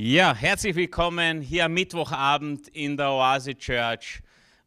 Ja, 0.00 0.32
herzlich 0.32 0.76
willkommen 0.76 1.40
hier 1.40 1.64
am 1.64 1.74
Mittwochabend 1.74 2.68
in 2.68 2.96
der 2.96 3.10
Oase 3.10 3.52
Church, 3.56 4.20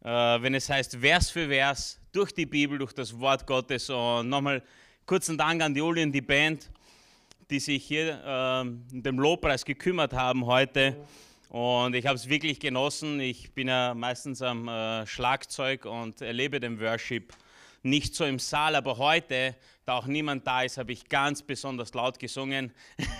äh, 0.04 0.08
wenn 0.10 0.54
es 0.54 0.68
heißt 0.68 0.96
Vers 0.96 1.30
für 1.30 1.48
Vers 1.48 1.98
durch 2.12 2.32
die 2.32 2.44
Bibel, 2.44 2.76
durch 2.76 2.92
das 2.92 3.18
Wort 3.18 3.46
Gottes. 3.46 3.88
Und 3.88 4.28
nochmal 4.28 4.62
kurzen 5.06 5.38
Dank 5.38 5.62
an 5.62 5.72
die 5.72 5.80
Uli 5.80 6.02
und 6.02 6.12
die 6.12 6.20
Band, 6.20 6.70
die 7.48 7.60
sich 7.60 7.82
hier 7.82 8.22
äh, 8.22 8.60
um 8.60 8.84
den 8.90 9.16
Lobpreis 9.16 9.64
gekümmert 9.64 10.12
haben 10.12 10.44
heute. 10.44 10.98
Und 11.48 11.94
ich 11.94 12.04
habe 12.04 12.16
es 12.16 12.28
wirklich 12.28 12.60
genossen. 12.60 13.18
Ich 13.18 13.52
bin 13.54 13.68
ja 13.68 13.94
meistens 13.94 14.42
am 14.42 14.68
äh, 14.68 15.06
Schlagzeug 15.06 15.86
und 15.86 16.20
erlebe 16.20 16.60
den 16.60 16.78
Worship 16.78 17.32
nicht 17.82 18.14
so 18.14 18.24
im 18.24 18.38
Saal, 18.38 18.74
aber 18.76 18.98
heute, 18.98 19.56
da 19.84 19.94
auch 19.94 20.06
niemand 20.06 20.46
da 20.46 20.62
ist, 20.62 20.78
habe 20.78 20.92
ich 20.92 21.08
ganz 21.08 21.42
besonders 21.42 21.92
laut 21.94 22.18
gesungen 22.18 22.72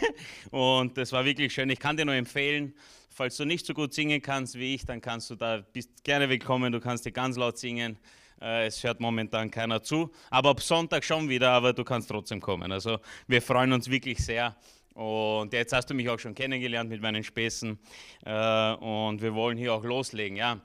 und 0.51 0.97
das 0.97 1.13
war 1.13 1.25
wirklich 1.25 1.53
schön. 1.53 1.69
Ich 1.71 1.81
kann 1.81 1.97
dir 1.97 2.05
nur 2.05 2.15
empfehlen, 2.15 2.75
falls 3.11 3.37
du 3.37 3.45
nicht 3.45 3.67
so 3.67 3.75
gut 3.75 3.93
singen 3.93 4.23
kannst 4.23 4.59
wie 4.59 4.75
ich, 4.75 4.87
dann 4.87 5.01
kannst 5.01 5.31
du 5.31 5.35
da, 5.35 5.59
bist 5.73 6.05
gerne 6.05 6.29
willkommen, 6.29 6.73
du 6.73 6.81
kannst 6.81 7.05
dir 7.05 7.13
ganz 7.13 7.37
laut 7.37 7.59
singen. 7.59 7.99
Äh, 8.41 8.67
es 8.67 8.83
hört 8.83 9.01
momentan 9.01 9.51
keiner 9.51 9.83
zu, 9.83 10.11
aber 10.31 10.51
ab 10.51 10.61
Sonntag 10.61 11.05
schon 11.05 11.29
wieder, 11.29 11.51
aber 11.51 11.73
du 11.73 11.85
kannst 11.85 12.09
trotzdem 12.09 12.41
kommen. 12.41 12.73
Also 12.73 12.99
wir 13.27 13.43
freuen 13.43 13.73
uns 13.73 13.91
wirklich 13.91 14.25
sehr. 14.25 14.57
Und 14.95 15.53
jetzt 15.55 15.73
hast 15.73 15.87
du 15.87 15.95
mich 15.95 16.09
auch 16.11 16.19
schon 16.19 16.35
kennengelernt 16.35 16.91
mit 16.91 17.01
meinen 17.01 17.25
Späßen 17.25 17.79
äh, 18.27 18.73
und 18.75 19.23
wir 19.23 19.35
wollen 19.35 19.57
hier 19.57 19.73
auch 19.73 19.85
loslegen. 19.85 20.37
Ja. 20.37 20.61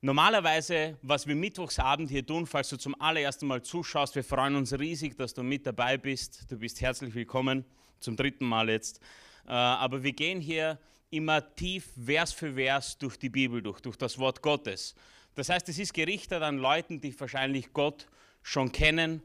Normalerweise, 0.00 0.96
was 1.02 1.26
wir 1.26 1.34
Mittwochsabend 1.34 2.08
hier 2.08 2.24
tun, 2.24 2.46
falls 2.46 2.68
du 2.68 2.76
zum 2.76 2.94
allerersten 3.00 3.48
Mal 3.48 3.62
zuschaust, 3.62 4.14
wir 4.14 4.22
freuen 4.22 4.54
uns 4.54 4.72
riesig, 4.78 5.16
dass 5.16 5.34
du 5.34 5.42
mit 5.42 5.66
dabei 5.66 5.98
bist. 5.98 6.48
Du 6.48 6.56
bist 6.56 6.80
herzlich 6.80 7.12
willkommen, 7.16 7.64
zum 7.98 8.14
dritten 8.14 8.44
Mal 8.44 8.70
jetzt. 8.70 9.00
Äh, 9.44 9.50
aber 9.50 10.04
wir 10.04 10.12
gehen 10.12 10.40
hier 10.40 10.78
immer 11.10 11.52
tief, 11.56 11.88
Vers 12.00 12.32
für 12.32 12.54
Vers 12.54 12.96
durch 12.98 13.16
die 13.16 13.28
Bibel 13.28 13.60
durch, 13.60 13.80
durch 13.80 13.96
das 13.96 14.20
Wort 14.20 14.40
Gottes. 14.40 14.94
Das 15.34 15.48
heißt, 15.48 15.68
es 15.68 15.80
ist 15.80 15.94
gerichtet 15.94 16.44
an 16.44 16.58
Leuten, 16.58 17.00
die 17.00 17.18
wahrscheinlich 17.18 17.72
Gott 17.72 18.06
schon 18.44 18.70
kennen, 18.70 19.20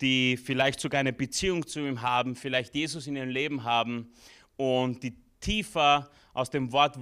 die 0.00 0.36
vielleicht 0.36 0.80
sogar 0.80 0.98
eine 0.98 1.12
Beziehung 1.12 1.64
zu 1.64 1.78
ihm 1.78 2.02
haben, 2.02 2.34
vielleicht 2.34 2.74
Jesus 2.74 3.06
in 3.06 3.14
ihrem 3.14 3.28
Leben 3.28 3.62
haben 3.62 4.12
und 4.56 5.00
die 5.04 5.14
tiefer 5.38 6.10
aus 6.34 6.50
dem 6.50 6.72
Wort 6.72 6.96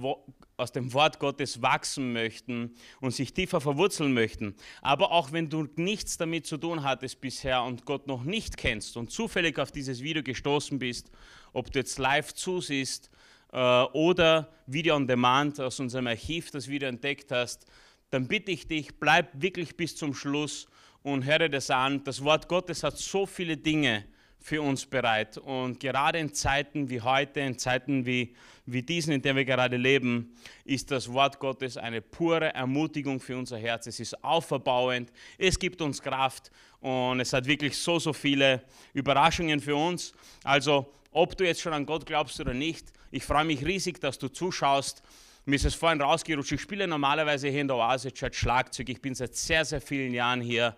aus 0.57 0.71
dem 0.71 0.91
Wort 0.93 1.19
Gottes 1.19 1.61
wachsen 1.61 2.13
möchten 2.13 2.75
und 2.99 3.11
sich 3.11 3.31
tiefer 3.33 3.61
verwurzeln 3.61 4.13
möchten. 4.13 4.55
Aber 4.81 5.11
auch 5.11 5.31
wenn 5.31 5.49
du 5.49 5.67
nichts 5.75 6.17
damit 6.17 6.47
zu 6.47 6.57
tun 6.57 6.83
hattest 6.83 7.21
bisher 7.21 7.61
und 7.61 7.85
Gott 7.85 8.07
noch 8.07 8.23
nicht 8.23 8.57
kennst 8.57 8.97
und 8.97 9.11
zufällig 9.11 9.59
auf 9.59 9.71
dieses 9.71 10.01
Video 10.01 10.23
gestoßen 10.23 10.79
bist, 10.79 11.11
ob 11.53 11.71
du 11.71 11.79
jetzt 11.79 11.99
live 11.99 12.33
zusiehst 12.33 13.11
äh, 13.53 13.57
oder 13.57 14.51
Video 14.65 14.95
on 14.95 15.05
Demand 15.07 15.59
aus 15.59 15.79
unserem 15.79 16.07
Archiv 16.07 16.49
das 16.49 16.67
Video 16.67 16.89
entdeckt 16.89 17.31
hast, 17.31 17.67
dann 18.09 18.27
bitte 18.27 18.51
ich 18.51 18.67
dich, 18.67 18.99
bleib 18.99 19.39
wirklich 19.39 19.77
bis 19.77 19.95
zum 19.95 20.15
Schluss 20.15 20.67
und 21.03 21.25
höre 21.25 21.49
das 21.49 21.69
an. 21.69 22.03
Das 22.03 22.23
Wort 22.23 22.47
Gottes 22.47 22.81
hat 22.81 22.97
so 22.97 23.27
viele 23.27 23.57
Dinge, 23.57 24.05
für 24.39 24.61
uns 24.61 24.85
bereit. 24.85 25.37
Und 25.37 25.79
gerade 25.79 26.19
in 26.19 26.33
Zeiten 26.33 26.89
wie 26.89 27.01
heute, 27.01 27.39
in 27.41 27.57
Zeiten 27.57 28.05
wie, 28.05 28.35
wie 28.65 28.81
diesen, 28.81 29.13
in 29.13 29.21
denen 29.21 29.37
wir 29.37 29.45
gerade 29.45 29.77
leben, 29.77 30.33
ist 30.63 30.91
das 30.91 31.11
Wort 31.11 31.39
Gottes 31.39 31.77
eine 31.77 32.01
pure 32.01 32.53
Ermutigung 32.53 33.19
für 33.19 33.37
unser 33.37 33.57
Herz. 33.57 33.87
Es 33.87 33.99
ist 33.99 34.23
auferbauend, 34.23 35.11
es 35.37 35.57
gibt 35.57 35.81
uns 35.81 36.01
Kraft 36.01 36.51
und 36.79 37.19
es 37.19 37.33
hat 37.33 37.45
wirklich 37.45 37.77
so, 37.77 37.99
so 37.99 38.13
viele 38.13 38.63
Überraschungen 38.93 39.59
für 39.59 39.75
uns. 39.75 40.13
Also, 40.43 40.93
ob 41.11 41.35
du 41.37 41.45
jetzt 41.45 41.61
schon 41.61 41.73
an 41.73 41.85
Gott 41.85 42.05
glaubst 42.05 42.39
oder 42.39 42.53
nicht, 42.53 42.93
ich 43.11 43.23
freue 43.23 43.45
mich 43.45 43.65
riesig, 43.65 43.99
dass 43.99 44.19
du 44.19 44.27
zuschaust. 44.27 45.01
Mir 45.45 45.55
ist 45.55 45.65
es 45.65 45.75
vorhin 45.75 46.01
rausgerutscht. 46.01 46.51
Ich 46.51 46.61
spiele 46.61 46.87
normalerweise 46.87 47.47
hier 47.47 47.61
in 47.61 47.67
der 47.67 47.77
Oase 47.77 48.11
Church 48.11 48.37
Schlagzeug. 48.37 48.89
Ich 48.89 49.01
bin 49.01 49.15
seit 49.15 49.33
sehr, 49.33 49.63
sehr 49.63 49.79
vielen 49.79 50.13
Jahren 50.13 50.41
hier 50.41 50.75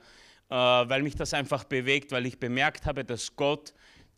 weil 0.55 1.03
mich 1.03 1.15
das 1.15 1.33
einfach 1.33 1.63
bewegt, 1.63 2.11
weil 2.11 2.25
ich 2.25 2.39
bemerkt 2.39 2.85
habe, 2.85 3.05
dass 3.05 3.35
Gott 3.35 3.73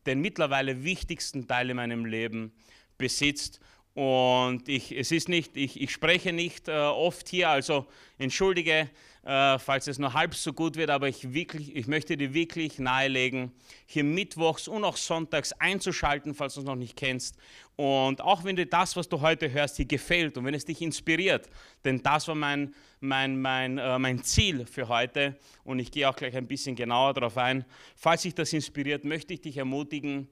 den 0.06 0.22
mittlerweile 0.22 0.84
wichtigsten 0.84 1.47
Teil 1.47 1.69
in 1.69 1.75
meinem 1.78 2.06
Leben 2.06 2.52
besitzt. 2.97 3.59
Und 3.94 4.69
ich, 4.69 4.97
es 4.97 5.12
ist 5.12 5.28
nicht, 5.28 5.58
ich, 5.58 5.81
ich 5.81 5.92
spreche 5.92 6.31
nicht 6.31 6.69
äh, 6.69 6.72
oft 6.72 7.28
hier, 7.28 7.50
also 7.50 7.88
entschuldige, 8.18 8.90
äh, 9.24 9.59
falls 9.59 9.88
es 9.88 10.00
nur 10.00 10.14
halb 10.14 10.34
so 10.34 10.53
gut 10.53 10.78
wird, 10.78 10.90
aber 10.90 11.09
ich, 11.09 11.34
wirklich, 11.34 11.75
ich 11.75 11.88
möchte 11.88 12.16
dir 12.16 12.34
wirklich 12.34 12.80
nahelegen, 12.80 13.52
hier 13.86 14.06
mittwochs 14.06 14.69
und 14.69 14.86
auch 14.86 14.96
sonntags 14.96 15.52
einzuschalten, 15.53 16.34
falls 16.34 16.53
du 16.53 16.62
es 16.62 16.66
noch 16.66 16.75
nicht 16.75 16.96
kennst. 16.96 17.36
Und 17.81 18.22
auch 18.22 18.44
wenn 18.44 18.56
dir 18.56 18.68
das, 18.68 18.96
was 18.96 19.09
du 19.09 19.22
heute 19.22 19.52
hörst, 19.52 19.78
hier 19.78 19.86
gefällt 19.86 20.38
und 20.38 20.46
wenn 20.46 20.53
es 20.53 20.66
dich 20.66 20.84
inspiriert, 20.84 21.50
denn 21.84 22.00
das 22.03 22.28
war 22.28 22.36
mein, 22.36 22.75
mein, 23.00 23.42
mein, 23.42 23.80
äh, 23.80 23.97
mein 23.97 24.22
Ziel 24.22 24.68
für 24.68 24.88
heute 24.88 25.36
und 25.64 25.80
ich 25.80 25.90
gehe 25.90 26.08
auch 26.08 26.16
gleich 26.16 26.38
ein 26.38 26.46
bisschen 26.46 26.75
genauer 26.75 27.16
darauf 27.16 27.40
ein. 27.40 27.66
Falls 27.96 28.22
dich 28.22 28.36
das 28.36 28.53
inspiriert, 28.53 29.03
möchte 29.03 29.34
ich 29.34 29.42
dich 29.42 29.58
ermutigen, 29.58 30.30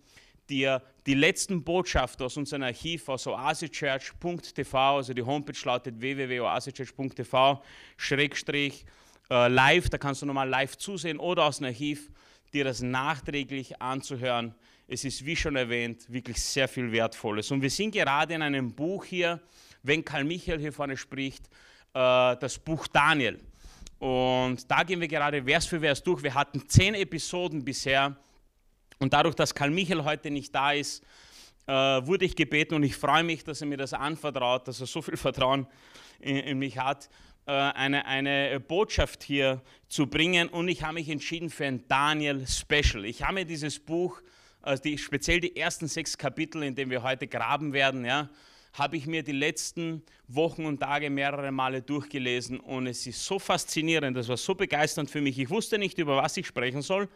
dir 0.48 0.84
die 1.08 1.16
letzten 1.16 1.64
Botschaften 1.64 2.24
aus 2.24 2.38
unserem 2.38 2.62
Archiv 2.62 3.10
aus 3.10 3.26
oasechurch.tv, 3.26 4.78
also 4.98 5.16
die 5.16 5.24
Homepage 5.24 5.58
lautet 5.64 6.00
www.oasechurch.tv, 6.00 7.64
Schrägstrich 7.98 8.86
äh, 9.32 9.48
live, 9.48 9.90
da 9.90 9.98
kannst 9.98 10.22
du 10.22 10.28
nochmal 10.28 10.48
live 10.48 10.78
zusehen 10.78 11.18
oder 11.18 11.46
aus 11.46 11.58
dem 11.58 11.66
Archiv, 11.66 12.12
dir 12.54 12.64
das 12.64 12.84
nachträglich 12.84 13.82
anzuhören. 13.82 14.54
Es 14.92 15.06
ist, 15.06 15.24
wie 15.24 15.36
schon 15.36 15.56
erwähnt, 15.56 16.12
wirklich 16.12 16.42
sehr 16.42 16.68
viel 16.68 16.92
Wertvolles. 16.92 17.52
Und 17.52 17.62
wir 17.62 17.70
sind 17.70 17.92
gerade 17.92 18.34
in 18.34 18.42
einem 18.42 18.74
Buch 18.74 19.06
hier, 19.06 19.40
wenn 19.84 20.04
Karl 20.04 20.24
Michael 20.24 20.60
hier 20.60 20.74
vorne 20.74 20.98
spricht, 20.98 21.46
äh, 21.94 22.36
das 22.38 22.58
Buch 22.58 22.88
Daniel. 22.88 23.40
Und 24.00 24.70
da 24.72 24.82
gehen 24.82 25.00
wir 25.00 25.08
gerade 25.08 25.44
Vers 25.44 25.68
für 25.68 25.80
Vers 25.80 26.02
durch. 26.02 26.24
Wir 26.24 26.34
hatten 26.34 26.68
zehn 26.68 26.96
Episoden 26.96 27.64
bisher 27.64 28.16
und 28.98 29.14
dadurch, 29.14 29.36
dass 29.36 29.54
Karl 29.54 29.70
Michael 29.70 30.06
heute 30.06 30.32
nicht 30.32 30.56
da 30.56 30.72
ist, 30.72 31.04
äh, 31.68 31.72
wurde 31.72 32.26
ich 32.26 32.36
gebeten 32.36 32.74
und 32.74 32.82
ich 32.82 32.96
freue 32.96 33.24
mich, 33.24 33.44
dass 33.44 33.62
er 33.62 33.68
mir 33.68 33.78
das 33.78 33.94
anvertraut, 33.94 34.68
dass 34.68 34.82
er 34.82 34.88
so 34.88 35.04
viel 35.04 35.18
Vertrauen 35.18 35.68
in, 36.20 36.58
mich 36.58 36.80
hat, 36.80 37.12
äh, 37.46 37.52
eine, 37.52 38.08
eine 38.08 38.60
Botschaft 38.60 39.22
hier 39.22 39.62
zu 39.88 40.08
bringen. 40.08 40.50
Und 40.50 40.68
ich 40.68 40.82
habe 40.82 40.96
mich 40.96 41.10
entschieden 41.10 41.52
für 41.52 41.66
ein 41.66 41.88
Daniel 41.88 42.48
Special. 42.48 43.06
Ich 43.06 43.22
habe 43.22 43.36
mir 43.36 43.46
dieses 43.46 43.78
Buch, 43.80 44.20
also 44.62 44.84
die, 44.84 44.98
speziell 44.98 45.40
die 45.40 45.56
ersten 45.56 45.88
sechs 45.88 46.18
Kapitel, 46.18 46.64
in 46.64 46.76
denen 46.76 46.92
wir 46.92 47.04
heute 47.04 47.28
graben 47.28 47.74
werden, 47.74 48.06
ja, 48.06 48.30
habe 48.74 48.98
ich 48.98 49.08
mir 49.08 49.24
die 49.24 49.32
letzten 49.32 50.04
Wochen 50.28 50.66
und 50.66 50.80
Tage 50.80 51.10
mehrere 51.10 51.52
Male 51.52 51.82
durchgelesen 51.82 52.60
und 52.60 52.88
es 52.88 53.08
ist 53.08 53.24
so 53.26 53.40
faszinierend, 53.40 54.16
das 54.16 54.28
war 54.28 54.38
so 54.38 54.54
begeisternd 54.54 55.10
für 55.10 55.22
mich. 55.22 55.40
Ich 55.40 55.50
wusste 55.50 55.78
nicht, 55.78 55.98
über 55.98 56.18
was 56.18 56.38
ich 56.38 56.48
sprechen 56.48 56.82
soll 56.82 57.10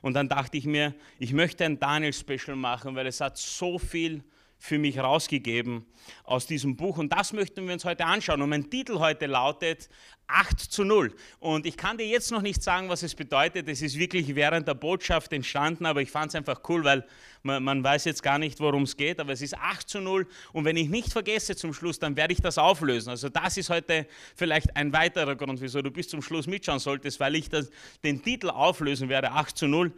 und 0.00 0.14
dann 0.14 0.28
dachte 0.28 0.56
ich 0.56 0.66
mir, 0.66 0.94
ich 1.18 1.32
möchte 1.32 1.64
ein 1.64 1.78
Daniel-Special 1.78 2.56
machen, 2.56 2.94
weil 2.94 3.06
es 3.06 3.20
hat 3.20 3.36
so 3.38 3.78
viel 3.78 4.22
für 4.58 4.78
mich 4.78 4.98
rausgegeben 4.98 5.84
aus 6.22 6.46
diesem 6.46 6.76
Buch. 6.76 6.98
Und 6.98 7.12
das 7.12 7.32
möchten 7.32 7.66
wir 7.66 7.72
uns 7.72 7.84
heute 7.84 8.06
anschauen. 8.06 8.42
Und 8.42 8.50
mein 8.50 8.70
Titel 8.70 9.00
heute 9.00 9.26
lautet 9.26 9.88
8 10.32 10.58
zu 10.58 10.84
0. 10.84 11.14
Und 11.40 11.66
ich 11.66 11.76
kann 11.76 11.98
dir 11.98 12.06
jetzt 12.06 12.30
noch 12.30 12.42
nicht 12.42 12.62
sagen, 12.62 12.88
was 12.88 13.02
es 13.02 13.14
bedeutet. 13.14 13.68
Es 13.68 13.82
ist 13.82 13.98
wirklich 13.98 14.34
während 14.34 14.66
der 14.66 14.74
Botschaft 14.74 15.32
entstanden, 15.32 15.86
aber 15.86 16.00
ich 16.00 16.10
fand 16.10 16.28
es 16.30 16.34
einfach 16.34 16.60
cool, 16.68 16.84
weil 16.84 17.04
man, 17.42 17.62
man, 17.62 17.84
weiß 17.84 18.04
jetzt 18.04 18.22
gar 18.22 18.38
nicht, 18.38 18.60
worum 18.60 18.84
es 18.84 18.96
geht. 18.96 19.20
Aber 19.20 19.32
es 19.32 19.42
ist 19.42 19.56
8 19.56 19.88
zu 19.88 20.00
0. 20.00 20.26
Und 20.52 20.64
wenn 20.64 20.76
ich 20.76 20.88
nicht 20.88 21.12
vergesse 21.12 21.56
zum 21.56 21.74
Schluss, 21.74 21.98
dann 21.98 22.16
werde 22.16 22.32
ich 22.32 22.40
das 22.40 22.58
auflösen. 22.58 23.10
Also 23.10 23.28
das 23.28 23.56
ist 23.56 23.70
heute 23.70 24.06
vielleicht 24.34 24.74
ein 24.76 24.92
weiterer 24.92 25.36
Grund, 25.36 25.60
wieso 25.60 25.82
du 25.82 25.90
bis 25.90 26.08
zum 26.08 26.22
Schluss 26.22 26.46
mitschauen 26.46 26.78
solltest, 26.78 27.20
weil 27.20 27.34
ich 27.34 27.48
das, 27.48 27.70
den 28.02 28.22
Titel 28.22 28.50
auflösen 28.50 29.08
werde, 29.08 29.32
8 29.32 29.56
zu 29.56 29.66
0. 29.66 29.92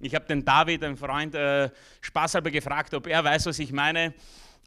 Ich 0.00 0.14
habe 0.14 0.26
den 0.26 0.44
David, 0.44 0.84
einen 0.84 0.96
Freund, 0.96 1.34
äh, 1.34 1.70
spaßhalber 2.00 2.50
gefragt, 2.50 2.94
ob 2.94 3.06
er 3.06 3.24
weiß, 3.24 3.46
was 3.46 3.58
ich 3.58 3.72
meine. 3.72 4.14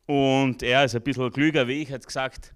Und 0.06 0.62
er 0.64 0.84
ist 0.84 0.96
ein 0.96 1.02
bisschen 1.02 1.32
klüger 1.32 1.68
wie 1.68 1.82
ich, 1.82 1.92
hat 1.92 2.06
gesagt, 2.06 2.54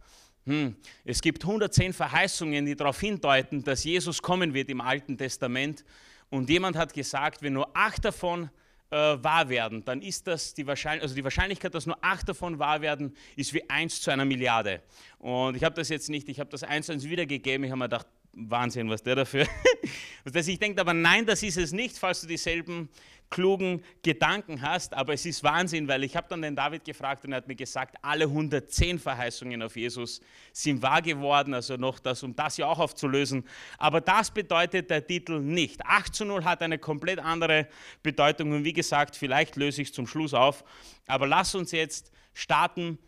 hm, 0.48 0.78
es 1.04 1.22
gibt 1.22 1.44
110 1.44 1.92
Verheißungen, 1.92 2.66
die 2.66 2.76
darauf 2.76 3.00
hindeuten, 3.02 3.64
dass 3.64 3.84
Jesus 3.84 4.22
kommen 4.22 4.54
wird 4.54 4.70
im 4.70 4.80
Alten 4.80 5.18
Testament. 5.18 5.84
Und 6.30 6.50
jemand 6.50 6.78
hat 6.78 6.94
gesagt, 6.94 7.42
wenn 7.42 7.52
nur 7.52 7.70
acht 7.76 8.06
davon 8.06 8.50
äh, 8.90 8.96
wahr 8.96 9.50
werden, 9.50 9.84
dann 9.84 10.02
ist 10.02 10.26
das 10.26 10.54
die 10.54 10.66
Wahrscheinlichkeit, 10.66 11.04
also 11.04 11.16
die 11.16 11.24
Wahrscheinlichkeit, 11.26 11.76
dass 11.76 11.86
nur 11.86 11.98
acht 12.02 12.30
davon 12.30 12.60
wahr 12.60 12.80
werden, 12.80 13.14
ist 13.36 13.54
wie 13.54 13.70
eins 13.70 14.02
zu 14.02 14.10
einer 14.10 14.24
Milliarde. 14.24 14.82
Und 15.20 15.58
ich 15.58 15.66
habe 15.66 15.76
das 15.76 15.90
jetzt 15.90 16.10
nicht, 16.10 16.30
ich 16.30 16.40
habe 16.40 16.50
das 16.50 16.64
eins 16.64 16.86
zu 16.86 16.94
eins 16.94 17.04
wiedergegeben. 17.04 17.66
Ich 17.66 17.72
habe 17.72 17.80
mir 17.80 17.86
gedacht, 17.86 18.08
Wahnsinn, 18.32 18.90
was 18.90 19.04
der 19.04 19.16
dafür. 19.16 19.48
dass 20.24 20.48
ich 20.48 20.60
denke, 20.60 20.80
aber 20.80 20.94
nein, 20.94 21.26
das 21.26 21.44
ist 21.44 21.58
es 21.58 21.74
nicht, 21.74 21.98
falls 21.98 22.22
du 22.22 22.28
dieselben 22.28 22.88
klugen 23.30 23.84
Gedanken 24.04 24.62
hast. 24.62 24.94
Aber 24.94 25.14
es 25.14 25.26
ist 25.26 25.44
Wahnsinn, 25.44 25.88
weil 25.88 26.04
ich 26.04 26.16
habe 26.16 26.28
dann 26.30 26.42
den 26.42 26.56
David 26.56 26.86
gefragt 26.86 27.26
und 27.26 27.32
er 27.32 27.38
hat 27.38 27.48
mir 27.48 27.56
gesagt, 27.56 27.96
alle 28.02 28.26
110 28.26 29.00
Verheißungen 29.00 29.62
auf 29.62 29.76
Jesus 29.76 30.22
sind 30.54 30.82
wahr 30.82 31.02
geworden. 31.02 31.54
Also 31.54 31.76
noch 31.78 32.00
das, 32.00 32.24
um 32.24 32.36
das 32.36 32.58
ja 32.58 32.68
auch 32.68 32.80
aufzulösen. 32.80 33.46
Aber 33.78 34.02
das 34.02 34.32
bedeutet 34.32 34.90
der 34.90 35.06
Titel 35.06 35.40
nicht. 35.40 35.86
8 35.86 36.14
zu 36.14 36.26
0 36.26 36.44
hat 36.44 36.62
eine 36.62 36.78
komplett 36.78 37.20
andere 37.20 37.68
Bedeutung. 38.04 38.52
Und 38.52 38.64
wie 38.64 38.74
gesagt, 38.74 39.16
vielleicht 39.16 39.56
löse 39.56 39.82
ich 39.82 39.90
es 39.90 39.94
zum 39.94 40.08
Schluss 40.08 40.34
auf. 40.34 40.64
Aber 41.08 41.28
lass 41.28 41.56
uns 41.56 41.72
jetzt 41.72 42.12
starten. 42.34 43.00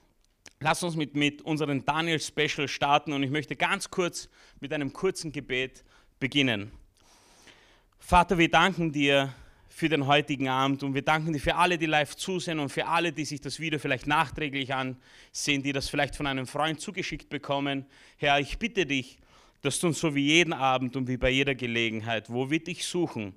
Lass 0.62 0.83
uns 0.83 0.95
mit, 0.98 1.16
mit 1.16 1.42
unserem 1.42 1.86
Daniel-Special 1.86 2.68
starten 2.68 3.13
und 3.13 3.24
ich 3.24 3.30
möchte 3.30 3.56
ganz 3.56 3.89
kurz 3.89 4.27
mit 4.60 4.74
einem 4.74 4.92
kurzen 4.92 5.31
Gebet 5.31 5.86
beginnen. 6.19 6.74
Vater, 7.98 8.38
wir 8.38 8.50
danken 8.50 8.92
dir 8.92 9.33
für 9.79 9.87
den 9.87 10.07
heutigen 10.07 10.49
Abend 10.49 10.83
und 10.83 10.93
wir 10.93 11.03
danken 11.03 11.31
dir 11.31 11.39
für 11.39 11.55
alle, 11.55 11.77
die 11.77 11.85
live 11.85 12.13
zusehen 12.17 12.59
und 12.59 12.67
für 12.67 12.85
alle, 12.85 13.13
die 13.13 13.23
sich 13.23 13.39
das 13.39 13.61
Video 13.61 13.79
vielleicht 13.79 14.07
nachträglich 14.07 14.73
ansehen, 14.73 15.63
die 15.63 15.71
das 15.71 15.87
vielleicht 15.87 16.17
von 16.17 16.27
einem 16.27 16.47
Freund 16.47 16.81
zugeschickt 16.81 17.29
bekommen. 17.29 17.85
Herr, 18.17 18.41
ich 18.41 18.59
bitte 18.59 18.85
dich, 18.85 19.19
dass 19.61 19.79
du 19.79 19.87
uns 19.87 20.01
so 20.01 20.13
wie 20.13 20.25
jeden 20.25 20.51
Abend 20.51 20.97
und 20.97 21.07
wie 21.07 21.15
bei 21.15 21.29
jeder 21.29 21.55
Gelegenheit, 21.55 22.29
wo 22.29 22.51
wir 22.51 22.61
dich 22.61 22.85
suchen, 22.85 23.33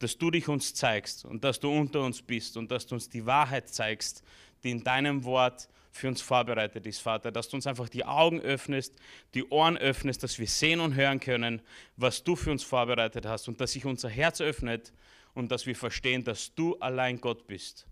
dass 0.00 0.18
du 0.18 0.32
dich 0.32 0.48
uns 0.48 0.74
zeigst 0.74 1.24
und 1.24 1.44
dass 1.44 1.60
du 1.60 1.70
unter 1.70 2.00
uns 2.00 2.20
bist 2.20 2.56
und 2.56 2.68
dass 2.72 2.88
du 2.88 2.96
uns 2.96 3.08
die 3.08 3.24
Wahrheit 3.24 3.68
zeigst, 3.68 4.24
die 4.64 4.72
in 4.72 4.82
deinem 4.82 5.22
Wort 5.22 5.68
für 5.92 6.08
uns 6.08 6.20
vorbereitet 6.20 6.84
ist, 6.84 6.98
Vater, 6.98 7.30
dass 7.30 7.48
du 7.48 7.58
uns 7.58 7.66
einfach 7.68 7.88
die 7.88 8.04
Augen 8.04 8.40
öffnest, 8.40 8.92
die 9.34 9.44
Ohren 9.44 9.78
öffnest, 9.78 10.24
dass 10.24 10.36
wir 10.40 10.48
sehen 10.48 10.80
und 10.80 10.96
hören 10.96 11.20
können, 11.20 11.62
was 11.96 12.24
du 12.24 12.34
für 12.34 12.50
uns 12.50 12.64
vorbereitet 12.64 13.24
hast 13.24 13.46
und 13.46 13.60
dass 13.60 13.70
sich 13.70 13.84
unser 13.84 14.08
Herz 14.08 14.40
öffnet 14.40 14.92
und 15.36 15.52
dass 15.52 15.66
wir 15.66 15.76
verstehen, 15.76 16.24
dass 16.24 16.54
du 16.54 16.76
allein 16.76 17.20
Gott 17.20 17.46
bist, 17.46 17.86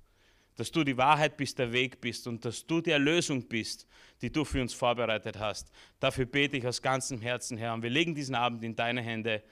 dass 0.56 0.70
du 0.70 0.82
die 0.82 0.96
Wahrheit 0.96 1.36
bist, 1.36 1.58
der 1.58 1.72
Weg 1.72 2.00
bist 2.00 2.26
und 2.26 2.42
dass 2.44 2.66
du 2.66 2.80
die 2.80 2.90
Erlösung 2.90 3.46
bist, 3.46 3.86
die 4.22 4.32
du 4.32 4.44
für 4.44 4.62
uns 4.62 4.72
vorbereitet 4.72 5.38
hast. 5.38 5.70
Dafür 6.00 6.24
bete 6.24 6.56
ich 6.56 6.66
aus 6.66 6.80
ganzem 6.80 7.20
Herzen, 7.20 7.58
Herr. 7.58 7.74
Und 7.74 7.82
wir 7.82 7.90
legen 7.90 8.14
diesen 8.14 8.34
Abend 8.34 8.64
in 8.64 8.74
deine 8.74 9.02
Hände 9.02 9.42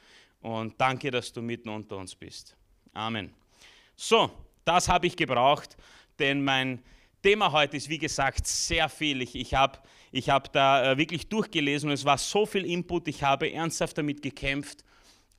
und 0.40 0.80
danke, 0.80 1.10
dass 1.10 1.32
du 1.32 1.42
mitten 1.42 1.68
unter 1.68 1.98
uns 1.98 2.14
bist. 2.14 2.56
Amen. 2.94 3.34
So, 3.94 4.30
das 4.64 4.88
habe 4.88 5.06
ich 5.06 5.16
gebraucht, 5.16 5.76
denn 6.18 6.42
mein 6.42 6.82
Thema 7.22 7.52
heute 7.52 7.76
ist, 7.76 7.90
wie 7.90 7.98
gesagt, 7.98 8.46
sehr 8.46 8.88
viel. 8.88 9.20
Ich, 9.20 9.34
ich 9.34 9.52
habe 9.54 9.78
ich 10.12 10.30
hab 10.30 10.50
da 10.52 10.92
äh, 10.92 10.98
wirklich 10.98 11.28
durchgelesen 11.28 11.90
und 11.90 11.94
es 11.94 12.04
war 12.04 12.16
so 12.16 12.46
viel 12.46 12.64
Input. 12.64 13.06
Ich 13.08 13.22
habe 13.22 13.52
ernsthaft 13.52 13.98
damit 13.98 14.22
gekämpft, 14.22 14.82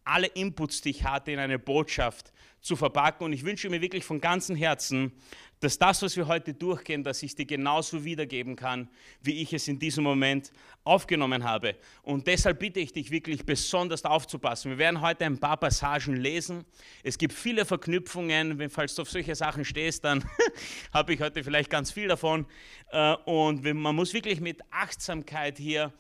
alle 0.04 0.28
Inputs, 0.28 0.82
die 0.82 0.90
ich 0.90 1.04
hatte, 1.04 1.32
in 1.32 1.40
eine 1.40 1.60
Botschaft 1.60 2.33
zu 2.64 2.78
verpacken. 2.78 3.26
Und 3.26 3.34
ich 3.34 3.44
wünsche 3.44 3.70
mir 3.70 3.82
wirklich 3.82 4.06
von 4.06 4.20
ganzem 4.20 4.56
Herzen, 4.56 5.12
dass 5.60 5.78
das, 5.78 6.02
was 6.02 6.18
wir 6.18 6.28
heute 6.28 6.54
durchgehen, 6.54 7.04
dass 7.04 7.22
ich 7.22 7.36
dir 7.36 7.46
genauso 7.46 8.04
wiedergeben 8.04 8.56
kann, 8.56 8.90
wie 9.22 9.42
ich 9.42 9.54
es 9.54 9.68
in 9.68 9.80
diesem 9.80 10.04
Moment 10.04 10.52
aufgenommen 10.84 11.44
habe. 11.44 11.76
Und 12.02 12.26
deshalb 12.26 12.60
bitte 12.60 12.80
ich 12.80 12.92
dich 12.94 13.12
wirklich 13.12 13.46
besonders 13.46 14.04
aufzupassen. 14.04 14.72
Wir 14.72 14.78
werden 14.78 15.02
heute 15.02 15.26
ein 15.26 15.38
paar 15.38 15.58
Passagen 15.58 16.16
lesen. 16.16 16.66
Es 17.04 17.18
gibt 17.18 17.34
viele 17.34 17.66
Verknüpfungen. 17.66 18.70
Falls 18.70 18.96
du 18.96 19.04
auf 19.04 19.10
solche 19.10 19.36
Sachen 19.36 19.64
stehst, 19.66 20.06
dann 20.06 20.24
habe 20.94 21.14
ich 21.14 21.22
heute 21.22 21.44
vielleicht 21.44 21.70
ganz 21.70 21.92
viel 21.92 22.08
davon. 22.08 22.46
Äh, 22.92 23.14
und 23.26 23.64
man 23.64 23.96
muss 23.96 24.14
wirklich 24.14 24.40
mit 24.40 24.62
Achtsamkeit 24.72 25.58
hier 25.58 25.94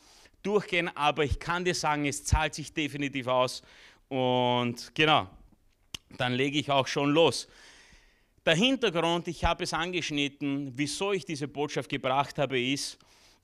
durchgehen. 0.43 0.89
Aber 0.95 1.25
ich 1.25 1.39
kann 1.39 1.65
dir 1.65 1.75
sagen, 1.75 2.05
es 2.05 2.23
zahlt 2.23 2.53
sich 2.53 2.73
definitiv 2.73 3.27
aus. 3.27 3.63
Und 4.09 4.93
genau, 4.93 5.29
dann 6.17 6.33
lege 6.33 6.59
ich 6.59 6.69
auch 6.69 6.87
schon 6.87 7.11
los. 7.11 7.47
Der 8.45 8.55
Hintergrund, 8.55 9.27
ich 9.27 9.45
habe 9.45 9.63
es 9.63 9.73
angeschnitten, 9.73 10.73
wieso 10.75 11.13
ich 11.13 11.25
diese 11.25 11.47
Botschaft 11.47 11.89
gebracht 11.89 12.37
habe, 12.37 12.59
ist, 12.61 12.97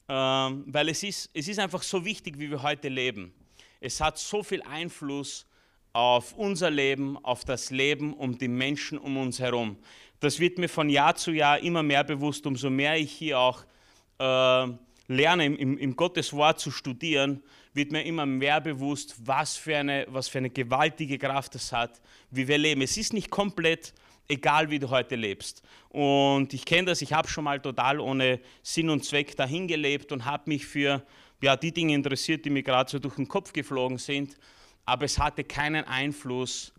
äh, 0.08 0.14
weil 0.14 0.90
es 0.90 1.04
ist, 1.04 1.30
es 1.34 1.48
ist 1.48 1.60
einfach 1.60 1.84
so 1.84 2.04
wichtig, 2.04 2.38
wie 2.38 2.50
wir 2.50 2.62
heute 2.62 2.90
leben. 2.90 3.34
Es 3.80 4.02
hat 4.02 4.18
so 4.18 4.44
viel 4.44 4.62
Einfluss 4.64 5.46
auf 5.94 6.34
unser 6.34 6.70
Leben, 6.70 7.18
auf 7.24 7.46
das 7.46 7.72
Leben 7.72 8.14
um 8.14 8.38
die 8.38 8.48
Menschen 8.48 8.98
um 8.98 9.18
uns 9.18 9.40
herum. 9.40 9.78
Das 10.20 10.40
wird 10.40 10.58
mir 10.58 10.68
von 10.68 10.90
Jahr 10.90 11.16
zu 11.16 11.32
Jahr 11.32 11.60
immer 11.60 11.82
mehr 11.82 12.04
bewusst, 12.04 12.46
umso 12.46 12.70
mehr 12.70 12.98
ich 12.98 13.12
hier 13.12 13.40
auch 13.40 13.64
äh, 14.20 14.68
lerne, 15.08 15.46
im, 15.46 15.78
im 15.78 15.96
Gottes 15.96 16.34
Wort 16.34 16.60
zu 16.60 16.72
studieren, 16.72 17.42
wird 17.74 17.92
mir 17.92 18.04
immer 18.04 18.26
mehr 18.26 18.62
bewusst, 18.62 19.16
was 19.26 19.56
für, 19.58 19.78
eine, 19.78 20.06
was 20.10 20.28
für 20.28 20.40
eine 20.40 20.50
gewaltige 20.50 21.18
Kraft 21.18 21.56
es 21.56 21.72
hat, 21.72 22.02
wie 22.32 22.48
wir 22.48 22.58
leben. 22.58 22.82
Es 22.82 22.98
ist 22.98 23.14
nicht 23.14 23.30
komplett 23.30 23.94
egal, 24.28 24.70
wie 24.70 24.80
du 24.80 24.90
heute 24.90 25.16
lebst. 25.16 25.64
Und 25.90 26.54
ich 26.54 26.66
kenne 26.66 26.86
das, 26.86 27.02
ich 27.02 27.14
habe 27.14 27.28
schon 27.28 27.44
mal 27.44 27.60
total 27.60 28.00
ohne 28.00 28.40
Sinn 28.62 28.90
und 28.90 29.04
Zweck 29.04 29.36
dahin 29.36 29.68
gelebt 29.68 30.12
und 30.12 30.26
habe 30.26 30.44
mich 30.48 30.66
für 30.66 31.04
ja, 31.42 31.56
die 31.56 31.72
Dinge 31.72 31.94
interessiert, 31.94 32.46
die 32.46 32.50
mir 32.50 32.64
gerade 32.64 32.90
so 32.90 33.00
durch 33.00 33.16
den 33.16 33.28
Kopf 33.28 33.54
geflogen 33.54 33.98
sind. 33.98 34.38
Aber 34.86 35.06
es 35.06 35.18
hatte 35.18 35.44
keinen 35.44 35.86
Einfluss, 35.86 36.74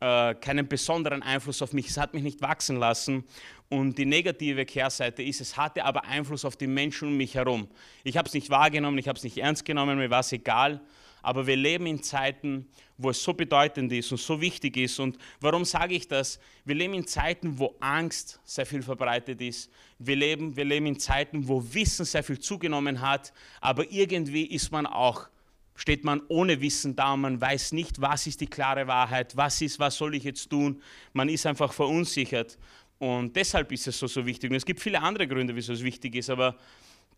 äh, 0.00 0.34
keinen 0.34 0.68
besonderen 0.68 1.22
Einfluss 1.22 1.62
auf 1.62 1.72
mich. 1.72 1.88
Es 1.88 1.96
hat 1.96 2.14
mich 2.14 2.22
nicht 2.22 2.42
wachsen 2.42 2.76
lassen. 2.76 3.24
Und 3.72 3.98
die 3.98 4.04
negative 4.04 4.66
Kehrseite 4.66 5.22
ist, 5.22 5.40
es 5.40 5.56
hatte 5.56 5.84
aber 5.84 6.04
Einfluss 6.04 6.44
auf 6.44 6.56
die 6.56 6.66
Menschen 6.66 7.06
um 7.06 7.16
mich 7.16 7.36
herum. 7.36 7.68
Ich 8.02 8.16
habe 8.16 8.26
es 8.26 8.34
nicht 8.34 8.50
wahrgenommen, 8.50 8.98
ich 8.98 9.06
habe 9.06 9.16
es 9.16 9.22
nicht 9.22 9.38
ernst 9.38 9.64
genommen, 9.64 9.96
mir 9.96 10.10
war 10.10 10.20
es 10.20 10.32
egal. 10.32 10.80
Aber 11.22 11.46
wir 11.46 11.54
leben 11.54 11.86
in 11.86 12.02
Zeiten, 12.02 12.66
wo 12.96 13.10
es 13.10 13.22
so 13.22 13.32
bedeutend 13.32 13.92
ist 13.92 14.10
und 14.10 14.18
so 14.18 14.40
wichtig 14.40 14.76
ist. 14.76 14.98
Und 14.98 15.18
warum 15.40 15.64
sage 15.64 15.94
ich 15.94 16.08
das? 16.08 16.40
Wir 16.64 16.74
leben 16.74 16.94
in 16.94 17.06
Zeiten, 17.06 17.58
wo 17.60 17.76
Angst 17.78 18.40
sehr 18.44 18.66
viel 18.66 18.82
verbreitet 18.82 19.40
ist. 19.40 19.70
Wir 19.98 20.16
leben, 20.16 20.56
wir 20.56 20.64
leben 20.64 20.86
in 20.86 20.98
Zeiten, 20.98 21.46
wo 21.46 21.62
Wissen 21.72 22.04
sehr 22.04 22.24
viel 22.24 22.40
zugenommen 22.40 23.00
hat. 23.00 23.32
Aber 23.60 23.88
irgendwie 23.90 24.46
ist 24.46 24.72
man 24.72 24.86
auch, 24.86 25.28
steht 25.76 26.04
man 26.04 26.22
ohne 26.28 26.60
Wissen 26.60 26.96
da 26.96 27.12
und 27.12 27.20
man 27.20 27.40
weiß 27.40 27.72
nicht, 27.72 28.00
was 28.00 28.26
ist 28.26 28.40
die 28.40 28.46
klare 28.48 28.86
Wahrheit, 28.86 29.36
was 29.36 29.60
ist, 29.62 29.78
was 29.78 29.96
soll 29.96 30.14
ich 30.14 30.24
jetzt 30.24 30.50
tun. 30.50 30.82
Man 31.12 31.28
ist 31.28 31.46
einfach 31.46 31.72
verunsichert. 31.72 32.58
Und 33.00 33.34
deshalb 33.34 33.72
ist 33.72 33.88
es 33.88 33.98
so, 33.98 34.06
so 34.06 34.26
wichtig. 34.26 34.50
Und 34.50 34.56
es 34.56 34.64
gibt 34.64 34.78
viele 34.78 35.00
andere 35.00 35.26
Gründe, 35.26 35.56
wieso 35.56 35.72
es 35.72 35.82
wichtig 35.82 36.16
ist, 36.16 36.28
aber 36.28 36.58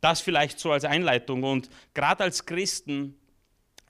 das 0.01 0.21
vielleicht 0.21 0.61
so 0.61 0.71
als 0.71 0.85
Einleitung. 0.85 1.43
Und 1.43 1.69
gerade 1.93 2.23
als 2.23 2.47
Christen 2.47 3.17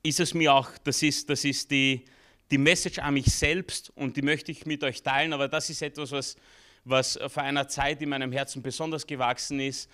ist 0.03 0.19
es 0.19 0.33
mir 0.33 0.55
auch, 0.55 0.71
das 0.85 1.03
ist, 1.03 1.29
das 1.29 1.45
ist 1.45 1.71
die, 1.71 2.07
die 2.51 2.57
Message 2.57 2.99
an 2.99 3.13
mich 3.13 3.27
selbst 3.27 3.93
und 3.95 4.17
die 4.17 4.23
möchte 4.23 4.53
ich 4.53 4.65
mit 4.65 4.83
euch 4.83 5.03
teilen, 5.03 5.35
aber 5.35 5.49
das 5.49 5.69
ist 5.69 5.83
etwas, 5.83 6.13
was, 6.13 6.37
was 6.85 7.19
vor 7.29 7.43
einer 7.43 7.69
Zeit 7.69 8.01
in 8.01 8.09
meinem 8.09 8.33
Herzen 8.33 8.63
besonders 8.63 9.07
gewachsen 9.07 9.61
ist. 9.61 9.91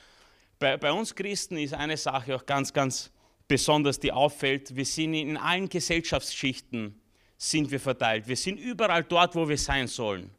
Bei, 0.60 0.76
bei 0.76 0.92
uns 0.92 1.12
Christen 1.12 1.56
ist 1.56 1.74
eine 1.74 1.96
Sache 1.96 2.36
auch 2.36 2.46
ganz, 2.46 2.72
ganz 2.72 3.10
besonders, 3.48 3.98
die 3.98 4.12
auffällt. 4.12 4.74
Wir 4.76 4.84
sind 4.84 5.14
in 5.14 5.36
allen 5.36 5.68
Gesellschaftsschichten 5.68 7.00
sind 7.36 7.72
wir 7.72 7.80
verteilt. 7.80 8.28
Wir 8.28 8.36
sind 8.36 8.60
überall 8.60 9.02
dort, 9.02 9.34
wo 9.34 9.48
wir 9.48 9.58
sein 9.58 9.88
sollen 9.88 10.30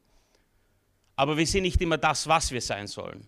aber 1.20 1.36
wir 1.36 1.46
sind 1.46 1.64
nicht 1.64 1.82
immer 1.82 1.98
das, 1.98 2.26
was 2.30 2.50
wir 2.50 2.62
sein 2.62 2.88
sollen. 2.88 3.28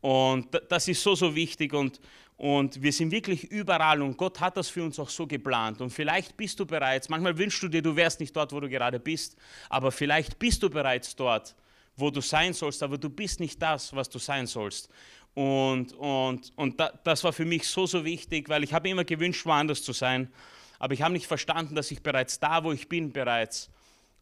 Und 0.00 0.46
das 0.68 0.86
ist 0.86 1.02
so, 1.02 1.16
so 1.16 1.34
wichtig 1.34 1.72
und, 1.72 2.00
und 2.36 2.80
wir 2.80 2.92
sind 2.92 3.10
wirklich 3.10 3.42
überall 3.50 4.00
und 4.00 4.16
Gott 4.16 4.38
hat 4.38 4.56
das 4.56 4.68
für 4.68 4.84
uns 4.84 4.96
auch 5.00 5.08
so 5.08 5.26
geplant. 5.26 5.80
Und 5.80 5.90
vielleicht 5.90 6.36
bist 6.36 6.60
du 6.60 6.64
bereits, 6.64 7.08
manchmal 7.08 7.36
wünschst 7.36 7.60
du 7.64 7.66
dir, 7.66 7.82
du 7.82 7.96
wärst 7.96 8.20
nicht 8.20 8.36
dort, 8.36 8.52
wo 8.52 8.60
du 8.60 8.68
gerade 8.68 9.00
bist, 9.00 9.36
aber 9.68 9.90
vielleicht 9.90 10.38
bist 10.38 10.62
du 10.62 10.70
bereits 10.70 11.16
dort, 11.16 11.56
wo 11.96 12.10
du 12.10 12.20
sein 12.20 12.52
sollst, 12.52 12.80
aber 12.80 12.96
du 12.96 13.10
bist 13.10 13.40
nicht 13.40 13.60
das, 13.60 13.92
was 13.92 14.08
du 14.08 14.20
sein 14.20 14.46
sollst. 14.46 14.88
Und, 15.34 15.94
und, 15.94 16.52
und 16.54 16.80
das 17.02 17.24
war 17.24 17.32
für 17.32 17.44
mich 17.44 17.66
so, 17.66 17.86
so 17.86 18.04
wichtig, 18.04 18.48
weil 18.48 18.62
ich 18.62 18.72
habe 18.72 18.88
immer 18.88 19.02
gewünscht, 19.02 19.44
woanders 19.46 19.82
zu 19.82 19.92
sein, 19.92 20.32
aber 20.78 20.94
ich 20.94 21.02
habe 21.02 21.12
nicht 21.12 21.26
verstanden, 21.26 21.74
dass 21.74 21.90
ich 21.90 22.04
bereits 22.04 22.38
da, 22.38 22.62
wo 22.62 22.70
ich 22.70 22.88
bin, 22.88 23.12
bereits 23.12 23.68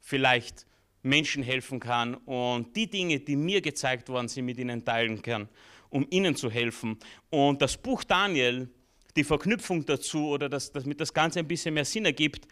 vielleicht 0.00 0.65
Menschen 1.02 1.42
helfen 1.42 1.80
kann 1.80 2.14
und 2.14 2.76
die 2.76 2.88
Dinge, 2.88 3.21
die 3.21 3.37
mir 3.37 3.61
gezeigt 3.61 4.09
worden 4.09 4.28
sind, 4.28 4.45
mit 4.45 4.59
ihnen 4.59 4.85
teilen 4.85 5.23
kann, 5.23 5.49
um 5.88 6.07
ihnen 6.11 6.37
zu 6.37 6.50
helfen. 6.50 6.99
Und 7.30 7.62
das 7.62 7.76
Buch 7.76 8.04
Daniel, 8.04 8.69
die 9.16 9.25
Verknüpfung 9.25 9.85
dazu 9.85 10.28
oder 10.28 10.49
dass, 10.49 10.73
damit 10.73 11.00
das 11.00 11.12
Ganze 11.12 11.38
ein 11.38 11.49
bisschen 11.49 11.75
mehr 11.75 11.85
Sinn 11.85 12.04
ergibt, 12.04 12.47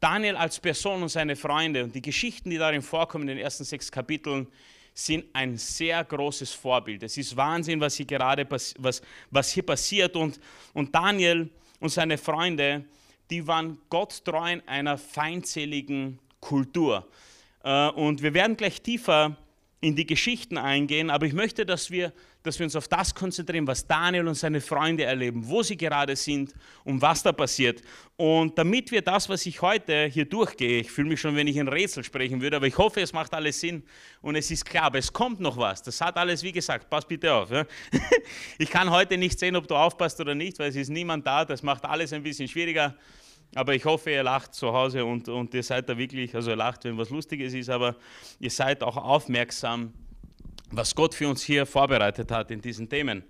Daniel 0.00 0.36
als 0.36 0.60
Person 0.60 1.02
und 1.02 1.08
seine 1.08 1.34
Freunde 1.34 1.82
und 1.82 1.94
die 1.94 2.02
Geschichten, 2.02 2.50
die 2.50 2.58
darin 2.58 2.82
vorkommen 2.82 3.28
in 3.28 3.36
den 3.36 3.44
ersten 3.44 3.64
sechs 3.64 3.90
Kapiteln, 3.90 4.46
sind 4.94 5.26
ein 5.32 5.56
sehr 5.56 6.02
großes 6.04 6.52
Vorbild. 6.52 7.02
Es 7.02 7.16
ist 7.16 7.36
Wahnsinn, 7.36 7.80
was 7.80 7.96
hier 7.96 8.06
gerade 8.06 8.46
was, 8.48 9.02
was 9.30 9.50
hier 9.52 9.64
passiert. 9.64 10.16
Und, 10.16 10.40
und 10.72 10.94
Daniel 10.94 11.50
und 11.80 11.90
seine 11.90 12.18
Freunde, 12.18 12.84
die 13.30 13.46
waren 13.46 13.78
Gott 13.88 14.24
treu 14.24 14.52
in 14.52 14.60
einer 14.66 14.98
feindseligen 14.98 16.18
Kultur. 16.40 17.06
Äh, 17.68 17.90
und 17.90 18.22
wir 18.22 18.32
werden 18.32 18.56
gleich 18.56 18.80
tiefer 18.80 19.36
in 19.80 19.94
die 19.94 20.06
Geschichten 20.06 20.56
eingehen, 20.56 21.08
aber 21.08 21.26
ich 21.26 21.34
möchte, 21.34 21.64
dass 21.64 21.88
wir, 21.90 22.12
dass 22.42 22.58
wir 22.58 22.64
uns 22.64 22.74
auf 22.74 22.88
das 22.88 23.14
konzentrieren, 23.14 23.64
was 23.66 23.86
Daniel 23.86 24.26
und 24.26 24.34
seine 24.34 24.60
Freunde 24.60 25.04
erleben, 25.04 25.46
wo 25.46 25.62
sie 25.62 25.76
gerade 25.76 26.16
sind 26.16 26.52
und 26.82 27.00
was 27.00 27.22
da 27.22 27.30
passiert. 27.30 27.80
Und 28.16 28.58
damit 28.58 28.90
wir 28.90 29.02
das, 29.02 29.28
was 29.28 29.46
ich 29.46 29.62
heute 29.62 30.06
hier 30.06 30.24
durchgehe, 30.24 30.80
ich 30.80 30.90
fühle 30.90 31.10
mich 31.10 31.20
schon, 31.20 31.36
wenn 31.36 31.46
ich 31.46 31.60
ein 31.60 31.68
Rätsel 31.68 32.02
sprechen 32.02 32.40
würde, 32.40 32.56
aber 32.56 32.66
ich 32.66 32.76
hoffe, 32.76 33.02
es 33.02 33.12
macht 33.12 33.32
alles 33.34 33.60
Sinn 33.60 33.84
und 34.20 34.34
es 34.34 34.50
ist 34.50 34.64
klar, 34.64 34.84
aber 34.84 34.98
es 34.98 35.12
kommt 35.12 35.38
noch 35.38 35.56
was. 35.56 35.80
Das 35.82 36.00
hat 36.00 36.16
alles, 36.16 36.42
wie 36.42 36.52
gesagt, 36.52 36.90
pass 36.90 37.06
bitte 37.06 37.32
auf. 37.32 37.50
Ja? 37.50 37.64
Ich 38.58 38.70
kann 38.70 38.90
heute 38.90 39.16
nicht 39.16 39.38
sehen, 39.38 39.54
ob 39.54 39.68
du 39.68 39.76
aufpasst 39.76 40.20
oder 40.20 40.34
nicht, 40.34 40.58
weil 40.58 40.70
es 40.70 40.76
ist 40.76 40.88
niemand 40.88 41.24
da, 41.24 41.44
das 41.44 41.62
macht 41.62 41.84
alles 41.84 42.12
ein 42.12 42.22
bisschen 42.22 42.48
schwieriger. 42.48 42.96
Aber 43.54 43.74
ich 43.74 43.84
hoffe, 43.84 44.10
ihr 44.10 44.22
lacht 44.22 44.54
zu 44.54 44.72
Hause 44.72 45.04
und, 45.04 45.28
und 45.28 45.54
ihr 45.54 45.62
seid 45.62 45.88
da 45.88 45.96
wirklich, 45.96 46.34
also 46.34 46.50
ihr 46.50 46.56
lacht, 46.56 46.84
wenn 46.84 46.98
was 46.98 47.10
Lustiges 47.10 47.54
ist, 47.54 47.70
aber 47.70 47.96
ihr 48.38 48.50
seid 48.50 48.82
auch 48.82 48.96
aufmerksam 48.96 49.92
was 50.70 50.94
Gott 50.94 51.14
für 51.14 51.28
uns 51.28 51.42
hier 51.42 51.66
vorbereitet 51.66 52.30
hat 52.30 52.50
in 52.50 52.60
diesen 52.60 52.88
Themen. 52.88 53.24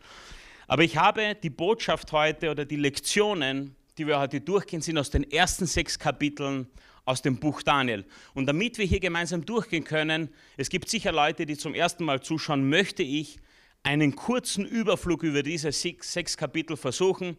Aber 0.67 0.83
ich 0.83 0.97
habe 0.97 1.37
die 1.43 1.51
Botschaft 1.51 2.13
heute 2.13 2.51
oder 2.51 2.65
die 2.65 2.77
Lektionen, 2.77 3.77
die 3.97 4.07
wir 4.07 4.19
heute 4.19 4.41
durchgehen, 4.41 4.83
sind 4.83 4.99
aus 4.99 5.11
den 5.11 5.31
ersten 5.31 5.67
sechs 5.67 5.99
Kapiteln 5.99 6.69
aus 7.05 7.23
dem 7.23 7.39
Buch 7.39 7.63
Daniel. 7.63 8.05
Und 8.35 8.47
damit 8.47 8.77
wir 8.77 8.85
hier 8.85 9.01
gemeinsam 9.01 9.47
durchgehen 9.47 9.85
können, 9.85 10.29
es 10.57 10.69
gibt 10.69 10.91
sicher 10.91 11.11
Leute, 11.11 11.47
die 11.47 11.57
zum 11.57 11.75
ersten 11.75 12.05
Mal 12.05 12.21
zuschauen, 12.21 12.69
möchte 12.69 13.03
ich 13.03 13.39
einen 13.83 14.15
kurzen 14.15 14.67
Überflug 14.67 15.23
über 15.23 15.43
diese 15.43 15.73
sechs, 15.73 16.13
sechs 16.13 16.37
Kapitel 16.37 16.77
versuchen. 16.77 17.39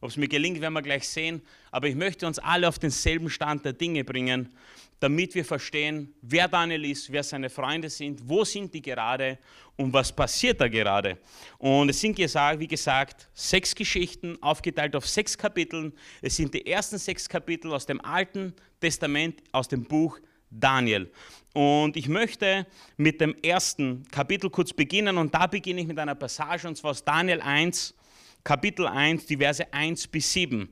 Ob 0.00 0.10
es 0.10 0.16
mir 0.16 0.28
gelingt, 0.28 0.60
werden 0.60 0.74
wir 0.74 0.82
gleich 0.82 1.08
sehen. 1.08 1.42
Aber 1.70 1.88
ich 1.88 1.94
möchte 1.94 2.26
uns 2.26 2.38
alle 2.38 2.68
auf 2.68 2.78
denselben 2.78 3.28
Stand 3.30 3.64
der 3.64 3.72
Dinge 3.72 4.04
bringen, 4.04 4.48
damit 5.00 5.34
wir 5.34 5.44
verstehen, 5.44 6.12
wer 6.22 6.48
Daniel 6.48 6.84
ist, 6.84 7.10
wer 7.10 7.22
seine 7.22 7.50
Freunde 7.50 7.88
sind, 7.88 8.20
wo 8.28 8.44
sind 8.44 8.74
die 8.74 8.82
gerade 8.82 9.38
und 9.76 9.92
was 9.92 10.12
passiert 10.12 10.60
da 10.60 10.68
gerade. 10.68 11.18
Und 11.58 11.88
es 11.88 12.00
sind 12.00 12.18
wie 12.18 12.66
gesagt, 12.66 13.28
sechs 13.32 13.74
Geschichten 13.74 14.36
aufgeteilt 14.42 14.96
auf 14.96 15.06
sechs 15.06 15.38
Kapiteln. 15.38 15.92
Es 16.20 16.36
sind 16.36 16.52
die 16.52 16.66
ersten 16.66 16.98
sechs 16.98 17.28
Kapitel 17.28 17.72
aus 17.72 17.86
dem 17.86 18.00
Alten 18.00 18.54
Testament, 18.80 19.42
aus 19.52 19.68
dem 19.68 19.84
Buch 19.84 20.18
Daniel. 20.50 21.10
Und 21.54 21.96
ich 21.96 22.08
möchte 22.08 22.66
mit 22.96 23.20
dem 23.20 23.34
ersten 23.42 24.06
Kapitel 24.10 24.50
kurz 24.50 24.72
beginnen 24.72 25.18
und 25.18 25.34
da 25.34 25.46
beginne 25.46 25.80
ich 25.80 25.86
mit 25.86 25.98
einer 25.98 26.14
Passage 26.14 26.68
und 26.68 26.76
zwar 26.76 26.92
aus 26.92 27.04
Daniel 27.04 27.40
1, 27.40 27.94
Kapitel 28.44 28.86
1, 28.86 29.26
die 29.26 29.36
Verse 29.36 29.72
1 29.72 30.08
bis 30.08 30.32
7. 30.32 30.68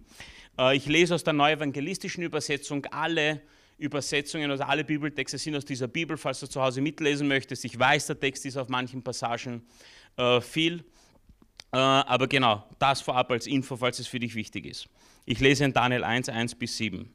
Äh, 0.58 0.76
ich 0.76 0.87
lese 0.87 1.14
aus 1.14 1.25
der 1.25 1.32
neuevangelistischen 1.32 2.23
Übersetzung 2.23 2.85
alle 2.87 3.42
Übersetzungen, 3.78 4.50
also 4.50 4.64
alle 4.64 4.85
Bibeltexte 4.85 5.37
sind 5.37 5.54
aus 5.54 5.64
dieser 5.64 5.88
Bibel, 5.88 6.16
falls 6.16 6.40
du 6.40 6.46
zu 6.46 6.62
Hause 6.62 6.80
mitlesen 6.80 7.28
möchtest. 7.28 7.64
Ich 7.64 7.78
weiß, 7.78 8.06
der 8.06 8.18
Text 8.18 8.46
ist 8.46 8.56
auf 8.56 8.68
manchen 8.68 9.02
Passagen 9.02 9.66
äh, 10.16 10.40
viel, 10.40 10.85
äh, 11.73 11.76
aber 11.76 12.26
genau, 12.26 12.64
das 12.78 13.02
vorab 13.02 13.30
als 13.30 13.46
Info, 13.46 13.76
falls 13.76 13.99
es 13.99 14.06
für 14.06 14.18
dich 14.18 14.35
wichtig 14.35 14.64
ist. 14.64 14.88
Ich 15.26 15.40
lese 15.40 15.64
in 15.64 15.73
Daniel 15.73 16.04
1, 16.04 16.28
1 16.30 16.54
bis 16.54 16.76
7. 16.78 17.12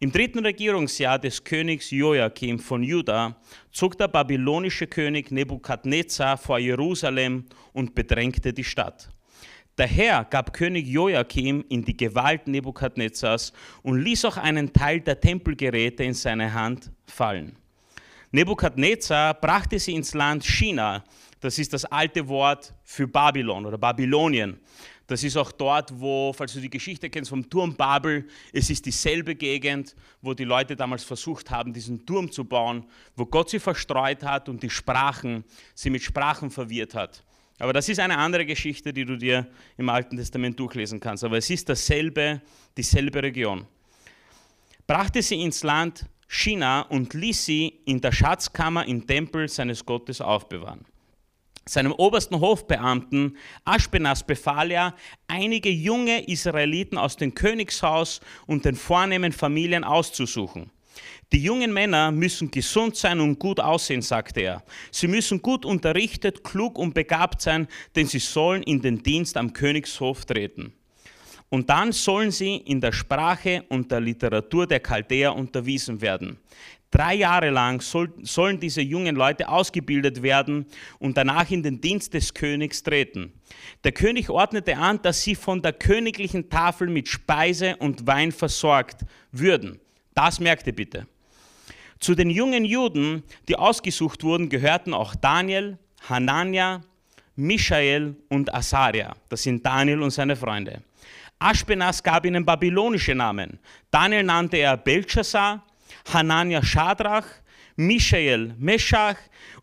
Im 0.00 0.10
dritten 0.10 0.40
Regierungsjahr 0.40 1.18
des 1.18 1.44
Königs 1.44 1.90
Joachim 1.90 2.58
von 2.58 2.82
Juda 2.82 3.36
zog 3.70 3.96
der 3.96 4.08
babylonische 4.08 4.86
König 4.86 5.30
Nebukadnezar 5.30 6.36
vor 6.36 6.58
Jerusalem 6.58 7.44
und 7.72 7.94
bedrängte 7.94 8.52
die 8.52 8.64
Stadt. 8.64 9.13
Der 9.76 9.88
Herr 9.88 10.24
gab 10.24 10.52
König 10.52 10.86
Joachim 10.86 11.64
in 11.68 11.84
die 11.84 11.96
Gewalt 11.96 12.46
Nebukadnezars 12.46 13.52
und 13.82 13.98
ließ 13.98 14.24
auch 14.26 14.36
einen 14.36 14.72
Teil 14.72 15.00
der 15.00 15.20
Tempelgeräte 15.20 16.04
in 16.04 16.14
seine 16.14 16.54
Hand 16.54 16.92
fallen. 17.06 17.56
Nebukadnezar 18.30 19.34
brachte 19.34 19.80
sie 19.80 19.94
ins 19.94 20.14
Land 20.14 20.44
China. 20.44 21.02
Das 21.40 21.58
ist 21.58 21.72
das 21.72 21.84
alte 21.86 22.28
Wort 22.28 22.72
für 22.84 23.08
Babylon 23.08 23.66
oder 23.66 23.76
Babylonien. 23.76 24.60
Das 25.08 25.24
ist 25.24 25.36
auch 25.36 25.50
dort, 25.50 25.90
wo, 25.92 26.32
falls 26.32 26.52
du 26.54 26.60
die 26.60 26.70
Geschichte 26.70 27.10
kennst 27.10 27.30
vom 27.30 27.50
Turm 27.50 27.74
Babel, 27.74 28.28
es 28.52 28.70
ist 28.70 28.86
dieselbe 28.86 29.34
Gegend, 29.34 29.96
wo 30.22 30.34
die 30.34 30.44
Leute 30.44 30.76
damals 30.76 31.02
versucht 31.02 31.50
haben, 31.50 31.72
diesen 31.72 32.06
Turm 32.06 32.30
zu 32.30 32.44
bauen, 32.44 32.86
wo 33.16 33.26
Gott 33.26 33.50
sie 33.50 33.58
verstreut 33.58 34.22
hat 34.22 34.48
und 34.48 34.62
die 34.62 34.70
Sprachen, 34.70 35.42
sie 35.74 35.90
mit 35.90 36.02
Sprachen 36.02 36.48
verwirrt 36.50 36.94
hat. 36.94 37.24
Aber 37.58 37.72
das 37.72 37.88
ist 37.88 38.00
eine 38.00 38.18
andere 38.18 38.46
Geschichte, 38.46 38.92
die 38.92 39.04
du 39.04 39.16
dir 39.16 39.46
im 39.76 39.88
Alten 39.88 40.16
Testament 40.16 40.58
durchlesen 40.58 41.00
kannst. 41.00 41.24
Aber 41.24 41.38
es 41.38 41.50
ist 41.50 41.68
dasselbe, 41.68 42.42
dieselbe 42.76 43.22
Region. 43.22 43.66
Brachte 44.86 45.22
sie 45.22 45.40
ins 45.40 45.62
Land 45.62 46.06
China 46.28 46.82
und 46.82 47.14
ließ 47.14 47.44
sie 47.44 47.80
in 47.84 48.00
der 48.00 48.12
Schatzkammer 48.12 48.86
im 48.86 49.06
Tempel 49.06 49.48
seines 49.48 49.86
Gottes 49.86 50.20
aufbewahren. 50.20 50.84
Seinem 51.66 51.92
obersten 51.92 52.40
Hofbeamten 52.40 53.38
Aschpenas 53.64 54.26
befahl 54.26 54.70
er, 54.70 54.94
einige 55.28 55.70
junge 55.70 56.26
Israeliten 56.28 56.98
aus 56.98 57.16
dem 57.16 57.34
Königshaus 57.34 58.20
und 58.46 58.66
den 58.66 58.74
vornehmen 58.74 59.32
Familien 59.32 59.84
auszusuchen. 59.84 60.70
Die 61.32 61.42
jungen 61.42 61.72
Männer 61.72 62.10
müssen 62.12 62.50
gesund 62.50 62.96
sein 62.96 63.20
und 63.20 63.38
gut 63.38 63.58
aussehen, 63.58 64.02
sagte 64.02 64.40
er. 64.40 64.62
Sie 64.90 65.08
müssen 65.08 65.42
gut 65.42 65.64
unterrichtet, 65.64 66.44
klug 66.44 66.78
und 66.78 66.94
begabt 66.94 67.40
sein, 67.40 67.66
denn 67.96 68.06
sie 68.06 68.18
sollen 68.18 68.62
in 68.62 68.80
den 68.80 69.02
Dienst 69.02 69.36
am 69.36 69.52
Königshof 69.52 70.24
treten. 70.24 70.72
Und 71.48 71.70
dann 71.70 71.92
sollen 71.92 72.30
sie 72.30 72.56
in 72.56 72.80
der 72.80 72.92
Sprache 72.92 73.64
und 73.68 73.90
der 73.90 74.00
Literatur 74.00 74.66
der 74.66 74.80
Chaldäer 74.80 75.34
unterwiesen 75.34 76.00
werden. 76.00 76.38
Drei 76.90 77.14
Jahre 77.14 77.50
lang 77.50 77.80
soll, 77.80 78.12
sollen 78.22 78.60
diese 78.60 78.80
jungen 78.80 79.16
Leute 79.16 79.48
ausgebildet 79.48 80.22
werden 80.22 80.66
und 81.00 81.16
danach 81.16 81.50
in 81.50 81.62
den 81.62 81.80
Dienst 81.80 82.14
des 82.14 82.32
Königs 82.32 82.84
treten. 82.84 83.32
Der 83.82 83.90
König 83.90 84.30
ordnete 84.30 84.76
an, 84.76 85.02
dass 85.02 85.22
sie 85.22 85.34
von 85.34 85.60
der 85.60 85.72
königlichen 85.72 86.48
Tafel 86.48 86.88
mit 86.88 87.08
Speise 87.08 87.76
und 87.78 88.06
Wein 88.06 88.30
versorgt 88.30 89.04
würden. 89.32 89.80
Das 90.14 90.38
merkte 90.38 90.72
bitte. 90.72 91.08
Zu 92.04 92.14
den 92.14 92.28
jungen 92.28 92.66
Juden, 92.66 93.22
die 93.48 93.56
ausgesucht 93.56 94.24
wurden, 94.24 94.50
gehörten 94.50 94.92
auch 94.92 95.14
Daniel, 95.14 95.78
Hanania, 96.06 96.82
Michael 97.34 98.14
und 98.28 98.54
Asaria. 98.54 99.16
Das 99.30 99.42
sind 99.42 99.64
Daniel 99.64 100.02
und 100.02 100.10
seine 100.10 100.36
Freunde. 100.36 100.82
Aschpenas 101.38 102.02
gab 102.02 102.26
ihnen 102.26 102.44
babylonische 102.44 103.14
Namen. 103.14 103.58
Daniel 103.90 104.22
nannte 104.22 104.58
er 104.58 104.76
Belshazzar, 104.76 105.64
Hanania 106.12 106.62
Shadrach, 106.62 107.24
Michael 107.76 108.54
Meshach 108.58 109.16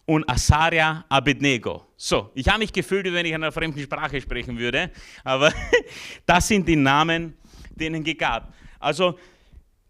und 0.07 0.27
Asaria 0.27 1.05
Abednego. 1.09 1.85
So, 1.95 2.31
ich 2.33 2.47
habe 2.47 2.57
mich 2.57 2.73
gefühlt, 2.73 3.05
wie 3.05 3.13
wenn 3.13 3.27
ich 3.27 3.33
in 3.33 3.43
einer 3.43 3.51
fremden 3.51 3.79
Sprache 3.81 4.19
sprechen 4.19 4.57
würde, 4.57 4.89
aber 5.23 5.53
das 6.25 6.47
sind 6.47 6.67
die 6.67 6.75
Namen, 6.75 7.37
denen 7.69 8.03
gegab. 8.03 8.51
Also 8.79 9.19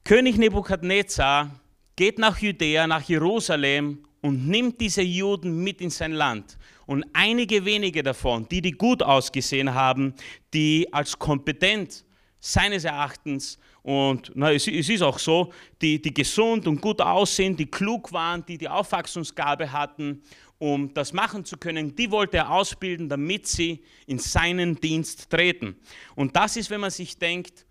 König 0.04 0.38
Nebukadnezar 0.38 1.61
geht 2.02 2.18
nach 2.18 2.40
Judäa, 2.40 2.88
nach 2.88 3.04
Jerusalem 3.04 4.00
und 4.22 4.48
nimmt 4.48 4.82
diese 4.82 5.04
Juden 5.04 5.64
mit 5.64 5.82
in 5.82 5.92
sein 5.92 6.14
Land. 6.14 6.58
Und 6.88 7.06
einige 7.14 7.64
wenige 7.64 8.02
davon, 8.02 8.48
die, 8.50 8.60
die 8.60 8.72
gut 8.72 9.04
ausgesehen 9.04 9.72
haben, 9.72 10.16
die 10.52 10.92
als 10.92 11.20
kompetent 11.20 12.04
seines 12.40 12.86
Erachtens 12.86 13.60
und 13.84 14.32
na, 14.34 14.52
es, 14.52 14.68
es, 14.68 14.90
ist 14.90 15.04
auch 15.04 15.20
so, 15.20 15.54
die, 15.80 16.02
die 16.02 16.12
gesund 16.12 16.68
und 16.68 16.82
gut 16.82 17.00
aussehen, 17.02 17.56
die 17.56 17.68
klug 17.68 18.12
waren, 18.12 18.44
die 18.48 18.58
die 18.58 18.68
Aufwachsungsgabe 18.68 19.72
hatten, 19.72 20.24
um 20.58 20.92
das 20.96 21.14
machen 21.14 21.46
zu 21.46 21.56
können, 21.56 21.96
die 21.96 22.10
wollte 22.10 22.38
er 22.38 22.50
ausbilden, 22.50 23.10
damit 23.10 23.46
sie 23.46 23.84
in 24.08 24.18
seinen 24.18 24.76
Dienst 24.82 25.30
treten. 25.30 25.76
Und 26.16 26.36
das 26.36 26.58
ist, 26.58 26.72
wenn 26.72 26.82
man 26.82 26.90
sich 26.90 27.20
denkt, 27.20 27.68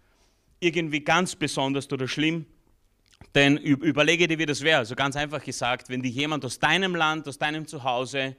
irgendwie 0.60 1.00
ganz 1.00 1.34
besonders 1.34 1.90
oder 1.92 2.06
schlimm. 2.06 2.46
Denn 3.34 3.56
überlege 3.56 4.26
dir, 4.26 4.38
wie 4.38 4.46
das 4.46 4.60
wäre. 4.62 4.78
Also 4.78 4.94
ganz 4.94 5.16
einfach 5.16 5.42
gesagt, 5.42 5.88
wenn 5.88 6.02
dich 6.02 6.14
jemand 6.14 6.44
aus 6.44 6.58
deinem 6.58 6.96
Land, 6.96 7.28
aus 7.28 7.38
deinem 7.38 7.66
Zuhause 7.66 8.36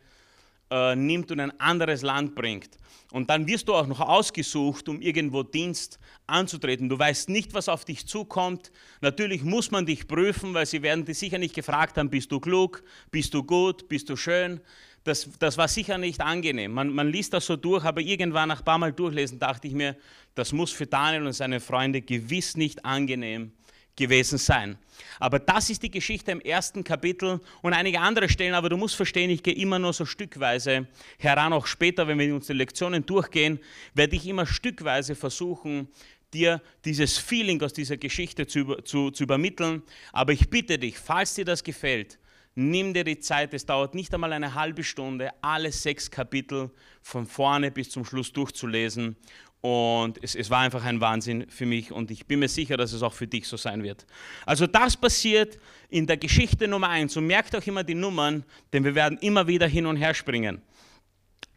äh, 0.70 0.96
nimmt 0.96 1.32
und 1.32 1.40
ein 1.40 1.58
anderes 1.60 2.02
Land 2.02 2.36
bringt. 2.36 2.78
Und 3.12 3.30
dann 3.30 3.48
wirst 3.48 3.68
du 3.68 3.76
auch 3.76 3.88
noch 3.88 4.00
ausgesucht, 4.00 4.88
um 4.88 5.02
irgendwo 5.02 5.44
Dienst 5.44 6.00
anzutreten. 6.28 6.88
Du 6.88 6.98
weißt 6.98 7.30
nicht, 7.30 7.54
was 7.54 7.68
auf 7.68 7.84
dich 7.84 8.08
zukommt. 8.08 8.72
Natürlich 9.02 9.44
muss 9.44 9.72
man 9.72 9.86
dich 9.86 10.08
prüfen, 10.08 10.54
weil 10.54 10.66
sie 10.66 10.82
werden 10.82 11.06
dich 11.06 11.20
sicher 11.20 11.38
nicht 11.38 11.54
gefragt 11.54 11.98
haben, 11.98 12.10
bist 12.10 12.32
du 12.32 12.40
klug, 12.40 12.84
bist 13.12 13.34
du 13.34 13.44
gut, 13.44 13.90
bist 13.90 14.10
du 14.10 14.16
schön. 14.16 14.62
Das, 15.04 15.28
das 15.40 15.58
war 15.58 15.68
sicher 15.68 15.98
nicht 15.98 16.22
angenehm. 16.22 16.74
Man, 16.74 16.94
man 16.94 17.08
liest 17.08 17.34
das 17.34 17.46
so 17.46 17.56
durch, 17.56 17.84
aber 17.84 18.02
irgendwann 18.02 18.50
nach 18.50 18.60
ein 18.60 18.66
paar 18.66 18.78
Mal 18.78 18.94
durchlesen 18.94 19.40
dachte 19.40 19.68
ich 19.68 19.74
mir, 19.74 19.98
das 20.36 20.54
muss 20.54 20.72
für 20.72 20.86
Daniel 20.86 21.26
und 21.26 21.34
seine 21.34 21.60
Freunde 21.60 22.02
gewiss 22.02 22.56
nicht 22.56 22.86
angenehm 22.86 23.52
gewesen 23.96 24.38
sein. 24.38 24.78
Aber 25.20 25.40
das 25.40 25.70
ist 25.70 25.84
die 25.84 25.92
Geschichte 25.92 26.32
im 26.32 26.42
ersten 26.42 26.84
Kapitel 26.84 27.40
und 27.62 27.74
einige 27.74 28.00
andere 28.00 28.30
Stellen, 28.30 28.54
aber 28.54 28.70
du 28.70 28.78
musst 28.78 28.96
verstehen, 28.96 29.30
ich 29.30 29.44
gehe 29.44 29.54
immer 29.54 29.80
nur 29.80 29.94
so 29.94 30.06
stückweise 30.06 30.88
heran, 31.18 31.54
auch 31.54 31.66
später, 31.66 32.08
wenn 32.08 32.20
wir 32.20 32.34
uns 32.34 32.48
die 32.48 32.54
Lektionen 32.54 33.06
durchgehen, 33.06 33.60
werde 33.94 34.16
ich 34.16 34.28
immer 34.28 34.46
stückweise 34.46 35.16
versuchen, 35.16 35.88
dir 36.34 36.62
dieses 36.86 37.18
Feeling 37.18 37.62
aus 37.62 37.74
dieser 37.74 37.98
Geschichte 37.98 38.48
zu, 38.48 38.76
zu, 38.84 39.12
zu 39.12 39.24
übermitteln. 39.24 39.84
Aber 40.14 40.32
ich 40.32 40.50
bitte 40.50 40.80
dich, 40.80 40.98
falls 40.98 41.36
dir 41.36 41.46
das 41.46 41.64
gefällt, 41.64 42.20
nimm 42.56 42.94
dir 42.94 43.04
die 43.04 43.20
Zeit, 43.20 43.54
es 43.54 43.66
dauert 43.66 43.96
nicht 43.96 44.14
einmal 44.14 44.34
eine 44.34 44.56
halbe 44.56 44.84
Stunde, 44.84 45.32
alle 45.42 45.72
sechs 45.72 46.10
Kapitel 46.10 46.72
von 47.02 47.26
vorne 47.26 47.72
bis 47.72 47.90
zum 47.90 48.06
Schluss 48.06 48.32
durchzulesen 48.32 49.16
und 49.62 50.18
es, 50.24 50.34
es, 50.34 50.50
war 50.50 50.60
einfach 50.60 50.84
ein 50.84 51.00
Wahnsinn 51.00 51.46
für 51.48 51.68
mich 51.68 51.92
und 51.92 52.10
ich 52.10 52.26
bin 52.26 52.40
mir 52.40 52.50
sicher, 52.50 52.78
dass 52.78 52.94
es 52.94 53.04
auch 53.04 53.14
für 53.14 53.28
dich 53.28 53.48
so 53.48 53.58
sein 53.58 53.84
wird. 53.84 54.08
Also 54.46 54.66
das 54.66 54.98
passiert 54.98 55.60
in 55.90 56.08
der 56.08 56.18
Geschichte 56.18 56.68
Nummer 56.68 56.90
1 56.90 57.16
und 57.18 57.28
merkt 57.28 57.56
auch 57.56 57.66
immer 57.68 57.84
die 57.84 57.94
Nummern, 57.94 58.44
denn 58.74 58.84
wir 58.84 58.96
werden 58.96 59.20
immer 59.20 59.46
wieder 59.48 59.68
hin 59.68 59.86
und 59.86 59.98
her 59.98 60.16
springen. 60.16 60.62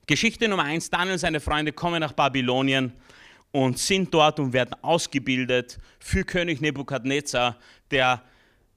Geschichte 0.06 0.48
Nummer 0.48 0.64
1, 0.64 0.90
Daniel 0.90 1.14
und 1.14 1.18
seine 1.18 1.40
Freunde 1.40 1.72
kommen 1.72 2.00
nach 2.00 2.12
Babylonien 2.12 2.92
und 3.52 3.78
sind 3.78 4.12
dort 4.12 4.38
und 4.38 4.52
werden 4.52 4.74
ausgebildet 4.82 5.78
für 5.98 6.24
König 6.24 6.60
Nebukadnezar, 6.60 7.56
der 7.90 8.22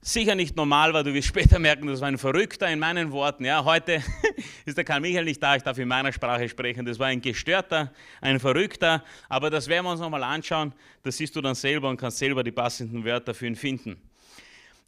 sicher 0.00 0.34
nicht 0.34 0.56
normal 0.56 0.92
war. 0.92 1.04
Du 1.04 1.12
wirst 1.12 1.28
später 1.28 1.58
merken, 1.58 1.86
das 1.86 2.00
war 2.00 2.08
ein 2.08 2.18
Verrückter 2.18 2.68
in 2.68 2.78
meinen 2.78 3.12
Worten. 3.12 3.44
Ja, 3.44 3.64
heute 3.64 4.02
ist 4.64 4.76
der 4.76 4.84
Karl 4.84 5.00
Michael 5.00 5.24
nicht 5.24 5.42
da, 5.42 5.56
ich 5.56 5.62
darf 5.62 5.78
in 5.78 5.88
meiner 5.88 6.12
Sprache 6.12 6.48
sprechen. 6.48 6.84
Das 6.84 6.98
war 6.98 7.08
ein 7.08 7.20
Gestörter, 7.20 7.92
ein 8.20 8.40
Verrückter. 8.40 9.04
Aber 9.28 9.50
das 9.50 9.68
werden 9.68 9.84
wir 9.86 9.92
uns 9.92 10.00
nochmal 10.00 10.22
anschauen. 10.22 10.72
Das 11.02 11.16
siehst 11.16 11.34
du 11.36 11.40
dann 11.40 11.54
selber 11.54 11.88
und 11.88 11.96
kannst 11.96 12.18
selber 12.18 12.42
die 12.42 12.52
passenden 12.52 13.04
Wörter 13.04 13.34
für 13.34 13.46
ihn 13.46 13.56
finden. 13.56 14.00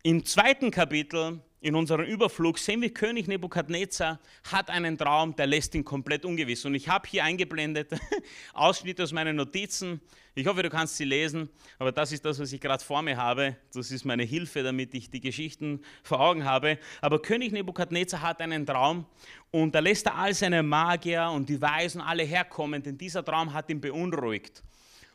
Im 0.03 0.25
zweiten 0.25 0.71
Kapitel 0.71 1.41
in 1.63 1.75
unserem 1.75 2.07
Überflug 2.07 2.59
sehen 2.59 2.81
wir, 2.81 2.89
König 2.89 3.29
Nebukadnezar 3.29 4.19
hat 4.51 4.71
einen 4.71 4.97
Traum, 4.97 5.37
der 5.37 5.47
lässt 5.47 5.75
ihn 5.75 5.85
komplett 5.85 6.25
ungewiss. 6.25 6.65
Und 6.65 6.75
ich 6.75 6.89
habe 6.89 7.07
hier 7.07 7.23
eingeblendet 7.23 7.91
Ausschnitte 8.55 9.03
aus 9.03 9.13
meinen 9.13 9.37
Notizen. 9.37 10.01
Ich 10.35 10.47
hoffe, 10.47 10.63
du 10.63 10.71
kannst 10.71 10.97
sie 10.97 11.05
lesen, 11.05 11.51
aber 11.79 11.93
das 11.93 12.13
ist 12.13 12.25
das, 12.25 12.39
was 12.39 12.51
ich 12.53 12.63
gerade 12.63 12.83
vor 12.83 13.03
mir 13.03 13.19
habe. 13.19 13.57
Das 13.75 13.91
ist 13.91 14.07
meine 14.07 14.23
Hilfe, 14.23 14.63
damit 14.63 14.95
ich 14.95 15.11
die 15.11 15.21
Geschichten 15.21 15.83
vor 16.03 16.21
Augen 16.21 16.47
habe. 16.47 16.79
Aber 17.03 17.21
König 17.21 17.53
Nebukadnezar 17.53 18.23
hat 18.23 18.41
einen 18.41 18.65
Traum 18.65 19.05
und 19.51 19.75
da 19.75 19.81
lässt 19.81 20.07
er 20.07 20.15
all 20.15 20.33
seine 20.33 20.63
Magier 20.63 21.29
und 21.29 21.51
die 21.51 21.61
Weisen 21.61 22.01
alle 22.01 22.23
herkommen, 22.23 22.83
denn 22.83 22.97
dieser 22.97 23.23
Traum 23.23 23.53
hat 23.53 23.69
ihn 23.69 23.83
beunruhigt. 23.83 24.63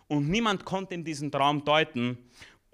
Und 0.08 0.30
niemand 0.30 0.66
konnte 0.66 0.94
in 0.94 1.04
diesen 1.04 1.32
Traum 1.32 1.66
deuten. 1.66 2.20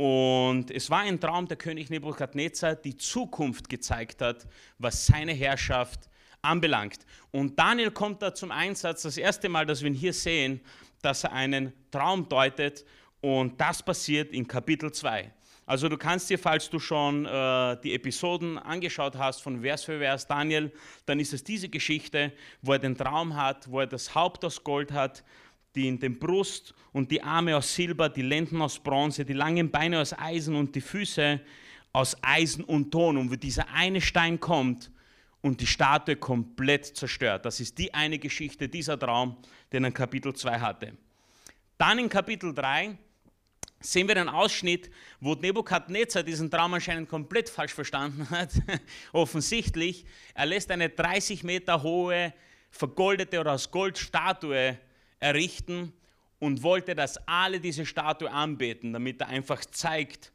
Und 0.01 0.71
es 0.71 0.89
war 0.89 1.01
ein 1.01 1.19
Traum, 1.19 1.47
der 1.47 1.57
König 1.57 1.91
Nebukadnezar 1.91 2.73
die 2.73 2.97
Zukunft 2.97 3.69
gezeigt 3.69 4.23
hat, 4.23 4.47
was 4.79 5.05
seine 5.05 5.31
Herrschaft 5.31 6.09
anbelangt. 6.41 7.05
Und 7.29 7.59
Daniel 7.59 7.91
kommt 7.91 8.23
da 8.23 8.33
zum 8.33 8.49
Einsatz, 8.49 9.03
das 9.03 9.17
erste 9.17 9.47
Mal, 9.47 9.67
dass 9.67 9.83
wir 9.83 9.91
ihn 9.91 9.93
hier 9.93 10.13
sehen, 10.13 10.59
dass 11.03 11.23
er 11.23 11.33
einen 11.33 11.71
Traum 11.91 12.27
deutet. 12.27 12.83
Und 13.21 13.61
das 13.61 13.83
passiert 13.83 14.33
in 14.33 14.47
Kapitel 14.47 14.91
2. 14.91 15.31
Also 15.67 15.87
du 15.87 15.99
kannst 15.99 16.31
dir, 16.31 16.39
falls 16.39 16.67
du 16.71 16.79
schon 16.79 17.27
äh, 17.27 17.77
die 17.83 17.93
Episoden 17.93 18.57
angeschaut 18.57 19.15
hast 19.19 19.43
von 19.43 19.61
Vers 19.61 19.83
für 19.83 19.99
Vers 19.99 20.25
Daniel, 20.25 20.71
dann 21.05 21.19
ist 21.19 21.31
es 21.31 21.43
diese 21.43 21.69
Geschichte, 21.69 22.33
wo 22.63 22.73
er 22.73 22.79
den 22.79 22.97
Traum 22.97 23.35
hat, 23.35 23.69
wo 23.69 23.81
er 23.81 23.87
das 23.87 24.15
Haupt 24.15 24.43
aus 24.45 24.63
Gold 24.63 24.91
hat, 24.93 25.23
die 25.75 25.87
in 25.87 25.99
den 25.99 26.19
Brust 26.19 26.73
und 26.91 27.11
die 27.11 27.21
Arme 27.21 27.55
aus 27.55 27.73
Silber, 27.73 28.09
die 28.09 28.21
Lenden 28.21 28.61
aus 28.61 28.79
Bronze, 28.79 29.23
die 29.23 29.33
langen 29.33 29.71
Beine 29.71 30.01
aus 30.01 30.17
Eisen 30.17 30.55
und 30.55 30.75
die 30.75 30.81
Füße 30.81 31.39
aus 31.93 32.15
Eisen 32.21 32.63
und 32.63 32.91
Ton. 32.91 33.17
Und 33.17 33.31
wo 33.31 33.35
dieser 33.35 33.67
eine 33.69 34.01
Stein 34.01 34.39
kommt 34.39 34.91
und 35.41 35.61
die 35.61 35.67
Statue 35.67 36.15
komplett 36.15 36.85
zerstört. 36.85 37.45
Das 37.45 37.59
ist 37.59 37.77
die 37.77 37.93
eine 37.93 38.19
Geschichte, 38.19 38.67
dieser 38.67 38.97
Traum, 38.97 39.37
den 39.71 39.83
er 39.83 39.91
Kapitel 39.91 40.33
2 40.33 40.59
hatte. 40.59 40.93
Dann 41.77 41.97
in 41.99 42.09
Kapitel 42.09 42.53
3 42.53 42.97
sehen 43.79 44.07
wir 44.07 44.15
einen 44.17 44.29
Ausschnitt, 44.29 44.91
wo 45.19 45.33
Nebukadnezar 45.33 46.21
diesen 46.21 46.51
Traum 46.51 46.75
anscheinend 46.75 47.09
komplett 47.09 47.49
falsch 47.49 47.73
verstanden 47.73 48.29
hat. 48.29 48.51
Offensichtlich, 49.13 50.05
er 50.35 50.45
lässt 50.45 50.69
eine 50.69 50.89
30 50.89 51.43
Meter 51.43 51.81
hohe, 51.81 52.33
vergoldete 52.69 53.39
oder 53.39 53.53
aus 53.53 53.71
Gold 53.71 53.97
Statue 53.97 54.77
errichten 55.21 55.93
und 56.39 56.63
wollte, 56.63 56.95
dass 56.95 57.17
alle 57.27 57.61
diese 57.61 57.85
Statue 57.85 58.29
anbeten, 58.29 58.91
damit 58.91 59.21
er 59.21 59.29
einfach 59.29 59.63
zeigt, 59.63 60.33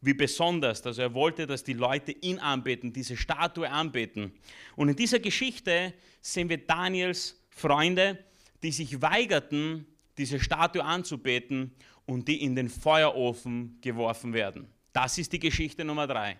wie 0.00 0.14
besonders. 0.14 0.86
Also 0.86 1.02
er 1.02 1.12
wollte, 1.12 1.46
dass 1.46 1.64
die 1.64 1.72
Leute 1.72 2.12
ihn 2.12 2.38
anbeten, 2.38 2.92
diese 2.92 3.16
Statue 3.16 3.68
anbeten. 3.68 4.32
Und 4.76 4.88
in 4.88 4.96
dieser 4.96 5.18
Geschichte 5.18 5.92
sehen 6.20 6.48
wir 6.48 6.58
Daniels 6.58 7.42
Freunde, 7.50 8.24
die 8.62 8.70
sich 8.70 9.02
weigerten, 9.02 9.86
diese 10.16 10.38
Statue 10.38 10.84
anzubeten 10.84 11.74
und 12.06 12.28
die 12.28 12.42
in 12.42 12.54
den 12.54 12.68
Feuerofen 12.68 13.78
geworfen 13.80 14.32
werden. 14.32 14.68
Das 14.92 15.18
ist 15.18 15.32
die 15.32 15.38
Geschichte 15.38 15.84
Nummer 15.84 16.06
drei. 16.06 16.38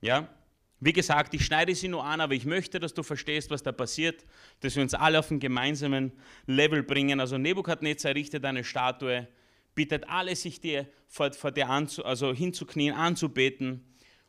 Ja? 0.00 0.28
Wie 0.80 0.92
gesagt, 0.92 1.34
ich 1.34 1.44
schneide 1.44 1.74
sie 1.74 1.88
nur 1.88 2.04
an, 2.04 2.20
aber 2.20 2.34
ich 2.34 2.44
möchte, 2.44 2.78
dass 2.78 2.94
du 2.94 3.02
verstehst, 3.02 3.50
was 3.50 3.64
da 3.64 3.72
passiert, 3.72 4.24
dass 4.60 4.76
wir 4.76 4.82
uns 4.82 4.94
alle 4.94 5.18
auf 5.18 5.30
einen 5.30 5.40
gemeinsamen 5.40 6.12
Level 6.46 6.84
bringen. 6.84 7.18
Also 7.18 7.36
Nebukadnezar 7.36 8.14
richtet 8.14 8.44
eine 8.44 8.62
Statue, 8.62 9.26
bittet 9.74 10.08
alle, 10.08 10.36
sich 10.36 10.60
dir 10.60 10.86
vor, 11.08 11.32
vor 11.32 11.50
dir 11.50 11.68
anzu, 11.68 12.04
also 12.04 12.32
hinzuknien, 12.32 12.94
anzubeten. 12.94 13.84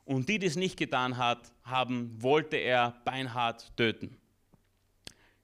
Und 0.05 0.27
die, 0.27 0.39
die 0.39 0.47
es 0.47 0.55
nicht 0.55 0.77
getan 0.77 1.17
hat, 1.17 1.51
haben, 1.63 2.15
wollte 2.19 2.57
er 2.57 2.99
beinhart 3.05 3.71
töten. 3.77 4.17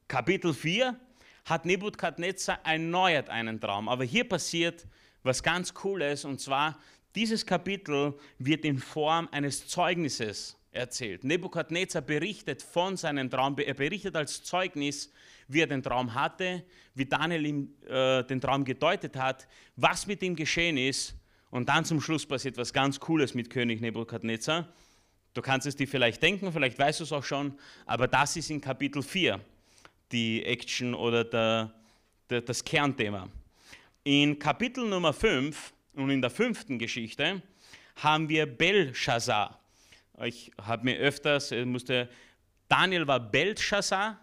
Kapitel 0.08 0.56
4 0.56 0.99
hat 1.45 1.65
Nebukadnezar 1.65 2.60
erneuert 2.63 3.30
einen 3.30 3.62
Traum. 3.62 3.89
Aber 3.89 4.03
hier 4.03 4.27
passiert 4.27 4.88
was 5.21 5.43
ganz 5.43 5.71
Cooles, 5.73 6.25
und 6.25 6.41
zwar 6.41 6.80
dieses 7.13 7.45
Kapitel 7.45 8.15
wird 8.39 8.65
in 8.65 8.80
Form 8.80 9.30
eines 9.32 9.67
Zeugnisses 9.67 10.58
erzählt. 10.75 11.23
Nebukadnezar 11.23 12.01
berichtet 12.01 12.61
von 12.61 12.97
seinem 12.97 13.29
Traum, 13.29 13.57
er 13.57 13.73
berichtet 13.73 14.15
als 14.15 14.43
Zeugnis, 14.43 15.11
wie 15.47 15.61
er 15.61 15.67
den 15.67 15.81
Traum 15.81 16.13
hatte, 16.13 16.63
wie 16.93 17.05
Daniel 17.05 17.45
ihm 17.45 17.69
äh, 17.88 18.23
den 18.23 18.41
Traum 18.41 18.65
gedeutet 18.65 19.15
hat, 19.15 19.47
was 19.75 20.07
mit 20.07 20.21
ihm 20.21 20.35
geschehen 20.35 20.77
ist. 20.77 21.15
Und 21.49 21.69
dann 21.69 21.85
zum 21.85 22.01
Schluss 22.01 22.25
passiert 22.25 22.57
was 22.57 22.73
ganz 22.73 22.99
Cooles 22.99 23.33
mit 23.33 23.49
König 23.49 23.79
Nebukadnezar. 23.81 24.67
Du 25.33 25.41
kannst 25.41 25.67
es 25.67 25.75
dir 25.75 25.88
vielleicht 25.88 26.21
denken, 26.21 26.51
vielleicht 26.51 26.79
weißt 26.79 27.01
du 27.01 27.03
es 27.03 27.11
auch 27.11 27.23
schon, 27.23 27.57
aber 27.85 28.07
das 28.07 28.35
ist 28.38 28.49
in 28.49 28.61
Kapitel 28.61 29.03
4 29.03 29.39
die 30.11 30.43
Action 30.45 30.93
oder 30.93 31.23
der, 31.23 31.73
der, 32.29 32.41
das 32.41 32.63
Kernthema. 32.63 33.27
In 34.03 34.39
Kapitel 34.39 34.88
Nummer 34.88 35.13
5 35.13 35.73
und 35.93 36.09
in 36.09 36.21
der 36.21 36.29
fünften 36.29 36.79
Geschichte 36.79 37.41
haben 37.97 38.29
wir 38.29 38.45
Belshazzar. 38.45 39.59
Ich 40.23 40.51
habe 40.62 40.86
mir 40.86 40.97
öfters, 40.97 41.51
äh, 41.51 41.65
musste, 41.65 42.10
Daniel 42.67 43.06
war 43.08 43.19
Belshazzar, 43.19 44.19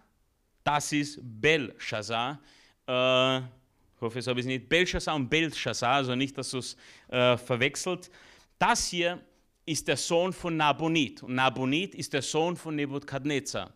das 0.64 0.92
ist 0.92 1.18
Belshazzar. 1.22 2.40
Äh, 2.86 3.38
ich 3.38 4.00
hoffe, 4.00 4.18
es 4.18 4.26
habe 4.26 4.40
ich 4.40 4.46
nicht. 4.46 4.68
Belshazzar 4.68 5.14
und 5.14 5.28
Belshazzar, 5.28 5.96
also 5.96 6.14
nicht, 6.14 6.36
dass 6.38 6.50
du 6.50 6.58
es 6.58 6.76
äh, 7.08 7.36
verwechselt. 7.36 8.10
Das 8.58 8.88
hier 8.88 9.20
ist 9.66 9.86
der 9.86 9.96
Sohn 9.96 10.32
von 10.32 10.56
Nabonid. 10.56 11.22
Und 11.22 11.34
Nabonid 11.34 11.94
ist 11.94 12.12
der 12.12 12.22
Sohn 12.22 12.56
von 12.56 12.74
Nebukadnezar. 12.74 13.72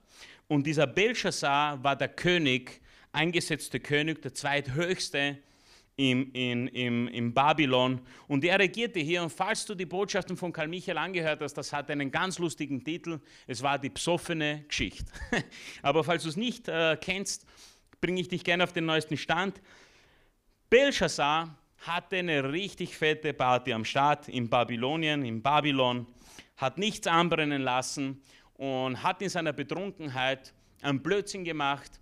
Und 0.49 0.67
dieser 0.67 0.87
Belshazzar 0.87 1.83
war 1.83 1.97
der 1.97 2.09
König, 2.09 2.81
eingesetzte 3.13 3.79
König, 3.81 4.23
der 4.23 4.35
zweithöchste 4.35 5.39
im, 5.97 6.31
in, 6.33 6.69
im, 6.69 7.09
im 7.09 7.33
Babylon. 7.33 8.01
Und 8.29 8.45
er 8.45 8.59
regierte 8.59 9.01
hier. 9.01 9.23
Und 9.23 9.31
falls 9.31 9.65
du 9.65 9.75
die 9.75 9.87
Botschaften 9.87 10.37
von 10.37 10.53
Karl 10.53 10.69
Michael 10.69 10.99
angehört 10.99 11.41
hast, 11.41 11.55
das 11.55 11.73
hat 11.73 11.91
einen 11.91 12.11
ganz 12.11 12.39
lustigen 12.39 12.85
Titel. 12.85 13.21
Es 13.47 13.63
war 13.63 13.79
die 13.79 13.91
psoffene 13.91 14.65
Geschichte. 14.69 15.11
Aber 15.83 16.05
falls 16.05 16.23
du 16.25 16.29
es 16.29 16.37
nicht 16.37 16.69
äh, 16.69 16.97
kennst, 17.01 17.47
bringe 18.01 18.21
ich 18.21 18.29
dich 18.29 18.45
gerne 18.45 18.65
auf 18.65 18.73
den 18.73 18.85
neuesten 18.85 19.17
Stand. 19.17 19.61
Belshazzar 20.69 21.57
hatte 21.79 22.17
eine 22.17 22.53
richtig 22.53 22.97
fette 22.97 23.33
Party 23.33 23.73
am 23.73 23.85
Start 23.85 24.29
in 24.29 24.49
Babylonien, 24.51 25.25
in 25.25 25.41
Babylon, 25.43 26.07
hat 26.57 26.79
nichts 26.79 27.07
anbrennen 27.07 27.63
lassen 27.63 28.23
und 28.55 29.03
hat 29.03 29.23
in 29.23 29.29
seiner 29.29 29.53
Betrunkenheit 29.53 30.53
einen 30.83 31.03
Blödsinn 31.03 31.45
gemacht 31.45 32.01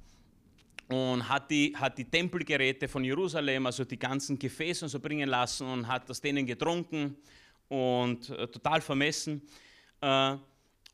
und 0.89 1.29
hat 1.29 1.51
die, 1.51 1.75
hat 1.77 1.97
die 1.99 2.05
Tempelgeräte 2.05 2.89
von 2.89 3.05
Jerusalem, 3.05 3.67
also 3.67 3.85
die 3.85 3.99
ganzen 3.99 4.39
Gefäße 4.39 4.85
und 4.85 4.89
so 4.89 5.01
bringen 5.01 5.29
lassen 5.29 5.67
und 5.67 5.89
hat 5.89 6.11
aus 6.11 6.21
denen 6.21 6.47
getrunken 6.47 7.17
und 7.69 8.31
äh, 8.31 8.47
total 8.49 8.81
vermessen. 8.81 9.43
Äh, 10.01 10.37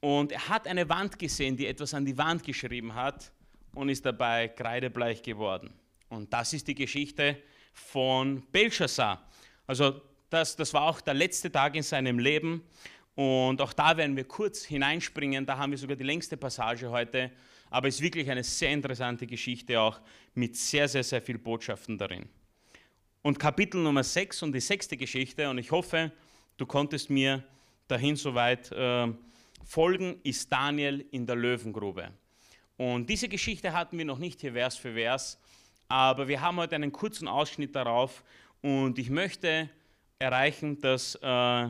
und 0.00 0.32
er 0.32 0.48
hat 0.48 0.66
eine 0.66 0.88
Wand 0.88 1.18
gesehen, 1.18 1.56
die 1.56 1.66
etwas 1.66 1.92
an 1.92 2.04
die 2.04 2.16
Wand 2.16 2.42
geschrieben 2.42 2.94
hat 2.94 3.32
und 3.74 3.88
ist 3.88 4.04
dabei 4.06 4.48
kreidebleich 4.48 5.22
geworden. 5.22 5.72
Und 6.08 6.32
das 6.32 6.52
ist 6.52 6.66
die 6.66 6.74
Geschichte 6.74 7.36
von 7.72 8.42
Belshazzar. 8.50 9.28
Also 9.66 10.00
das, 10.30 10.56
das 10.56 10.72
war 10.72 10.82
auch 10.82 11.00
der 11.00 11.14
letzte 11.14 11.50
Tag 11.50 11.74
in 11.74 11.82
seinem 11.82 12.18
Leben. 12.18 12.62
Und 13.14 13.60
auch 13.60 13.72
da 13.72 13.96
werden 13.96 14.16
wir 14.16 14.24
kurz 14.24 14.64
hineinspringen. 14.64 15.44
Da 15.44 15.58
haben 15.58 15.72
wir 15.72 15.78
sogar 15.78 15.96
die 15.96 16.04
längste 16.04 16.36
Passage 16.36 16.88
heute. 16.90 17.30
Aber 17.70 17.88
es 17.88 17.96
ist 17.96 18.02
wirklich 18.02 18.28
eine 18.30 18.42
sehr 18.42 18.70
interessante 18.70 19.26
Geschichte 19.26 19.80
auch 19.80 20.00
mit 20.34 20.56
sehr, 20.56 20.88
sehr, 20.88 21.04
sehr 21.04 21.22
vielen 21.22 21.42
Botschaften 21.42 21.96
darin. 21.96 22.28
Und 23.22 23.38
Kapitel 23.38 23.80
Nummer 23.80 24.02
6 24.02 24.42
und 24.42 24.52
die 24.52 24.60
sechste 24.60 24.96
Geschichte, 24.96 25.48
und 25.48 25.58
ich 25.58 25.70
hoffe, 25.70 26.10
du 26.56 26.66
konntest 26.66 27.10
mir 27.10 27.44
dahin 27.86 28.16
soweit 28.16 28.72
äh, 28.72 29.08
folgen, 29.64 30.20
ist 30.24 30.50
Daniel 30.50 31.04
in 31.10 31.26
der 31.26 31.36
Löwengrube. 31.36 32.10
Und 32.76 33.08
diese 33.08 33.28
Geschichte 33.28 33.72
hatten 33.72 33.98
wir 33.98 34.04
noch 34.04 34.18
nicht 34.18 34.40
hier 34.40 34.54
Vers 34.54 34.76
für 34.76 34.94
Vers, 34.94 35.38
aber 35.86 36.28
wir 36.28 36.40
haben 36.40 36.56
heute 36.56 36.76
einen 36.76 36.92
kurzen 36.92 37.28
Ausschnitt 37.28 37.76
darauf 37.76 38.24
und 38.62 38.98
ich 38.98 39.10
möchte 39.10 39.68
erreichen, 40.18 40.80
dass 40.80 41.14
äh, 41.16 41.68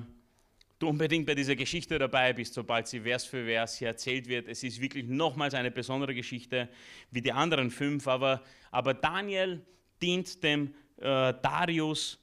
du 0.80 0.88
unbedingt 0.88 1.26
bei 1.26 1.34
dieser 1.34 1.54
Geschichte 1.54 1.98
dabei 1.98 2.32
bist, 2.32 2.54
sobald 2.54 2.88
sie 2.88 3.00
Vers 3.00 3.24
für 3.24 3.44
Vers 3.44 3.78
hier 3.78 3.88
erzählt 3.88 4.26
wird. 4.26 4.48
Es 4.48 4.62
ist 4.64 4.80
wirklich 4.80 5.06
nochmals 5.06 5.54
eine 5.54 5.70
besondere 5.70 6.14
Geschichte 6.14 6.68
wie 7.10 7.20
die 7.20 7.32
anderen 7.32 7.70
fünf, 7.70 8.08
aber, 8.08 8.42
aber 8.70 8.94
Daniel 8.94 9.64
dient 10.02 10.42
dem 10.42 10.74
äh, 10.96 11.34
Darius, 11.42 12.18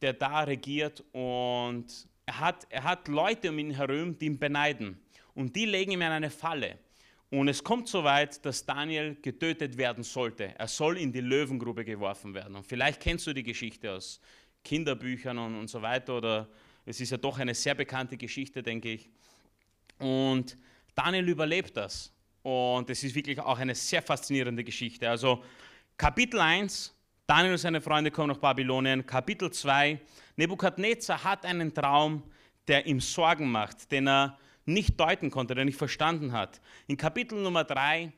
der 0.00 0.12
da 0.12 0.44
regiert 0.44 1.04
und 1.12 1.86
er 2.24 2.40
hat, 2.40 2.66
er 2.70 2.84
hat 2.84 3.08
Leute 3.08 3.50
um 3.50 3.58
ihn 3.58 3.72
herum, 3.72 4.16
die 4.16 4.26
ihn 4.26 4.38
beneiden. 4.38 5.00
Und 5.34 5.56
die 5.56 5.66
legen 5.66 5.92
ihm 5.92 6.02
in 6.02 6.08
eine 6.08 6.30
Falle. 6.30 6.78
Und 7.30 7.48
es 7.48 7.64
kommt 7.64 7.88
so 7.88 8.04
weit, 8.04 8.44
dass 8.44 8.64
Daniel 8.64 9.16
getötet 9.20 9.76
werden 9.76 10.04
sollte. 10.04 10.54
Er 10.56 10.68
soll 10.68 10.98
in 10.98 11.12
die 11.12 11.20
Löwengrube 11.20 11.84
geworfen 11.84 12.32
werden. 12.32 12.54
Und 12.54 12.66
vielleicht 12.66 13.00
kennst 13.00 13.26
du 13.26 13.32
die 13.32 13.42
Geschichte 13.42 13.92
aus 13.92 14.20
Kinderbüchern 14.64 15.38
und, 15.38 15.58
und 15.58 15.68
so 15.68 15.82
weiter. 15.82 16.16
Oder 16.16 16.48
es 16.88 17.02
ist 17.02 17.10
ja 17.10 17.18
doch 17.18 17.38
eine 17.38 17.54
sehr 17.54 17.74
bekannte 17.74 18.16
Geschichte, 18.16 18.62
denke 18.62 18.92
ich. 18.92 19.10
Und 19.98 20.56
Daniel 20.94 21.28
überlebt 21.28 21.76
das. 21.76 22.10
Und 22.42 22.88
es 22.88 23.04
ist 23.04 23.14
wirklich 23.14 23.38
auch 23.40 23.58
eine 23.58 23.74
sehr 23.74 24.00
faszinierende 24.00 24.64
Geschichte. 24.64 25.08
Also 25.08 25.44
Kapitel 25.98 26.40
1, 26.40 26.94
Daniel 27.26 27.52
und 27.52 27.58
seine 27.58 27.82
Freunde 27.82 28.10
kommen 28.10 28.28
nach 28.28 28.38
Babylonien. 28.38 29.04
Kapitel 29.04 29.50
2, 29.50 30.00
Nebukadnezar 30.36 31.22
hat 31.22 31.44
einen 31.44 31.74
Traum, 31.74 32.22
der 32.66 32.86
ihm 32.86 33.00
Sorgen 33.00 33.50
macht, 33.50 33.92
den 33.92 34.08
er 34.08 34.38
nicht 34.64 34.98
deuten 34.98 35.30
konnte, 35.30 35.54
den 35.54 35.62
er 35.62 35.64
nicht 35.66 35.78
verstanden 35.78 36.32
hat. 36.32 36.58
In 36.86 36.96
Kapitel 36.96 37.38
Nummer 37.38 37.64
3 37.64 38.14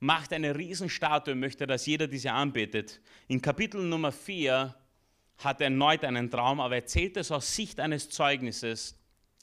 macht 0.00 0.32
eine 0.32 0.56
Riesenstatue, 0.56 1.36
möchte, 1.36 1.68
dass 1.68 1.86
jeder 1.86 2.08
diese 2.08 2.32
anbetet. 2.32 3.00
In 3.28 3.40
Kapitel 3.40 3.80
Nummer 3.80 4.10
4 4.10 4.74
hat 5.44 5.60
er 5.60 5.64
erneut 5.64 6.04
einen 6.04 6.30
Traum, 6.30 6.60
aber 6.60 6.74
er 6.74 6.82
erzählt 6.82 7.16
es 7.16 7.30
aus 7.30 7.54
Sicht 7.54 7.80
eines 7.80 8.08
Zeugnisses, 8.08 8.96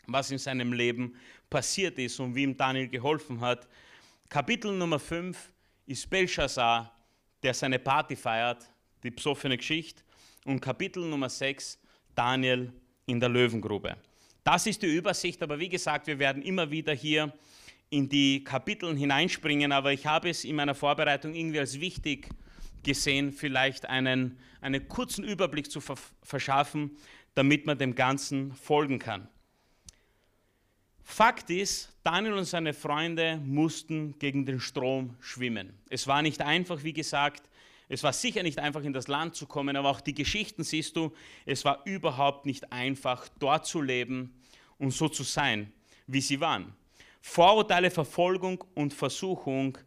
was 0.08 0.32
in 0.32 0.38
seinem 0.38 0.74
Leben 0.74 1.16
passiert 1.50 1.98
ist 2.00 2.20
und 2.20 2.36
wie 2.36 2.44
ihm 2.44 2.58
Daniel 2.58 2.88
geholfen 2.88 3.42
hat. 3.42 3.68
Kapitel 4.30 4.72
Nummer 4.72 5.00
5 5.00 5.52
ist 5.86 6.10
Belshazzar, 6.10 6.96
der 7.42 7.54
seine 7.54 7.80
Party 7.80 8.16
feiert, 8.16 8.70
die 9.04 9.12
besoffene 9.12 9.58
Geschichte. 9.58 10.04
Und 10.46 10.60
Kapitel 10.60 11.04
Nummer 11.06 11.30
6, 11.30 11.80
Daniel 12.16 12.72
in 13.06 13.20
der 13.20 13.30
Löwengrube. 13.30 13.98
Das 14.44 14.66
ist 14.66 14.82
die 14.82 14.96
Übersicht, 14.96 15.42
aber 15.44 15.60
wie 15.60 15.70
gesagt, 15.70 16.08
wir 16.08 16.20
werden 16.20 16.42
immer 16.42 16.70
wieder 16.70 16.94
hier 16.94 17.34
in 17.90 18.08
die 18.08 18.44
Kapiteln 18.44 18.96
hineinspringen, 18.98 19.72
aber 19.72 19.92
ich 19.94 20.06
habe 20.06 20.30
es 20.30 20.44
in 20.44 20.56
meiner 20.56 20.76
Vorbereitung 20.76 21.34
irgendwie 21.34 21.60
als 21.60 21.80
wichtig 21.80 22.30
gesehen, 22.84 23.32
vielleicht 23.32 23.88
einen, 23.88 24.38
einen 24.62 24.88
kurzen 24.88 25.24
Überblick 25.24 25.72
zu 25.72 25.82
verschaffen, 26.24 26.98
damit 27.36 27.66
man 27.66 27.78
dem 27.78 27.96
Ganzen 27.96 28.54
folgen 28.54 29.00
kann. 29.00 29.28
Fakt 31.04 31.50
ist, 31.50 31.92
Daniel 32.04 32.34
und 32.34 32.46
seine 32.46 32.74
Freunde 32.74 33.38
mussten 33.44 34.18
gegen 34.20 34.46
den 34.46 34.60
Strom 34.60 35.16
schwimmen. 35.20 35.74
Es 35.90 36.06
war 36.08 36.22
nicht 36.22 36.42
einfach, 36.42 36.84
wie 36.84 36.94
gesagt, 36.94 37.50
es 37.92 38.04
war 38.04 38.14
sicher 38.14 38.44
nicht 38.44 38.60
einfach, 38.60 38.84
in 38.84 38.94
das 38.94 39.08
Land 39.08 39.36
zu 39.36 39.48
kommen, 39.48 39.76
aber 39.76 39.90
auch 39.90 40.02
die 40.02 40.14
Geschichten 40.14 40.64
siehst 40.64 40.96
du, 40.96 41.12
es 41.48 41.66
war 41.66 41.82
überhaupt 41.86 42.46
nicht 42.46 42.72
einfach, 42.72 43.28
dort 43.40 43.66
zu 43.66 43.82
leben 43.82 44.40
und 44.78 44.92
so 44.92 45.10
zu 45.10 45.24
sein, 45.24 45.74
wie 46.06 46.22
sie 46.22 46.40
waren. 46.40 46.76
Vorurteile, 47.22 47.90
Verfolgung 47.90 48.64
und 48.76 48.94
Versuchung 48.94 49.78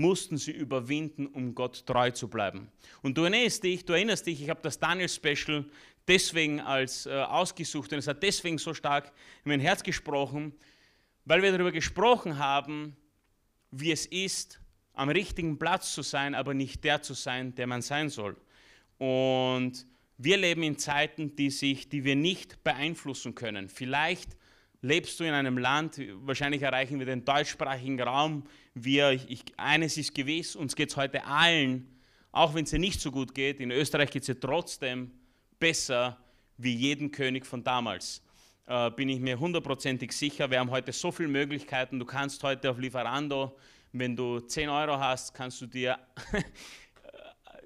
mussten 0.00 0.36
sie 0.36 0.52
überwinden, 0.52 1.26
um 1.26 1.54
Gott 1.54 1.86
treu 1.86 2.10
zu 2.10 2.28
bleiben. 2.28 2.70
Und 3.02 3.16
du 3.16 3.22
erinnerst 3.22 3.62
dich, 3.62 3.84
du 3.84 3.92
erinnerst 3.92 4.26
dich, 4.26 4.42
ich 4.42 4.50
habe 4.50 4.60
das 4.62 4.78
Daniel-Special 4.78 5.64
deswegen 6.08 6.60
als 6.60 7.06
äh, 7.06 7.10
ausgesucht 7.10 7.92
und 7.92 7.98
es 7.98 8.06
hat 8.06 8.22
deswegen 8.22 8.58
so 8.58 8.74
stark 8.74 9.12
in 9.44 9.50
mein 9.50 9.60
Herz 9.60 9.82
gesprochen, 9.82 10.52
weil 11.24 11.42
wir 11.42 11.52
darüber 11.52 11.72
gesprochen 11.72 12.38
haben, 12.38 12.96
wie 13.70 13.92
es 13.92 14.06
ist, 14.06 14.60
am 14.94 15.08
richtigen 15.08 15.58
Platz 15.58 15.94
zu 15.94 16.02
sein, 16.02 16.34
aber 16.34 16.54
nicht 16.54 16.82
der 16.84 17.02
zu 17.02 17.14
sein, 17.14 17.54
der 17.54 17.66
man 17.66 17.82
sein 17.82 18.08
soll. 18.08 18.36
Und 18.98 19.86
wir 20.18 20.36
leben 20.36 20.62
in 20.62 20.76
Zeiten, 20.76 21.36
die, 21.36 21.50
sich, 21.50 21.88
die 21.88 22.04
wir 22.04 22.16
nicht 22.16 22.62
beeinflussen 22.64 23.34
können. 23.34 23.68
Vielleicht 23.68 24.36
lebst 24.82 25.20
du 25.20 25.24
in 25.24 25.32
einem 25.32 25.58
Land, 25.58 26.00
wahrscheinlich 26.22 26.62
erreichen 26.62 26.98
wir 26.98 27.06
den 27.06 27.24
deutschsprachigen 27.24 28.00
Raum. 28.00 28.44
Wir, 28.74 29.10
ich, 29.10 29.44
eines 29.56 29.96
ist 29.96 30.14
gewiss, 30.14 30.56
uns 30.56 30.74
geht 30.74 30.90
es 30.90 30.96
heute 30.96 31.24
allen, 31.24 32.00
auch 32.32 32.54
wenn 32.54 32.64
es 32.64 32.70
dir 32.70 32.78
nicht 32.78 33.00
so 33.00 33.10
gut 33.10 33.34
geht, 33.34 33.60
in 33.60 33.70
Österreich 33.70 34.10
geht 34.10 34.22
es 34.22 34.26
dir 34.26 34.38
trotzdem 34.38 35.10
besser 35.58 36.18
wie 36.56 36.74
jeden 36.74 37.10
König 37.10 37.44
von 37.46 37.62
damals. 37.62 38.22
Äh, 38.66 38.90
bin 38.92 39.08
ich 39.08 39.20
mir 39.20 39.38
hundertprozentig 39.38 40.12
sicher. 40.12 40.50
Wir 40.50 40.60
haben 40.60 40.70
heute 40.70 40.92
so 40.92 41.10
viele 41.10 41.28
Möglichkeiten. 41.28 41.98
Du 41.98 42.04
kannst 42.04 42.42
heute 42.42 42.70
auf 42.70 42.78
Lieferando, 42.78 43.56
wenn 43.92 44.14
du 44.14 44.40
10 44.40 44.68
Euro 44.68 44.98
hast, 44.98 45.34
kannst 45.34 45.60
du 45.60 45.66
dir 45.66 45.98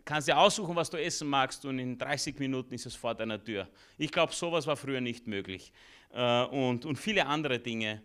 kannst 0.04 0.28
dir 0.28 0.38
aussuchen, 0.38 0.76
was 0.76 0.90
du 0.90 1.00
essen 1.00 1.28
magst 1.28 1.64
und 1.64 1.78
in 1.78 1.96
30 1.96 2.38
Minuten 2.38 2.74
ist 2.74 2.86
es 2.86 2.94
vor 2.94 3.14
deiner 3.14 3.42
Tür. 3.42 3.68
Ich 3.96 4.10
glaube, 4.10 4.32
sowas 4.32 4.66
war 4.66 4.76
früher 4.76 5.00
nicht 5.00 5.26
möglich. 5.26 5.72
Äh, 6.14 6.44
und, 6.44 6.84
und 6.84 6.96
viele 6.96 7.26
andere 7.26 7.58
Dinge, 7.58 8.02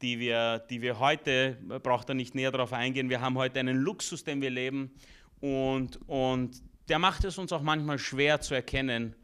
die 0.00 0.18
wir, 0.18 0.60
die 0.70 0.80
wir 0.80 0.98
heute, 1.00 1.58
braucht 1.82 2.08
er 2.08 2.14
nicht 2.14 2.34
näher 2.34 2.52
darauf 2.52 2.72
eingehen, 2.72 3.10
wir 3.10 3.20
haben 3.20 3.36
heute 3.36 3.58
einen 3.58 3.76
Luxus, 3.76 4.22
den 4.22 4.40
wir 4.40 4.50
leben 4.50 4.92
und, 5.40 5.98
und 6.08 6.62
der 6.88 6.98
macht 6.98 7.24
es 7.24 7.36
uns 7.36 7.52
auch 7.52 7.62
manchmal 7.62 7.98
schwer 7.98 8.40
zu 8.40 8.54
erkennen, 8.54 9.14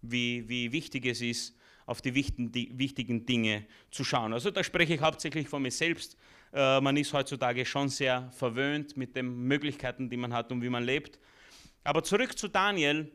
wie, 0.00 0.48
wie 0.48 0.72
wichtig 0.72 1.06
es 1.06 1.20
ist, 1.20 1.56
auf 1.84 2.00
die 2.00 2.14
wichtigen 2.14 3.26
Dinge 3.26 3.66
zu 3.90 4.04
schauen. 4.04 4.32
Also 4.32 4.50
da 4.50 4.64
spreche 4.64 4.94
ich 4.94 5.00
hauptsächlich 5.00 5.48
von 5.48 5.62
mir 5.62 5.70
selbst. 5.70 6.16
Äh, 6.52 6.80
man 6.80 6.96
ist 6.96 7.12
heutzutage 7.12 7.66
schon 7.66 7.88
sehr 7.88 8.30
verwöhnt 8.32 8.96
mit 8.96 9.14
den 9.14 9.46
Möglichkeiten, 9.46 10.08
die 10.08 10.16
man 10.16 10.32
hat 10.32 10.50
und 10.50 10.62
wie 10.62 10.70
man 10.70 10.84
lebt. 10.84 11.18
Aber 11.84 12.02
zurück 12.02 12.38
zu 12.38 12.48
Daniel. 12.48 13.12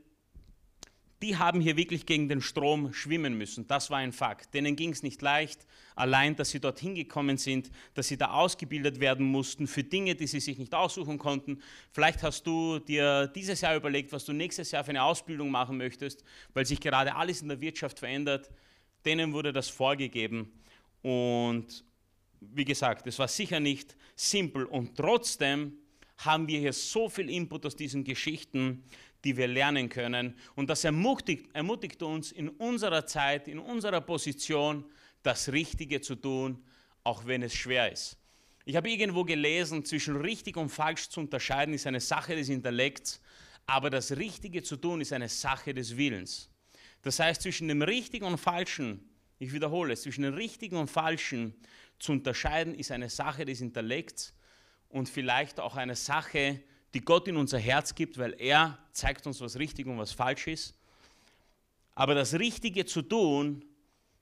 Die 1.23 1.37
haben 1.37 1.61
hier 1.61 1.77
wirklich 1.77 2.05
gegen 2.05 2.29
den 2.29 2.41
Strom 2.41 2.93
schwimmen 2.93 3.37
müssen. 3.37 3.65
Das 3.67 3.89
war 3.89 3.97
ein 3.97 4.13
Fakt. 4.13 4.53
Denen 4.53 4.75
ging 4.75 4.91
es 4.91 5.01
nicht 5.01 5.21
leicht, 5.21 5.65
allein, 5.95 6.35
dass 6.35 6.51
sie 6.51 6.59
dorthin 6.59 6.93
gekommen 6.93 7.37
sind, 7.37 7.71
dass 7.95 8.07
sie 8.07 8.17
da 8.17 8.31
ausgebildet 8.31 8.99
werden 8.99 9.25
mussten 9.25 9.65
für 9.65 9.83
Dinge, 9.83 10.13
die 10.13 10.27
sie 10.27 10.39
sich 10.39 10.59
nicht 10.59 10.75
aussuchen 10.75 11.17
konnten. 11.17 11.61
Vielleicht 11.91 12.21
hast 12.21 12.45
du 12.45 12.77
dir 12.77 13.27
dieses 13.27 13.61
Jahr 13.61 13.75
überlegt, 13.75 14.11
was 14.11 14.25
du 14.25 14.33
nächstes 14.33 14.69
Jahr 14.69 14.83
für 14.83 14.91
eine 14.91 15.01
Ausbildung 15.01 15.49
machen 15.49 15.77
möchtest, 15.77 16.23
weil 16.53 16.67
sich 16.67 16.79
gerade 16.79 17.15
alles 17.15 17.41
in 17.41 17.47
der 17.47 17.61
Wirtschaft 17.61 17.97
verändert. 17.97 18.51
Denen 19.03 19.33
wurde 19.33 19.51
das 19.51 19.69
vorgegeben. 19.69 20.51
Und 21.01 21.83
wie 22.41 22.65
gesagt, 22.65 23.07
es 23.07 23.17
war 23.17 23.27
sicher 23.27 23.59
nicht 23.59 23.95
simpel. 24.15 24.65
Und 24.65 24.95
trotzdem 24.95 25.73
haben 26.17 26.47
wir 26.47 26.59
hier 26.59 26.73
so 26.73 27.09
viel 27.09 27.29
Input 27.29 27.65
aus 27.65 27.75
diesen 27.75 28.03
Geschichten, 28.03 28.83
die 29.27 29.35
wir 29.35 29.47
lernen 29.47 29.89
können. 29.89 30.37
Und 30.55 30.69
das 30.69 30.85
ermutigt, 30.85 31.53
ermutigt 31.53 32.01
uns 32.01 32.31
in 32.31 32.47
unserer 32.47 33.05
Zeit, 33.05 33.49
in 33.49 33.59
unserer 33.59 33.99
Position, 33.99 34.85
das 35.21 35.51
Richtige 35.51 35.99
zu 35.99 36.15
tun, 36.15 36.63
auch 37.03 37.25
wenn 37.25 37.43
es 37.43 37.53
schwer 37.53 37.91
ist. 37.91 38.17
Ich 38.63 38.77
habe 38.77 38.89
irgendwo 38.89 39.25
gelesen, 39.25 39.83
zwischen 39.83 40.15
richtig 40.15 40.55
und 40.55 40.69
falsch 40.69 41.09
zu 41.09 41.19
unterscheiden 41.19 41.73
ist 41.73 41.85
eine 41.85 41.99
Sache 41.99 42.37
des 42.37 42.47
Intellekts, 42.47 43.21
aber 43.65 43.89
das 43.89 44.15
Richtige 44.15 44.63
zu 44.63 44.77
tun 44.77 45.01
ist 45.01 45.11
eine 45.11 45.27
Sache 45.27 45.73
des 45.73 45.97
Willens. 45.97 46.49
Das 47.01 47.19
heißt, 47.19 47.41
zwischen 47.41 47.67
dem 47.67 47.81
Richtigen 47.81 48.23
und 48.23 48.37
Falschen, 48.37 49.09
ich 49.39 49.51
wiederhole 49.51 49.91
es, 49.91 50.03
zwischen 50.03 50.21
dem 50.21 50.35
Richtigen 50.35 50.77
und 50.77 50.89
Falschen 50.89 51.53
zu 51.99 52.13
unterscheiden 52.13 52.73
ist 52.73 52.91
eine 52.91 53.09
Sache 53.09 53.43
des 53.43 53.59
Intellekts 53.59 54.33
und 54.87 55.09
vielleicht 55.09 55.59
auch 55.59 55.75
eine 55.75 55.97
Sache, 55.97 56.61
die 56.97 57.05
Gott 57.05 57.27
in 57.27 57.37
unser 57.37 57.59
Herz 57.59 57.93
gibt, 57.93 58.17
weil 58.17 58.33
er 58.39 58.75
zeigt 58.91 59.27
uns, 59.27 59.39
was 59.39 59.59
richtig 59.59 59.85
und 59.85 59.99
was 59.99 60.11
falsch 60.11 60.47
ist. 60.47 60.75
Aber 61.93 62.15
das 62.15 62.33
Richtige 62.33 62.87
zu 62.87 63.03
tun 63.03 63.63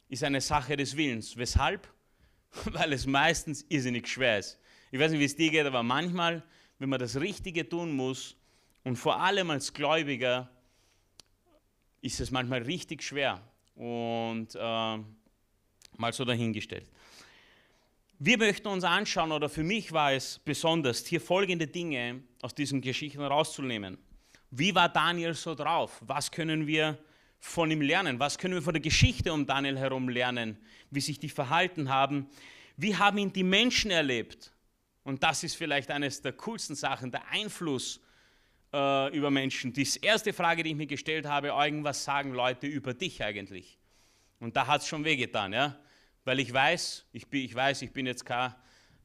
ist 0.10 0.26
eine 0.26 0.42
Sache 0.42 0.76
des 0.76 0.98
Willens. 0.98 1.38
Weshalb? 1.38 1.88
Weil 2.66 2.92
es 2.92 3.06
meistens 3.06 3.66
irrsinnig 3.70 4.10
schwer 4.10 4.40
ist. 4.40 4.60
Ich 4.92 5.00
weiß 5.00 5.12
nicht, 5.12 5.22
wie 5.22 5.26
es 5.26 5.38
dir 5.38 5.50
geht, 5.52 5.66
aber 5.66 5.84
manchmal, 5.84 6.44
wenn 6.78 6.90
man 6.90 7.00
das 7.00 7.16
Richtige 7.16 7.68
tun 7.68 7.96
muss 7.96 8.36
und 8.84 8.98
vor 8.98 9.22
allem 9.22 9.52
als 9.52 9.72
Gläubiger, 9.74 10.50
ist 12.02 12.20
es 12.20 12.30
manchmal 12.30 12.64
richtig 12.64 13.04
schwer 13.04 13.42
und 13.76 14.50
äh, 14.54 14.60
mal 14.60 16.12
so 16.12 16.26
dahingestellt. 16.26 16.88
Wir 18.20 18.38
möchten 18.38 18.70
uns 18.70 18.86
anschauen, 18.86 19.34
oder 19.34 19.50
für 19.50 19.64
mich 19.64 19.92
war 19.92 20.14
es 20.14 20.40
besonders, 20.40 21.06
hier 21.06 21.20
folgende 21.20 21.68
Dinge 21.68 22.24
aus 22.42 22.56
diesen 22.56 22.80
Geschichten 22.80 23.22
rauszunehmen. 23.22 23.98
Wie 24.52 24.74
war 24.74 24.88
Daniel 24.88 25.34
so 25.34 25.54
drauf? 25.54 26.02
Was 26.06 26.32
können 26.32 26.66
wir 26.66 26.98
von 27.40 27.70
ihm 27.70 27.82
lernen? 27.82 28.18
Was 28.18 28.38
können 28.38 28.54
wir 28.54 28.62
von 28.62 28.74
der 28.74 28.82
Geschichte 28.82 29.34
um 29.34 29.46
Daniel 29.46 29.78
herum 29.78 30.08
lernen? 30.08 30.58
Wie 30.92 31.02
sich 31.02 31.20
die 31.20 31.28
verhalten 31.28 31.90
haben? 31.90 32.30
Wie 32.78 32.96
haben 32.96 33.18
ihn 33.18 33.34
die 33.34 33.44
Menschen 33.44 33.92
erlebt? 33.92 34.54
Und 35.04 35.22
das 35.22 35.44
ist 35.44 35.56
vielleicht 35.56 35.92
eines 35.92 36.22
der 36.22 36.32
coolsten 36.32 36.76
Sachen, 36.76 37.12
der 37.12 37.28
Einfluss 37.28 38.00
äh, 38.74 39.14
über 39.14 39.30
Menschen. 39.30 39.74
Die 39.74 39.88
erste 40.02 40.32
Frage, 40.32 40.64
die 40.64 40.70
ich 40.70 40.76
mir 40.78 40.88
gestellt 40.88 41.26
habe, 41.26 41.50
irgendwas 41.50 42.06
sagen 42.06 42.34
Leute 42.34 42.66
über 42.66 42.94
dich 42.94 43.22
eigentlich? 43.22 43.78
Und 44.40 44.56
da 44.56 44.68
hat 44.68 44.82
es 44.82 44.88
schon 44.88 45.04
wehgetan, 45.04 45.52
ja? 45.52 45.78
Weil 46.26 46.40
ich 46.40 46.52
weiß, 46.52 47.06
ich, 47.14 47.28
bin, 47.28 47.46
ich 47.46 47.56
weiß, 47.56 47.84
ich 47.84 47.94
bin 47.94 48.06
jetzt 48.08 48.26
kein, 48.26 48.54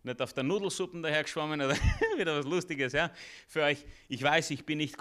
nicht 0.03 0.21
auf 0.21 0.33
der 0.33 0.43
Nudelsuppen 0.43 1.03
dahergeschwommen 1.03 1.61
oder 1.61 1.77
wieder 2.17 2.39
was 2.39 2.47
Lustiges 2.47 2.95
ja, 2.95 3.13
für 3.47 3.63
euch. 3.63 3.85
Ich 4.09 4.23
weiß, 4.23 4.51
ich 4.51 4.65
bin, 4.65 4.79
nicht, 4.79 4.97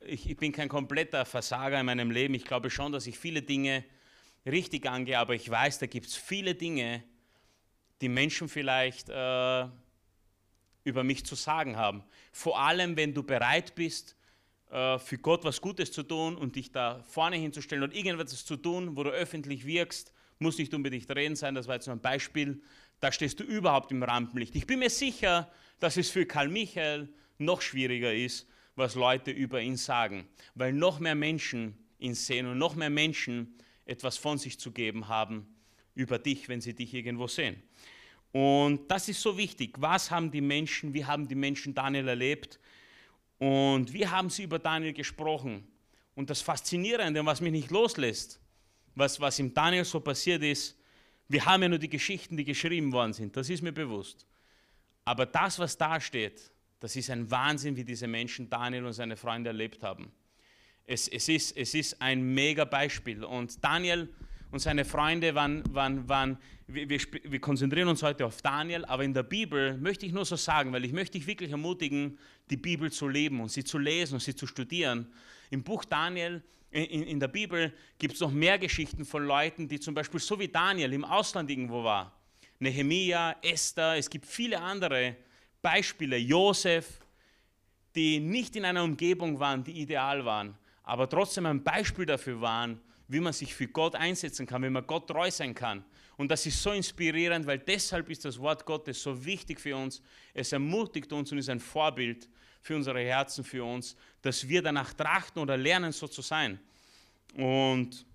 ich, 0.00 0.30
ich 0.30 0.36
bin 0.36 0.50
kein 0.50 0.68
kompletter 0.68 1.24
Versager 1.26 1.78
in 1.78 1.86
meinem 1.86 2.10
Leben. 2.10 2.34
Ich 2.34 2.44
glaube 2.44 2.70
schon, 2.70 2.90
dass 2.90 3.06
ich 3.06 3.18
viele 3.18 3.42
Dinge 3.42 3.84
richtig 4.46 4.86
angehe, 4.86 5.18
aber 5.18 5.34
ich 5.34 5.48
weiß, 5.48 5.78
da 5.78 5.86
gibt 5.86 6.06
es 6.06 6.16
viele 6.16 6.54
Dinge, 6.54 7.04
die 8.00 8.08
Menschen 8.08 8.48
vielleicht 8.48 9.10
äh, 9.10 9.66
über 10.84 11.04
mich 11.04 11.24
zu 11.26 11.34
sagen 11.34 11.76
haben. 11.76 12.04
Vor 12.32 12.58
allem, 12.58 12.96
wenn 12.96 13.12
du 13.12 13.22
bereit 13.22 13.74
bist, 13.74 14.16
äh, 14.70 14.98
für 14.98 15.18
Gott 15.18 15.44
was 15.44 15.60
Gutes 15.60 15.92
zu 15.92 16.02
tun 16.02 16.36
und 16.36 16.56
dich 16.56 16.72
da 16.72 17.02
vorne 17.04 17.36
hinzustellen 17.36 17.84
und 17.84 17.94
irgendwas 17.94 18.44
zu 18.44 18.56
tun, 18.56 18.96
wo 18.96 19.02
du 19.02 19.10
öffentlich 19.10 19.66
wirkst, 19.66 20.13
muss 20.44 20.58
nicht 20.58 20.74
unbedingt 20.74 21.10
reden 21.10 21.34
sein, 21.34 21.54
das 21.54 21.66
war 21.66 21.74
jetzt 21.74 21.86
nur 21.86 21.96
ein 21.96 22.00
Beispiel, 22.00 22.62
da 23.00 23.10
stehst 23.10 23.40
du 23.40 23.44
überhaupt 23.44 23.90
im 23.90 24.02
Rampenlicht. 24.02 24.54
Ich 24.54 24.66
bin 24.66 24.78
mir 24.78 24.90
sicher, 24.90 25.50
dass 25.80 25.96
es 25.96 26.10
für 26.10 26.26
Karl 26.26 26.48
Michael 26.48 27.08
noch 27.38 27.62
schwieriger 27.62 28.14
ist, 28.14 28.46
was 28.76 28.94
Leute 28.94 29.30
über 29.30 29.60
ihn 29.60 29.76
sagen, 29.76 30.28
weil 30.54 30.72
noch 30.72 31.00
mehr 31.00 31.14
Menschen 31.14 31.76
ihn 31.98 32.14
sehen 32.14 32.46
und 32.46 32.58
noch 32.58 32.76
mehr 32.76 32.90
Menschen 32.90 33.56
etwas 33.86 34.16
von 34.16 34.38
sich 34.38 34.60
zu 34.60 34.70
geben 34.70 35.08
haben 35.08 35.46
über 35.94 36.18
dich, 36.18 36.48
wenn 36.48 36.60
sie 36.60 36.74
dich 36.74 36.92
irgendwo 36.92 37.26
sehen. 37.26 37.62
Und 38.32 38.90
das 38.90 39.08
ist 39.08 39.22
so 39.22 39.38
wichtig. 39.38 39.76
Was 39.78 40.10
haben 40.10 40.30
die 40.30 40.40
Menschen, 40.40 40.92
wie 40.92 41.04
haben 41.04 41.28
die 41.28 41.36
Menschen 41.36 41.74
Daniel 41.74 42.08
erlebt 42.08 42.58
und 43.38 43.92
wie 43.92 44.06
haben 44.06 44.28
sie 44.28 44.42
über 44.42 44.58
Daniel 44.58 44.92
gesprochen? 44.92 45.66
Und 46.14 46.30
das 46.30 46.42
Faszinierende, 46.42 47.24
was 47.24 47.40
mich 47.40 47.52
nicht 47.52 47.70
loslässt, 47.70 48.40
was, 48.94 49.20
was 49.20 49.38
im 49.38 49.52
Daniel 49.52 49.84
so 49.84 50.00
passiert 50.00 50.42
ist, 50.42 50.78
wir 51.28 51.44
haben 51.44 51.62
ja 51.62 51.68
nur 51.68 51.78
die 51.78 51.88
Geschichten, 51.88 52.36
die 52.36 52.44
geschrieben 52.44 52.92
worden 52.92 53.12
sind, 53.12 53.36
das 53.36 53.48
ist 53.48 53.62
mir 53.62 53.72
bewusst. 53.72 54.26
Aber 55.04 55.26
das, 55.26 55.58
was 55.58 55.76
da 55.76 56.00
steht, 56.00 56.50
das 56.80 56.96
ist 56.96 57.10
ein 57.10 57.30
Wahnsinn, 57.30 57.76
wie 57.76 57.84
diese 57.84 58.06
Menschen 58.06 58.48
Daniel 58.48 58.84
und 58.84 58.92
seine 58.92 59.16
Freunde 59.16 59.50
erlebt 59.50 59.82
haben. 59.82 60.12
Es, 60.86 61.08
es, 61.08 61.28
ist, 61.28 61.56
es 61.56 61.74
ist 61.74 62.00
ein 62.00 62.34
mega 62.34 62.64
Beispiel. 62.64 63.24
Und 63.24 63.62
Daniel 63.64 64.08
und 64.50 64.58
seine 64.58 64.84
Freunde 64.84 65.34
waren, 65.34 65.62
waren, 65.74 66.08
waren 66.08 66.38
wir, 66.66 66.88
wir, 66.88 67.00
wir, 67.24 67.40
konzentrieren 67.40 67.88
uns 67.88 68.02
heute 68.02 68.24
auf 68.26 68.40
Daniel, 68.40 68.84
aber 68.84 69.02
in 69.02 69.12
der 69.12 69.22
Bibel 69.22 69.76
möchte 69.78 70.06
ich 70.06 70.12
nur 70.12 70.24
so 70.24 70.36
sagen, 70.36 70.72
weil 70.72 70.84
ich 70.84 70.92
möchte 70.92 71.18
dich 71.18 71.26
wirklich 71.26 71.50
ermutigen, 71.50 72.18
die 72.50 72.56
Bibel 72.56 72.92
zu 72.92 73.08
leben 73.08 73.40
und 73.40 73.50
sie 73.50 73.64
zu 73.64 73.78
lesen 73.78 74.14
und 74.14 74.20
sie 74.20 74.34
zu 74.34 74.46
studieren. 74.46 75.12
Im 75.50 75.62
Buch 75.62 75.84
Daniel, 75.84 76.42
in, 76.74 77.02
in 77.04 77.20
der 77.20 77.28
Bibel, 77.28 77.72
gibt 77.98 78.14
es 78.14 78.20
noch 78.20 78.32
mehr 78.32 78.58
Geschichten 78.58 79.04
von 79.04 79.24
Leuten, 79.24 79.68
die 79.68 79.78
zum 79.78 79.94
Beispiel 79.94 80.20
so 80.20 80.38
wie 80.38 80.48
Daniel 80.48 80.92
im 80.92 81.04
Ausland 81.04 81.50
irgendwo 81.50 81.84
war. 81.84 82.12
Nehemia, 82.58 83.36
Esther, 83.42 83.96
es 83.96 84.10
gibt 84.10 84.26
viele 84.26 84.60
andere 84.60 85.16
Beispiele, 85.62 86.16
Josef, 86.16 87.00
die 87.94 88.18
nicht 88.18 88.56
in 88.56 88.64
einer 88.64 88.82
Umgebung 88.82 89.38
waren, 89.38 89.62
die 89.62 89.80
ideal 89.80 90.24
waren, 90.24 90.56
aber 90.82 91.08
trotzdem 91.08 91.46
ein 91.46 91.62
Beispiel 91.62 92.06
dafür 92.06 92.40
waren, 92.40 92.80
wie 93.06 93.20
man 93.20 93.32
sich 93.32 93.54
für 93.54 93.68
Gott 93.68 93.94
einsetzen 93.94 94.46
kann, 94.46 94.62
wie 94.62 94.70
man 94.70 94.86
Gott 94.86 95.08
treu 95.08 95.30
sein 95.30 95.54
kann. 95.54 95.84
Und 96.16 96.30
das 96.30 96.46
ist 96.46 96.62
so 96.62 96.70
inspirierend, 96.70 97.46
weil 97.46 97.58
deshalb 97.58 98.08
ist 98.08 98.24
das 98.24 98.38
Wort 98.38 98.64
Gottes 98.64 99.02
so 99.02 99.24
wichtig 99.24 99.60
für 99.60 99.76
uns. 99.76 100.02
Es 100.32 100.52
ermutigt 100.52 101.12
uns 101.12 101.30
und 101.32 101.38
ist 101.38 101.48
ein 101.48 101.60
Vorbild 101.60 102.28
für 102.64 102.74
unsere 102.74 103.00
Herzen, 103.00 103.44
für 103.44 103.62
uns, 103.62 103.94
dass 104.22 104.48
wir 104.48 104.62
danach 104.62 104.94
trachten 104.94 105.42
oder 105.42 105.54
lernen, 105.54 105.92
so 105.92 106.08
zu 106.08 106.22
sein. 106.22 106.58
Und 107.36 108.06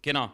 genau. 0.00 0.32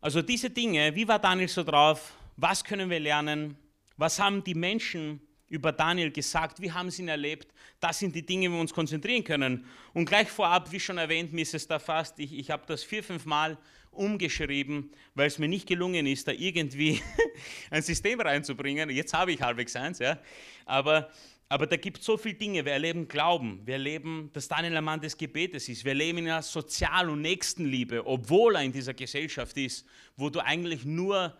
Also 0.00 0.20
diese 0.20 0.50
Dinge, 0.50 0.92
wie 0.96 1.06
war 1.06 1.20
Daniel 1.20 1.46
so 1.46 1.62
drauf? 1.62 2.12
Was 2.36 2.64
können 2.64 2.90
wir 2.90 2.98
lernen? 2.98 3.56
Was 3.96 4.18
haben 4.18 4.42
die 4.42 4.54
Menschen 4.54 5.20
über 5.48 5.70
Daniel 5.70 6.10
gesagt? 6.10 6.60
Wie 6.60 6.72
haben 6.72 6.90
sie 6.90 7.02
ihn 7.02 7.08
erlebt? 7.08 7.54
Das 7.78 8.00
sind 8.00 8.16
die 8.16 8.26
Dinge, 8.26 8.50
wo 8.50 8.54
wir 8.54 8.62
uns 8.62 8.74
konzentrieren 8.74 9.22
können. 9.22 9.64
Und 9.92 10.06
gleich 10.06 10.28
vorab, 10.28 10.72
wie 10.72 10.80
schon 10.80 10.98
erwähnt, 10.98 11.32
mir 11.32 11.42
ist 11.42 11.54
es 11.54 11.68
da 11.68 11.78
fast, 11.78 12.18
ich, 12.18 12.32
ich 12.32 12.50
habe 12.50 12.64
das 12.66 12.82
vier, 12.82 13.04
fünf 13.04 13.26
Mal 13.26 13.56
umgeschrieben, 13.92 14.90
weil 15.14 15.28
es 15.28 15.38
mir 15.38 15.46
nicht 15.46 15.68
gelungen 15.68 16.04
ist, 16.06 16.26
da 16.26 16.32
irgendwie 16.32 17.00
ein 17.70 17.82
System 17.82 18.20
reinzubringen. 18.20 18.90
Jetzt 18.90 19.14
habe 19.14 19.30
ich 19.30 19.40
halbwegs 19.40 19.76
eins, 19.76 20.00
ja. 20.00 20.18
Aber, 20.66 21.12
aber 21.48 21.66
da 21.66 21.76
gibt 21.76 21.98
es 21.98 22.06
so 22.06 22.16
viele 22.16 22.34
Dinge. 22.34 22.64
Wir 22.64 22.72
erleben 22.72 23.06
Glauben, 23.06 23.60
wir 23.64 23.74
erleben, 23.74 24.30
dass 24.32 24.48
Daniel 24.48 24.76
ein 24.76 24.84
Mann 24.84 25.00
des 25.00 25.16
Gebetes 25.16 25.68
ist. 25.68 25.84
Wir 25.84 25.92
erleben 25.92 26.18
in 26.18 26.24
der 26.26 26.42
Sozial- 26.42 27.10
und 27.10 27.20
Nächstenliebe, 27.20 28.06
obwohl 28.06 28.56
er 28.56 28.62
in 28.62 28.72
dieser 28.72 28.94
Gesellschaft 28.94 29.56
ist, 29.56 29.86
wo 30.16 30.30
du 30.30 30.40
eigentlich 30.40 30.84
nur 30.84 31.36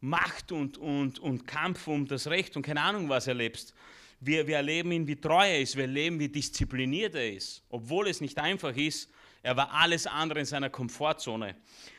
Macht 0.00 0.52
und, 0.52 0.76
und, 0.76 1.18
und 1.18 1.46
Kampf 1.46 1.88
um 1.88 2.06
das 2.06 2.26
Recht 2.26 2.54
und 2.56 2.62
keine 2.62 2.82
Ahnung 2.82 3.08
was 3.08 3.26
erlebst. 3.26 3.74
Wir, 4.20 4.46
wir 4.46 4.56
erleben 4.56 4.92
ihn, 4.92 5.06
wie 5.06 5.16
treu 5.16 5.46
er 5.46 5.60
ist, 5.60 5.74
wir 5.76 5.84
erleben, 5.84 6.18
wie 6.20 6.28
diszipliniert 6.28 7.14
er 7.14 7.32
ist, 7.32 7.62
obwohl 7.68 8.08
es 8.08 8.20
nicht 8.20 8.38
einfach 8.38 8.76
ist. 8.76 9.10
Er 9.42 9.56
war 9.56 9.72
alles 9.72 10.06
andere 10.06 10.40
in 10.40 10.46
seiner 10.46 10.70
Komfortzone. 10.70 11.56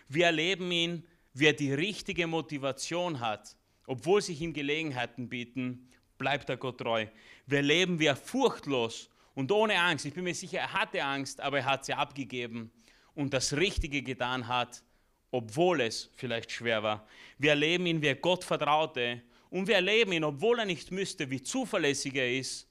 Wir 0.08 0.28
erleben 0.28 0.72
ihn, 0.72 1.04
wie 1.34 1.48
er 1.48 1.54
die 1.54 1.74
richtige 1.74 2.28
Motivation 2.28 3.20
hat, 3.20 3.56
obwohl 3.86 4.22
sich 4.22 4.42
ihm 4.42 4.54
Gelegenheiten 4.54 5.30
bieten, 5.30 5.88
bleibt 6.18 6.50
er 6.50 6.58
Gott 6.58 6.80
treu. 6.80 7.06
Wir 7.46 7.58
erleben, 7.58 8.00
wie 8.00 8.06
er 8.06 8.16
furchtlos 8.16 9.10
und 9.36 9.52
ohne 9.52 9.80
Angst, 9.80 10.06
ich 10.06 10.14
bin 10.14 10.24
mir 10.24 10.36
sicher, 10.36 10.60
er 10.60 10.74
hatte 10.74 11.04
Angst, 11.04 11.42
aber 11.42 11.60
er 11.60 11.66
hat 11.66 11.86
sie 11.86 11.94
abgegeben 11.94 12.72
und 13.14 13.34
das 13.34 13.56
Richtige 13.56 14.02
getan 14.02 14.48
hat 14.48 14.84
obwohl 15.32 15.82
es 15.82 16.10
vielleicht 16.16 16.52
schwer 16.52 16.84
war. 16.84 17.08
Wir 17.38 17.52
erleben 17.52 17.86
ihn, 17.86 18.02
wie 18.02 18.08
er 18.08 18.16
Gott 18.16 18.44
vertraute 18.44 19.22
und 19.50 19.68
wir 19.68 19.76
erleben 19.76 20.12
ihn, 20.12 20.24
obwohl 20.24 20.60
er 20.60 20.66
nicht 20.66 20.92
müsste, 20.92 21.30
wie 21.30 21.42
zuverlässig 21.42 22.16
er 22.16 22.32
ist 22.32 22.67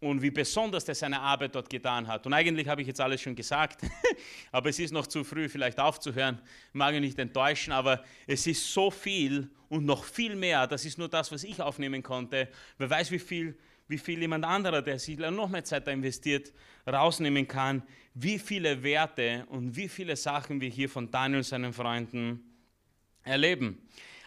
und 0.00 0.22
wie 0.22 0.30
besonders 0.30 0.88
er 0.88 0.94
seine 0.94 1.20
Arbeit 1.20 1.54
dort 1.54 1.68
getan 1.68 2.06
hat. 2.06 2.26
Und 2.26 2.32
eigentlich 2.32 2.66
habe 2.68 2.80
ich 2.80 2.88
jetzt 2.88 3.00
alles 3.00 3.20
schon 3.20 3.36
gesagt, 3.36 3.82
aber 4.52 4.70
es 4.70 4.78
ist 4.78 4.92
noch 4.92 5.06
zu 5.06 5.24
früh, 5.24 5.48
vielleicht 5.48 5.78
aufzuhören. 5.78 6.40
Ich 6.68 6.74
mag 6.74 6.94
ihn 6.94 7.02
nicht 7.02 7.18
enttäuschen, 7.18 7.72
aber 7.72 8.02
es 8.26 8.46
ist 8.46 8.72
so 8.72 8.90
viel 8.90 9.50
und 9.68 9.84
noch 9.84 10.04
viel 10.04 10.34
mehr. 10.36 10.66
Das 10.66 10.84
ist 10.84 10.98
nur 10.98 11.08
das, 11.08 11.30
was 11.30 11.44
ich 11.44 11.60
aufnehmen 11.60 12.02
konnte. 12.02 12.48
Wer 12.78 12.90
weiß, 12.90 13.10
wie 13.10 13.18
viel 13.18 13.56
wie 13.90 13.98
viel 13.98 14.20
jemand 14.20 14.44
anderer, 14.44 14.82
der 14.82 15.00
sich 15.00 15.18
noch 15.18 15.48
mehr 15.48 15.64
Zeit 15.64 15.88
da 15.88 15.90
investiert, 15.90 16.52
rausnehmen 16.86 17.48
kann, 17.48 17.82
wie 18.14 18.38
viele 18.38 18.84
Werte 18.84 19.44
und 19.48 19.74
wie 19.74 19.88
viele 19.88 20.14
Sachen 20.14 20.60
wir 20.60 20.68
hier 20.68 20.88
von 20.88 21.10
Daniel 21.10 21.38
und 21.38 21.44
seinen 21.44 21.72
Freunden 21.72 22.40
erleben. 23.24 23.82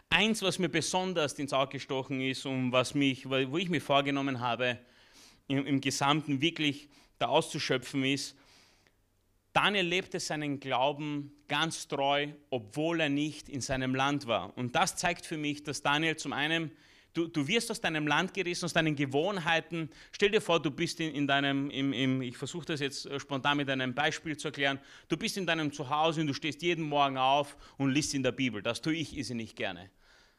Eins, 0.10 0.42
was 0.42 0.60
mir 0.60 0.68
besonders 0.68 1.40
ins 1.40 1.54
Auge 1.54 1.74
gestochen 1.74 2.20
ist 2.20 2.46
und 2.46 2.74
was 2.74 2.94
mich, 2.94 3.28
wo 3.30 3.58
ich 3.58 3.70
mir 3.70 3.82
vorgenommen 3.82 4.42
habe, 4.42 4.80
im, 5.58 5.82
Gesamten 5.82 6.42
wirklich 6.42 6.89
da 7.20 7.28
auszuschöpfen 7.28 8.04
ist, 8.04 8.36
Daniel 9.54 9.86
lebte 9.86 10.20
seinen 10.20 10.60
Glauben 10.60 11.32
ganz 11.48 11.88
treu, 11.88 12.28
obwohl 12.50 13.02
er 13.02 13.10
nicht 13.10 13.50
in 13.50 13.62
seinem 13.62 13.94
Land 13.94 14.26
war. 14.26 14.58
Und 14.58 14.76
das 14.76 14.96
zeigt 14.96 15.26
für 15.26 15.38
mich, 15.38 15.63
dass 15.63 15.84
Daniel 15.84 16.16
zum 16.16 16.34
einen 16.34 16.72
Du, 17.13 17.28
du 17.28 17.48
wirst 17.48 17.70
aus 17.70 17.80
deinem 17.80 18.08
Land 18.08 18.34
gerissen, 18.34 18.66
aus 18.66 18.74
deinen 18.74 18.96
Gewohnheiten. 18.96 19.89
Stell 20.12 20.32
dir 20.32 20.42
vor, 20.42 20.60
du 20.60 20.72
bist 20.72 21.00
in, 21.00 21.13
in 21.13 21.28
deinem, 21.28 21.70
im, 21.70 21.94
im, 21.94 22.22
ich 22.24 22.36
versuche 22.36 22.66
das 22.66 22.80
jetzt 22.80 23.06
äh, 23.06 23.20
spontan 23.20 23.58
mit 23.58 23.70
einem 23.70 23.94
Beispiel 23.94 24.36
zu 24.36 24.48
erklären, 24.48 24.80
du 25.10 25.16
bist 25.16 25.38
in 25.38 25.46
deinem 25.46 25.72
Zuhause 25.72 26.22
und 26.22 26.28
du 26.28 26.34
stehst 26.34 26.63
jeden 26.63 26.84
Morgen 26.84 27.18
auf 27.18 27.56
und 27.78 27.92
liest 27.92 28.16
in 28.16 28.24
der 28.24 28.32
Bibel. 28.32 28.63
Das 28.63 28.82
tue 28.82 28.96
ich 28.96 29.16
ist 29.16 29.30
nicht 29.30 29.56
gerne. 29.56 29.92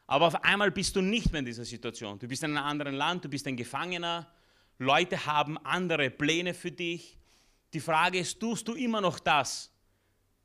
Aber 0.05 0.27
auf 0.27 0.43
einmal 0.43 0.69
bist 0.69 0.95
du 0.97 1.01
nicht 1.01 1.31
mehr 1.31 1.39
in 1.39 1.45
dieser 1.45 1.63
Situation. 1.63 2.19
Du 2.19 2.27
bist 2.27 2.43
in 2.43 2.57
einem 2.57 2.65
anderen 2.65 2.95
Land, 2.95 3.23
du 3.23 3.29
bist 3.29 3.47
ein 3.47 3.55
Gefangener. 3.55 4.29
Leute 4.77 5.25
haben 5.25 5.57
andere 5.59 6.09
Pläne 6.09 6.53
für 6.53 6.71
dich. 6.71 7.17
Die 7.73 7.79
Frage 7.79 8.19
ist, 8.19 8.39
tust 8.39 8.67
du 8.67 8.73
immer 8.73 9.01
noch 9.01 9.19
das, 9.19 9.71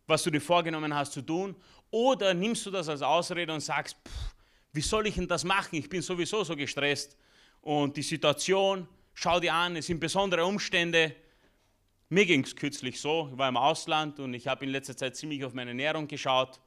was 0.07 0.23
du 0.23 0.31
dir 0.31 0.41
vorgenommen 0.41 0.95
hast 0.95 1.13
zu 1.13 1.23
tun? 1.23 1.57
Oder 1.91 2.35
nimmst 2.35 2.65
du 2.67 2.71
das 2.71 2.89
als 2.89 3.03
Ausrede 3.03 3.53
und 3.53 3.61
sagst, 3.61 3.97
pff, 4.07 4.35
wie 4.73 4.81
soll 4.81 5.07
ich 5.09 5.17
denn 5.17 5.27
das 5.27 5.45
machen? 5.45 5.77
Ich 5.77 5.89
bin 5.89 6.03
sowieso 6.03 6.45
so 6.45 6.55
gestresst. 6.55 7.17
Und 7.61 7.97
die 7.97 8.03
Situation, 8.03 8.89
schau 9.15 9.41
dir 9.41 9.53
an, 9.53 9.77
es 9.77 9.87
sind 9.87 9.99
besondere 9.99 10.45
Umstände. 10.45 11.15
Mir 12.09 12.27
ging 12.27 12.45
es 12.45 12.55
kürzlich 12.55 13.01
so, 13.01 13.29
ich 13.33 13.39
war 13.39 13.49
im 13.49 13.57
Ausland 13.57 14.19
und 14.21 14.35
ich 14.35 14.47
habe 14.47 14.65
in 14.65 14.71
letzter 14.71 14.97
Zeit 14.97 15.17
ziemlich 15.17 15.45
auf 15.45 15.53
meine 15.53 15.71
Ernährung 15.71 16.09
geschaut. 16.09 16.61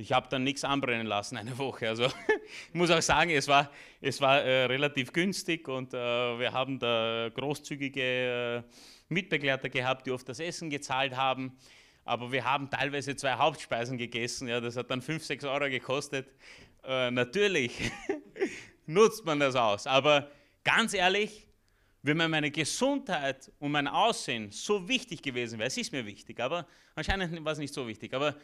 Ich 0.00 0.12
habe 0.12 0.28
dann 0.30 0.44
nichts 0.44 0.64
anbrennen 0.64 1.06
lassen 1.06 1.36
eine 1.36 1.56
Woche. 1.58 1.88
Also 1.88 2.06
ich 2.06 2.12
muss 2.72 2.90
auch 2.90 3.02
sagen, 3.02 3.30
es 3.30 3.46
war, 3.48 3.70
es 4.00 4.20
war 4.20 4.40
äh, 4.42 4.64
relativ 4.64 5.12
günstig 5.12 5.68
und 5.68 5.92
äh, 5.92 5.96
wir 5.96 6.52
haben 6.52 6.78
da 6.78 7.28
großzügige 7.34 8.02
äh, 8.02 8.62
Mitbegleiter 9.08 9.68
gehabt, 9.68 10.06
die 10.06 10.10
oft 10.10 10.26
das 10.26 10.40
Essen 10.40 10.70
gezahlt 10.70 11.14
haben. 11.14 11.56
Aber 12.04 12.32
wir 12.32 12.44
haben 12.44 12.70
teilweise 12.70 13.14
zwei 13.14 13.34
Hauptspeisen 13.34 13.98
gegessen. 13.98 14.48
Ja, 14.48 14.60
das 14.60 14.76
hat 14.76 14.90
dann 14.90 15.02
5, 15.02 15.22
6 15.22 15.44
Euro 15.44 15.68
gekostet. 15.68 16.28
Äh, 16.82 17.10
natürlich 17.10 17.90
nutzt 18.86 19.26
man 19.26 19.38
das 19.38 19.54
aus. 19.54 19.86
Aber 19.86 20.30
ganz 20.64 20.94
ehrlich, 20.94 21.46
wenn 22.02 22.16
mir 22.16 22.28
meine 22.28 22.50
Gesundheit 22.50 23.52
und 23.58 23.72
mein 23.72 23.86
Aussehen 23.86 24.50
so 24.50 24.88
wichtig 24.88 25.20
gewesen 25.20 25.58
wäre, 25.58 25.66
es 25.66 25.76
ist 25.76 25.92
mir 25.92 26.06
wichtig, 26.06 26.40
aber 26.40 26.66
anscheinend 26.94 27.44
war 27.44 27.52
es 27.52 27.58
nicht 27.58 27.74
so 27.74 27.86
wichtig, 27.86 28.14
aber 28.14 28.34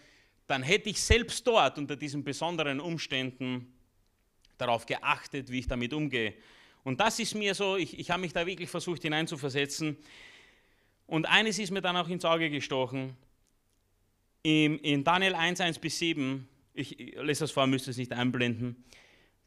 dann 0.47 0.63
hätte 0.63 0.91
ich 0.91 1.01
selbst 1.01 1.47
dort 1.47 1.79
unter 1.79 1.97
diesen 1.97 2.23
besonderen 2.23 2.81
Umständen 2.81 3.73
darauf 4.59 4.87
geachtet, 4.87 5.51
wie 5.51 5.61
ich 5.61 5.69
damit 5.69 5.93
umgehe. 5.93 6.35
Und 6.85 7.01
das 7.01 7.19
ist 7.19 7.35
mir 7.35 7.55
so, 7.55 7.77
ich, 7.77 7.99
ich 7.99 8.11
habe 8.11 8.21
mich 8.21 8.33
da 8.33 8.47
wirklich 8.47 8.71
versucht 8.71 9.03
hineinzuversetzen. 9.03 9.97
Und 11.07 11.27
eines 11.27 11.59
ist 11.59 11.73
mir 11.73 11.83
dann 11.83 11.97
auch 11.97 12.09
ins 12.09 12.25
Auge 12.25 12.49
gestochen. 12.49 13.17
in 14.43 15.03
Daniel 15.03 15.35
1, 15.35 15.61
1 15.61 15.79
bis 15.81 15.99
7, 15.99 16.49
ich 16.75 16.97
lese 16.99 17.45
das 17.45 17.51
vor, 17.51 17.67
müsste 17.67 17.91
es 17.91 17.97
nicht 17.97 18.13
einblenden, 18.13 18.85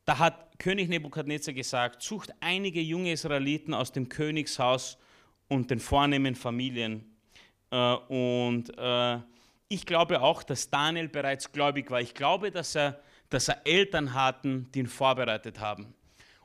da 0.04 0.18
hat 0.18 0.60
König 0.60 0.90
Nebukadnezar 0.90 1.54
gesagt, 1.54 2.02
sucht 2.02 2.34
einige 2.40 2.82
junge 2.82 3.12
Israeliten 3.12 3.74
aus 3.74 3.92
dem 3.92 4.10
Königshaus 4.10 4.98
und 5.48 5.70
den 5.70 5.80
vornehmen 5.80 6.36
Familien. 6.36 7.16
Äh, 7.72 7.94
und 7.94 8.70
äh, 8.78 9.20
ich 9.69 9.86
glaube 9.86 10.21
auch, 10.21 10.43
dass 10.43 10.69
Daniel 10.69 11.08
bereits 11.08 11.51
gläubig 11.51 11.89
war. 11.91 12.01
Ich 12.01 12.15
glaube, 12.15 12.51
dass 12.51 12.75
er, 12.75 12.99
dass 13.29 13.47
er 13.47 13.65
Eltern 13.65 14.13
hatten, 14.15 14.69
die 14.73 14.79
ihn 14.79 14.88
vorbereitet 14.88 15.60
haben. 15.60 15.93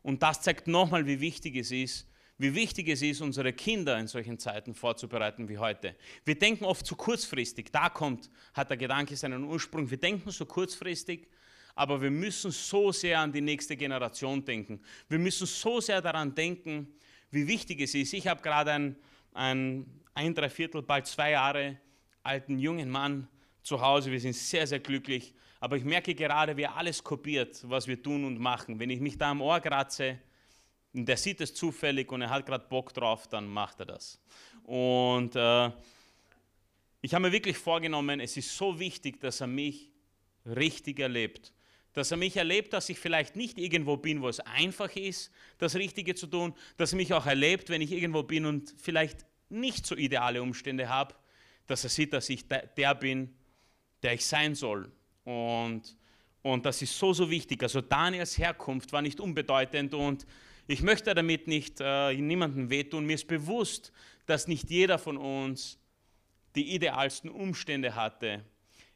Und 0.03 0.23
das 0.23 0.43
zeigt 0.43 0.69
nochmal, 0.69 1.07
wie 1.07 1.21
wichtig 1.21 1.57
es 1.57 1.71
ist, 1.71 2.07
wie 2.37 2.55
wichtig 2.55 2.89
es 2.89 3.01
ist, 3.01 3.23
unsere 3.23 3.55
Kinder 3.55 3.99
in 3.99 4.07
solchen 4.07 4.39
Zeiten 4.39 4.75
vorzubereiten 4.75 5.49
wie 5.49 5.57
heute. 5.57 5.97
Wir 6.25 6.39
denken 6.39 6.65
oft 6.67 6.85
zu 6.85 6.95
kurzfristig. 6.97 7.73
Da 7.73 7.89
kommt, 7.89 8.31
hat 8.53 8.69
der 8.69 8.77
Gedanke 8.77 9.17
seinen 9.17 9.45
Ursprung. 9.45 9.91
Wir 9.91 9.99
denken 9.99 10.31
so 10.31 10.45
kurzfristig, 10.45 11.29
aber 11.75 12.03
wir 12.03 12.11
müssen 12.11 12.51
so 12.51 12.93
sehr 12.93 13.21
an 13.21 13.33
die 13.33 13.41
nächste 13.41 13.77
Generation 13.77 14.45
denken. 14.45 14.81
Wir 15.09 15.19
müssen 15.19 15.47
so 15.47 15.81
sehr 15.81 16.03
daran 16.03 16.35
denken, 16.35 16.95
wie 17.31 17.47
wichtig 17.47 17.81
es 17.81 17.95
ist. 17.95 18.13
Ich 18.13 18.27
habe 18.27 18.43
gerade 18.43 18.73
einen 19.33 20.03
ein, 20.13 20.35
drei 20.35 20.51
Viertel, 20.51 20.83
bald 20.83 21.07
zwei 21.07 21.31
Jahre 21.33 21.79
alten 22.25 22.59
jungen 22.59 22.91
Mann 22.91 23.29
zu 23.63 23.81
Hause. 23.81 24.11
Wir 24.11 24.21
sind 24.21 24.35
sehr, 24.35 24.67
sehr 24.67 24.81
glücklich. 24.81 25.35
Aber 25.61 25.77
ich 25.77 25.85
merke 25.85 26.15
gerade, 26.15 26.57
wie 26.57 26.67
alles 26.67 27.03
kopiert, 27.03 27.63
was 27.69 27.87
wir 27.87 28.03
tun 28.03 28.25
und 28.25 28.39
machen. 28.39 28.79
Wenn 28.79 28.91
ich 28.91 29.01
mich 29.01 29.17
da 29.17 29.31
am 29.31 29.41
Ohr 29.41 29.61
kratze, 29.61 30.19
und 30.93 31.07
der 31.07 31.17
sieht 31.17 31.41
es 31.41 31.53
zufällig 31.53 32.11
und 32.13 32.23
er 32.23 32.31
hat 32.31 32.47
gerade 32.47 32.67
Bock 32.69 32.95
drauf, 32.95 33.27
dann 33.27 33.47
macht 33.49 33.81
er 33.81 33.87
das. 33.87 34.21
Und 34.63 35.35
äh, 35.35 35.71
ich 37.03 37.13
habe 37.13 37.27
mir 37.27 37.33
wirklich 37.33 37.59
vorgenommen, 37.59 38.21
es 38.21 38.37
ist 38.37 38.57
so 38.57 38.79
wichtig, 38.79 39.21
dass 39.21 39.41
er 39.41 39.49
mich 39.49 39.91
richtig 40.47 41.01
erlebt. 41.01 41.53
Dass 41.95 42.11
er 42.11 42.17
mich 42.17 42.37
erlebt, 42.37 42.73
dass 42.73 42.89
ich 42.89 42.99
vielleicht 42.99 43.35
nicht 43.35 43.59
irgendwo 43.59 43.97
bin, 43.97 44.23
wo 44.23 44.29
es 44.29 44.41
einfach 44.41 44.95
ist, 44.95 45.33
das 45.59 45.75
Richtige 45.75 46.15
zu 46.15 46.29
tun. 46.29 46.55
Dass 46.77 46.93
er 46.93 46.97
mich 46.97 47.13
auch 47.13 47.27
erlebt, 47.27 47.69
wenn 47.71 47.83
ich 47.83 47.91
irgendwo 47.91 48.23
bin 48.23 48.47
und 48.47 48.73
vielleicht 48.79 49.27
nicht 49.49 49.87
so 49.87 49.97
ideale 49.97 50.43
Umstände 50.43 50.89
habe, 50.89 51.15
dass 51.67 51.85
er 51.85 51.91
sieht, 51.91 52.13
dass 52.13 52.29
ich 52.29 52.47
der 52.47 52.95
bin, 52.95 53.35
der 54.03 54.15
ich 54.15 54.25
sein 54.25 54.55
soll. 54.55 54.91
Und, 55.25 55.83
und 56.43 56.67
das 56.67 56.83
ist 56.83 56.99
so, 56.99 57.13
so 57.13 57.31
wichtig. 57.31 57.63
Also 57.63 57.81
Daniels 57.81 58.37
Herkunft 58.39 58.93
war 58.93 59.03
nicht 59.03 59.21
unbedeutend 59.21 59.95
und 59.95 60.27
ich 60.67 60.83
möchte 60.83 61.15
damit 61.15 61.47
nicht 61.47 61.79
äh, 61.81 62.15
niemandem 62.15 62.71
wehtun. 62.71 63.05
Mir 63.05 63.15
ist 63.15 63.29
bewusst, 63.29 63.93
dass 64.27 64.49
nicht 64.49 64.71
jeder 64.71 64.99
von 64.99 65.17
uns 65.17 65.79
die 66.55 66.75
idealsten 66.75 67.31
Umstände 67.31 67.95
hatte. 67.95 68.45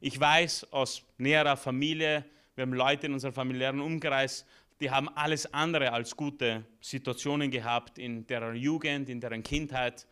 Ich 0.01 0.19
weiß 0.19 0.73
aus 0.73 1.03
näherer 1.19 1.57
Familie, 1.57 2.25
wir 2.55 2.63
haben 2.63 2.73
Leute 2.73 3.07
in 3.07 3.13
unserem 3.13 3.35
familiären 3.35 3.81
Umkreis, 3.81 4.47
die 4.81 4.91
haben 4.91 5.09
alles 5.09 5.53
andere 5.53 5.93
als 5.93 6.17
gute 6.17 6.65
Situationen 6.81 7.51
gehabt 7.51 7.99
in 7.99 8.27
deren 8.27 8.55
Jugend, 8.57 9.09
in 9.09 9.21
deren 9.21 9.43
Kindheit. 9.43 10.07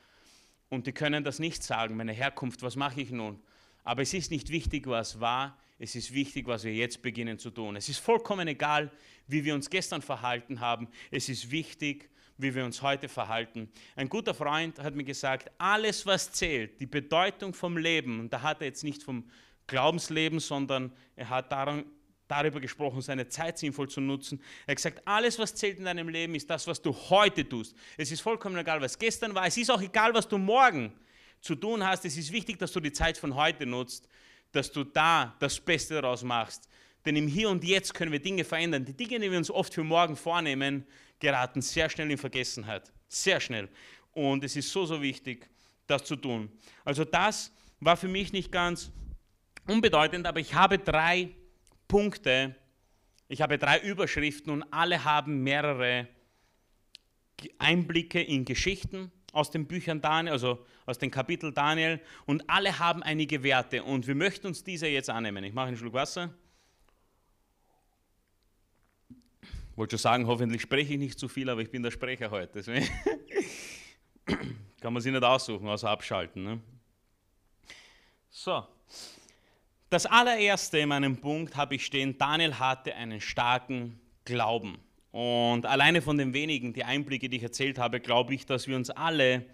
Und 0.68 0.86
die 0.86 0.92
können 0.92 1.24
das 1.24 1.38
nicht 1.38 1.62
sagen, 1.62 1.96
meine 1.96 2.12
Herkunft, 2.12 2.62
was 2.62 2.76
mache 2.76 3.00
ich 3.00 3.10
nun? 3.10 3.40
Aber 3.84 4.02
es 4.02 4.12
ist 4.14 4.30
nicht 4.30 4.50
wichtig, 4.50 4.86
was 4.88 5.20
war, 5.20 5.56
es 5.78 5.94
ist 5.94 6.12
wichtig, 6.12 6.46
was 6.46 6.64
wir 6.64 6.74
jetzt 6.74 7.02
beginnen 7.02 7.38
zu 7.38 7.50
tun. 7.50 7.76
Es 7.76 7.88
ist 7.88 7.98
vollkommen 7.98 8.48
egal, 8.48 8.90
wie 9.26 9.44
wir 9.44 9.54
uns 9.54 9.68
gestern 9.68 10.00
verhalten 10.02 10.60
haben. 10.60 10.88
Es 11.10 11.28
ist 11.28 11.50
wichtig, 11.50 12.08
wie 12.38 12.54
wir 12.54 12.64
uns 12.64 12.82
heute 12.82 13.08
verhalten. 13.08 13.70
Ein 13.94 14.08
guter 14.08 14.34
Freund 14.34 14.78
hat 14.78 14.94
mir 14.94 15.04
gesagt, 15.04 15.50
alles, 15.58 16.06
was 16.06 16.32
zählt, 16.32 16.80
die 16.80 16.86
Bedeutung 16.86 17.54
vom 17.54 17.76
Leben, 17.76 18.20
und 18.20 18.32
da 18.32 18.42
hat 18.42 18.60
er 18.60 18.68
jetzt 18.68 18.84
nicht 18.84 19.02
vom 19.02 19.24
Glaubensleben, 19.66 20.40
sondern 20.40 20.92
er 21.14 21.28
hat 21.28 21.52
daran, 21.52 21.84
darüber 22.28 22.60
gesprochen, 22.60 23.00
seine 23.00 23.28
Zeit 23.28 23.58
sinnvoll 23.58 23.88
zu 23.88 24.00
nutzen. 24.00 24.40
Er 24.66 24.72
hat 24.72 24.76
gesagt, 24.76 25.02
alles, 25.04 25.38
was 25.38 25.54
zählt 25.54 25.78
in 25.78 25.84
deinem 25.84 26.08
Leben, 26.08 26.34
ist 26.34 26.48
das, 26.50 26.66
was 26.66 26.82
du 26.82 26.92
heute 26.92 27.48
tust. 27.48 27.74
Es 27.96 28.10
ist 28.10 28.20
vollkommen 28.20 28.56
egal, 28.56 28.80
was 28.80 28.98
gestern 28.98 29.34
war. 29.34 29.46
Es 29.46 29.56
ist 29.56 29.70
auch 29.70 29.80
egal, 29.80 30.12
was 30.14 30.26
du 30.28 30.38
morgen 30.38 30.92
zu 31.40 31.54
tun 31.54 31.86
hast. 31.86 32.04
Es 32.04 32.16
ist 32.16 32.32
wichtig, 32.32 32.58
dass 32.58 32.72
du 32.72 32.80
die 32.80 32.92
Zeit 32.92 33.18
von 33.18 33.34
heute 33.34 33.66
nutzt 33.66 34.08
dass 34.56 34.72
du 34.72 34.84
da 34.84 35.36
das 35.38 35.60
Beste 35.60 35.94
daraus 35.94 36.22
machst. 36.22 36.68
Denn 37.04 37.14
im 37.14 37.28
Hier 37.28 37.48
und 37.48 37.62
Jetzt 37.62 37.94
können 37.94 38.10
wir 38.10 38.18
Dinge 38.18 38.44
verändern. 38.44 38.84
Die 38.84 38.94
Dinge, 38.94 39.20
die 39.20 39.30
wir 39.30 39.38
uns 39.38 39.50
oft 39.50 39.72
für 39.72 39.84
morgen 39.84 40.16
vornehmen, 40.16 40.84
geraten 41.20 41.62
sehr 41.62 41.88
schnell 41.88 42.10
in 42.10 42.18
Vergessenheit. 42.18 42.92
Sehr 43.08 43.38
schnell. 43.38 43.68
Und 44.12 44.42
es 44.42 44.56
ist 44.56 44.70
so, 44.70 44.86
so 44.86 45.00
wichtig, 45.00 45.48
das 45.86 46.04
zu 46.04 46.16
tun. 46.16 46.50
Also 46.84 47.04
das 47.04 47.52
war 47.80 47.96
für 47.96 48.08
mich 48.08 48.32
nicht 48.32 48.50
ganz 48.50 48.90
unbedeutend, 49.66 50.26
aber 50.26 50.40
ich 50.40 50.54
habe 50.54 50.78
drei 50.78 51.30
Punkte, 51.88 52.54
ich 53.28 53.42
habe 53.42 53.58
drei 53.58 53.78
Überschriften 53.80 54.52
und 54.52 54.62
alle 54.72 55.04
haben 55.04 55.42
mehrere 55.42 56.08
Einblicke 57.58 58.22
in 58.22 58.44
Geschichten, 58.44 59.10
aus 59.32 59.50
den 59.50 59.66
Büchern 59.66 60.00
Daniel, 60.00 60.32
also 60.32 60.64
aus 60.86 60.98
dem 60.98 61.10
Kapitel 61.10 61.52
Daniel, 61.52 62.00
und 62.24 62.48
alle 62.48 62.78
haben 62.78 63.02
einige 63.02 63.42
Werte 63.42 63.82
und 63.84 64.06
wir 64.06 64.14
möchten 64.14 64.46
uns 64.46 64.64
diese 64.64 64.86
jetzt 64.86 65.10
annehmen. 65.10 65.44
Ich 65.44 65.52
mache 65.52 65.68
einen 65.68 65.76
Schluck 65.76 65.92
Wasser. 65.92 66.32
Ich 69.10 69.76
wollte 69.76 69.98
schon 69.98 70.02
sagen, 70.02 70.26
hoffentlich 70.26 70.62
spreche 70.62 70.94
ich 70.94 70.98
nicht 70.98 71.18
zu 71.18 71.28
viel, 71.28 71.50
aber 71.50 71.60
ich 71.60 71.70
bin 71.70 71.82
der 71.82 71.90
Sprecher 71.90 72.30
heute. 72.30 72.52
Deswegen 72.54 72.88
kann 74.80 74.92
man 74.94 75.02
sich 75.02 75.12
nicht 75.12 75.22
aussuchen, 75.22 75.68
außer 75.68 75.90
abschalten. 75.90 76.42
Ne? 76.42 76.60
So, 78.30 78.66
das 79.90 80.06
allererste 80.06 80.78
in 80.78 80.88
meinem 80.88 81.20
Punkt 81.20 81.56
habe 81.56 81.76
ich 81.76 81.86
stehen, 81.86 82.18
Daniel 82.18 82.58
hatte 82.58 82.94
einen 82.94 83.20
starken 83.20 84.00
Glauben. 84.24 84.78
Und 85.12 85.64
alleine 85.64 86.02
von 86.02 86.18
den 86.18 86.34
wenigen, 86.34 86.72
die 86.72 86.84
Einblicke, 86.84 87.28
die 87.28 87.36
ich 87.36 87.42
erzählt 87.42 87.78
habe, 87.78 88.00
glaube 88.00 88.34
ich, 88.34 88.46
dass 88.46 88.66
wir 88.66 88.76
uns 88.76 88.90
alle 88.90 89.46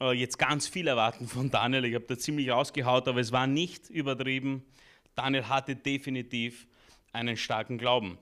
äh, 0.00 0.12
jetzt 0.12 0.38
ganz 0.38 0.66
viel 0.66 0.88
erwarten 0.88 1.28
von 1.28 1.50
Daniel. 1.50 1.84
Ich 1.84 1.94
habe 1.94 2.04
da 2.06 2.18
ziemlich 2.18 2.50
rausgehaut, 2.50 3.06
aber 3.06 3.20
es 3.20 3.30
war 3.30 3.46
nicht 3.46 3.88
übertrieben. 3.88 4.64
Daniel 5.14 5.48
hatte 5.48 5.76
definitiv 5.76 6.66
einen 7.12 7.36
starken 7.36 7.78
Glauben. 7.78 8.18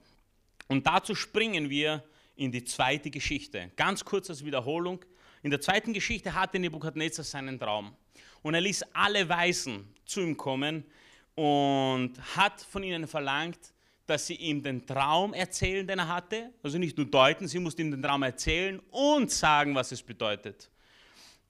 Und 0.68 0.86
dazu 0.86 1.14
springen 1.14 1.70
wir 1.70 2.04
in 2.36 2.52
die 2.52 2.64
zweite 2.64 3.10
Geschichte. 3.10 3.70
Ganz 3.76 4.04
kurz 4.04 4.28
als 4.30 4.44
Wiederholung. 4.44 5.04
In 5.42 5.50
der 5.50 5.60
zweiten 5.60 5.94
Geschichte 5.94 6.34
hatte 6.34 6.58
Nebukadnezar 6.58 7.24
seinen 7.24 7.58
Traum. 7.58 7.96
Und 8.42 8.54
er 8.54 8.60
ließ 8.60 8.84
alle 8.92 9.28
Weisen 9.28 9.92
zu 10.04 10.20
ihm 10.20 10.36
kommen 10.36 10.84
und 11.40 12.12
hat 12.36 12.60
von 12.60 12.82
ihnen 12.82 13.06
verlangt, 13.06 13.72
dass 14.04 14.26
sie 14.26 14.34
ihm 14.34 14.62
den 14.62 14.86
Traum 14.86 15.32
erzählen, 15.32 15.86
den 15.86 15.98
er 16.00 16.08
hatte. 16.08 16.50
Also 16.62 16.76
nicht 16.76 16.98
nur 16.98 17.06
deuten, 17.06 17.48
sie 17.48 17.58
musste 17.58 17.80
ihm 17.80 17.90
den 17.90 18.02
Traum 18.02 18.22
erzählen 18.24 18.78
und 18.90 19.30
sagen, 19.30 19.74
was 19.74 19.90
es 19.90 20.02
bedeutet. 20.02 20.68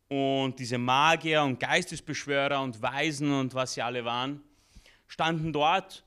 Und 0.06 0.56
diese 0.60 0.78
Magier 0.78 1.42
und 1.42 1.58
Geistesbeschwörer 1.58 2.62
und 2.62 2.80
Weisen 2.80 3.32
und 3.32 3.52
was 3.52 3.74
sie 3.74 3.82
alle 3.82 4.04
waren, 4.04 4.40
standen 5.08 5.52
dort 5.52 6.04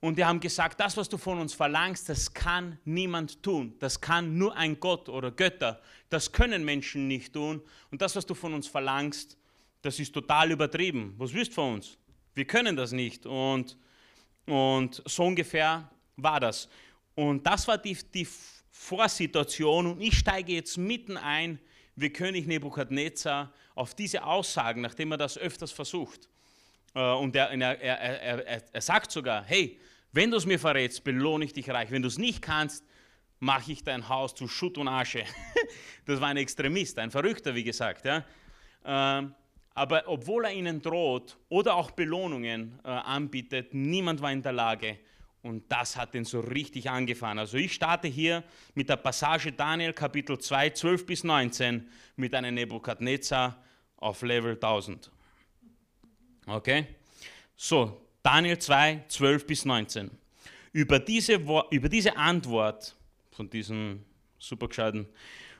und 0.00 0.18
die 0.18 0.24
haben 0.24 0.40
gesagt, 0.40 0.80
das, 0.80 0.96
was 0.96 1.08
du 1.08 1.16
von 1.16 1.38
uns 1.38 1.54
verlangst, 1.54 2.08
das 2.08 2.34
kann 2.34 2.76
niemand 2.84 3.40
tun. 3.40 3.74
Das 3.78 4.00
kann 4.00 4.36
nur 4.36 4.56
ein 4.56 4.80
Gott 4.80 5.08
oder 5.08 5.30
Götter. 5.30 5.80
Das 6.10 6.32
können 6.32 6.64
Menschen 6.64 7.06
nicht 7.06 7.34
tun. 7.34 7.62
Und 7.92 8.02
das, 8.02 8.16
was 8.16 8.26
du 8.26 8.34
von 8.34 8.52
uns 8.52 8.66
verlangst, 8.66 9.38
das 9.80 10.00
ist 10.00 10.12
total 10.12 10.50
übertrieben. 10.50 11.14
Was 11.18 11.32
willst 11.32 11.52
du 11.52 11.54
von 11.54 11.74
uns? 11.74 11.96
Wir 12.36 12.44
können 12.44 12.76
das 12.76 12.92
nicht. 12.92 13.26
Und 13.26 13.76
und 14.46 15.02
so 15.04 15.24
ungefähr 15.24 15.90
war 16.16 16.40
das. 16.40 16.68
Und 17.14 17.46
das 17.46 17.66
war 17.66 17.78
die, 17.78 17.96
die 18.14 18.26
Vorsituation. 18.70 19.86
Und 19.86 20.00
ich 20.00 20.16
steige 20.16 20.52
jetzt 20.52 20.78
mitten 20.78 21.16
ein, 21.16 21.58
wie 21.96 22.10
König 22.10 22.46
Nebukadnezar, 22.46 23.52
auf 23.74 23.94
diese 23.94 24.24
Aussagen, 24.24 24.80
nachdem 24.80 25.12
er 25.12 25.18
das 25.18 25.36
öfters 25.36 25.72
versucht. 25.72 26.28
Äh, 26.94 27.00
und 27.00 27.34
er, 27.34 27.50
er, 27.50 27.80
er, 27.82 28.64
er 28.72 28.80
sagt 28.80 29.10
sogar, 29.10 29.44
hey, 29.44 29.78
wenn 30.12 30.30
du 30.30 30.36
es 30.36 30.46
mir 30.46 30.58
verrätst, 30.58 31.04
belohne 31.04 31.44
ich 31.44 31.52
dich 31.52 31.68
reich. 31.68 31.90
Wenn 31.90 32.02
du 32.02 32.08
es 32.08 32.16
nicht 32.16 32.40
kannst, 32.40 32.84
mache 33.38 33.72
ich 33.72 33.82
dein 33.82 34.08
Haus 34.08 34.34
zu 34.34 34.48
Schutt 34.48 34.78
und 34.78 34.88
Asche. 34.88 35.24
das 36.06 36.20
war 36.20 36.28
ein 36.28 36.38
Extremist, 36.38 36.98
ein 36.98 37.10
Verrückter, 37.10 37.54
wie 37.54 37.64
gesagt. 37.64 38.06
Ja. 38.06 38.24
Aber 39.76 40.04
obwohl 40.06 40.46
er 40.46 40.54
ihnen 40.54 40.80
droht 40.80 41.36
oder 41.50 41.74
auch 41.74 41.90
Belohnungen 41.90 42.80
äh, 42.82 42.88
anbietet, 42.88 43.74
niemand 43.74 44.22
war 44.22 44.32
in 44.32 44.42
der 44.42 44.52
Lage. 44.52 44.98
Und 45.42 45.70
das 45.70 45.96
hat 45.96 46.14
ihn 46.14 46.24
so 46.24 46.40
richtig 46.40 46.88
angefahren. 46.88 47.38
Also 47.38 47.58
ich 47.58 47.74
starte 47.74 48.08
hier 48.08 48.42
mit 48.74 48.88
der 48.88 48.96
Passage 48.96 49.52
Daniel 49.52 49.92
Kapitel 49.92 50.38
2, 50.38 50.70
12 50.70 51.06
bis 51.06 51.24
19 51.24 51.86
mit 52.16 52.34
einem 52.34 52.54
Nebukadnezar 52.54 53.62
auf 53.98 54.22
Level 54.22 54.54
1000. 54.54 55.10
Okay? 56.46 56.86
So, 57.54 58.00
Daniel 58.22 58.58
2, 58.58 59.04
12 59.08 59.46
bis 59.46 59.66
19. 59.66 60.10
Über 60.72 60.98
diese, 60.98 61.34
über 61.34 61.88
diese 61.90 62.16
Antwort 62.16 62.96
von 63.30 63.50
diesem 63.50 64.02
supergescheiten 64.38 65.06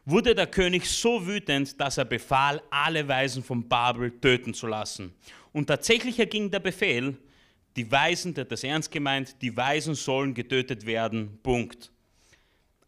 wurde 0.06 0.34
der 0.34 0.46
König 0.46 0.86
so 0.88 1.26
wütend, 1.26 1.78
dass 1.80 1.98
er 1.98 2.04
befahl, 2.04 2.62
alle 2.70 3.06
Weisen 3.06 3.42
von 3.42 3.68
Babel 3.68 4.10
töten 4.20 4.54
zu 4.54 4.68
lassen. 4.68 5.12
Und 5.52 5.66
tatsächlich 5.66 6.18
erging 6.18 6.50
der 6.50 6.60
Befehl, 6.60 7.18
die 7.74 7.90
Weisen, 7.90 8.32
der 8.32 8.44
hat 8.44 8.52
das 8.52 8.64
ernst 8.64 8.90
gemeint, 8.90 9.42
die 9.42 9.54
Weisen 9.54 9.94
sollen 9.94 10.32
getötet 10.32 10.86
werden, 10.86 11.38
Punkt. 11.42 11.90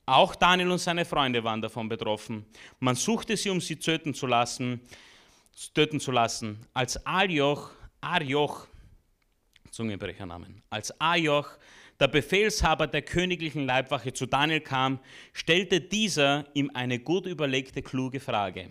Auch 0.06 0.34
Daniel 0.34 0.70
und 0.70 0.78
seine 0.78 1.04
Freunde 1.04 1.44
waren 1.44 1.60
davon 1.60 1.88
betroffen. 1.88 2.46
Man 2.78 2.94
suchte 2.94 3.36
sie, 3.36 3.50
um 3.50 3.60
sie 3.60 3.76
töten 3.76 4.14
zu 4.14 4.26
lassen, 4.26 4.80
töten 5.74 6.00
zu 6.00 6.12
lassen. 6.12 6.58
Als 6.72 7.04
Arioch, 7.04 7.70
Arioch, 8.00 8.66
Zungenbrechernamen, 9.70 10.62
als 10.70 10.98
Arioch, 10.98 11.58
der 12.00 12.08
Befehlshaber 12.08 12.86
der 12.86 13.02
königlichen 13.02 13.66
Leibwache 13.66 14.12
zu 14.12 14.26
Daniel 14.26 14.60
kam, 14.60 15.00
stellte 15.32 15.80
dieser 15.80 16.46
ihm 16.54 16.70
eine 16.74 16.98
gut 16.98 17.26
überlegte, 17.26 17.82
kluge 17.82 18.20
Frage. 18.20 18.70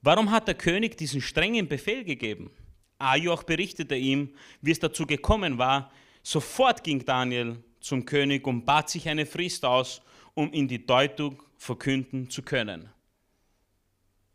Warum 0.00 0.30
hat 0.30 0.48
der 0.48 0.56
König 0.56 0.96
diesen 0.96 1.20
strengen 1.20 1.68
Befehl 1.68 2.04
gegeben? 2.04 2.50
Ajoch 2.98 3.44
berichtete 3.44 3.94
ihm, 3.94 4.34
wie 4.60 4.72
es 4.72 4.80
dazu 4.80 5.06
gekommen 5.06 5.58
war. 5.58 5.92
Sofort 6.22 6.82
ging 6.82 7.04
Daniel 7.04 7.62
zum 7.80 8.04
König 8.04 8.46
und 8.46 8.64
bat 8.64 8.90
sich 8.90 9.08
eine 9.08 9.26
Frist 9.26 9.64
aus, 9.64 10.02
um 10.34 10.52
ihm 10.52 10.66
die 10.66 10.84
Deutung 10.84 11.42
verkünden 11.56 12.30
zu 12.30 12.42
können. 12.42 12.88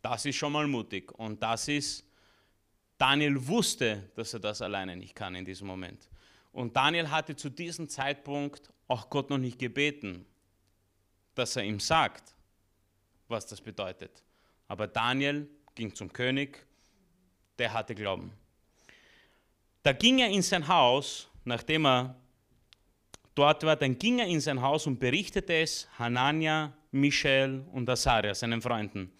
Das 0.02 0.26
ist 0.26 0.38
schon 0.38 0.54
mal 0.54 0.68
mutig 0.68 1.12
und 1.12 1.44
das 1.44 1.68
ist, 1.68 2.06
Daniel 2.98 3.46
wusste, 3.46 4.10
dass 4.16 4.34
er 4.34 4.40
das 4.40 4.62
alleine 4.62 4.96
nicht 4.96 5.16
kann 5.16 5.36
in 5.36 5.44
diesem 5.46 5.68
Moment. 5.68 6.10
Und 6.58 6.76
Daniel 6.76 7.12
hatte 7.12 7.36
zu 7.36 7.52
diesem 7.52 7.88
Zeitpunkt 7.88 8.74
auch 8.88 9.12
Gott 9.12 9.30
noch 9.30 9.38
nicht 9.38 9.60
gebeten, 9.60 10.26
dass 11.36 11.56
er 11.56 11.64
ihm 11.64 11.80
sagt, 11.80 12.34
was 13.28 13.46
das 13.46 13.62
bedeutet. 13.62 14.24
Aber 14.68 14.88
Daniel 14.88 15.48
ging 15.76 15.94
zum 15.94 16.12
König, 16.12 16.66
der 17.60 17.72
hatte 17.72 17.94
Glauben. 17.94 18.32
Da 19.84 19.94
ging 19.94 20.18
er 20.18 20.30
in 20.30 20.42
sein 20.42 20.68
Haus, 20.68 21.30
nachdem 21.46 21.86
er 21.86 22.16
dort 23.36 23.64
war, 23.64 23.76
dann 23.76 23.96
ging 24.00 24.18
er 24.18 24.26
in 24.26 24.42
sein 24.42 24.60
Haus 24.60 24.88
und 24.88 25.00
berichtete 25.00 25.54
es 25.54 25.88
Hanania, 26.00 26.74
Michael 26.90 27.66
und 27.72 27.88
Asaria, 27.88 28.34
seinen 28.34 28.64
Freunden. 28.64 29.12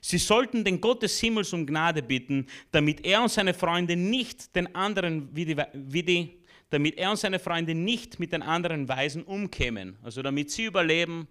Sie 0.00 0.18
sollten 0.18 0.62
den 0.62 0.80
Gott 0.80 1.02
des 1.02 1.18
Himmels 1.18 1.52
um 1.52 1.66
Gnade 1.66 2.04
bitten, 2.04 2.46
damit 2.70 3.04
er 3.04 3.20
und 3.20 3.30
seine 3.30 3.52
Freunde 3.52 3.96
nicht 3.96 4.54
den 4.54 4.72
anderen, 4.76 5.34
wie 5.34 5.44
die, 5.44 5.56
wie 5.72 6.02
die, 6.04 6.43
damit 6.74 6.98
er 6.98 7.10
und 7.10 7.16
seine 7.16 7.38
Freunde 7.38 7.74
nicht 7.74 8.18
mit 8.18 8.32
den 8.32 8.42
anderen 8.42 8.88
Weisen 8.88 9.22
umkämen. 9.22 9.96
Also 10.02 10.22
damit 10.22 10.50
sie 10.50 10.64
überleben 10.64 11.28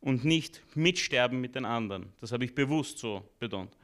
und 0.00 0.24
nicht 0.24 0.60
mitsterben 0.74 1.40
mit 1.40 1.54
den 1.54 1.64
anderen. 1.64 2.12
Das 2.20 2.32
habe 2.32 2.44
ich 2.44 2.54
bewusst 2.54 2.98
so 2.98 3.22
betont. 3.38 3.76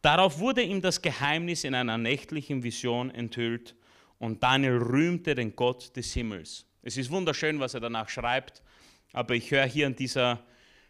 Darauf 0.00 0.38
wurde 0.38 0.62
ihm 0.62 0.80
das 0.80 1.02
Geheimnis 1.02 1.64
in 1.64 1.74
einer 1.74 1.98
nächtlichen 1.98 2.62
Vision 2.62 3.10
enthüllt 3.10 3.76
und 4.18 4.42
Daniel 4.42 4.78
rühmte 4.78 5.34
den 5.34 5.54
Gott 5.54 5.94
des 5.94 6.14
Himmels. 6.14 6.64
Es 6.82 6.96
ist 6.96 7.10
wunderschön, 7.10 7.60
was 7.60 7.74
er 7.74 7.80
danach 7.80 8.08
schreibt, 8.08 8.62
aber 9.12 9.34
ich 9.34 9.50
höre 9.50 9.66
hier 9.66 9.86
an 9.86 9.96
dieser 9.96 10.42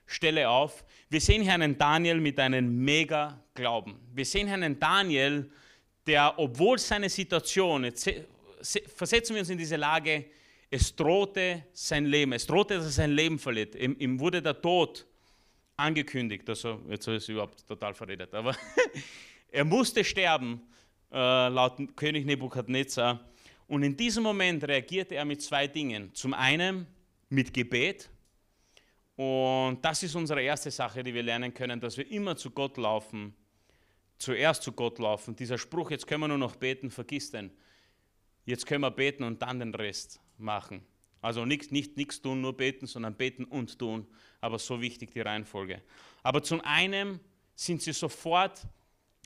Stelle 0.07 0.49
auf. 0.49 0.85
Wir 1.09 1.20
sehen 1.20 1.43
hier 1.43 1.55
einen 1.55 1.77
Daniel 1.77 2.20
mit 2.20 2.39
einem 2.39 2.85
mega 2.85 3.43
Glauben. 3.55 3.99
Wir 4.12 4.24
sehen 4.24 4.47
hier 4.47 4.55
einen 4.55 4.79
Daniel, 4.79 5.51
der, 6.07 6.39
obwohl 6.39 6.79
seine 6.79 7.09
Situation, 7.09 7.85
versetzen 8.63 9.35
wir 9.35 9.41
uns 9.41 9.51
in 9.51 9.59
diese 9.59 9.77
Lage, 9.77 10.27
es 10.71 10.95
drohte 10.95 11.65
sein 11.73 12.07
Leben, 12.07 12.33
es 12.33 12.47
drohte, 12.47 12.75
dass 12.75 12.85
er 12.87 12.91
sein 12.91 13.13
Leben 13.13 13.39
verliert. 13.39 13.75
Ihm, 13.75 13.97
ihm 13.99 14.19
wurde 14.19 14.43
der 14.43 14.61
Tod 14.61 15.07
angekündigt. 15.77 16.49
Also, 16.49 16.81
jetzt 16.89 17.07
ich 17.07 17.17
es 17.17 17.29
überhaupt 17.29 17.67
total 17.67 17.95
verredet. 17.95 18.35
Aber 18.35 18.57
er 19.49 19.65
musste 19.65 20.03
sterben, 20.05 20.61
äh, 21.13 21.49
laut 21.49 21.79
König 21.97 22.27
Nebukadnezar. 22.27 23.25
Und 23.69 23.83
in 23.83 23.97
diesem 23.97 24.23
Moment 24.23 24.65
reagierte 24.65 25.17
er 25.17 25.25
mit 25.25 25.43
zwei 25.43 25.67
Dingen. 25.67 26.15
Zum 26.15 26.35
einen 26.35 26.87
mit 27.29 27.53
Gebet. 27.53 28.09
Und 29.17 29.79
das 29.83 30.03
ist 30.03 30.15
unsere 30.15 30.43
erste 30.43 30.71
Sache, 30.71 31.03
die 31.03 31.15
wir 31.15 31.23
lernen 31.23 31.53
können, 31.53 31.81
dass 31.81 31.97
wir 31.97 32.11
immer 32.11 32.37
zu 32.37 32.51
Gott 32.51 32.77
laufen. 32.77 33.35
Zuerst 34.19 34.63
zu 34.63 34.73
Gott 34.73 34.99
laufen. 34.99 35.35
Dieser 35.37 35.59
Spruch, 35.59 35.91
jetzt 35.91 36.07
können 36.07 36.23
wir 36.23 36.29
nur 36.29 36.39
noch 36.39 36.57
beten, 36.57 36.91
vergiss 36.91 37.31
den. 37.31 37.51
Jetzt 38.47 38.64
können 38.66 38.80
wir 38.80 38.90
beten 38.90 39.24
und 39.24 39.42
dann 39.42 39.59
den 39.59 39.74
Rest 39.74 40.20
machen. 40.38 40.82
Also 41.20 41.44
nichts 41.44 41.70
nicht, 41.70 41.97
nicht 41.97 42.22
tun, 42.22 42.40
nur 42.40 42.57
beten, 42.57 42.86
sondern 42.86 43.14
beten 43.14 43.44
und 43.44 43.78
tun. 43.78 44.07
Aber 44.40 44.59
so 44.59 44.80
wichtig 44.80 45.11
die 45.11 45.20
Reihenfolge. 45.20 45.82
Aber 46.22 46.42
zum 46.42 46.61
einen 46.62 47.20
sind 47.55 47.82
sie 47.82 47.92
sofort, 47.92 48.66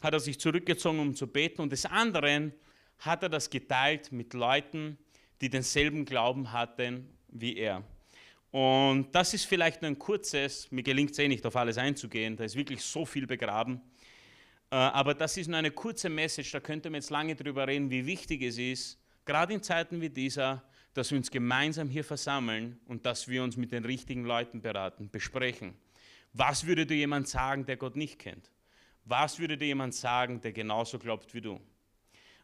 hat 0.02 0.14
er 0.14 0.20
sich 0.20 0.40
zurückgezogen, 0.40 0.98
um 0.98 1.14
zu 1.14 1.26
beten. 1.26 1.60
Und 1.60 1.70
des 1.70 1.84
anderen 1.86 2.52
hat 2.98 3.22
er 3.22 3.28
das 3.28 3.50
geteilt 3.50 4.12
mit 4.12 4.34
Leuten, 4.34 4.98
die 5.40 5.50
denselben 5.50 6.04
Glauben 6.04 6.52
hatten 6.52 7.08
wie 7.28 7.56
er. 7.56 7.84
Und 8.50 9.12
das 9.12 9.34
ist 9.34 9.44
vielleicht 9.44 9.82
nur 9.82 9.90
ein 9.90 9.98
kurzes, 9.98 10.70
mir 10.72 10.82
gelingt 10.82 11.12
es 11.12 11.18
eh 11.18 11.28
nicht 11.28 11.46
auf 11.46 11.54
alles 11.54 11.78
einzugehen, 11.78 12.36
da 12.36 12.44
ist 12.44 12.56
wirklich 12.56 12.82
so 12.82 13.04
viel 13.06 13.26
begraben. 13.26 13.80
Äh, 14.70 14.76
aber 14.76 15.14
das 15.14 15.36
ist 15.36 15.46
nur 15.46 15.58
eine 15.58 15.70
kurze 15.70 16.08
Message, 16.08 16.50
da 16.50 16.60
könnte 16.60 16.90
man 16.90 17.00
jetzt 17.00 17.10
lange 17.10 17.36
drüber 17.36 17.68
reden, 17.68 17.90
wie 17.90 18.06
wichtig 18.06 18.42
es 18.42 18.58
ist, 18.58 18.99
gerade 19.24 19.54
in 19.54 19.62
Zeiten 19.62 20.00
wie 20.00 20.10
dieser, 20.10 20.62
dass 20.94 21.10
wir 21.10 21.18
uns 21.18 21.30
gemeinsam 21.30 21.88
hier 21.88 22.04
versammeln 22.04 22.80
und 22.86 23.06
dass 23.06 23.28
wir 23.28 23.42
uns 23.42 23.56
mit 23.56 23.72
den 23.72 23.84
richtigen 23.84 24.24
Leuten 24.24 24.60
beraten, 24.60 25.10
besprechen. 25.10 25.74
Was 26.32 26.66
würde 26.66 26.86
dir 26.86 26.96
jemand 26.96 27.28
sagen, 27.28 27.64
der 27.66 27.76
Gott 27.76 27.96
nicht 27.96 28.18
kennt? 28.18 28.50
Was 29.04 29.38
würde 29.38 29.56
dir 29.56 29.66
jemand 29.66 29.94
sagen, 29.94 30.40
der 30.40 30.52
genauso 30.52 30.98
glaubt 30.98 31.32
wie 31.34 31.40
du? 31.40 31.60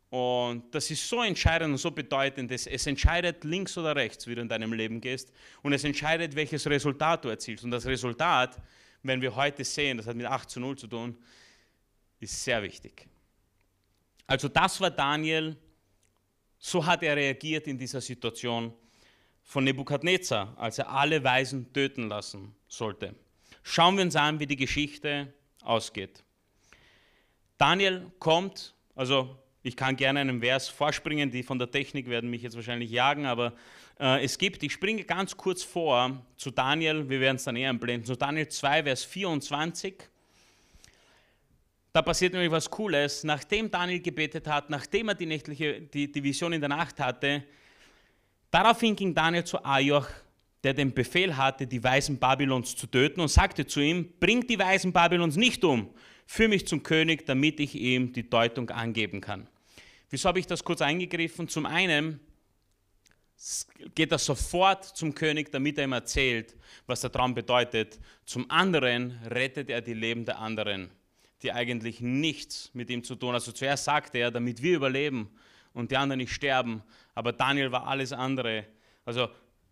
Und 0.08 0.72
das 0.74 0.90
ist 0.90 1.08
so 1.08 1.22
entscheidend 1.22 1.72
und 1.72 1.78
so 1.78 1.90
bedeutend. 1.90 2.50
Es, 2.52 2.66
es 2.66 2.86
entscheidet 2.86 3.42
links 3.44 3.76
oder 3.76 3.94
rechts, 3.96 4.26
wie 4.26 4.34
du 4.34 4.40
in 4.40 4.48
deinem 4.48 4.72
Leben 4.72 5.00
gehst. 5.00 5.32
Und 5.62 5.72
es 5.72 5.82
entscheidet, 5.84 6.36
welches 6.36 6.66
Resultat 6.68 7.24
du 7.24 7.28
erzielst. 7.28 7.64
Und 7.64 7.72
das 7.72 7.86
Resultat, 7.86 8.56
wenn 9.02 9.20
wir 9.20 9.34
heute 9.34 9.64
sehen, 9.64 9.96
das 9.96 10.06
hat 10.06 10.16
mit 10.16 10.26
8 10.26 10.48
zu 10.48 10.60
0 10.60 10.78
zu 10.78 10.86
tun, 10.86 11.16
ist 12.20 12.42
sehr 12.42 12.62
wichtig. 12.62 13.08
Also 14.26 14.48
das 14.48 14.80
war 14.80 14.90
Daniel 14.90 15.56
so 16.66 16.84
hat 16.84 17.04
er 17.04 17.14
reagiert 17.14 17.68
in 17.68 17.78
dieser 17.78 18.00
Situation 18.00 18.72
von 19.44 19.62
Nebukadnezar, 19.62 20.52
als 20.58 20.78
er 20.78 20.90
alle 20.90 21.22
Weisen 21.22 21.72
töten 21.72 22.08
lassen 22.08 22.56
sollte. 22.66 23.14
Schauen 23.62 23.96
wir 23.96 24.02
uns 24.02 24.16
an, 24.16 24.40
wie 24.40 24.46
die 24.46 24.56
Geschichte 24.56 25.32
ausgeht. 25.62 26.24
Daniel 27.56 28.10
kommt, 28.18 28.74
also 28.96 29.38
ich 29.62 29.76
kann 29.76 29.94
gerne 29.94 30.18
einen 30.18 30.40
Vers 30.40 30.68
vorspringen, 30.68 31.30
die 31.30 31.44
von 31.44 31.60
der 31.60 31.70
Technik 31.70 32.08
werden 32.08 32.30
mich 32.30 32.42
jetzt 32.42 32.56
wahrscheinlich 32.56 32.90
jagen, 32.90 33.26
aber 33.26 33.52
äh, 34.00 34.24
es 34.24 34.36
gibt, 34.36 34.64
ich 34.64 34.72
springe 34.72 35.04
ganz 35.04 35.36
kurz 35.36 35.62
vor 35.62 36.20
zu 36.36 36.50
Daniel, 36.50 37.08
wir 37.08 37.20
werden 37.20 37.36
es 37.36 37.44
dann 37.44 37.54
eher 37.54 37.70
einblenden, 37.70 38.04
zu 38.04 38.16
Daniel 38.16 38.48
2, 38.48 38.82
Vers 38.82 39.04
24. 39.04 40.02
Da 41.97 42.03
passiert 42.03 42.34
nämlich 42.34 42.51
was 42.51 42.68
Cooles. 42.68 43.24
Nachdem 43.24 43.70
Daniel 43.70 44.01
gebetet 44.01 44.47
hat, 44.47 44.68
nachdem 44.68 45.09
er 45.09 45.14
die, 45.14 45.24
nächtliche, 45.24 45.80
die, 45.80 46.12
die 46.12 46.22
Vision 46.22 46.53
in 46.53 46.61
der 46.61 46.68
Nacht 46.68 47.01
hatte, 47.01 47.42
daraufhin 48.51 48.94
ging 48.94 49.14
Daniel 49.14 49.44
zu 49.44 49.64
Ajoch, 49.64 50.07
der 50.62 50.74
den 50.74 50.92
Befehl 50.92 51.34
hatte, 51.34 51.66
die 51.66 51.82
Weisen 51.82 52.18
Babylons 52.18 52.76
zu 52.76 52.86
töten, 52.86 53.22
und 53.22 53.28
sagte 53.28 53.66
zu 53.66 53.80
ihm: 53.80 54.12
Bringt 54.20 54.51
die 54.51 54.59
Weisen 54.59 54.92
Babylons 54.92 55.36
nicht 55.36 55.64
um, 55.64 55.88
führ 56.26 56.49
mich 56.49 56.66
zum 56.66 56.82
König, 56.82 57.24
damit 57.24 57.61
ich 57.61 57.74
ihm 57.74 58.12
die 58.12 58.28
Deutung 58.28 58.68
angeben 58.68 59.22
kann. 59.22 59.49
Wieso 60.11 60.28
habe 60.28 60.38
ich 60.38 60.47
das 60.47 60.62
kurz 60.62 60.82
eingegriffen? 60.82 61.49
Zum 61.49 61.64
einen 61.64 62.20
geht 63.94 64.12
er 64.12 64.18
sofort 64.18 64.84
zum 64.84 65.14
König, 65.14 65.51
damit 65.51 65.78
er 65.78 65.84
ihm 65.84 65.94
erzählt, 65.94 66.57
was 66.86 67.01
der 67.01 67.11
Traum 67.11 67.32
bedeutet. 67.32 67.99
Zum 68.26 68.51
anderen 68.51 69.18
rettet 69.30 69.70
er 69.70 69.80
die 69.80 69.94
Leben 69.94 70.26
der 70.26 70.38
anderen 70.40 70.90
die 71.43 71.53
eigentlich 71.53 72.01
nichts 72.01 72.70
mit 72.72 72.91
ihm 72.91 73.05
zu 73.05 73.14
tun. 73.14 73.34
Also 73.34 73.53
zuerst 73.53 73.84
sagte 73.84 74.18
er, 74.18 74.30
damit 74.30 74.62
wir 74.62 74.76
überleben 74.76 75.30
und 75.72 75.91
die 75.91 75.97
anderen 75.97 76.18
nicht 76.18 76.32
sterben. 76.32 76.82
Aber 77.14 77.32
Daniel 77.32 77.72
war 77.72 77.87
alles 77.87 78.12
andere. 78.12 78.64
Also 79.05 79.28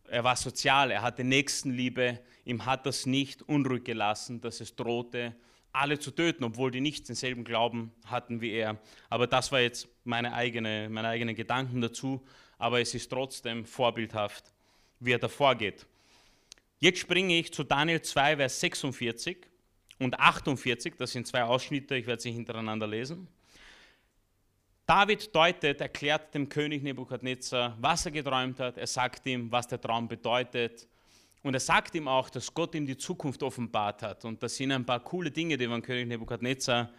er 0.09 0.25
war 0.25 0.37
sozial, 0.37 0.91
er 0.91 1.03
hatte 1.03 1.25
Nächstenliebe, 1.25 2.21
ihm 2.45 2.67
hat 2.67 2.87
das 2.87 3.07
nicht 3.07 3.43
unruhig 3.43 3.85
gelassen, 3.85 4.41
dass 4.41 4.61
es 4.61 4.77
drohte, 4.77 5.35
alle 5.73 5.99
zu 5.99 6.11
töten, 6.11 6.45
obwohl 6.45 6.71
die 6.71 6.81
nicht 6.81 7.09
denselben 7.09 7.43
Glauben 7.43 7.93
hatten 8.07 8.41
wie 8.41 8.53
er. 8.53 8.79
Aber 9.09 9.27
das 9.27 9.51
war 9.51 9.61
jetzt 9.61 9.89
meine 10.05 10.33
eigene, 10.35 10.89
meine 10.89 11.09
eigenen 11.09 11.35
Gedanken 11.35 11.81
dazu. 11.81 12.25
Aber 12.59 12.81
es 12.81 12.95
ist 12.95 13.11
trotzdem 13.11 13.65
vorbildhaft, 13.65 14.55
wie 15.01 15.12
er 15.12 15.19
da 15.19 15.29
vorgeht. 15.29 15.87
Jetzt 16.79 17.01
springe 17.01 17.39
ich 17.39 17.53
zu 17.53 17.65
Daniel 17.65 18.03
2, 18.03 18.37
Vers 18.37 18.61
46 18.61 19.39
und 19.99 20.18
48, 20.18 20.95
das 20.97 21.12
sind 21.12 21.26
zwei 21.26 21.45
Ausschnitte, 21.45 21.97
ich 21.97 22.07
werde 22.07 22.22
sie 22.22 22.32
hintereinander 22.32 22.86
lesen. 22.86 23.28
David 24.86 25.34
deutet, 25.34 25.80
erklärt 25.80 26.34
dem 26.34 26.49
König 26.49 26.82
Nebukadnezar, 26.82 27.76
was 27.80 28.05
er 28.05 28.12
geträumt 28.12 28.61
hat. 28.61 28.76
Er 28.76 28.86
sagt 28.86 29.24
ihm, 29.24 29.51
was 29.51 29.66
der 29.66 29.80
Traum 29.80 30.09
bedeutet. 30.09 30.86
Und 31.42 31.55
er 31.55 31.61
sagt 31.61 31.95
ihm 31.95 32.07
auch, 32.07 32.28
dass 32.28 32.53
Gott 32.53 32.74
ihm 32.74 32.84
die 32.84 32.97
Zukunft 32.97 33.42
offenbart 33.42 34.03
hat. 34.03 34.24
Und 34.26 34.42
das 34.42 34.57
sind 34.57 34.72
ein 34.72 34.84
paar 34.84 35.01
coole 35.01 35.30
Dinge, 35.30 35.57
die 35.57 35.66
von 35.66 35.80
König 35.80 36.09
Nebukadnezar 36.09 36.90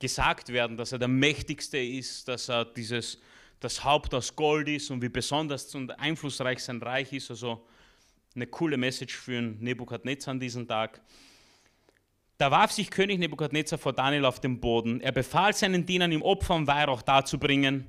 gesagt 0.00 0.48
werden, 0.48 0.76
dass 0.76 0.90
er 0.90 0.98
der 0.98 1.08
Mächtigste 1.08 1.78
ist, 1.78 2.26
dass 2.26 2.48
er 2.48 2.64
dieses, 2.64 3.18
das 3.60 3.84
Haupt 3.84 4.12
aus 4.12 4.34
Gold 4.34 4.68
ist 4.68 4.90
und 4.90 5.00
wie 5.02 5.08
besonders 5.08 5.72
und 5.74 5.90
einflussreich 6.00 6.60
sein 6.60 6.82
Reich 6.82 7.12
ist. 7.12 7.30
Also 7.30 7.64
eine 8.34 8.48
coole 8.48 8.76
Message 8.76 9.16
für 9.16 9.40
Nebukadnezar 9.40 10.32
an 10.32 10.40
diesem 10.40 10.66
Tag. 10.66 11.00
Da 12.40 12.50
warf 12.50 12.72
sich 12.72 12.90
König 12.90 13.18
Nebukadnezar 13.18 13.78
vor 13.78 13.92
Daniel 13.92 14.24
auf 14.24 14.40
den 14.40 14.60
Boden. 14.60 15.02
Er 15.02 15.12
befahl 15.12 15.52
seinen 15.52 15.84
Dienern, 15.84 16.10
ihm 16.10 16.22
Opfer 16.22 16.54
und 16.54 16.66
Weihrauch 16.66 17.02
darzubringen. 17.02 17.86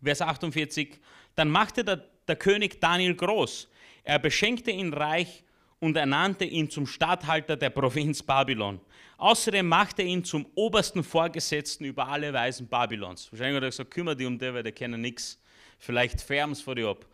Vers 0.00 0.22
48. 0.22 1.00
Dann 1.34 1.50
machte 1.50 1.82
der, 1.82 2.04
der 2.28 2.36
König 2.36 2.80
Daniel 2.80 3.16
groß. 3.16 3.68
Er 4.04 4.20
beschenkte 4.20 4.70
ihn 4.70 4.94
reich 4.94 5.42
und 5.80 5.96
ernannte 5.96 6.44
ihn 6.44 6.70
zum 6.70 6.86
Statthalter 6.86 7.56
der 7.56 7.70
Provinz 7.70 8.22
Babylon. 8.22 8.80
Außerdem 9.18 9.66
machte 9.66 10.02
er 10.02 10.08
ihn 10.08 10.22
zum 10.22 10.46
obersten 10.54 11.02
Vorgesetzten 11.02 11.86
über 11.86 12.06
alle 12.06 12.32
Weisen 12.32 12.68
Babylons. 12.68 13.32
Wahrscheinlich 13.32 13.56
hat 13.56 13.62
er 13.64 13.70
gesagt, 13.70 13.90
kümmere 13.90 14.14
dich 14.14 14.28
um 14.28 14.38
den, 14.38 14.54
weil 14.54 14.62
der 14.62 14.70
kennen 14.70 15.00
nichts. 15.00 15.42
Vielleicht 15.80 16.20
färben 16.20 16.54
sie 16.54 16.62
vor 16.62 16.76
dir 16.76 16.86
ab. 16.86 17.04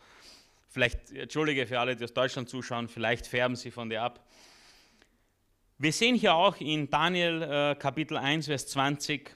Vielleicht, 0.68 1.12
entschuldige 1.12 1.66
für 1.66 1.80
alle, 1.80 1.96
die 1.96 2.04
aus 2.04 2.12
Deutschland 2.12 2.50
zuschauen, 2.50 2.88
vielleicht 2.88 3.26
färben 3.26 3.56
sie 3.56 3.70
von 3.70 3.88
dir 3.88 4.02
ab. 4.02 4.26
Wir 5.82 5.92
sehen 5.92 6.14
hier 6.14 6.32
auch 6.32 6.60
in 6.60 6.88
Daniel 6.88 7.42
äh, 7.42 7.74
Kapitel 7.74 8.16
1, 8.16 8.46
Vers 8.46 8.68
20, 8.68 9.34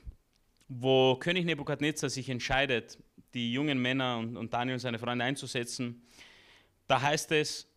wo 0.69 1.17
König 1.17 1.45
Nebukadnezar 1.45 2.09
sich 2.09 2.29
entscheidet, 2.29 3.03
die 3.35 3.53
jungen 3.53 3.83
Männer 3.83 4.19
und, 4.19 4.37
und 4.37 4.55
Daniel 4.55 4.75
und 4.75 4.79
seine 4.79 5.01
Freunde 5.01 5.25
einzusetzen. 5.25 6.07
Da 6.87 7.03
heißt 7.03 7.33
es, 7.33 7.69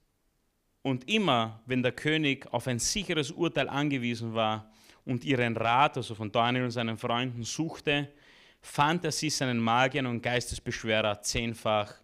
und 0.84 1.10
immer, 1.10 1.64
wenn 1.66 1.82
der 1.82 1.94
König 1.94 2.46
auf 2.54 2.68
ein 2.68 2.78
sicheres 2.78 3.32
Urteil 3.32 3.68
angewiesen 3.70 4.36
war 4.36 4.72
und 5.04 5.26
ihren 5.26 5.58
Rat, 5.58 5.98
also 5.98 6.14
von 6.14 6.32
Daniel 6.32 6.66
und 6.66 6.72
seinen 6.72 7.00
Freunden, 7.00 7.42
suchte, 7.42 8.14
fand 8.62 9.04
er 9.04 9.12
sie 9.12 9.32
seinen 9.32 9.58
Magiern 9.58 10.06
und 10.06 10.22
Geistesbeschwerer 10.22 11.24
zehnfach 11.24 11.96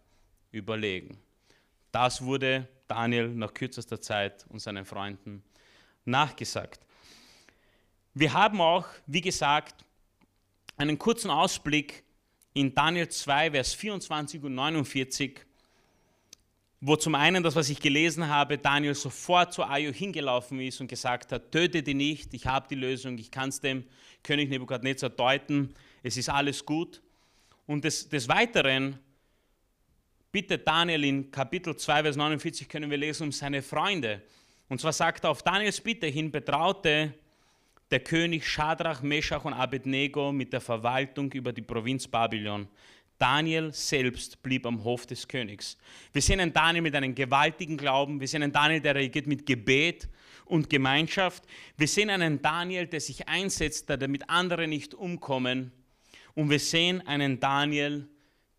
überlegen. 0.51 1.19
Das 1.91 2.23
wurde 2.23 2.67
Daniel 2.87 3.27
nach 3.27 3.53
kürzester 3.53 4.01
Zeit 4.01 4.47
und 4.49 4.57
seinen 4.57 4.83
Freunden 4.83 5.43
nachgesagt. 6.05 6.79
Wir 8.13 8.33
haben 8.33 8.61
auch, 8.61 8.85
wie 9.07 9.21
gesagt, 9.21 9.83
einen 10.77 10.97
kurzen 10.97 11.29
Ausblick 11.29 12.03
in 12.53 12.73
Daniel 12.73 13.09
2, 13.09 13.51
Vers 13.51 13.73
24 13.73 14.43
und 14.43 14.55
49, 14.55 15.41
wo 16.79 16.95
zum 16.95 17.15
einen 17.15 17.43
das, 17.43 17.55
was 17.55 17.69
ich 17.69 17.79
gelesen 17.79 18.27
habe, 18.29 18.57
Daniel 18.57 18.95
sofort 18.95 19.53
zu 19.53 19.63
Ajo 19.63 19.91
hingelaufen 19.91 20.59
ist 20.59 20.79
und 20.79 20.87
gesagt 20.87 21.31
hat, 21.31 21.51
töte 21.51 21.83
die 21.83 21.93
nicht, 21.93 22.33
ich 22.33 22.45
habe 22.45 22.67
die 22.69 22.75
Lösung, 22.75 23.17
ich 23.17 23.31
kann 23.31 23.49
es 23.49 23.59
dem 23.59 23.83
König 24.23 24.49
Nebukadnezar 24.49 25.09
deuten, 25.09 25.73
es 26.03 26.15
ist 26.15 26.29
alles 26.29 26.65
gut. 26.65 27.01
Und 27.65 27.83
des, 27.83 28.07
des 28.07 28.27
Weiteren 28.27 28.99
bittet 30.31 30.67
Daniel 30.67 31.03
in 31.03 31.31
Kapitel 31.31 31.75
2, 31.75 32.03
Vers 32.03 32.15
49, 32.15 32.69
können 32.69 32.91
wir 32.91 32.97
lesen, 32.97 33.23
um 33.23 33.31
seine 33.31 33.61
Freunde. 33.61 34.21
Und 34.67 34.81
zwar 34.81 34.93
sagt 34.93 35.23
er, 35.23 35.29
auf 35.29 35.43
Daniels 35.43 35.79
Bitte 35.79 36.07
hin 36.07 36.31
betraute 36.31 37.13
der 37.91 37.99
König 37.99 38.47
Schadrach, 38.47 39.01
Meschach 39.01 39.45
und 39.45 39.53
Abednego 39.53 40.31
mit 40.31 40.51
der 40.53 40.61
Verwaltung 40.61 41.31
über 41.31 41.53
die 41.53 41.61
Provinz 41.61 42.07
Babylon. 42.07 42.67
Daniel 43.17 43.71
selbst 43.71 44.41
blieb 44.43 44.65
am 44.65 44.83
Hof 44.83 45.05
des 45.05 45.27
Königs. 45.27 45.77
Wir 46.11 46.21
sehen 46.21 46.39
einen 46.39 46.51
Daniel 46.51 46.81
mit 46.81 46.95
einem 46.95 47.15
gewaltigen 47.15 47.77
Glauben. 47.77 48.19
Wir 48.19 48.27
sehen 48.27 48.43
einen 48.43 48.51
Daniel, 48.51 48.81
der 48.81 48.95
reagiert 48.95 49.27
mit 49.27 49.45
Gebet 49.45 50.09
und 50.45 50.69
Gemeinschaft. 50.69 51.43
Wir 51.77 51.87
sehen 51.87 52.09
einen 52.09 52.41
Daniel, 52.41 52.87
der 52.87 52.99
sich 52.99 53.27
einsetzt, 53.27 53.89
damit 53.89 54.29
andere 54.29 54.67
nicht 54.67 54.93
umkommen. 54.93 55.71
Und 56.33 56.49
wir 56.49 56.59
sehen 56.59 57.05
einen 57.07 57.39
Daniel, 57.39 58.07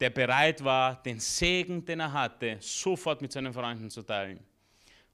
der 0.01 0.11
bereit 0.11 0.65
war, 0.65 1.03
den 1.03 1.21
Segen, 1.21 1.85
den 1.85 2.01
er 2.01 2.13
hatte, 2.13 2.57
sofort 2.61 3.21
mit 3.21 3.33
seinen 3.33 3.53
Freunden 3.53 3.91
zu 3.91 4.03
teilen. 4.03 4.41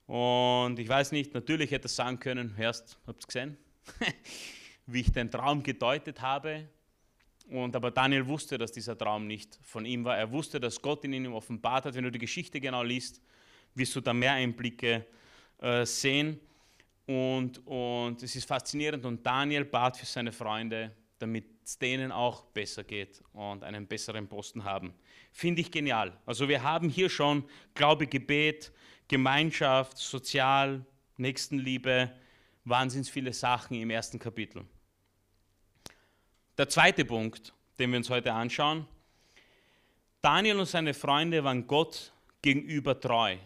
Und 0.06 0.78
ich 0.78 0.88
weiß 0.88 1.12
nicht, 1.12 1.34
natürlich 1.34 1.70
hätte 1.70 1.86
er 1.86 1.90
sagen 1.90 2.18
können, 2.18 2.56
hörst, 2.56 2.98
habt 3.06 3.24
ihr 3.24 3.26
gesehen? 3.26 3.56
wie 4.86 5.00
ich 5.00 5.12
den 5.12 5.30
Traum 5.30 5.62
gedeutet 5.62 6.20
habe. 6.20 6.68
Und 7.48 7.74
aber 7.76 7.90
Daniel 7.90 8.26
wusste, 8.26 8.56
dass 8.58 8.72
dieser 8.72 8.96
Traum 8.96 9.26
nicht 9.26 9.58
von 9.62 9.84
ihm 9.84 10.04
war. 10.04 10.16
Er 10.16 10.30
wusste, 10.30 10.58
dass 10.60 10.80
Gott 10.80 11.04
ihn 11.04 11.12
ihm 11.12 11.32
offenbart 11.34 11.84
hat. 11.84 11.94
Wenn 11.94 12.04
du 12.04 12.10
die 12.10 12.18
Geschichte 12.18 12.60
genau 12.60 12.82
liest, 12.82 13.20
wirst 13.74 13.94
du 13.96 14.00
da 14.00 14.12
mehr 14.12 14.32
Einblicke 14.32 15.06
äh, 15.58 15.84
sehen. 15.84 16.40
Und, 17.06 17.64
und 17.66 18.22
es 18.22 18.36
ist 18.36 18.46
faszinierend. 18.46 19.04
Und 19.04 19.24
Daniel 19.26 19.64
bat 19.64 19.96
für 19.96 20.06
seine 20.06 20.32
Freunde, 20.32 20.92
damit 21.18 21.44
es 21.64 21.78
denen 21.78 22.10
auch 22.10 22.44
besser 22.46 22.84
geht 22.84 23.22
und 23.32 23.62
einen 23.62 23.86
besseren 23.86 24.28
Posten 24.28 24.64
haben. 24.64 24.94
Finde 25.30 25.60
ich 25.60 25.70
genial. 25.70 26.16
Also 26.26 26.48
wir 26.48 26.62
haben 26.62 26.88
hier 26.88 27.08
schon 27.08 27.44
Glaube, 27.74 28.06
Gebet, 28.06 28.72
Gemeinschaft, 29.12 29.98
Sozial, 29.98 30.86
Nächstenliebe, 31.18 32.10
wahnsinnig 32.64 33.12
viele 33.12 33.34
Sachen 33.34 33.78
im 33.78 33.90
ersten 33.90 34.18
Kapitel. 34.18 34.64
Der 36.56 36.66
zweite 36.66 37.04
Punkt, 37.04 37.52
den 37.78 37.90
wir 37.90 37.98
uns 37.98 38.08
heute 38.08 38.32
anschauen, 38.32 38.86
Daniel 40.22 40.60
und 40.60 40.64
seine 40.64 40.94
Freunde 40.94 41.44
waren 41.44 41.66
Gott 41.66 42.10
gegenüber 42.40 42.98
treu. 42.98 43.36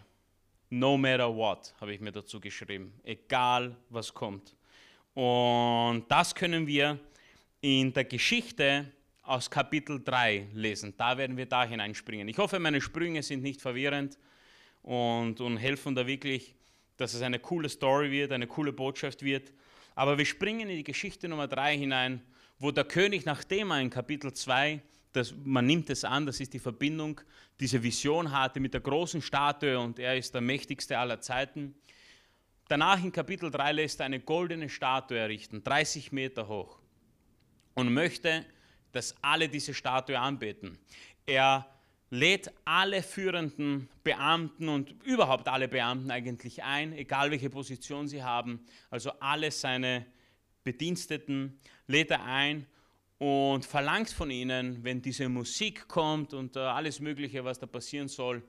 No 0.69 0.97
matter 0.97 1.35
what, 1.35 1.75
habe 1.81 1.93
ich 1.93 1.99
mir 1.99 2.13
dazu 2.13 2.39
geschrieben. 2.39 2.93
Egal, 3.03 3.75
was 3.89 4.13
kommt. 4.13 4.55
Und 5.15 6.05
das 6.07 6.33
können 6.33 6.65
wir 6.65 6.97
in 7.59 7.91
der 7.91 8.05
Geschichte 8.05 8.89
aus 9.21 9.51
Kapitel 9.51 10.01
3 10.01 10.47
lesen. 10.53 10.93
Da 10.95 11.17
werden 11.17 11.35
wir 11.35 11.45
da 11.45 11.65
hineinspringen. 11.65 12.29
Ich 12.29 12.37
hoffe, 12.37 12.57
meine 12.57 12.79
Sprünge 12.79 13.21
sind 13.21 13.43
nicht 13.43 13.61
verwirrend 13.61 14.17
und, 14.81 15.41
und 15.41 15.57
helfen 15.57 15.95
da 15.95 16.05
wirklich 16.07 16.57
dass 16.97 17.13
es 17.13 17.21
eine 17.21 17.39
coole 17.39 17.69
Story 17.69 18.11
wird, 18.11 18.31
eine 18.31 18.47
coole 18.47 18.73
Botschaft 18.73 19.23
wird. 19.23 19.53
Aber 19.95 20.17
wir 20.17 20.25
springen 20.25 20.69
in 20.69 20.77
die 20.77 20.83
Geschichte 20.83 21.29
Nummer 21.29 21.47
3 21.47 21.77
hinein, 21.77 22.21
wo 22.59 22.71
der 22.71 22.85
König, 22.85 23.25
nachdem 23.25 23.71
er 23.71 23.79
in 23.79 23.89
Kapitel 23.89 24.33
2, 24.33 24.81
das, 25.13 25.33
man 25.43 25.65
nimmt 25.65 25.89
es 25.89 26.03
an, 26.03 26.25
das 26.25 26.39
ist 26.39 26.53
die 26.53 26.59
Verbindung, 26.59 27.21
diese 27.59 27.81
Vision 27.81 28.31
hatte 28.31 28.59
mit 28.59 28.73
der 28.73 28.81
großen 28.81 29.21
Statue 29.21 29.79
und 29.79 29.99
er 29.99 30.17
ist 30.17 30.33
der 30.33 30.41
mächtigste 30.41 30.97
aller 30.97 31.21
Zeiten. 31.21 31.75
Danach 32.67 33.01
in 33.03 33.11
Kapitel 33.11 33.49
3 33.49 33.71
lässt 33.71 33.99
er 33.99 34.07
eine 34.07 34.19
goldene 34.19 34.69
Statue 34.69 35.17
errichten, 35.17 35.63
30 35.63 36.11
Meter 36.11 36.47
hoch, 36.47 36.79
und 37.75 37.93
möchte, 37.93 38.45
dass 38.91 39.15
alle 39.21 39.47
diese 39.47 39.73
Statue 39.73 40.19
anbeten. 40.19 40.77
Er 41.25 41.65
lädt 42.09 42.51
alle 42.65 43.03
führenden 43.03 43.89
Beamten 44.03 44.69
und 44.69 45.03
überhaupt 45.03 45.47
alle 45.47 45.67
Beamten 45.67 46.09
eigentlich 46.09 46.63
ein, 46.63 46.93
egal 46.93 47.31
welche 47.31 47.49
Position 47.49 48.07
sie 48.07 48.23
haben, 48.23 48.65
also 48.89 49.11
alle 49.19 49.51
seine 49.51 50.05
Bediensteten 50.63 51.59
lädt 51.87 52.11
er 52.11 52.23
ein 52.23 52.65
und 53.17 53.65
verlangt 53.65 54.09
von 54.09 54.29
ihnen, 54.29 54.83
wenn 54.83 55.01
diese 55.01 55.27
Musik 55.27 55.87
kommt 55.87 56.33
und 56.33 56.55
äh, 56.55 56.59
alles 56.59 56.99
Mögliche, 56.99 57.43
was 57.43 57.59
da 57.59 57.65
passieren 57.65 58.07
soll, 58.07 58.43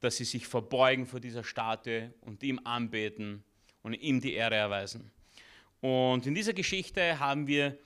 dass 0.00 0.16
sie 0.16 0.24
sich 0.24 0.46
verbeugen 0.46 1.06
vor 1.06 1.20
dieser 1.20 1.44
Statue 1.44 2.12
und 2.20 2.42
ihm 2.42 2.60
anbeten 2.64 3.42
und 3.82 3.94
ihm 3.94 4.20
die 4.20 4.34
Ehre 4.34 4.56
erweisen. 4.56 5.10
Und 5.80 6.26
in 6.26 6.34
dieser 6.34 6.52
Geschichte 6.52 7.18
haben 7.18 7.46
wir 7.46 7.76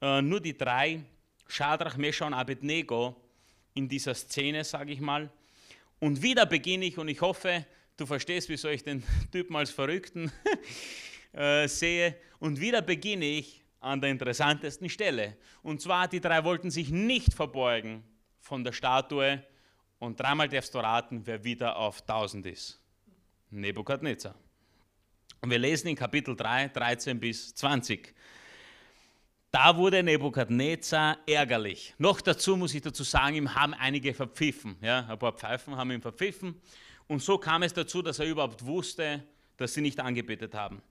äh, 0.00 0.20
nur 0.20 0.40
die 0.40 0.56
drei, 0.56 1.02
Shadrach, 1.48 1.96
Mesha 1.96 2.26
und 2.26 2.34
Abednego, 2.34 3.16
in 3.76 3.88
dieser 3.88 4.14
Szene, 4.14 4.64
sage 4.64 4.92
ich 4.92 5.00
mal. 5.00 5.30
Und 6.00 6.22
wieder 6.22 6.46
beginne 6.46 6.86
ich, 6.86 6.98
und 6.98 7.08
ich 7.08 7.20
hoffe, 7.20 7.64
du 7.96 8.06
verstehst, 8.06 8.48
wieso 8.48 8.68
ich 8.68 8.82
den 8.82 9.04
Typen 9.32 9.54
als 9.54 9.70
Verrückten 9.70 10.32
äh, 11.32 11.68
sehe. 11.68 12.16
Und 12.38 12.60
wieder 12.60 12.82
beginne 12.82 13.26
ich 13.26 13.62
an 13.80 14.00
der 14.00 14.10
interessantesten 14.10 14.88
Stelle. 14.88 15.36
Und 15.62 15.80
zwar, 15.80 16.08
die 16.08 16.20
drei 16.20 16.42
wollten 16.44 16.70
sich 16.70 16.90
nicht 16.90 17.34
verbeugen 17.34 18.02
von 18.40 18.64
der 18.64 18.72
Statue. 18.72 19.44
Und 19.98 20.18
dreimal 20.18 20.48
darfst 20.48 20.74
du 20.74 20.78
raten, 20.78 21.22
wer 21.24 21.44
wieder 21.44 21.76
auf 21.76 22.00
1000 22.00 22.46
ist. 22.46 22.80
Nebukadnezar. 23.50 24.34
Und 25.42 25.50
wir 25.50 25.58
lesen 25.58 25.88
in 25.88 25.96
Kapitel 25.96 26.34
3, 26.34 26.68
13 26.68 27.20
bis 27.20 27.54
20. 27.54 28.14
Da 29.56 29.74
wurde 29.74 30.02
Nebukadnezar 30.02 31.16
ärgerlich. 31.26 31.94
Noch 31.96 32.20
dazu 32.20 32.58
muss 32.58 32.74
ich 32.74 32.82
dazu 32.82 33.02
sagen, 33.04 33.36
ihm 33.36 33.54
haben 33.54 33.72
einige 33.72 34.12
verpfiffen. 34.12 34.76
Ja, 34.82 35.06
ein 35.08 35.18
paar 35.18 35.32
Pfeifen 35.32 35.74
haben 35.76 35.90
ihn 35.92 36.02
verpfiffen. 36.02 36.60
Und 37.06 37.22
so 37.22 37.38
kam 37.38 37.62
es 37.62 37.72
dazu, 37.72 38.02
dass 38.02 38.18
er 38.18 38.26
überhaupt 38.26 38.66
wusste, 38.66 39.24
dass 39.56 39.72
sie 39.72 39.80
nicht 39.80 39.98
angebetet 39.98 40.54
haben. 40.54 40.82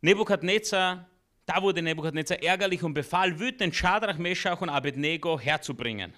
Nebukadnezar, 0.00 1.06
da 1.46 1.62
wurde 1.62 1.82
Nebukadnezar 1.82 2.42
ärgerlich 2.42 2.82
und 2.82 2.94
befahl, 2.94 3.38
wütend 3.38 3.76
Schadrach, 3.76 4.18
Meschach 4.18 4.60
und 4.60 4.68
Abednego 4.68 5.38
herzubringen. 5.38 6.12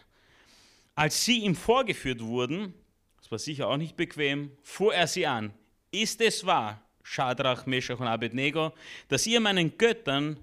Als 0.94 1.22
sie 1.26 1.40
ihm 1.40 1.56
vorgeführt 1.56 2.22
wurden, 2.22 2.72
das 3.18 3.30
war 3.30 3.38
sicher 3.38 3.68
auch 3.68 3.76
nicht 3.76 3.98
bequem, 3.98 4.50
fuhr 4.62 4.94
er 4.94 5.06
sie 5.06 5.26
an. 5.26 5.52
Ist 5.90 6.22
es 6.22 6.46
wahr, 6.46 6.80
Schadrach, 7.02 7.66
Meshach 7.66 8.00
und 8.00 8.06
Abednego, 8.06 8.72
dass 9.08 9.26
ihr 9.26 9.40
meinen 9.40 9.76
Göttern 9.76 10.42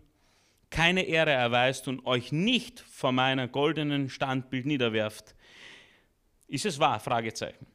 keine 0.69 1.03
Ehre 1.03 1.31
erweist 1.31 1.87
und 1.87 2.05
euch 2.05 2.31
nicht 2.31 2.79
vor 2.79 3.11
meiner 3.11 3.47
goldenen 3.47 4.09
Standbild 4.09 4.65
niederwerft? 4.65 5.35
Ist 6.47 6.65
es 6.65 6.79
wahr? 6.79 6.99
Fragezeichen. 6.99 7.67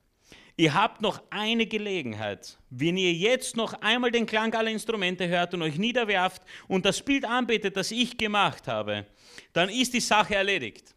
Ihr 0.56 0.74
habt 0.74 1.00
noch 1.00 1.22
eine 1.30 1.66
Gelegenheit. 1.66 2.58
Wenn 2.68 2.98
ihr 2.98 3.12
jetzt 3.12 3.56
noch 3.56 3.72
einmal 3.80 4.10
den 4.10 4.26
Klang 4.26 4.54
aller 4.54 4.70
Instrumente 4.70 5.26
hört 5.26 5.54
und 5.54 5.62
euch 5.62 5.78
niederwerft 5.78 6.42
und 6.68 6.84
das 6.84 7.02
Bild 7.02 7.24
anbetet, 7.24 7.76
das 7.76 7.90
ich 7.90 8.18
gemacht 8.18 8.68
habe, 8.68 9.06
dann 9.54 9.70
ist 9.70 9.94
die 9.94 10.00
Sache 10.00 10.34
erledigt. 10.34 10.94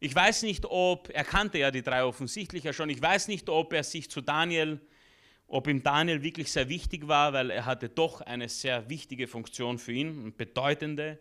Ich 0.00 0.14
weiß 0.14 0.42
nicht, 0.42 0.66
ob, 0.66 1.10
er 1.10 1.24
kannte 1.24 1.58
ja 1.58 1.70
die 1.70 1.82
drei 1.82 2.04
offensichtlich 2.04 2.64
ja 2.64 2.72
schon, 2.72 2.90
ich 2.90 3.00
weiß 3.00 3.28
nicht, 3.28 3.48
ob 3.48 3.72
er 3.72 3.84
sich 3.84 4.10
zu 4.10 4.20
Daniel, 4.20 4.80
ob 5.46 5.66
ihm 5.66 5.82
Daniel 5.82 6.22
wirklich 6.22 6.52
sehr 6.52 6.68
wichtig 6.68 7.08
war, 7.08 7.32
weil 7.32 7.50
er 7.50 7.66
hatte 7.66 7.88
doch 7.88 8.20
eine 8.20 8.48
sehr 8.48 8.88
wichtige 8.88 9.26
Funktion 9.26 9.78
für 9.78 9.92
ihn, 9.92 10.20
eine 10.20 10.30
bedeutende 10.30 11.18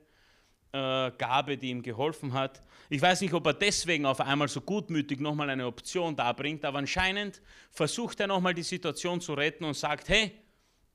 äh, 0.72 1.12
Gabe, 1.18 1.58
die 1.58 1.70
ihm 1.70 1.82
geholfen 1.82 2.34
hat. 2.34 2.62
Ich 2.90 3.02
weiß 3.02 3.22
nicht, 3.22 3.34
ob 3.34 3.46
er 3.46 3.54
deswegen 3.54 4.06
auf 4.06 4.20
einmal 4.22 4.48
so 4.48 4.62
gutmütig 4.62 5.20
nochmal 5.20 5.50
eine 5.50 5.66
Option 5.66 6.16
darbringt, 6.16 6.66
aber 6.66 6.80
anscheinend 6.80 7.42
versucht 7.72 8.20
er 8.20 8.28
nochmal 8.28 8.54
die 8.54 8.64
Situation 8.64 9.22
zu 9.22 9.34
retten 9.34 9.64
und 9.64 9.76
sagt, 9.76 10.10
hey, 10.10 10.32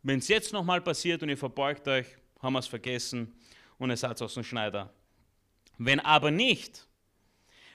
wenn 0.03 0.19
es 0.19 0.29
jetzt 0.29 0.53
nochmal 0.53 0.81
passiert 0.81 1.23
und 1.23 1.29
ihr 1.29 1.39
verbeugt 1.39 1.89
euch, 1.89 2.07
haben 2.41 2.53
wir 2.53 2.59
es 2.59 2.67
vergessen 2.67 3.35
und 3.79 3.91
ihr 3.91 3.97
seid 3.97 4.21
aus 4.21 4.35
dem 4.35 4.45
Schneider. 4.45 4.93
Wenn 5.79 6.01
aber 6.01 6.31
nicht, 6.31 6.87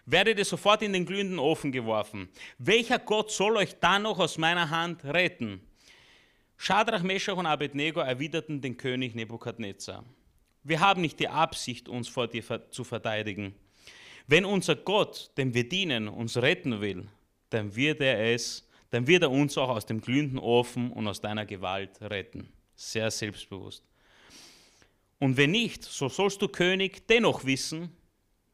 werdet 0.06 0.38
ihr 0.38 0.46
sofort 0.46 0.82
in 0.82 0.94
den 0.94 1.06
glühenden 1.06 1.40
Ofen 1.40 1.72
geworfen. 1.72 2.30
Welcher 2.58 3.00
Gott 3.00 3.32
soll 3.32 3.58
euch 3.58 3.76
dann 3.80 4.04
noch 4.04 4.20
aus 4.20 4.38
meiner 4.38 4.70
Hand 4.70 5.04
retten? 5.06 5.62
Schadrach, 6.58 7.04
Meschach 7.04 7.38
und 7.38 7.46
Abednego 7.46 8.02
erwiderten 8.02 8.60
den 8.62 8.76
König 8.76 9.16
Nebukadnezar. 9.16 10.04
Wir 10.64 10.82
haben 10.82 11.02
nicht 11.02 11.20
die 11.20 11.30
Absicht, 11.30 11.88
uns 11.88 12.08
vor 12.08 12.28
dir 12.28 12.44
zu 12.72 12.84
verteidigen. 12.84 13.56
Wenn 14.28 14.46
unser 14.46 14.76
Gott, 14.76 15.32
dem 15.38 15.54
wir 15.54 15.68
dienen, 15.68 16.08
uns 16.08 16.38
retten 16.38 16.82
will, 16.82 17.08
dann 17.50 17.76
wird 17.76 18.02
er 18.02 18.34
es, 18.34 18.68
dann 18.90 19.08
wird 19.08 19.24
er 19.24 19.32
uns 19.32 19.58
auch 19.58 19.70
aus 19.70 19.86
dem 19.86 20.02
glühenden 20.02 20.38
Ofen 20.38 20.92
und 20.92 21.08
aus 21.08 21.22
deiner 21.22 21.46
Gewalt 21.46 22.02
retten. 22.02 22.50
Sehr 22.76 23.10
selbstbewusst. 23.10 23.84
Und 25.18 25.38
wenn 25.38 25.52
nicht, 25.52 25.84
so 25.84 26.10
sollst 26.10 26.42
du 26.42 26.48
König 26.48 27.08
dennoch 27.08 27.46
wissen, 27.46 27.96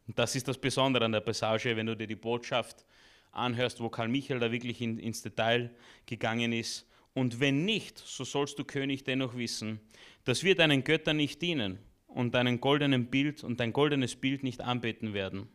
das 0.07 0.35
ist 0.35 0.47
das 0.47 0.57
Besondere 0.57 1.05
an 1.05 1.11
der 1.11 1.21
Passage, 1.21 1.75
wenn 1.75 1.87
du 1.87 1.95
dir 1.95 2.07
die 2.07 2.15
Botschaft 2.15 2.85
anhörst, 3.31 3.81
wo 3.81 3.89
Karl 3.89 4.07
Michael 4.07 4.39
da 4.39 4.51
wirklich 4.51 4.79
in, 4.81 4.99
ins 4.99 5.21
Detail 5.21 5.75
gegangen 6.05 6.53
ist. 6.53 6.87
Und 7.13 7.39
wenn 7.39 7.65
nicht, 7.65 7.97
so 7.97 8.23
sollst 8.23 8.59
du 8.59 8.63
König 8.63 9.03
dennoch 9.03 9.35
wissen, 9.35 9.79
dass 10.23 10.43
wir 10.43 10.55
deinen 10.55 10.83
Göttern 10.83 11.17
nicht 11.17 11.41
dienen 11.41 11.79
und 12.15 12.33
deinen 12.33 12.61
goldenen 12.61 13.07
Bild 13.07 13.43
und 13.43 13.59
dein 13.59 13.73
goldenes 13.73 14.15
Bild 14.15 14.41
nicht 14.41 14.61
anbeten 14.61 15.13
werden. 15.13 15.49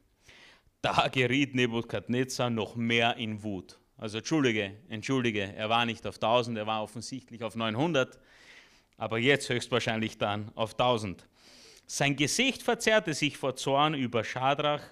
Da 0.83 1.09
geriet 1.13 1.55
Nebukadnezar 1.55 2.51
noch 2.51 2.77
mehr 2.77 3.17
in 3.17 3.43
Wut. 3.43 3.79
Also 3.97 4.19
entschuldige, 4.19 4.75
entschuldige, 4.89 5.55
er 5.57 5.69
war 5.69 5.85
nicht 5.87 6.07
auf 6.07 6.17
1000, 6.17 6.59
er 6.59 6.67
war 6.67 6.83
offensichtlich 6.83 7.43
auf 7.43 7.55
900, 7.55 8.19
aber 8.97 9.19
jetzt 9.19 9.49
höchstwahrscheinlich 9.49 10.19
dann 10.19 10.51
auf 10.55 10.73
1000. 10.73 11.27
Sein 11.87 12.15
Gesicht 12.15 12.63
verzerrte 12.63 13.15
sich 13.15 13.37
vor 13.37 13.57
Zorn 13.57 13.95
über 13.95 14.23
Schadrach, 14.23 14.83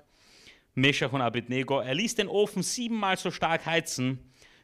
Meshach 0.74 1.12
und 1.12 1.20
Abednego. 1.20 1.80
Er 1.80 1.94
ließ 1.94 2.14
den 2.16 2.28
Ofen 2.28 2.62
siebenmal 2.62 3.16
so 3.16 3.30
stark 3.30 3.66
heizen 3.66 4.18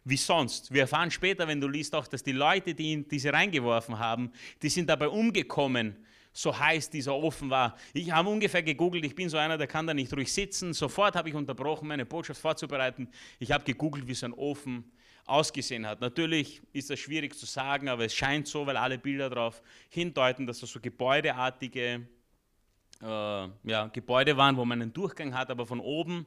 wie 0.05 0.17
sonst. 0.17 0.73
Wir 0.73 0.83
erfahren 0.83 1.11
später, 1.11 1.49
wenn 1.49 1.61
du 1.61 1.69
liest, 1.69 1.95
auch, 1.95 2.07
dass 2.07 2.23
die 2.23 2.33
Leute, 2.33 2.75
die 2.75 3.07
diese 3.09 3.33
reingeworfen 3.33 3.99
haben, 3.99 4.31
die 4.63 4.69
sind 4.69 4.89
dabei 4.89 5.09
umgekommen 5.09 5.97
so 6.35 6.59
heiß 6.59 6.91
dieser 6.91 7.15
Ofen 7.15 7.49
war. 7.49 7.77
Ich 7.95 8.11
habe 8.11 8.29
ungefähr 8.29 8.63
gegoogelt, 8.63 9.05
ich 9.07 9.15
bin 9.15 9.29
so 9.29 9.39
einer, 9.39 9.57
der 9.57 9.69
kann 9.69 9.87
da 9.87 9.95
nicht 9.95 10.13
ruhig 10.15 10.31
sitzen. 10.31 10.75
Sofort 10.75 11.15
habe 11.15 11.29
ich 11.29 11.35
unterbrochen, 11.35 11.89
meine 11.89 12.05
Botschaft 12.05 12.41
vorzubereiten. 12.41 13.09
Ich 13.39 13.53
habe 13.53 13.65
gegoogelt, 13.65 14.07
wie 14.09 14.15
so 14.15 14.27
ein 14.27 14.35
Ofen 14.35 14.93
ausgesehen 15.27 15.87
hat. 15.87 16.01
Natürlich 16.01 16.61
ist 16.73 16.91
das 16.91 16.99
schwierig 16.99 17.39
zu 17.39 17.47
sagen, 17.47 17.89
aber 17.89 18.05
es 18.05 18.15
scheint 18.15 18.49
so, 18.49 18.67
weil 18.67 18.77
alle 18.77 18.99
Bilder 18.99 19.31
darauf 19.31 19.63
hindeuten, 19.89 20.47
dass 20.47 20.59
das 20.59 20.71
so 20.71 20.81
gebäudeartige 20.81 22.07
äh, 23.01 23.07
ja, 23.07 23.87
Gebäude 23.93 24.37
waren, 24.37 24.57
wo 24.57 24.65
man 24.65 24.83
einen 24.83 24.93
Durchgang 24.93 25.35
hat, 25.35 25.51
aber 25.51 25.65
von 25.65 25.81
oben 25.81 26.27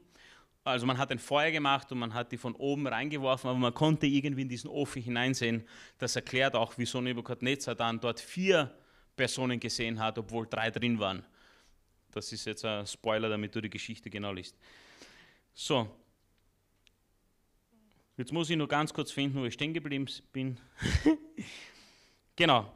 also 0.64 0.86
man 0.86 0.97
hat 0.97 1.12
ein 1.12 1.20
Feuer 1.20 1.51
gemacht 1.51 1.89
und 1.93 1.99
man 1.99 2.14
hat 2.14 2.34
die 2.34 2.38
von 2.38 2.53
oben 2.53 2.88
reingeworfen, 2.88 3.49
aber 3.49 3.58
man 3.58 3.74
konnte 3.74 4.05
irgendwie 4.05 4.41
in 4.41 4.49
diesen 4.49 4.70
Ofen 4.70 5.01
hineinsehen. 5.01 5.66
Das 5.97 6.18
erklärt 6.18 6.55
auch, 6.55 6.74
wieso 6.76 6.99
Nebukadnezar 6.99 7.74
dann 7.74 8.01
dort 8.01 8.20
vier 8.20 8.76
Personen 9.18 9.59
gesehen 9.59 9.99
hat, 9.99 10.18
obwohl 10.18 10.47
drei 10.47 10.72
drin 10.72 10.97
waren. 10.99 11.26
Das 12.11 12.32
ist 12.32 12.45
jetzt 12.45 12.63
ein 12.63 12.88
Spoiler, 12.88 13.28
damit 13.28 13.53
du 13.53 13.59
die 13.59 13.70
Geschichte 13.70 14.09
genau 14.09 14.32
liest. 14.32 14.55
So, 15.53 15.89
jetzt 18.15 18.32
muss 18.32 18.49
ich 18.49 18.55
nur 18.55 18.68
ganz 18.68 18.93
kurz 18.93 19.11
finden, 19.11 19.41
wo 19.41 19.45
ich 19.45 19.55
stehen 19.55 19.74
geblieben 19.74 20.07
bin. 20.32 20.57
genau, 22.36 22.72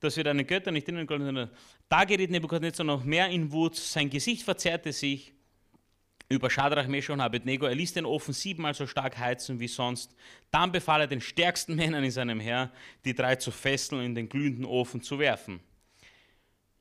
dass 0.00 0.16
wir 0.16 0.24
deine 0.24 0.44
Götter 0.44 0.70
nicht 0.70 0.88
innen 0.88 1.06
konnten. 1.06 1.50
Da 1.88 2.04
geriet 2.04 2.30
Nebuchadnezzar 2.30 2.86
noch 2.86 3.04
mehr 3.04 3.28
in 3.28 3.52
Wut, 3.52 3.76
sein 3.76 4.08
Gesicht 4.08 4.44
verzerrte 4.44 4.92
sich 4.92 5.34
über 6.28 6.50
Schadrach, 6.50 6.86
Meshach 6.86 7.14
und 7.14 7.20
Abednego. 7.20 7.66
Er 7.66 7.74
ließ 7.74 7.94
den 7.94 8.04
Ofen 8.04 8.34
siebenmal 8.34 8.74
so 8.74 8.86
stark 8.86 9.16
heizen 9.18 9.60
wie 9.60 9.68
sonst. 9.68 10.14
Dann 10.50 10.72
befahl 10.72 11.00
er 11.00 11.06
den 11.06 11.20
stärksten 11.20 11.74
Männern 11.76 12.04
in 12.04 12.10
seinem 12.10 12.40
Heer, 12.40 12.70
die 13.04 13.14
drei 13.14 13.36
zu 13.36 13.50
fesseln 13.50 14.00
und 14.00 14.06
in 14.06 14.14
den 14.14 14.28
glühenden 14.28 14.64
Ofen 14.64 15.00
zu 15.00 15.18
werfen. 15.18 15.60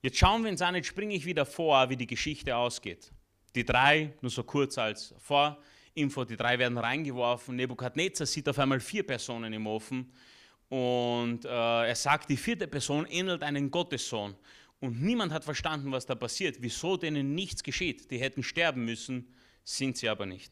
Jetzt 0.01 0.17
schauen 0.17 0.43
wir 0.43 0.51
uns 0.51 0.61
an, 0.61 0.75
jetzt 0.75 0.87
springe 0.87 1.15
ich 1.15 1.25
wieder 1.25 1.45
vor, 1.45 1.89
wie 1.89 1.95
die 1.95 2.07
Geschichte 2.07 2.55
ausgeht. 2.55 3.11
Die 3.55 3.65
drei, 3.65 4.13
nur 4.21 4.29
so 4.29 4.43
kurz 4.43 4.77
als 4.77 5.15
Vorinfo, 5.17 6.25
die 6.25 6.37
drei 6.37 6.59
werden 6.59 6.77
reingeworfen. 6.77 7.55
Nebukadnezar 7.55 8.27
sieht 8.27 8.47
auf 8.47 8.59
einmal 8.59 8.79
vier 8.79 9.05
Personen 9.05 9.53
im 9.53 9.65
Ofen 9.65 10.11
und 10.69 11.45
äh, 11.45 11.87
er 11.87 11.95
sagt, 11.95 12.29
die 12.29 12.37
vierte 12.37 12.67
Person 12.67 13.05
ähnelt 13.05 13.41
einen 13.41 13.71
Gottessohn. 13.71 14.35
Und 14.79 15.01
niemand 15.01 15.31
hat 15.31 15.43
verstanden, 15.43 15.91
was 15.91 16.05
da 16.05 16.13
passiert, 16.13 16.57
wieso 16.59 16.97
denen 16.97 17.33
nichts 17.33 17.63
geschieht. 17.63 18.11
Die 18.11 18.19
hätten 18.19 18.43
sterben 18.43 18.85
müssen, 18.85 19.33
sind 19.67 19.97
sie 19.97 20.07
aber 20.07 20.25
nicht. 20.25 20.51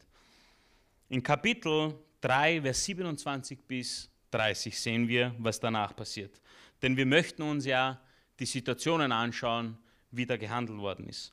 In 1.08 1.24
Kapitel 1.24 1.96
3, 2.22 2.62
Vers 2.62 2.84
27 2.84 3.60
bis 3.66 4.10
30 4.32 4.78
sehen 4.78 5.08
wir, 5.08 5.34
was 5.38 5.60
danach 5.60 5.96
passiert. 5.96 6.42
Denn 6.82 6.98
wir 6.98 7.06
möchten 7.06 7.42
uns 7.44 7.66
ja 7.66 8.02
die 8.38 8.46
Situationen 8.46 9.12
anschauen, 9.14 9.78
wie 10.12 10.26
da 10.26 10.36
gehandelt 10.36 10.80
worden 10.80 11.08
ist. 11.08 11.32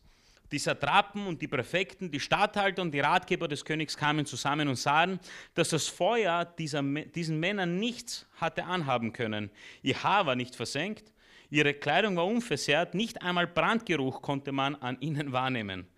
Die 0.53 0.59
Satrapen 0.59 1.27
und 1.27 1.41
die 1.43 1.49
Präfekten, 1.49 2.11
die 2.11 2.21
Statthalter 2.21 2.83
und 2.83 2.93
die 2.93 3.01
Ratgeber 3.01 3.49
des 3.49 3.65
Königs 3.65 3.97
kamen 3.97 4.27
zusammen 4.27 4.69
und 4.69 4.77
sahen, 4.77 5.19
dass 5.55 5.71
das 5.71 5.89
Feuer 5.89 6.45
dieser, 6.45 6.83
diesen 6.83 7.41
Männern 7.41 7.79
nichts 7.79 8.27
hatte 8.37 8.65
anhaben 8.65 9.13
können. 9.13 9.51
Ihr 9.83 10.01
Haar 10.03 10.27
war 10.27 10.37
nicht 10.37 10.55
versenkt, 10.55 11.13
ihre 11.51 11.75
Kleidung 11.75 12.17
war 12.17 12.27
unversehrt, 12.27 12.95
nicht 12.95 13.23
einmal 13.23 13.47
Brandgeruch 13.47 14.23
konnte 14.23 14.53
man 14.53 14.77
an 14.77 15.01
ihnen 15.01 15.33
wahrnehmen. 15.33 15.89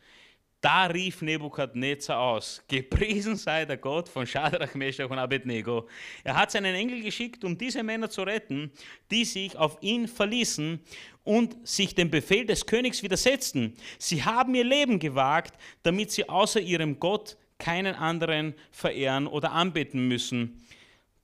Da 0.64 0.86
rief 0.86 1.20
Nebukadnezar 1.20 2.18
aus, 2.18 2.62
gepriesen 2.66 3.36
sei 3.36 3.66
der 3.66 3.76
Gott 3.76 4.08
von 4.08 4.26
Shadrach, 4.26 4.74
Meshach 4.74 5.10
und 5.10 5.18
Abednego. 5.18 5.86
Er 6.22 6.36
hat 6.36 6.52
seinen 6.52 6.74
Engel 6.74 7.02
geschickt, 7.02 7.44
um 7.44 7.58
diese 7.58 7.82
Männer 7.82 8.08
zu 8.08 8.22
retten, 8.22 8.72
die 9.10 9.26
sich 9.26 9.58
auf 9.58 9.76
ihn 9.82 10.08
verließen 10.08 10.80
und 11.22 11.68
sich 11.68 11.94
dem 11.94 12.10
Befehl 12.10 12.46
des 12.46 12.64
Königs 12.64 13.02
widersetzten. 13.02 13.74
Sie 13.98 14.24
haben 14.24 14.54
ihr 14.54 14.64
Leben 14.64 14.98
gewagt, 14.98 15.52
damit 15.82 16.12
sie 16.12 16.30
außer 16.30 16.60
ihrem 16.60 16.98
Gott 16.98 17.36
keinen 17.58 17.94
anderen 17.94 18.54
verehren 18.70 19.26
oder 19.26 19.52
anbeten 19.52 20.08
müssen. 20.08 20.64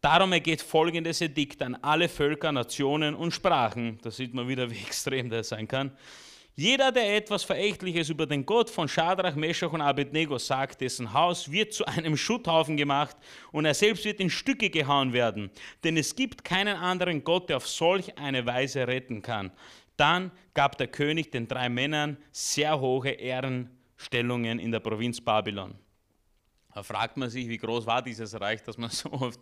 Darum 0.03 0.34
ergeht 0.34 0.61
folgendes 0.61 1.22
Edikt 1.22 1.62
an 1.62 1.76
alle 1.76 2.11
Völker, 2.11 2.53
Nationen 2.53 3.14
und 3.14 3.32
Sprachen. 3.32 4.01
Da 4.03 4.11
sieht 4.11 4.34
man 4.34 4.49
wieder, 4.49 4.70
wie 4.70 4.76
extrem 4.86 5.30
das 5.30 5.49
sein 5.49 5.66
kann. 5.66 5.93
Jeder, 6.61 6.93
der 6.93 7.17
etwas 7.17 7.43
Verächtliches 7.43 8.11
über 8.11 8.27
den 8.27 8.45
Gott 8.45 8.69
von 8.69 8.87
Schadrach, 8.87 9.35
Meshach 9.35 9.73
und 9.73 9.81
Abednego 9.81 10.37
sagt, 10.37 10.83
dessen 10.83 11.11
Haus 11.15 11.51
wird 11.51 11.73
zu 11.73 11.87
einem 11.87 12.19
Schutthaufen 12.19 12.77
gemacht 12.77 13.17
und 13.51 13.65
er 13.65 13.73
selbst 13.73 14.05
wird 14.05 14.21
in 14.21 14.29
Stücke 14.29 14.69
gehauen 14.69 15.15
werden. 15.15 15.51
Denn 15.83 15.97
es 15.97 16.15
gibt 16.15 16.45
keinen 16.45 16.77
anderen 16.77 17.25
Gott, 17.25 17.49
der 17.49 17.57
auf 17.57 17.67
solch 17.67 18.19
eine 18.19 18.45
Weise 18.45 18.87
retten 18.87 19.23
kann. 19.23 19.53
Dann 19.97 20.33
gab 20.53 20.77
der 20.77 20.89
König 20.89 21.31
den 21.31 21.49
drei 21.49 21.71
Männern 21.71 22.19
sehr 22.31 22.79
hohe 22.79 23.09
Ehrenstellungen 23.09 24.59
in 24.59 24.71
der 24.71 24.81
Provinz 24.81 25.19
Babylon. 25.19 25.75
Da 26.75 26.83
fragt 26.83 27.17
man 27.17 27.31
sich, 27.31 27.49
wie 27.49 27.57
groß 27.57 27.87
war 27.87 28.03
dieses 28.03 28.39
Reich, 28.39 28.63
dass 28.63 28.77
man 28.77 28.91
so 28.91 29.11
oft 29.13 29.41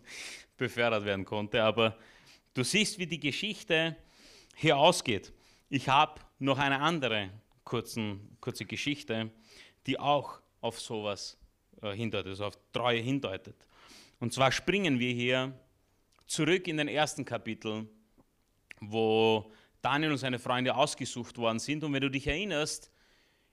befördert 0.57 1.05
werden 1.05 1.25
konnte. 1.25 1.65
Aber 1.65 1.97
du 2.55 2.63
siehst, 2.63 2.97
wie 2.97 3.09
die 3.09 3.19
Geschichte 3.19 3.97
hier 4.55 4.77
ausgeht. 4.77 5.33
Ich 5.69 5.89
habe 5.89 6.21
noch 6.39 6.59
eine 6.59 6.81
andere 6.81 7.31
kurzen, 7.65 8.37
kurze 8.41 8.65
Geschichte, 8.65 9.31
die 9.87 9.99
auch 9.99 10.41
auf 10.61 10.81
sowas 10.81 11.39
äh, 11.83 11.93
hindeutet, 11.93 12.31
also 12.31 12.47
auf 12.47 12.59
Treue 12.73 13.01
hindeutet. 13.01 13.57
Und 14.21 14.33
zwar 14.33 14.51
springen 14.51 14.99
wir 14.99 15.13
hier 15.13 15.53
zurück 16.27 16.67
in 16.67 16.77
den 16.77 16.89
ersten 16.89 17.25
Kapitel, 17.25 17.87
wo 18.81 19.53
Daniel 19.81 20.13
und 20.13 20.19
seine 20.19 20.39
Freunde 20.39 20.75
ausgesucht 20.75 21.39
worden 21.39 21.59
sind. 21.59 21.85
Und 21.85 21.93
wenn 21.93 22.03
du 22.03 22.11
dich 22.11 22.27
erinnerst, 22.27 22.91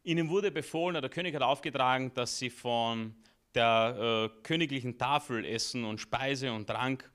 ihnen 0.03 0.29
wurde 0.29 0.51
befohlen, 0.51 0.99
der 0.99 1.09
König 1.09 1.35
hat 1.35 1.41
aufgetragen, 1.41 2.13
dass 2.13 2.37
sie 2.37 2.49
von 2.49 3.15
der 3.53 4.31
äh, 4.35 4.41
königlichen 4.43 4.97
Tafel 4.97 5.45
essen 5.45 5.83
und 5.85 5.99
Speise 5.99 6.51
und 6.51 6.67
Trank 6.67 7.09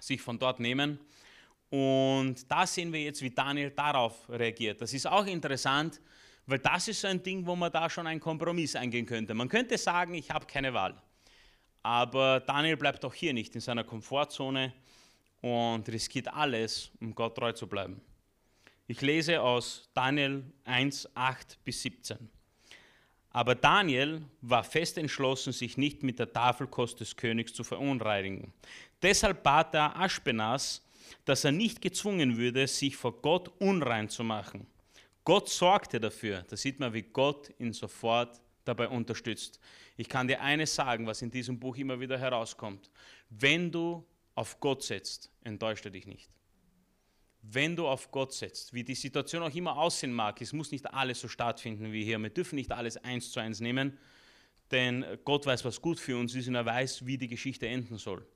sich 0.00 0.20
von 0.20 0.38
dort 0.38 0.60
nehmen. 0.60 0.98
Und 1.74 2.48
da 2.48 2.64
sehen 2.68 2.92
wir 2.92 3.02
jetzt, 3.02 3.20
wie 3.20 3.30
Daniel 3.30 3.72
darauf 3.72 4.28
reagiert. 4.28 4.80
Das 4.80 4.94
ist 4.94 5.08
auch 5.08 5.26
interessant, 5.26 6.00
weil 6.46 6.60
das 6.60 6.86
ist 6.86 7.00
so 7.00 7.08
ein 7.08 7.20
Ding, 7.20 7.44
wo 7.44 7.56
man 7.56 7.72
da 7.72 7.90
schon 7.90 8.06
einen 8.06 8.20
Kompromiss 8.20 8.76
eingehen 8.76 9.04
könnte. 9.04 9.34
Man 9.34 9.48
könnte 9.48 9.76
sagen, 9.76 10.14
ich 10.14 10.30
habe 10.30 10.46
keine 10.46 10.72
Wahl. 10.72 10.94
Aber 11.82 12.38
Daniel 12.38 12.76
bleibt 12.76 13.04
auch 13.04 13.12
hier 13.12 13.32
nicht 13.32 13.56
in 13.56 13.60
seiner 13.60 13.82
Komfortzone 13.82 14.72
und 15.40 15.88
riskiert 15.88 16.28
alles, 16.32 16.92
um 17.00 17.12
Gott 17.12 17.36
treu 17.36 17.50
zu 17.50 17.66
bleiben. 17.66 18.00
Ich 18.86 19.00
lese 19.00 19.40
aus 19.40 19.90
Daniel 19.94 20.44
1, 20.62 21.08
8 21.16 21.58
bis 21.64 21.82
17. 21.82 22.30
Aber 23.30 23.56
Daniel 23.56 24.22
war 24.42 24.62
fest 24.62 24.96
entschlossen, 24.96 25.52
sich 25.52 25.76
nicht 25.76 26.04
mit 26.04 26.20
der 26.20 26.32
Tafelkost 26.32 27.00
des 27.00 27.16
Königs 27.16 27.52
zu 27.52 27.64
verunreinigen. 27.64 28.52
Deshalb 29.02 29.42
bat 29.42 29.74
er 29.74 29.98
Aschpenas, 29.98 30.83
dass 31.24 31.44
er 31.44 31.52
nicht 31.52 31.80
gezwungen 31.80 32.36
würde, 32.36 32.66
sich 32.66 32.96
vor 32.96 33.20
Gott 33.20 33.50
unrein 33.58 34.08
zu 34.08 34.24
machen. 34.24 34.66
Gott 35.24 35.48
sorgte 35.48 35.98
dafür. 36.00 36.44
Da 36.48 36.56
sieht 36.56 36.80
man, 36.80 36.92
wie 36.92 37.02
Gott 37.02 37.50
ihn 37.58 37.72
sofort 37.72 38.40
dabei 38.64 38.88
unterstützt. 38.88 39.58
Ich 39.96 40.08
kann 40.08 40.28
dir 40.28 40.40
eines 40.40 40.74
sagen, 40.74 41.06
was 41.06 41.22
in 41.22 41.30
diesem 41.30 41.58
Buch 41.58 41.76
immer 41.76 41.98
wieder 42.00 42.18
herauskommt. 42.18 42.90
Wenn 43.30 43.70
du 43.70 44.04
auf 44.34 44.60
Gott 44.60 44.82
setzt, 44.82 45.30
enttäuscht 45.42 45.84
er 45.84 45.90
dich 45.90 46.06
nicht. 46.06 46.30
Wenn 47.42 47.76
du 47.76 47.86
auf 47.86 48.10
Gott 48.10 48.32
setzt, 48.32 48.72
wie 48.72 48.84
die 48.84 48.94
Situation 48.94 49.42
auch 49.42 49.54
immer 49.54 49.76
aussehen 49.76 50.12
mag, 50.12 50.40
es 50.40 50.52
muss 50.52 50.72
nicht 50.72 50.92
alles 50.92 51.20
so 51.20 51.28
stattfinden 51.28 51.92
wie 51.92 52.04
hier. 52.04 52.18
Wir 52.18 52.30
dürfen 52.30 52.56
nicht 52.56 52.72
alles 52.72 52.96
eins 52.96 53.30
zu 53.30 53.40
eins 53.40 53.60
nehmen, 53.60 53.98
denn 54.70 55.04
Gott 55.24 55.44
weiß, 55.44 55.64
was 55.64 55.80
gut 55.80 56.00
für 56.00 56.16
uns 56.16 56.34
ist 56.34 56.48
und 56.48 56.54
er 56.54 56.64
weiß, 56.64 57.04
wie 57.04 57.18
die 57.18 57.28
Geschichte 57.28 57.68
enden 57.68 57.98
soll. 57.98 58.26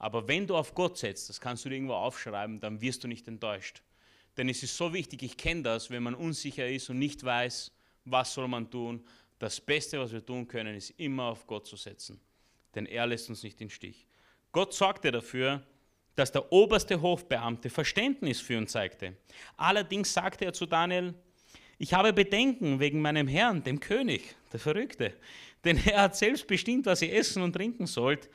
Aber 0.00 0.26
wenn 0.26 0.46
du 0.46 0.56
auf 0.56 0.74
Gott 0.74 0.96
setzt, 0.96 1.28
das 1.28 1.40
kannst 1.40 1.64
du 1.64 1.68
dir 1.68 1.76
irgendwo 1.76 1.94
aufschreiben, 1.94 2.58
dann 2.58 2.80
wirst 2.80 3.04
du 3.04 3.08
nicht 3.08 3.28
enttäuscht. 3.28 3.82
Denn 4.38 4.48
es 4.48 4.62
ist 4.62 4.74
so 4.76 4.94
wichtig, 4.94 5.22
ich 5.22 5.36
kenne 5.36 5.62
das, 5.62 5.90
wenn 5.90 6.02
man 6.02 6.14
unsicher 6.14 6.66
ist 6.66 6.88
und 6.88 6.98
nicht 6.98 7.22
weiß, 7.22 7.70
was 8.06 8.32
soll 8.32 8.48
man 8.48 8.70
tun. 8.70 9.04
Das 9.38 9.60
Beste, 9.60 10.00
was 10.00 10.10
wir 10.12 10.24
tun 10.24 10.48
können, 10.48 10.74
ist 10.74 10.90
immer 10.98 11.24
auf 11.24 11.46
Gott 11.46 11.66
zu 11.66 11.76
setzen. 11.76 12.18
Denn 12.74 12.86
er 12.86 13.06
lässt 13.06 13.28
uns 13.28 13.42
nicht 13.42 13.60
den 13.60 13.68
Stich. 13.68 14.06
Gott 14.52 14.72
sorgte 14.72 15.10
dafür, 15.12 15.62
dass 16.14 16.32
der 16.32 16.50
oberste 16.50 17.02
Hofbeamte 17.02 17.68
Verständnis 17.68 18.40
für 18.40 18.54
ihn 18.54 18.66
zeigte. 18.66 19.16
Allerdings 19.58 20.14
sagte 20.14 20.46
er 20.46 20.54
zu 20.54 20.64
Daniel, 20.64 21.12
ich 21.76 21.92
habe 21.92 22.14
Bedenken 22.14 22.80
wegen 22.80 23.02
meinem 23.02 23.28
Herrn, 23.28 23.62
dem 23.62 23.80
König, 23.80 24.34
der 24.50 24.60
Verrückte. 24.60 25.12
Denn 25.62 25.76
er 25.86 26.02
hat 26.02 26.16
selbst 26.16 26.46
bestimmt, 26.46 26.86
was 26.86 27.02
ihr 27.02 27.14
essen 27.14 27.42
und 27.42 27.52
trinken 27.52 27.86
sollt. 27.86 28.30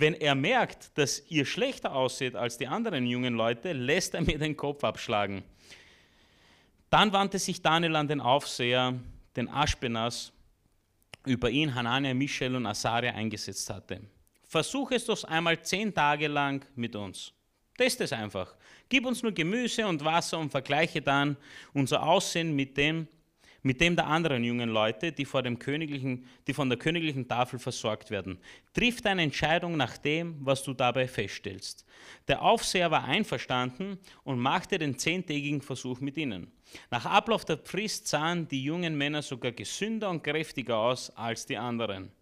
Wenn 0.00 0.14
er 0.14 0.36
merkt, 0.36 0.96
dass 0.96 1.28
ihr 1.28 1.44
schlechter 1.44 1.92
aussieht 1.92 2.36
als 2.36 2.56
die 2.56 2.68
anderen 2.68 3.04
jungen 3.04 3.34
Leute, 3.34 3.72
lässt 3.72 4.14
er 4.14 4.20
mir 4.20 4.38
den 4.38 4.56
Kopf 4.56 4.84
abschlagen. 4.84 5.42
Dann 6.88 7.12
wandte 7.12 7.40
sich 7.40 7.60
Daniel 7.60 7.96
an 7.96 8.06
den 8.06 8.20
Aufseher, 8.20 8.94
den 9.34 9.48
Aschpenas, 9.48 10.32
über 11.26 11.50
ihn 11.50 11.74
Hanania, 11.74 12.14
Michel 12.14 12.54
und 12.54 12.66
Asaria 12.66 13.12
eingesetzt 13.12 13.68
hatte. 13.70 14.00
Versuch 14.44 14.92
es 14.92 15.04
doch 15.04 15.24
einmal 15.24 15.60
zehn 15.62 15.92
Tage 15.92 16.28
lang 16.28 16.64
mit 16.76 16.94
uns. 16.94 17.32
Test 17.76 18.00
es 18.00 18.12
einfach. 18.12 18.54
Gib 18.88 19.04
uns 19.04 19.24
nur 19.24 19.32
Gemüse 19.32 19.84
und 19.84 20.04
Wasser 20.04 20.38
und 20.38 20.50
vergleiche 20.50 21.02
dann 21.02 21.36
unser 21.74 22.04
Aussehen 22.04 22.54
mit 22.54 22.76
dem, 22.76 23.08
mit 23.62 23.80
dem 23.80 23.96
der 23.96 24.06
anderen 24.06 24.44
jungen 24.44 24.68
Leute, 24.68 25.12
die, 25.12 25.24
vor 25.24 25.42
dem 25.42 25.58
königlichen, 25.58 26.26
die 26.46 26.54
von 26.54 26.68
der 26.68 26.78
königlichen 26.78 27.26
Tafel 27.26 27.58
versorgt 27.58 28.10
werden. 28.10 28.38
Triff 28.72 29.00
deine 29.00 29.22
Entscheidung 29.22 29.76
nach 29.76 29.98
dem, 29.98 30.36
was 30.40 30.62
du 30.62 30.74
dabei 30.74 31.08
feststellst. 31.08 31.84
Der 32.28 32.42
Aufseher 32.42 32.90
war 32.90 33.04
einverstanden 33.04 33.98
und 34.22 34.38
machte 34.38 34.78
den 34.78 34.98
zehntägigen 34.98 35.60
Versuch 35.60 36.00
mit 36.00 36.16
ihnen. 36.16 36.52
Nach 36.90 37.06
Ablauf 37.06 37.44
der 37.44 37.58
Frist 37.58 38.06
sahen 38.06 38.46
die 38.46 38.62
jungen 38.62 38.96
Männer 38.96 39.22
sogar 39.22 39.52
gesünder 39.52 40.10
und 40.10 40.22
kräftiger 40.22 40.76
aus 40.76 41.10
als 41.16 41.46
die 41.46 41.56
anderen. 41.56 42.12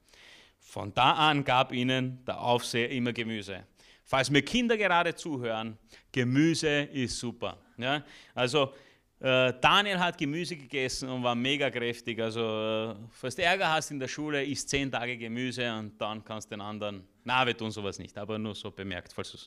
Von 0.59 0.93
da 0.95 1.13
an 1.13 1.45
gab 1.45 1.73
ihnen 1.73 2.25
der 2.27 2.41
Aufseher 2.41 2.91
immer 2.91 3.13
Gemüse. 3.13 3.65
Falls 4.05 4.31
mir 4.31 4.43
Kinder 4.43 4.77
gerade 4.77 5.15
zuhören, 5.15 5.77
Gemüse 6.13 6.83
ist 6.83 7.19
super. 7.19 7.59
Ja? 7.77 8.05
Also 8.35 8.73
äh, 9.21 9.55
Daniel 9.61 9.99
hat 9.99 10.19
Gemüse 10.19 10.57
gegessen 10.57 11.09
und 11.09 11.23
war 11.23 11.35
mega 11.35 11.71
kräftig. 11.71 12.21
Also, 12.21 12.41
äh, 12.41 12.95
falls 13.13 13.35
du 13.35 13.43
Ärger 13.43 13.73
hast 13.73 13.91
in 13.91 13.99
der 13.99 14.09
Schule, 14.09 14.45
isst 14.45 14.69
zehn 14.69 14.91
Tage 14.91 15.17
Gemüse 15.17 15.73
und 15.73 15.99
dann 16.01 16.23
kannst 16.23 16.51
du 16.51 16.57
den 16.57 16.61
anderen. 16.61 17.03
Na, 17.25 17.47
wir 17.47 17.57
tun 17.57 17.71
sowas 17.71 17.99
nicht, 17.99 18.17
aber 18.19 18.39
nur 18.39 18.55
so 18.55 18.71
bemerkt, 18.71 19.13
falls 19.13 19.33
du 19.33 19.39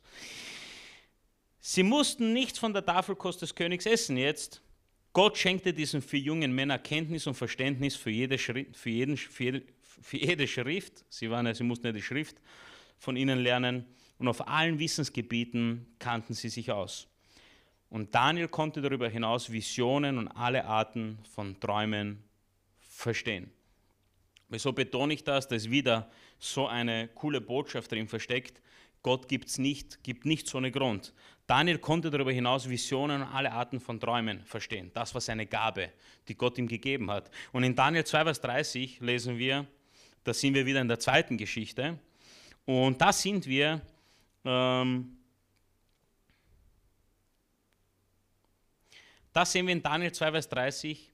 Sie 1.61 1.83
mussten 1.83 2.31
nichts 2.31 2.57
von 2.57 2.73
der 2.73 2.85
Tafelkost 2.85 3.41
des 3.41 3.53
Königs 3.53 3.85
essen 3.85 4.15
jetzt. 4.17 4.61
Gott 5.11 5.37
schenkte 5.37 5.73
diesen 5.73 6.01
vier 6.01 6.21
jungen 6.21 6.53
Männern 6.53 6.81
Kenntnis 6.81 7.27
und 7.27 7.33
Verständnis 7.33 7.95
für 7.95 8.09
jede, 8.09 8.37
Schrift, 8.37 8.77
für 8.77 8.89
jeden, 8.89 9.17
für 9.17 9.43
jede, 9.43 9.63
für 9.83 10.17
jede 10.17 10.47
Schrift. 10.47 11.03
Sie, 11.09 11.29
waren, 11.29 11.53
sie 11.53 11.63
mussten 11.63 11.87
ja 11.87 11.91
die 11.91 12.01
Schrift 12.01 12.37
von 12.97 13.17
ihnen 13.17 13.39
lernen. 13.39 13.85
Und 14.17 14.29
auf 14.29 14.47
allen 14.47 14.79
Wissensgebieten 14.79 15.85
kannten 15.99 16.33
sie 16.33 16.49
sich 16.49 16.71
aus. 16.71 17.08
Und 17.89 18.13
Daniel 18.13 18.47
konnte 18.47 18.81
darüber 18.81 19.09
hinaus 19.09 19.51
Visionen 19.51 20.17
und 20.17 20.27
alle 20.27 20.65
Arten 20.65 21.19
von 21.33 21.59
Träumen 21.59 22.23
verstehen. 22.79 23.51
Wieso 24.47 24.73
betone 24.73 25.13
ich 25.13 25.23
das? 25.23 25.47
Da 25.47 25.55
ist 25.55 25.69
wieder 25.69 26.09
so 26.37 26.67
eine 26.67 27.07
coole 27.09 27.41
Botschaft 27.41 27.91
drin 27.91 28.07
versteckt. 28.07 28.61
Gott 29.01 29.27
gibt's 29.27 29.57
nicht, 29.57 30.03
gibt 30.03 30.25
nicht 30.25 30.47
so 30.47 30.57
einen 30.57 30.71
Grund. 30.71 31.13
Daniel 31.47 31.79
konnte 31.79 32.09
darüber 32.09 32.31
hinaus 32.31 32.69
Visionen 32.69 33.21
und 33.21 33.27
alle 33.27 33.51
Arten 33.51 33.79
von 33.79 33.99
Träumen 33.99 34.43
verstehen. 34.43 34.91
Das 34.93 35.13
war 35.13 35.21
seine 35.21 35.45
Gabe, 35.45 35.91
die 36.27 36.35
Gott 36.35 36.57
ihm 36.57 36.67
gegeben 36.67 37.09
hat. 37.09 37.31
Und 37.51 37.63
in 37.63 37.75
Daniel 37.75 38.03
2, 38.03 38.23
Vers 38.23 38.41
30 38.41 38.99
lesen 38.99 39.37
wir, 39.37 39.65
da 40.23 40.33
sind 40.33 40.53
wir 40.53 40.65
wieder 40.65 40.81
in 40.81 40.87
der 40.87 40.99
zweiten 40.99 41.37
Geschichte. 41.37 41.97
Und 42.65 43.01
da 43.01 43.13
sind 43.13 43.47
wir 43.47 43.81
ähm, 44.45 45.18
Das 49.33 49.51
sehen 49.51 49.67
wir 49.67 49.73
in 49.73 49.83
Daniel 49.83 50.11
2, 50.11 50.31
Vers 50.31 50.49
30. 50.49 51.11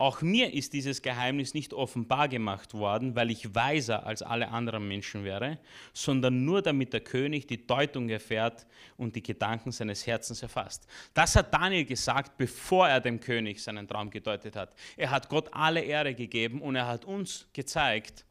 Auch 0.00 0.22
mir 0.22 0.54
ist 0.54 0.72
dieses 0.72 1.02
Geheimnis 1.02 1.52
nicht 1.52 1.74
offenbar 1.74 2.26
gemacht 2.26 2.72
worden, 2.72 3.14
weil 3.16 3.30
ich 3.30 3.54
weiser 3.54 4.06
als 4.06 4.22
alle 4.22 4.48
anderen 4.48 4.88
Menschen 4.88 5.24
wäre, 5.24 5.58
sondern 5.92 6.42
nur 6.46 6.62
damit 6.62 6.94
der 6.94 7.02
König 7.02 7.46
die 7.46 7.66
Deutung 7.66 8.08
erfährt 8.08 8.66
und 8.96 9.14
die 9.14 9.22
Gedanken 9.22 9.72
seines 9.72 10.06
Herzens 10.06 10.42
erfasst. 10.42 10.86
Das 11.12 11.36
hat 11.36 11.52
Daniel 11.52 11.84
gesagt, 11.84 12.38
bevor 12.38 12.88
er 12.88 13.00
dem 13.00 13.20
König 13.20 13.62
seinen 13.62 13.86
Traum 13.86 14.08
gedeutet 14.08 14.56
hat. 14.56 14.74
Er 14.96 15.10
hat 15.10 15.28
Gott 15.28 15.52
alle 15.52 15.82
Ehre 15.82 16.14
gegeben 16.14 16.62
und 16.62 16.76
er 16.76 16.86
hat 16.86 17.04
uns 17.04 17.46
gezeigt, 17.52 18.24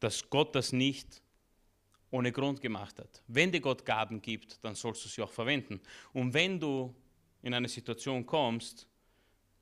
dass 0.00 0.28
Gott 0.28 0.52
das 0.56 0.72
nicht 0.72 1.22
ohne 2.10 2.32
Grund 2.32 2.60
gemacht 2.60 2.98
hat. 2.98 3.22
Wenn 3.28 3.52
dir 3.52 3.60
Gott 3.60 3.84
Gaben 3.84 4.20
gibt, 4.20 4.64
dann 4.64 4.74
sollst 4.74 5.04
du 5.04 5.08
sie 5.08 5.22
auch 5.22 5.30
verwenden. 5.30 5.80
Und 6.12 6.34
wenn 6.34 6.58
du 6.58 6.92
in 7.44 7.54
eine 7.54 7.68
Situation 7.68 8.26
kommst, 8.26 8.88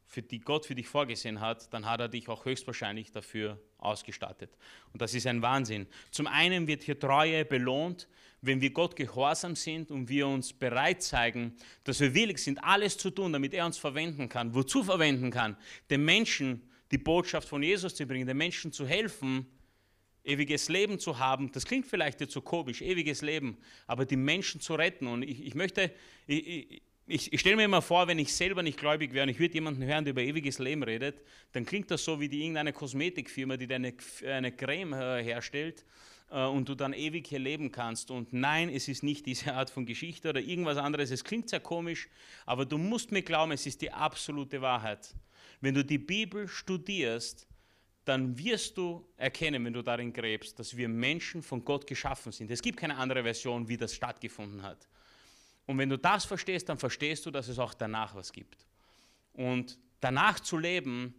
für 0.06 0.22
die 0.22 0.40
Gott 0.40 0.66
für 0.66 0.74
dich 0.74 0.86
vorgesehen 0.86 1.40
hat, 1.40 1.72
dann 1.72 1.86
hat 1.86 2.00
er 2.00 2.08
dich 2.08 2.28
auch 2.28 2.44
höchstwahrscheinlich 2.44 3.12
dafür 3.12 3.58
ausgestattet. 3.78 4.56
Und 4.92 5.00
das 5.00 5.14
ist 5.14 5.26
ein 5.26 5.42
Wahnsinn. 5.42 5.86
Zum 6.10 6.26
einen 6.26 6.66
wird 6.66 6.82
hier 6.82 6.98
Treue 6.98 7.44
belohnt, 7.44 8.08
wenn 8.42 8.60
wir 8.60 8.70
Gott 8.70 8.94
gehorsam 8.94 9.56
sind 9.56 9.90
und 9.90 10.08
wir 10.08 10.26
uns 10.26 10.52
bereit 10.52 11.02
zeigen, 11.02 11.56
dass 11.84 12.00
wir 12.00 12.14
willig 12.14 12.38
sind, 12.38 12.62
alles 12.62 12.98
zu 12.98 13.10
tun, 13.10 13.32
damit 13.32 13.54
er 13.54 13.66
uns 13.66 13.78
verwenden 13.78 14.28
kann. 14.28 14.54
Wozu 14.54 14.84
verwenden 14.84 15.30
kann? 15.30 15.56
Den 15.88 16.04
Menschen 16.04 16.68
die 16.92 16.98
Botschaft 16.98 17.48
von 17.48 17.62
Jesus 17.62 17.94
zu 17.94 18.06
bringen, 18.06 18.26
den 18.26 18.36
Menschen 18.36 18.70
zu 18.70 18.86
helfen, 18.86 19.46
ewiges 20.24 20.68
Leben 20.68 20.98
zu 20.98 21.18
haben. 21.18 21.50
Das 21.50 21.64
klingt 21.64 21.86
vielleicht 21.86 22.20
jetzt 22.20 22.34
so 22.34 22.42
komisch, 22.42 22.82
ewiges 22.82 23.22
Leben, 23.22 23.56
aber 23.86 24.04
die 24.04 24.16
Menschen 24.16 24.60
zu 24.60 24.74
retten. 24.74 25.06
Und 25.06 25.22
ich, 25.22 25.44
ich 25.46 25.54
möchte, 25.54 25.90
ich, 26.26 26.46
ich, 26.46 26.82
ich, 27.06 27.32
ich 27.32 27.40
stelle 27.40 27.56
mir 27.56 27.64
immer 27.64 27.82
vor, 27.82 28.06
wenn 28.06 28.18
ich 28.18 28.32
selber 28.32 28.62
nicht 28.62 28.78
gläubig 28.78 29.12
wäre 29.12 29.24
und 29.24 29.28
ich 29.28 29.38
würde 29.38 29.54
jemanden 29.54 29.84
hören, 29.84 30.04
der 30.04 30.12
über 30.12 30.22
ewiges 30.22 30.58
Leben 30.58 30.82
redet, 30.82 31.20
dann 31.52 31.66
klingt 31.66 31.90
das 31.90 32.04
so 32.04 32.20
wie 32.20 32.28
die 32.28 32.40
irgendeine 32.40 32.72
Kosmetikfirma, 32.72 33.56
die 33.56 33.66
deine 33.66 33.94
eine 34.26 34.52
Creme 34.52 34.92
äh, 34.92 35.22
herstellt 35.22 35.84
äh, 36.30 36.44
und 36.44 36.68
du 36.68 36.74
dann 36.74 36.92
ewig 36.92 37.26
hier 37.26 37.40
leben 37.40 37.72
kannst. 37.72 38.10
Und 38.10 38.32
nein, 38.32 38.68
es 38.68 38.88
ist 38.88 39.02
nicht 39.02 39.26
diese 39.26 39.54
Art 39.54 39.70
von 39.70 39.84
Geschichte 39.84 40.28
oder 40.28 40.40
irgendwas 40.40 40.76
anderes. 40.76 41.10
Es 41.10 41.24
klingt 41.24 41.48
sehr 41.48 41.60
komisch, 41.60 42.08
aber 42.46 42.64
du 42.64 42.78
musst 42.78 43.10
mir 43.10 43.22
glauben, 43.22 43.52
es 43.52 43.66
ist 43.66 43.82
die 43.82 43.90
absolute 43.90 44.62
Wahrheit. 44.62 45.14
Wenn 45.60 45.74
du 45.74 45.84
die 45.84 45.98
Bibel 45.98 46.46
studierst, 46.46 47.48
dann 48.04 48.36
wirst 48.36 48.76
du 48.76 49.06
erkennen, 49.16 49.64
wenn 49.64 49.72
du 49.72 49.82
darin 49.82 50.12
gräbst, 50.12 50.58
dass 50.58 50.76
wir 50.76 50.88
Menschen 50.88 51.42
von 51.42 51.64
Gott 51.64 51.86
geschaffen 51.86 52.32
sind. 52.32 52.50
Es 52.50 52.62
gibt 52.62 52.78
keine 52.78 52.96
andere 52.96 53.22
Version, 53.22 53.68
wie 53.68 53.76
das 53.76 53.94
stattgefunden 53.94 54.62
hat. 54.62 54.88
Und 55.72 55.78
wenn 55.78 55.88
du 55.88 55.96
das 55.96 56.26
verstehst, 56.26 56.68
dann 56.68 56.76
verstehst 56.76 57.24
du, 57.24 57.30
dass 57.30 57.48
es 57.48 57.58
auch 57.58 57.72
danach 57.72 58.14
was 58.14 58.30
gibt. 58.30 58.66
Und 59.32 59.78
danach 60.00 60.38
zu 60.38 60.58
leben, 60.58 61.14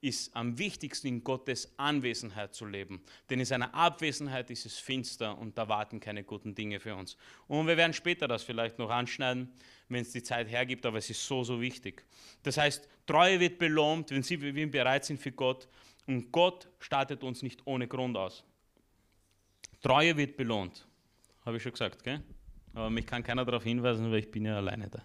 ist 0.00 0.34
am 0.34 0.56
wichtigsten 0.56 1.08
in 1.08 1.24
Gottes 1.24 1.74
Anwesenheit 1.76 2.54
zu 2.54 2.64
leben. 2.64 3.02
Denn 3.28 3.38
in 3.38 3.44
seiner 3.44 3.74
Abwesenheit 3.74 4.48
ist 4.48 4.64
es 4.64 4.78
finster 4.78 5.36
und 5.36 5.58
da 5.58 5.68
warten 5.68 6.00
keine 6.00 6.24
guten 6.24 6.54
Dinge 6.54 6.80
für 6.80 6.96
uns. 6.96 7.18
Und 7.48 7.66
wir 7.66 7.76
werden 7.76 7.92
später 7.92 8.26
das 8.26 8.44
vielleicht 8.44 8.78
noch 8.78 8.88
anschneiden, 8.88 9.52
wenn 9.90 10.00
es 10.00 10.12
die 10.12 10.22
Zeit 10.22 10.48
hergibt, 10.48 10.86
aber 10.86 10.96
es 10.96 11.10
ist 11.10 11.26
so, 11.26 11.44
so 11.44 11.60
wichtig. 11.60 12.02
Das 12.44 12.56
heißt, 12.56 12.88
Treue 13.06 13.40
wird 13.40 13.58
belohnt, 13.58 14.10
wenn 14.10 14.22
sie, 14.22 14.38
bereit 14.38 15.04
sind 15.04 15.20
für 15.20 15.32
Gott. 15.32 15.68
Und 16.06 16.32
Gott 16.32 16.66
startet 16.78 17.22
uns 17.22 17.42
nicht 17.42 17.66
ohne 17.66 17.86
Grund 17.86 18.16
aus. 18.16 18.42
Treue 19.82 20.16
wird 20.16 20.38
belohnt. 20.38 20.86
Habe 21.44 21.58
ich 21.58 21.62
schon 21.62 21.72
gesagt, 21.72 22.02
gell? 22.02 22.22
Aber 22.78 22.90
mich 22.90 23.06
kann 23.06 23.24
keiner 23.24 23.44
darauf 23.44 23.64
hinweisen, 23.64 24.08
weil 24.12 24.20
ich 24.20 24.30
bin 24.30 24.44
ja 24.44 24.56
alleine 24.56 24.88
da. 24.88 25.02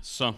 So. 0.00 0.32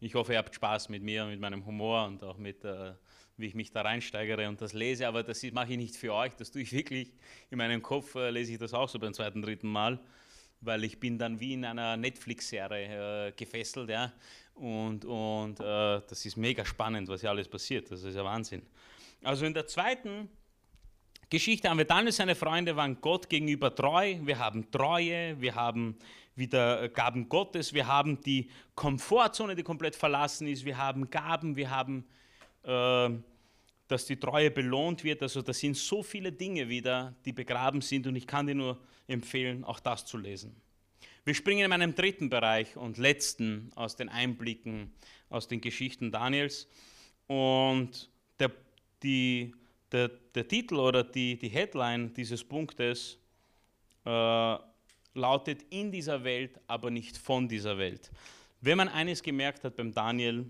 Ich 0.00 0.12
hoffe, 0.16 0.32
ihr 0.32 0.38
habt 0.38 0.52
Spaß 0.52 0.88
mit 0.88 1.00
mir, 1.00 1.24
mit 1.26 1.38
meinem 1.38 1.64
Humor 1.64 2.06
und 2.06 2.24
auch 2.24 2.36
mit, 2.36 2.64
äh, 2.64 2.94
wie 3.36 3.46
ich 3.46 3.54
mich 3.54 3.70
da 3.70 3.82
reinsteigere 3.82 4.48
und 4.48 4.60
das 4.60 4.72
lese. 4.72 5.06
Aber 5.06 5.22
das 5.22 5.40
mache 5.52 5.70
ich 5.70 5.78
nicht 5.78 5.94
für 5.94 6.12
euch, 6.12 6.34
das 6.34 6.50
tue 6.50 6.62
ich 6.62 6.72
wirklich. 6.72 7.12
In 7.50 7.58
meinem 7.58 7.80
Kopf 7.80 8.16
äh, 8.16 8.30
lese 8.30 8.54
ich 8.54 8.58
das 8.58 8.74
auch 8.74 8.88
so 8.88 8.98
beim 8.98 9.14
zweiten, 9.14 9.40
dritten 9.40 9.68
Mal, 9.68 10.00
weil 10.60 10.82
ich 10.82 10.98
bin 10.98 11.16
dann 11.16 11.38
wie 11.38 11.52
in 11.52 11.64
einer 11.64 11.96
Netflix-Serie 11.96 13.28
äh, 13.28 13.32
gefesselt. 13.32 13.88
Ja? 13.88 14.12
Und, 14.54 15.04
und 15.04 15.60
äh, 15.60 16.00
das 16.08 16.26
ist 16.26 16.36
mega 16.36 16.64
spannend, 16.64 17.06
was 17.06 17.20
hier 17.20 17.30
alles 17.30 17.46
passiert. 17.46 17.88
Das 17.88 18.02
ist 18.02 18.16
ja 18.16 18.24
Wahnsinn. 18.24 18.62
Also 19.22 19.46
in 19.46 19.54
der 19.54 19.68
zweiten 19.68 20.28
Geschichte 21.30 21.70
haben 21.70 21.78
wir 21.78 21.88
und 21.88 22.12
seine 22.12 22.34
Freunde 22.34 22.74
waren 22.74 23.00
Gott 23.00 23.28
gegenüber 23.28 23.72
treu. 23.72 24.16
Wir 24.20 24.40
haben 24.40 24.68
Treue, 24.72 25.40
wir 25.40 25.54
haben 25.54 25.96
wieder 26.34 26.88
Gaben 26.88 27.28
Gottes, 27.28 27.72
wir 27.72 27.86
haben 27.86 28.20
die 28.20 28.50
Komfortzone, 28.74 29.54
die 29.54 29.62
komplett 29.62 29.94
verlassen 29.94 30.48
ist, 30.48 30.64
wir 30.64 30.76
haben 30.76 31.08
Gaben, 31.08 31.54
wir 31.54 31.70
haben, 31.70 32.04
äh, 32.64 33.10
dass 33.86 34.06
die 34.06 34.16
Treue 34.16 34.50
belohnt 34.50 35.04
wird. 35.04 35.22
Also 35.22 35.40
da 35.40 35.52
sind 35.52 35.76
so 35.76 36.02
viele 36.02 36.32
Dinge 36.32 36.68
wieder, 36.68 37.14
die 37.24 37.32
begraben 37.32 37.80
sind 37.80 38.08
und 38.08 38.16
ich 38.16 38.26
kann 38.26 38.48
dir 38.48 38.56
nur 38.56 38.80
empfehlen, 39.06 39.62
auch 39.62 39.78
das 39.78 40.04
zu 40.06 40.18
lesen. 40.18 40.60
Wir 41.24 41.34
springen 41.34 41.66
in 41.66 41.72
einem 41.72 41.94
dritten 41.94 42.28
Bereich 42.28 42.76
und 42.76 42.98
letzten 42.98 43.70
aus 43.76 43.94
den 43.94 44.08
Einblicken, 44.08 44.92
aus 45.28 45.46
den 45.46 45.60
Geschichten 45.60 46.10
Daniels. 46.10 46.66
Und 47.28 48.10
der, 48.40 48.50
die, 49.04 49.54
der, 49.92 50.08
der 50.08 50.46
Titel 50.46 50.76
oder 50.76 51.04
die, 51.04 51.38
die 51.38 51.48
Headline 51.48 52.12
dieses 52.14 52.44
Punktes 52.44 53.18
äh, 54.04 54.56
lautet 55.14 55.62
in 55.70 55.90
dieser 55.90 56.22
Welt, 56.24 56.60
aber 56.66 56.90
nicht 56.90 57.16
von 57.16 57.48
dieser 57.48 57.76
Welt. 57.78 58.10
Wenn 58.60 58.76
man 58.76 58.88
eines 58.88 59.22
gemerkt 59.22 59.64
hat 59.64 59.76
beim 59.76 59.92
Daniel, 59.92 60.46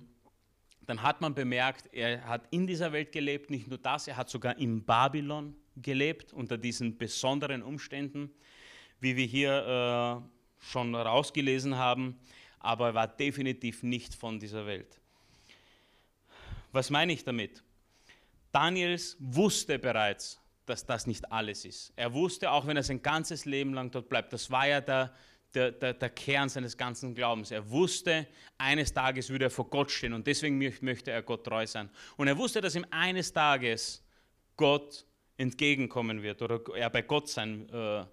dann 0.86 1.03
hat 1.03 1.20
man 1.20 1.34
bemerkt, 1.34 1.88
er 1.93 2.24
hat 2.26 2.49
in 2.51 2.66
dieser 2.66 2.93
Welt 2.93 3.12
gelebt, 3.12 3.51
nicht 3.51 3.68
nur 3.68 3.78
das, 3.78 4.09
er 4.09 4.16
hat 4.16 4.28
sogar 4.28 4.59
in 4.59 4.84
Babylon 4.84 5.55
gelebt, 5.76 6.32
unter 6.32 6.59
diesen 6.59 6.99
besonderen 6.99 7.62
Umständen, 7.62 8.30
wie 8.99 9.16
wir 9.16 9.26
hier 9.26 10.22
äh, 10.22 10.64
schon 10.64 10.95
rausgelesen 10.95 11.76
haben, 11.76 12.18
aber 12.59 12.88
er 12.88 12.95
war 12.95 13.09
definitiv 13.09 13.82
nicht 13.82 14.14
von 14.14 14.38
dieser 14.38 14.66
Welt. 14.66 15.01
Was 16.72 16.91
meine 16.91 17.12
ich 17.12 17.24
damit? 17.24 17.62
Daniels 18.53 19.16
wusste 19.18 19.78
bereits, 19.78 20.40
dass 20.66 20.86
das 20.86 21.07
nicht 21.07 21.30
alles 21.30 21.64
ist. 21.64 21.92
Er 21.96 22.12
wusste, 22.12 22.51
auch 22.51 22.66
wenn 22.66 22.76
er 22.76 22.82
sein 22.82 23.03
ganzes 23.03 23.44
Leben 23.44 23.74
lang 23.74 23.90
dort 23.90 24.09
bleibt, 24.09 24.32
das 24.32 24.51
war 24.51 24.66
ja 24.66 24.80
der, 24.80 25.12
der, 25.55 25.72
der, 25.72 25.94
der, 25.94 26.11
Kern 26.11 26.48
seines 26.48 26.76
ganzen 26.76 27.14
Glaubens. 27.14 27.51
Er 27.51 27.68
wusste, 27.68 28.26
eines 28.59 28.92
Tages 28.92 29.28
würde 29.30 29.46
er 29.46 29.51
vor 29.51 29.68
Gott 29.68 29.90
stehen 29.90 30.12
und 30.12 30.26
deswegen 30.26 30.59
möchte 30.80 31.11
er 31.11 31.22
Gott 31.22 31.44
treu 31.44 31.66
sein. 31.66 31.90
Und 32.16 32.28
er 32.28 32.38
wusste, 32.38 32.61
dass 32.61 32.74
ihm 32.74 32.86
eines 32.90 33.32
Tages 33.32 34.03
Gott 34.57 35.05
entgegenkommen 35.36 36.22
wird 36.22 36.42
oder 36.42 36.61
er 36.76 36.90
bei 36.90 37.03
Gott 37.03 37.28
sein 37.28 37.68
äh, 37.70 38.05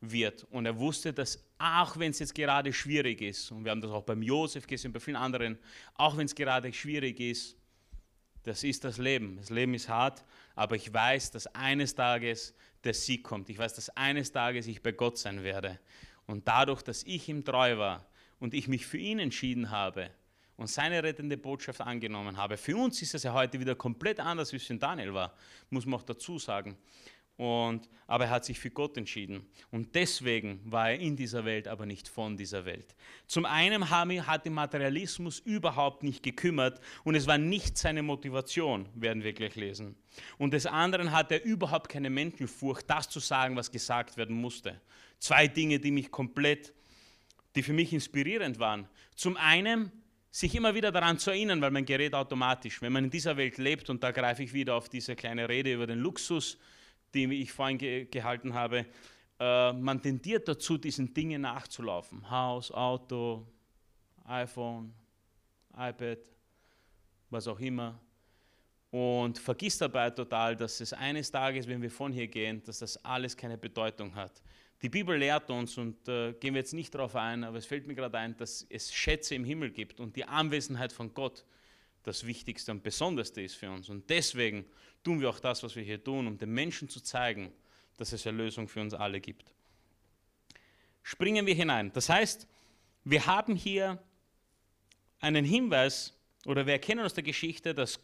wird. 0.00 0.44
Und 0.50 0.66
er 0.66 0.78
wusste, 0.78 1.12
dass 1.12 1.42
auch 1.58 1.96
wenn 1.98 2.10
es 2.10 2.18
jetzt 2.18 2.34
gerade 2.34 2.72
schwierig 2.72 3.22
ist, 3.22 3.50
und 3.50 3.64
wir 3.64 3.70
haben 3.70 3.80
das 3.80 3.90
auch 3.90 4.02
beim 4.02 4.22
Josef 4.22 4.66
gesehen, 4.66 4.92
bei 4.92 5.00
vielen 5.00 5.16
anderen, 5.16 5.58
auch 5.94 6.16
wenn 6.16 6.26
es 6.26 6.34
gerade 6.34 6.72
schwierig 6.72 7.20
ist, 7.20 7.56
das 8.44 8.62
ist 8.62 8.84
das 8.84 8.98
Leben. 8.98 9.36
Das 9.36 9.50
Leben 9.50 9.74
ist 9.74 9.88
hart, 9.88 10.24
aber 10.54 10.76
ich 10.76 10.92
weiß, 10.92 11.30
dass 11.32 11.46
eines 11.48 11.94
Tages 11.94 12.54
der 12.84 12.94
Sieg 12.94 13.24
kommt. 13.24 13.48
Ich 13.48 13.58
weiß, 13.58 13.74
dass 13.74 13.90
eines 13.90 14.30
Tages 14.30 14.66
ich 14.66 14.82
bei 14.82 14.92
Gott 14.92 15.18
sein 15.18 15.42
werde. 15.42 15.80
Und 16.26 16.46
dadurch, 16.46 16.82
dass 16.82 17.02
ich 17.04 17.28
ihm 17.28 17.44
treu 17.44 17.78
war 17.78 18.06
und 18.38 18.54
ich 18.54 18.68
mich 18.68 18.86
für 18.86 18.98
ihn 18.98 19.18
entschieden 19.18 19.70
habe 19.70 20.10
und 20.56 20.68
seine 20.68 21.02
rettende 21.02 21.36
Botschaft 21.36 21.80
angenommen 21.80 22.36
habe, 22.36 22.56
für 22.56 22.76
uns 22.76 23.00
ist 23.02 23.14
es 23.14 23.22
ja 23.22 23.32
heute 23.32 23.58
wieder 23.60 23.74
komplett 23.74 24.20
anders, 24.20 24.52
wie 24.52 24.56
es 24.56 24.64
für 24.64 24.76
Daniel 24.76 25.12
war, 25.12 25.34
muss 25.70 25.86
man 25.86 26.00
auch 26.00 26.04
dazu 26.04 26.38
sagen. 26.38 26.76
Und, 27.36 27.88
aber 28.06 28.24
er 28.24 28.30
hat 28.30 28.44
sich 28.44 28.60
für 28.60 28.70
Gott 28.70 28.96
entschieden. 28.96 29.44
Und 29.72 29.96
deswegen 29.96 30.60
war 30.64 30.90
er 30.90 31.00
in 31.00 31.16
dieser 31.16 31.44
Welt, 31.44 31.66
aber 31.66 31.84
nicht 31.84 32.06
von 32.06 32.36
dieser 32.36 32.64
Welt. 32.64 32.94
Zum 33.26 33.44
einen 33.44 33.90
hat 33.90 34.44
den 34.44 34.52
Materialismus 34.52 35.40
überhaupt 35.40 36.04
nicht 36.04 36.22
gekümmert 36.22 36.80
und 37.02 37.16
es 37.16 37.26
war 37.26 37.38
nicht 37.38 37.76
seine 37.76 38.04
Motivation, 38.04 38.88
werden 38.94 39.24
wir 39.24 39.32
gleich 39.32 39.56
lesen. 39.56 39.96
Und 40.38 40.52
des 40.54 40.66
anderen 40.66 41.10
hat 41.10 41.32
er 41.32 41.42
überhaupt 41.44 41.88
keine 41.88 42.08
Menschenfurcht, 42.08 42.88
das 42.88 43.08
zu 43.08 43.18
sagen, 43.18 43.56
was 43.56 43.72
gesagt 43.72 44.16
werden 44.16 44.36
musste. 44.36 44.80
Zwei 45.18 45.48
Dinge, 45.48 45.80
die 45.80 45.90
mich 45.90 46.12
komplett, 46.12 46.72
die 47.56 47.64
für 47.64 47.72
mich 47.72 47.92
inspirierend 47.92 48.60
waren. 48.60 48.88
Zum 49.16 49.36
einen 49.36 49.90
sich 50.30 50.54
immer 50.54 50.74
wieder 50.74 50.92
daran 50.92 51.18
zu 51.18 51.30
erinnern, 51.30 51.60
weil 51.60 51.70
man 51.70 51.84
gerät 51.84 52.14
automatisch, 52.14 52.82
wenn 52.82 52.92
man 52.92 53.04
in 53.04 53.10
dieser 53.10 53.36
Welt 53.36 53.58
lebt, 53.58 53.90
und 53.90 54.02
da 54.02 54.12
greife 54.12 54.42
ich 54.42 54.52
wieder 54.52 54.74
auf 54.74 54.88
diese 54.88 55.16
kleine 55.16 55.48
Rede 55.48 55.72
über 55.72 55.86
den 55.86 55.98
Luxus, 55.98 56.58
die 57.14 57.42
ich 57.42 57.52
vorhin 57.52 57.78
ge 57.78 58.06
gehalten 58.06 58.54
habe, 58.54 58.86
äh, 59.38 59.72
man 59.72 60.00
tendiert 60.00 60.48
dazu, 60.48 60.78
diesen 60.78 61.12
Dingen 61.12 61.42
nachzulaufen. 61.42 62.28
Haus, 62.30 62.70
Auto, 62.70 63.46
iPhone, 64.24 64.92
iPad, 65.76 66.18
was 67.30 67.48
auch 67.48 67.60
immer. 67.60 68.00
Und 68.90 69.38
vergisst 69.38 69.80
dabei 69.80 70.10
total, 70.10 70.56
dass 70.56 70.80
es 70.80 70.92
eines 70.92 71.30
Tages, 71.30 71.66
wenn 71.66 71.82
wir 71.82 71.90
von 71.90 72.12
hier 72.12 72.28
gehen, 72.28 72.62
dass 72.62 72.78
das 72.78 73.04
alles 73.04 73.36
keine 73.36 73.58
Bedeutung 73.58 74.14
hat. 74.14 74.40
Die 74.82 74.88
Bibel 74.88 75.16
lehrt 75.16 75.50
uns, 75.50 75.76
und 75.78 76.06
äh, 76.08 76.32
gehen 76.34 76.54
wir 76.54 76.60
jetzt 76.60 76.74
nicht 76.74 76.94
darauf 76.94 77.16
ein, 77.16 77.42
aber 77.42 77.58
es 77.58 77.66
fällt 77.66 77.86
mir 77.86 77.94
gerade 77.94 78.18
ein, 78.18 78.36
dass 78.36 78.66
es 78.68 78.92
Schätze 78.92 79.34
im 79.34 79.44
Himmel 79.44 79.70
gibt 79.70 79.98
und 79.98 80.14
die 80.14 80.24
Anwesenheit 80.24 80.92
von 80.92 81.12
Gott 81.12 81.44
das 82.04 82.24
Wichtigste 82.26 82.70
und 82.70 82.82
Besonderste 82.82 83.42
ist 83.42 83.56
für 83.56 83.70
uns. 83.70 83.88
Und 83.88 84.08
deswegen 84.08 84.64
tun 85.02 85.20
wir 85.20 85.28
auch 85.30 85.40
das, 85.40 85.62
was 85.62 85.74
wir 85.74 85.82
hier 85.82 86.02
tun, 86.02 86.26
um 86.26 86.38
den 86.38 86.50
Menschen 86.50 86.88
zu 86.88 87.00
zeigen, 87.00 87.52
dass 87.96 88.12
es 88.12 88.24
Erlösung 88.26 88.68
für 88.68 88.80
uns 88.80 88.94
alle 88.94 89.20
gibt. 89.20 89.52
Springen 91.02 91.46
wir 91.46 91.54
hinein. 91.54 91.92
Das 91.92 92.08
heißt, 92.08 92.46
wir 93.04 93.26
haben 93.26 93.56
hier 93.56 94.02
einen 95.20 95.44
Hinweis, 95.44 96.14
oder 96.46 96.66
wir 96.66 96.74
erkennen 96.74 97.04
aus 97.04 97.14
der 97.14 97.24
Geschichte, 97.24 97.74
dass 97.74 97.98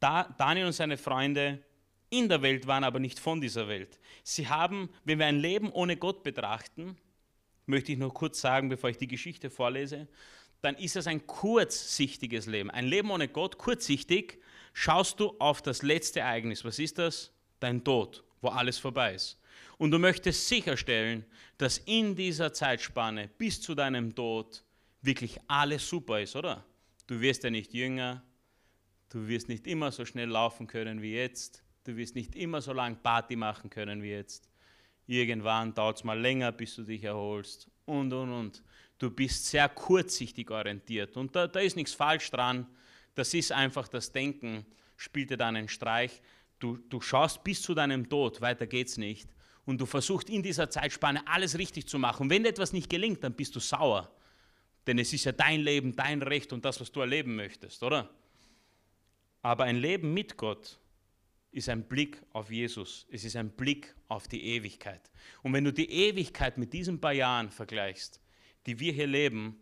Daniel 0.00 0.66
und 0.66 0.72
seine 0.72 0.98
Freunde 0.98 1.62
in 2.10 2.28
der 2.28 2.42
Welt 2.42 2.66
waren, 2.66 2.84
aber 2.84 2.98
nicht 2.98 3.18
von 3.18 3.40
dieser 3.40 3.68
Welt. 3.68 3.98
Sie 4.22 4.48
haben, 4.48 4.90
wenn 5.04 5.18
wir 5.18 5.26
ein 5.26 5.38
Leben 5.38 5.70
ohne 5.72 5.96
Gott 5.96 6.22
betrachten, 6.22 6.96
möchte 7.66 7.92
ich 7.92 7.98
noch 7.98 8.12
kurz 8.12 8.40
sagen, 8.40 8.68
bevor 8.68 8.90
ich 8.90 8.98
die 8.98 9.08
Geschichte 9.08 9.48
vorlese, 9.48 10.06
dann 10.64 10.76
ist 10.76 10.96
es 10.96 11.06
ein 11.06 11.26
kurzsichtiges 11.26 12.46
Leben. 12.46 12.70
Ein 12.70 12.86
Leben 12.86 13.10
ohne 13.10 13.28
Gott, 13.28 13.58
kurzsichtig, 13.58 14.40
schaust 14.72 15.20
du 15.20 15.34
auf 15.38 15.60
das 15.60 15.82
letzte 15.82 16.20
Ereignis. 16.20 16.64
Was 16.64 16.78
ist 16.78 16.98
das? 16.98 17.32
Dein 17.60 17.84
Tod, 17.84 18.24
wo 18.40 18.48
alles 18.48 18.78
vorbei 18.78 19.14
ist. 19.14 19.38
Und 19.76 19.90
du 19.90 19.98
möchtest 19.98 20.48
sicherstellen, 20.48 21.26
dass 21.58 21.78
in 21.78 22.16
dieser 22.16 22.54
Zeitspanne 22.54 23.28
bis 23.36 23.60
zu 23.60 23.74
deinem 23.74 24.14
Tod 24.14 24.64
wirklich 25.02 25.38
alles 25.48 25.86
super 25.86 26.22
ist, 26.22 26.34
oder? 26.34 26.64
Du 27.06 27.20
wirst 27.20 27.44
ja 27.44 27.50
nicht 27.50 27.74
jünger, 27.74 28.22
du 29.10 29.28
wirst 29.28 29.48
nicht 29.48 29.66
immer 29.66 29.92
so 29.92 30.06
schnell 30.06 30.30
laufen 30.30 30.66
können 30.66 31.02
wie 31.02 31.14
jetzt, 31.14 31.62
du 31.84 31.94
wirst 31.96 32.14
nicht 32.14 32.34
immer 32.36 32.62
so 32.62 32.72
lang 32.72 32.96
Party 33.02 33.36
machen 33.36 33.68
können 33.68 34.02
wie 34.02 34.12
jetzt. 34.12 34.48
Irgendwann 35.06 35.74
dauert 35.74 35.98
es 35.98 36.04
mal 36.04 36.18
länger, 36.18 36.52
bis 36.52 36.74
du 36.76 36.84
dich 36.84 37.04
erholst 37.04 37.68
und, 37.84 38.14
und, 38.14 38.32
und 38.32 38.62
du 39.04 39.10
bist 39.10 39.46
sehr 39.46 39.68
kurzsichtig 39.68 40.50
orientiert. 40.50 41.16
Und 41.16 41.36
da, 41.36 41.46
da 41.46 41.60
ist 41.60 41.76
nichts 41.76 41.92
falsch 41.92 42.30
dran. 42.30 42.66
Das 43.14 43.34
ist 43.34 43.52
einfach 43.52 43.86
das 43.86 44.12
Denken, 44.12 44.64
spielt 44.96 45.30
dir 45.30 45.36
dann 45.36 45.56
einen 45.56 45.68
Streich. 45.68 46.22
Du, 46.58 46.78
du 46.88 47.00
schaust 47.00 47.44
bis 47.44 47.60
zu 47.60 47.74
deinem 47.74 48.08
Tod, 48.08 48.40
weiter 48.40 48.66
geht's 48.66 48.96
nicht. 48.96 49.28
Und 49.66 49.80
du 49.80 49.86
versuchst 49.86 50.30
in 50.30 50.42
dieser 50.42 50.70
Zeitspanne 50.70 51.26
alles 51.26 51.58
richtig 51.58 51.86
zu 51.86 51.98
machen. 51.98 52.24
Und 52.24 52.30
wenn 52.30 52.44
etwas 52.44 52.72
nicht 52.72 52.88
gelingt, 52.88 53.22
dann 53.22 53.34
bist 53.34 53.54
du 53.54 53.60
sauer. 53.60 54.10
Denn 54.86 54.98
es 54.98 55.12
ist 55.12 55.24
ja 55.24 55.32
dein 55.32 55.60
Leben, 55.60 55.94
dein 55.94 56.22
Recht 56.22 56.52
und 56.52 56.64
das, 56.64 56.80
was 56.80 56.90
du 56.90 57.00
erleben 57.00 57.36
möchtest, 57.36 57.82
oder? 57.82 58.10
Aber 59.42 59.64
ein 59.64 59.76
Leben 59.76 60.12
mit 60.12 60.36
Gott 60.36 60.78
ist 61.50 61.68
ein 61.68 61.84
Blick 61.84 62.22
auf 62.32 62.50
Jesus. 62.50 63.06
Es 63.10 63.24
ist 63.24 63.36
ein 63.36 63.50
Blick 63.50 63.94
auf 64.08 64.28
die 64.28 64.42
Ewigkeit. 64.44 65.10
Und 65.42 65.52
wenn 65.52 65.64
du 65.64 65.72
die 65.72 65.90
Ewigkeit 65.90 66.58
mit 66.58 66.72
diesen 66.72 67.00
paar 67.00 67.12
Jahren 67.12 67.50
vergleichst, 67.50 68.20
die 68.66 68.78
wir 68.78 68.92
hier 68.92 69.06
leben, 69.06 69.58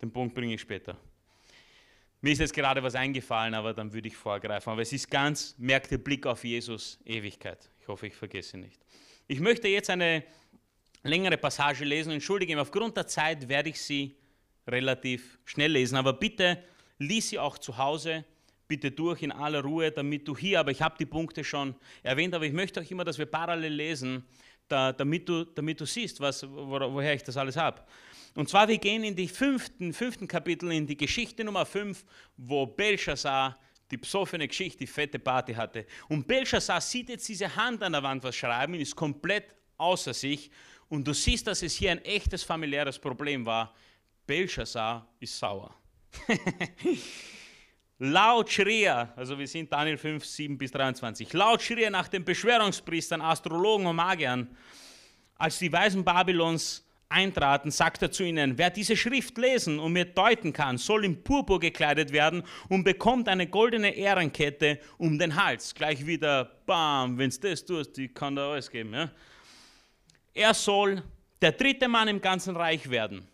den 0.00 0.12
Punkt 0.12 0.34
bringe 0.34 0.54
ich 0.54 0.60
später. 0.60 0.96
Mir 2.22 2.32
ist 2.32 2.38
jetzt 2.38 2.52
gerade 2.52 2.82
was 2.82 2.94
eingefallen, 2.94 3.54
aber 3.54 3.72
dann 3.72 3.92
würde 3.92 4.08
ich 4.08 4.16
vorgreifen. 4.16 4.72
Aber 4.72 4.82
es 4.82 4.92
ist 4.92 5.10
ganz, 5.10 5.54
merkt 5.58 5.90
der 5.90 5.98
Blick 5.98 6.26
auf 6.26 6.44
Jesus, 6.44 6.98
Ewigkeit. 7.04 7.70
Ich 7.80 7.88
hoffe, 7.88 8.06
ich 8.06 8.14
vergesse 8.14 8.58
nicht. 8.58 8.80
Ich 9.26 9.40
möchte 9.40 9.68
jetzt 9.68 9.88
eine 9.88 10.24
längere 11.02 11.38
Passage 11.38 11.84
lesen. 11.84 12.12
Entschuldige, 12.12 12.60
aufgrund 12.60 12.96
der 12.96 13.06
Zeit 13.06 13.48
werde 13.48 13.70
ich 13.70 13.80
sie 13.80 14.16
relativ 14.66 15.38
schnell 15.44 15.72
lesen. 15.72 15.96
Aber 15.96 16.12
bitte 16.12 16.62
lies 16.98 17.30
sie 17.30 17.38
auch 17.38 17.56
zu 17.56 17.78
Hause, 17.78 18.24
bitte 18.68 18.90
durch 18.90 19.22
in 19.22 19.32
aller 19.32 19.62
Ruhe, 19.62 19.90
damit 19.90 20.28
du 20.28 20.36
hier, 20.36 20.60
aber 20.60 20.70
ich 20.70 20.82
habe 20.82 20.96
die 20.98 21.06
Punkte 21.06 21.42
schon 21.42 21.74
erwähnt, 22.02 22.34
aber 22.34 22.44
ich 22.44 22.52
möchte 22.52 22.80
auch 22.80 22.90
immer, 22.90 23.04
dass 23.04 23.18
wir 23.18 23.26
parallel 23.26 23.72
lesen, 23.72 24.24
da, 24.70 24.92
damit, 24.92 25.28
du, 25.28 25.44
damit 25.44 25.80
du 25.80 25.84
siehst, 25.84 26.20
was, 26.20 26.42
wo, 26.48 26.78
woher 26.92 27.14
ich 27.14 27.22
das 27.22 27.36
alles 27.36 27.56
habe. 27.56 27.82
Und 28.34 28.48
zwar, 28.48 28.68
wir 28.68 28.78
gehen 28.78 29.02
in 29.02 29.16
die 29.16 29.28
fünften, 29.28 29.92
fünften 29.92 30.28
Kapitel, 30.28 30.70
in 30.70 30.86
die 30.86 30.96
Geschichte 30.96 31.44
Nummer 31.44 31.66
5, 31.66 32.04
wo 32.36 32.66
Belshazzar 32.66 33.58
die 33.90 33.98
psoffene 33.98 34.46
Geschichte, 34.46 34.78
die 34.78 34.86
fette 34.86 35.18
Party 35.18 35.52
hatte. 35.54 35.84
Und 36.08 36.26
Belshazzar 36.26 36.80
sieht 36.80 37.08
jetzt 37.08 37.28
diese 37.28 37.54
Hand 37.56 37.82
an 37.82 37.92
der 37.92 38.02
Wand 38.02 38.22
was 38.22 38.36
schreiben, 38.36 38.74
ist 38.74 38.94
komplett 38.94 39.52
außer 39.76 40.14
sich. 40.14 40.50
Und 40.88 41.06
du 41.06 41.12
siehst, 41.12 41.46
dass 41.46 41.62
es 41.62 41.74
hier 41.74 41.90
ein 41.90 42.04
echtes 42.04 42.44
familiäres 42.44 42.98
Problem 42.98 43.44
war. 43.44 43.74
Belshazzar 44.26 45.08
ist 45.18 45.36
sauer. 45.36 45.74
Laut 48.02 48.50
schrie 48.50 48.88
also 48.88 49.38
wir 49.38 49.46
sind 49.46 49.70
Daniel 49.70 49.98
5, 49.98 50.24
7 50.24 50.56
bis 50.56 50.70
23, 50.70 51.34
laut 51.34 51.60
schrie 51.60 51.90
nach 51.90 52.08
den 52.08 52.24
Beschwörungspriestern, 52.24 53.20
Astrologen 53.20 53.86
und 53.86 53.96
Magiern. 53.96 54.56
Als 55.36 55.58
die 55.58 55.70
Weisen 55.70 56.02
Babylons 56.02 56.82
eintraten, 57.10 57.70
sagt 57.70 58.00
er 58.00 58.10
zu 58.10 58.22
ihnen, 58.24 58.56
wer 58.56 58.70
diese 58.70 58.96
Schrift 58.96 59.36
lesen 59.36 59.78
und 59.78 59.92
mir 59.92 60.06
deuten 60.06 60.54
kann, 60.54 60.78
soll 60.78 61.04
in 61.04 61.22
Purpur 61.22 61.60
gekleidet 61.60 62.10
werden 62.10 62.42
und 62.70 62.84
bekommt 62.84 63.28
eine 63.28 63.46
goldene 63.46 63.94
Ehrenkette 63.94 64.80
um 64.96 65.18
den 65.18 65.36
Hals. 65.36 65.74
Gleich 65.74 66.06
wieder, 66.06 66.46
bam, 66.64 67.18
wenn 67.18 67.28
es 67.28 67.38
das 67.38 67.62
tust, 67.66 67.98
die 67.98 68.08
kann 68.08 68.34
da 68.34 68.52
alles 68.52 68.70
geben. 68.70 68.94
Ja? 68.94 69.10
Er 70.32 70.54
soll 70.54 71.02
der 71.42 71.52
dritte 71.52 71.86
Mann 71.86 72.08
im 72.08 72.22
ganzen 72.22 72.56
Reich 72.56 72.88
werden. 72.88 73.28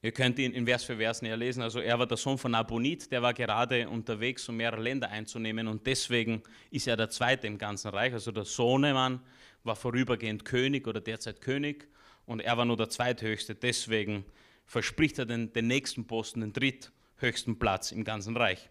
Ihr 0.00 0.12
könnt 0.12 0.38
ihn 0.38 0.52
in 0.52 0.64
Vers 0.64 0.84
für 0.84 0.96
Vers 0.96 1.22
näher 1.22 1.36
lesen. 1.36 1.60
Also 1.60 1.80
er 1.80 1.98
war 1.98 2.06
der 2.06 2.16
Sohn 2.16 2.38
von 2.38 2.54
Abonit, 2.54 3.10
der 3.10 3.20
war 3.20 3.34
gerade 3.34 3.88
unterwegs, 3.88 4.48
um 4.48 4.56
mehrere 4.56 4.80
Länder 4.80 5.10
einzunehmen 5.10 5.66
und 5.66 5.86
deswegen 5.86 6.42
ist 6.70 6.86
er 6.86 6.96
der 6.96 7.10
Zweite 7.10 7.48
im 7.48 7.58
ganzen 7.58 7.88
Reich. 7.88 8.12
Also 8.12 8.30
der 8.30 8.44
Sohnemann 8.44 9.20
war 9.64 9.74
vorübergehend 9.74 10.44
König 10.44 10.86
oder 10.86 11.00
derzeit 11.00 11.40
König 11.40 11.88
und 12.26 12.40
er 12.40 12.56
war 12.56 12.64
nur 12.64 12.76
der 12.76 12.88
Zweithöchste. 12.88 13.56
Deswegen 13.56 14.24
verspricht 14.66 15.18
er 15.18 15.26
den, 15.26 15.52
den 15.52 15.66
nächsten 15.66 16.06
Posten, 16.06 16.42
den 16.42 16.52
dritthöchsten 16.52 17.58
Platz 17.58 17.90
im 17.90 18.04
ganzen 18.04 18.36
Reich. 18.36 18.70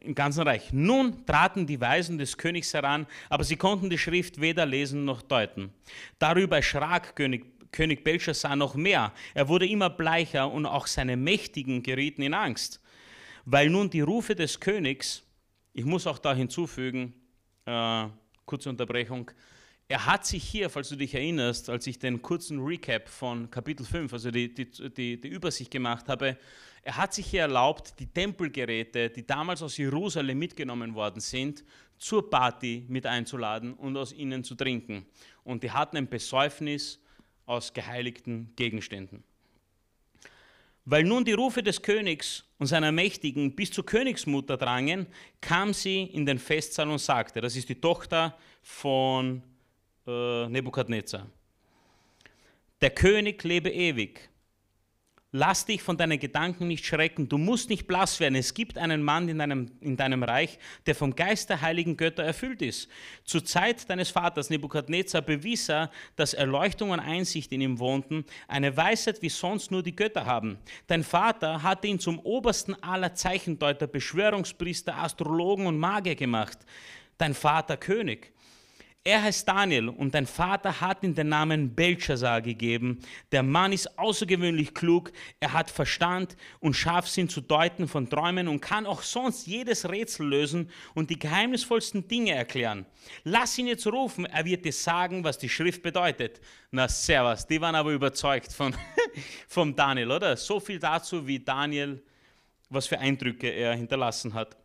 Im 0.00 0.14
ganzen 0.14 0.42
Reich. 0.42 0.72
Nun 0.72 1.24
traten 1.26 1.66
die 1.66 1.80
Weisen 1.80 2.18
des 2.18 2.36
Königs 2.36 2.74
heran, 2.74 3.06
aber 3.28 3.44
sie 3.44 3.56
konnten 3.56 3.90
die 3.90 3.98
Schrift 3.98 4.40
weder 4.40 4.66
lesen 4.66 5.04
noch 5.04 5.22
deuten. 5.22 5.72
Darüber 6.18 6.56
erschrak 6.56 7.16
König, 7.16 7.46
König 7.72 8.04
Belshazzar 8.04 8.56
noch 8.56 8.74
mehr. 8.74 9.12
Er 9.34 9.48
wurde 9.48 9.66
immer 9.66 9.90
bleicher 9.90 10.50
und 10.50 10.66
auch 10.66 10.86
seine 10.86 11.16
Mächtigen 11.16 11.82
gerieten 11.82 12.22
in 12.22 12.34
Angst. 12.34 12.80
Weil 13.44 13.68
nun 13.68 13.90
die 13.90 14.00
Rufe 14.00 14.34
des 14.34 14.60
Königs, 14.60 15.22
ich 15.72 15.84
muss 15.84 16.06
auch 16.06 16.18
da 16.18 16.34
hinzufügen, 16.34 17.12
äh, 17.66 18.06
kurze 18.46 18.70
Unterbrechung, 18.70 19.30
er 19.86 20.06
hat 20.06 20.24
sich 20.24 20.42
hier, 20.42 20.70
falls 20.70 20.88
du 20.88 20.96
dich 20.96 21.14
erinnerst, 21.14 21.68
als 21.68 21.86
ich 21.86 21.98
den 21.98 22.22
kurzen 22.22 22.58
Recap 22.58 23.08
von 23.08 23.50
Kapitel 23.50 23.84
5, 23.84 24.12
also 24.14 24.30
die, 24.30 24.52
die, 24.54 24.70
die, 24.70 25.20
die 25.20 25.28
Übersicht 25.28 25.70
gemacht 25.70 26.08
habe, 26.08 26.38
er 26.84 26.96
hat 26.98 27.14
sich 27.14 27.26
hier 27.26 27.42
erlaubt, 27.42 27.98
die 27.98 28.06
Tempelgeräte, 28.06 29.08
die 29.08 29.26
damals 29.26 29.62
aus 29.62 29.78
Jerusalem 29.78 30.38
mitgenommen 30.38 30.94
worden 30.94 31.20
sind, 31.20 31.64
zur 31.96 32.28
Party 32.28 32.84
mit 32.88 33.06
einzuladen 33.06 33.72
und 33.72 33.96
aus 33.96 34.12
ihnen 34.12 34.44
zu 34.44 34.54
trinken. 34.54 35.06
Und 35.44 35.62
die 35.62 35.70
hatten 35.70 35.96
ein 35.96 36.08
Besäufnis 36.08 37.00
aus 37.46 37.72
geheiligten 37.72 38.52
Gegenständen. 38.54 39.24
Weil 40.84 41.04
nun 41.04 41.24
die 41.24 41.32
Rufe 41.32 41.62
des 41.62 41.80
Königs 41.80 42.44
und 42.58 42.66
seiner 42.66 42.92
Mächtigen 42.92 43.56
bis 43.56 43.70
zur 43.70 43.86
Königsmutter 43.86 44.58
drangen, 44.58 45.06
kam 45.40 45.72
sie 45.72 46.02
in 46.02 46.26
den 46.26 46.38
Festsaal 46.38 46.90
und 46.90 46.98
sagte, 46.98 47.40
das 47.40 47.56
ist 47.56 47.70
die 47.70 47.80
Tochter 47.80 48.36
von 48.60 49.42
äh, 50.06 50.46
Nebukadnezar, 50.48 51.26
der 52.82 52.90
König 52.90 53.42
lebe 53.44 53.70
ewig. 53.70 54.28
Lass 55.36 55.66
dich 55.66 55.82
von 55.82 55.96
deinen 55.96 56.20
Gedanken 56.20 56.68
nicht 56.68 56.86
schrecken. 56.86 57.28
Du 57.28 57.38
musst 57.38 57.68
nicht 57.68 57.88
blass 57.88 58.20
werden. 58.20 58.36
Es 58.36 58.54
gibt 58.54 58.78
einen 58.78 59.02
Mann 59.02 59.28
in 59.28 59.38
deinem, 59.38 59.68
in 59.80 59.96
deinem 59.96 60.22
Reich, 60.22 60.60
der 60.86 60.94
vom 60.94 61.16
Geist 61.16 61.50
der 61.50 61.60
heiligen 61.60 61.96
Götter 61.96 62.22
erfüllt 62.22 62.62
ist. 62.62 62.88
Zur 63.24 63.44
Zeit 63.44 63.90
deines 63.90 64.10
Vaters 64.10 64.48
Nebukadnezar 64.48 65.22
bewies 65.22 65.68
er, 65.68 65.90
dass 66.14 66.34
Erleuchtung 66.34 66.90
und 66.90 67.00
Einsicht 67.00 67.50
in 67.50 67.62
ihm 67.62 67.80
wohnten, 67.80 68.24
eine 68.46 68.76
Weisheit, 68.76 69.22
wie 69.22 69.28
sonst 69.28 69.72
nur 69.72 69.82
die 69.82 69.96
Götter 69.96 70.24
haben. 70.24 70.56
Dein 70.86 71.02
Vater 71.02 71.64
hatte 71.64 71.88
ihn 71.88 71.98
zum 71.98 72.20
obersten 72.20 72.80
aller 72.80 73.16
Zeichendeuter, 73.16 73.88
Beschwörungspriester, 73.88 74.96
Astrologen 74.96 75.66
und 75.66 75.78
Magier 75.80 76.14
gemacht. 76.14 76.58
Dein 77.18 77.34
Vater 77.34 77.76
König. 77.76 78.32
Er 79.06 79.22
heißt 79.22 79.46
Daniel 79.46 79.90
und 79.90 80.14
dein 80.14 80.26
Vater 80.26 80.80
hat 80.80 81.02
ihm 81.02 81.14
den 81.14 81.28
Namen 81.28 81.74
Belshazzar 81.74 82.40
gegeben. 82.40 83.00
Der 83.32 83.42
Mann 83.42 83.70
ist 83.70 83.98
außergewöhnlich 83.98 84.72
klug, 84.72 85.12
er 85.40 85.52
hat 85.52 85.70
Verstand 85.70 86.38
und 86.58 86.72
Scharfsinn 86.72 87.28
zu 87.28 87.42
deuten 87.42 87.86
von 87.86 88.08
Träumen 88.08 88.48
und 88.48 88.62
kann 88.62 88.86
auch 88.86 89.02
sonst 89.02 89.46
jedes 89.46 89.86
Rätsel 89.90 90.26
lösen 90.26 90.70
und 90.94 91.10
die 91.10 91.18
geheimnisvollsten 91.18 92.08
Dinge 92.08 92.32
erklären. 92.32 92.86
Lass 93.24 93.58
ihn 93.58 93.66
jetzt 93.66 93.86
rufen, 93.86 94.24
er 94.24 94.46
wird 94.46 94.64
dir 94.64 94.72
sagen, 94.72 95.22
was 95.22 95.36
die 95.36 95.50
Schrift 95.50 95.82
bedeutet. 95.82 96.40
Na, 96.70 96.88
servus, 96.88 97.46
die 97.46 97.60
waren 97.60 97.74
aber 97.74 97.92
überzeugt 97.92 98.54
von, 98.54 98.74
vom 99.48 99.76
Daniel, 99.76 100.12
oder? 100.12 100.34
So 100.34 100.58
viel 100.58 100.78
dazu, 100.78 101.26
wie 101.26 101.40
Daniel, 101.40 102.02
was 102.70 102.86
für 102.86 102.98
Eindrücke 102.98 103.50
er 103.50 103.74
hinterlassen 103.74 104.32
hat. 104.32 104.56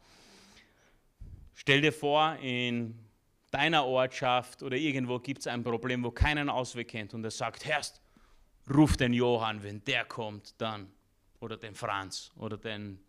Stell 1.55 1.81
dir 1.81 1.91
vor, 1.91 2.37
in 2.41 3.08
deiner 3.51 3.85
Ortschaft 3.85 4.63
oder 4.63 4.77
irgendwo 4.77 5.19
gibt 5.19 5.39
es 5.41 5.47
ein 5.47 5.63
Problem, 5.63 6.03
wo 6.03 6.11
keinen 6.11 6.49
Ausweg 6.49 6.89
kennt 6.89 7.13
und 7.13 7.23
er 7.23 7.31
sagt, 7.31 7.65
Herrst, 7.65 8.01
ruf 8.73 8.97
den 8.97 9.13
Johann, 9.13 9.63
wenn 9.63 9.83
der 9.83 10.05
kommt, 10.05 10.59
dann. 10.59 10.91
Oder 11.41 11.55
den 11.55 11.73
Franz 11.73 12.31
oder 12.35 12.57
den 12.57 12.99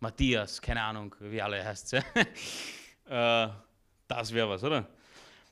Matthias, 0.00 0.60
keine 0.60 0.82
Ahnung, 0.82 1.14
wie 1.20 1.40
alle 1.40 1.64
heißt. 1.64 1.92
äh, 3.04 3.48
das 4.08 4.34
wäre 4.34 4.48
was, 4.48 4.64
oder? 4.64 4.88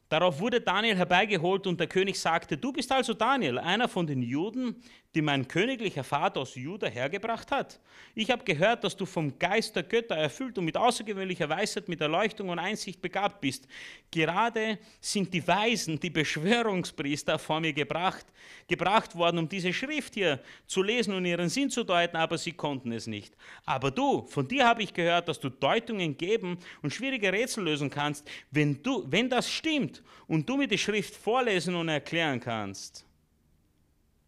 Darauf 0.09 0.39
wurde 0.39 0.61
Daniel 0.61 0.97
herbeigeholt 0.97 1.66
und 1.66 1.80
der 1.80 1.89
König 1.89 2.18
sagte, 2.18 2.57
du 2.57 2.72
bist 2.72 2.91
also 2.93 3.12
Daniel, 3.12 3.59
einer 3.59 3.89
von 3.89 4.07
den 4.07 4.22
Juden, 4.22 4.80
die 5.16 5.22
mein 5.22 5.48
königlicher 5.48 6.04
Vater 6.04 6.40
aus 6.40 6.54
Juda 6.54 6.88
hergebracht 6.88 7.50
hat. 7.50 7.80
Ich 8.14 8.30
habe 8.30 8.44
gehört, 8.44 8.84
dass 8.84 8.94
du 8.94 9.06
vom 9.06 9.38
Geist 9.38 9.74
der 9.74 9.82
Götter 9.82 10.14
erfüllt 10.14 10.58
und 10.58 10.66
mit 10.66 10.76
außergewöhnlicher 10.76 11.48
Weisheit, 11.48 11.88
mit 11.88 12.02
Erleuchtung 12.02 12.50
und 12.50 12.58
Einsicht 12.58 13.00
begabt 13.00 13.40
bist. 13.40 13.66
Gerade 14.10 14.78
sind 15.00 15.32
die 15.32 15.46
Weisen, 15.48 15.98
die 15.98 16.10
Beschwörungspriester 16.10 17.38
vor 17.38 17.60
mir 17.60 17.72
gebracht, 17.72 18.26
gebracht 18.68 19.16
worden, 19.16 19.38
um 19.38 19.48
diese 19.48 19.72
Schrift 19.72 20.12
hier 20.14 20.38
zu 20.66 20.82
lesen 20.82 21.14
und 21.14 21.24
ihren 21.24 21.48
Sinn 21.48 21.70
zu 21.70 21.82
deuten, 21.82 22.18
aber 22.18 22.36
sie 22.36 22.52
konnten 22.52 22.92
es 22.92 23.06
nicht. 23.06 23.34
Aber 23.64 23.90
du, 23.90 24.26
von 24.26 24.46
dir 24.46 24.66
habe 24.66 24.82
ich 24.82 24.92
gehört, 24.92 25.28
dass 25.28 25.40
du 25.40 25.48
Deutungen 25.48 26.18
geben 26.18 26.58
und 26.82 26.92
schwierige 26.92 27.32
Rätsel 27.32 27.64
lösen 27.64 27.88
kannst. 27.88 28.28
Wenn, 28.50 28.82
du, 28.82 29.02
wenn 29.10 29.30
das 29.30 29.50
stimmt 29.50 30.02
und 30.26 30.46
du 30.46 30.58
mir 30.58 30.68
die 30.68 30.76
Schrift 30.76 31.14
vorlesen 31.14 31.74
und 31.74 31.88
erklären 31.88 32.38
kannst, 32.38 33.06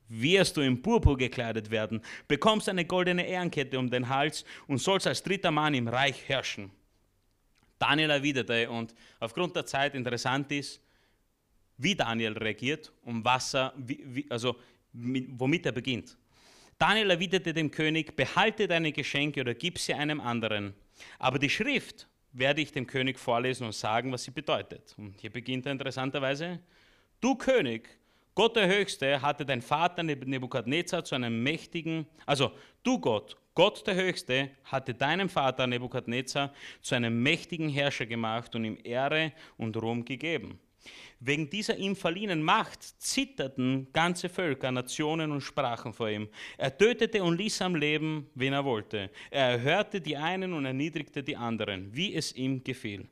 wirst 0.08 0.56
du 0.56 0.60
in 0.60 0.80
Purpur 0.80 1.16
gekleidet 1.16 1.70
werden, 1.70 2.00
bekommst 2.26 2.68
eine 2.68 2.84
goldene 2.84 3.26
Ehrenkette 3.26 3.78
um 3.78 3.90
den 3.90 4.08
Hals 4.08 4.44
und 4.66 4.78
sollst 4.78 5.06
als 5.06 5.22
dritter 5.22 5.50
Mann 5.50 5.74
im 5.74 5.88
Reich 5.88 6.28
herrschen. 6.28 6.70
Daniel 7.78 8.10
erwiderte 8.10 8.68
und 8.70 8.94
aufgrund 9.20 9.54
der 9.54 9.66
Zeit 9.66 9.94
interessant 9.94 10.50
ist, 10.50 10.80
wie 11.76 11.94
Daniel 11.94 12.36
reagiert 12.36 12.92
und 13.02 13.24
was 13.24 13.54
er, 13.54 13.72
wie, 13.76 14.02
wie, 14.04 14.26
also 14.30 14.56
womit 14.92 15.66
er 15.66 15.72
beginnt. 15.72 16.16
Daniel 16.76 17.10
erwiderte 17.10 17.52
dem 17.52 17.70
König, 17.70 18.16
behalte 18.16 18.66
deine 18.66 18.92
Geschenke 18.92 19.40
oder 19.40 19.54
gib 19.54 19.78
sie 19.78 19.94
einem 19.94 20.20
anderen. 20.20 20.74
Aber 21.18 21.38
die 21.38 21.50
Schrift 21.50 22.08
werde 22.32 22.60
ich 22.60 22.72
dem 22.72 22.86
König 22.86 23.18
vorlesen 23.18 23.64
und 23.64 23.72
sagen, 23.72 24.12
was 24.12 24.24
sie 24.24 24.30
bedeutet. 24.30 24.94
Und 24.96 25.20
hier 25.20 25.30
beginnt 25.30 25.66
er 25.66 25.72
interessanterweise, 25.72 26.60
du 27.20 27.34
König, 27.34 27.97
Gott 28.38 28.54
der 28.54 28.68
Höchste 28.68 29.20
hatte 29.20 29.44
dein 29.44 29.60
Vater 29.60 30.04
Nebukadnezar 30.04 31.02
zu 31.02 31.16
einem 31.16 31.42
mächtigen, 31.42 32.06
also 32.24 32.52
du 32.84 33.00
Gott, 33.00 33.36
Gott 33.52 33.84
der 33.84 33.96
Höchste 33.96 34.50
hatte 34.62 34.94
deinem 34.94 35.28
Vater 35.28 35.66
Nebukadnezar 35.66 36.52
zu 36.80 36.94
einem 36.94 37.20
mächtigen 37.20 37.68
Herrscher 37.68 38.06
gemacht 38.06 38.54
und 38.54 38.64
ihm 38.64 38.78
Ehre 38.84 39.32
und 39.56 39.76
Ruhm 39.76 40.04
gegeben. 40.04 40.60
Wegen 41.18 41.50
dieser 41.50 41.78
ihm 41.78 41.96
verliehenen 41.96 42.40
Macht 42.40 42.84
zitterten 42.84 43.88
ganze 43.92 44.28
Völker, 44.28 44.70
Nationen 44.70 45.32
und 45.32 45.40
Sprachen 45.40 45.92
vor 45.92 46.08
ihm. 46.08 46.28
Er 46.58 46.78
tötete 46.78 47.24
und 47.24 47.38
ließ 47.38 47.60
am 47.62 47.74
Leben, 47.74 48.30
wen 48.36 48.52
er 48.52 48.64
wollte. 48.64 49.10
Er 49.32 49.46
erhörte 49.50 50.00
die 50.00 50.16
einen 50.16 50.52
und 50.52 50.64
erniedrigte 50.64 51.24
die 51.24 51.36
anderen, 51.36 51.92
wie 51.92 52.14
es 52.14 52.32
ihm 52.36 52.62
gefiel. 52.62 53.08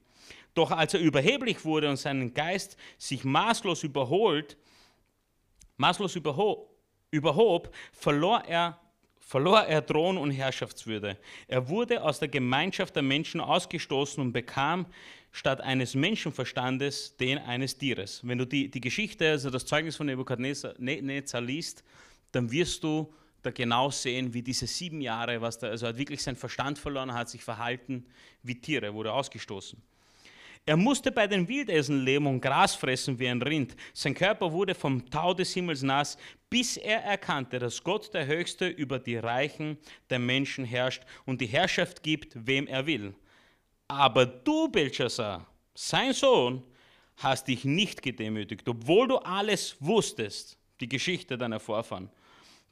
Doch 0.55 0.71
als 0.71 0.95
er 0.95 1.01
überheblich 1.01 1.65
wurde 1.65 1.91
und 1.91 1.97
seinen 1.97 2.33
Geist 2.33 2.77
sich 2.97 3.25
maßlos 3.25 3.83
überholt, 3.83 4.57
maßlos 5.77 6.17
überhob, 6.17 6.71
überhob 7.11 7.75
verlor 7.93 8.45
er 8.47 8.79
verlor 9.27 9.63
er 9.63 9.85
Thron 9.85 10.19
und 10.19 10.31
Herrschaftswürde. 10.31 11.19
Er 11.49 11.69
wurde 11.69 12.01
aus 12.01 12.21
der 12.21 12.29
Gemeinschaft 12.29 12.95
der 12.95 13.03
Menschen 13.03 13.41
ausgestoßen 13.41 14.23
und 14.23 14.33
bekam 14.33 14.87
statt 15.33 15.61
eines 15.61 15.97
Menschenverstandes 15.97 17.17
den 17.17 17.39
eines 17.39 17.77
Tieres. 17.77 18.21
Wenn 18.23 18.39
du 18.39 18.47
die, 18.47 18.71
die 18.71 18.81
Geschichte, 18.81 19.29
also 19.29 19.51
das 19.51 19.67
Zeugnis 19.67 19.97
von 19.97 20.07
Nebukadnezar 20.07 20.75
ne, 20.79 21.01
liest, 21.41 21.83
dann 22.31 22.53
wirst 22.53 22.85
du 22.85 23.13
da 23.43 23.51
genau 23.51 23.91
sehen, 23.91 24.33
wie 24.33 24.43
diese 24.43 24.69
sieben 24.69 25.01
Jahre, 25.01 25.41
was 25.41 25.59
da, 25.59 25.69
also 25.69 25.87
er 25.87 25.89
hat 25.91 25.99
wirklich 25.99 26.23
seinen 26.23 26.37
Verstand 26.37 26.79
verloren, 26.79 27.13
hat 27.13 27.29
sich 27.29 27.43
verhalten 27.43 28.07
wie 28.45 28.61
Tiere, 28.61 28.95
wurde 28.95 29.13
ausgestoßen. 29.13 29.83
Er 30.69 30.77
musste 30.77 31.13
bei 31.13 31.29
den 31.29 31.47
Wildessen 31.47 32.05
leben 32.05 32.27
und 32.27 32.41
Gras 32.41 32.75
fressen 32.75 33.17
wie 33.21 33.29
ein 33.29 33.41
Rind. 33.41 33.77
Sein 33.95 34.15
Körper 34.15 34.51
wurde 34.51 34.75
vom 34.75 35.09
Tau 35.09 35.33
des 35.33 35.55
Himmels 35.55 35.83
nass, 35.83 36.19
bis 36.51 36.77
er 36.77 37.05
erkannte, 37.05 37.61
dass 37.61 37.85
Gott 37.85 38.13
der 38.13 38.27
Höchste 38.27 38.67
über 38.67 38.99
die 38.99 39.17
Reichen 39.17 39.79
der 40.11 40.19
Menschen 40.19 40.65
herrscht 40.65 41.05
und 41.25 41.41
die 41.41 41.47
Herrschaft 41.47 42.03
gibt, 42.03 42.33
wem 42.35 42.67
er 42.67 42.85
will. 42.85 43.15
Aber 43.87 44.27
du, 44.27 44.67
Belshazzar, 44.67 45.47
sein 45.73 46.13
Sohn, 46.13 46.65
hast 47.19 47.47
dich 47.47 47.65
nicht 47.65 48.03
gedemütigt, 48.03 48.69
obwohl 48.69 49.07
du 49.07 49.19
alles 49.19 49.77
wusstest, 49.79 50.59
die 50.81 50.89
Geschichte 50.89 51.39
deiner 51.39 51.61
Vorfahren. 51.61 52.11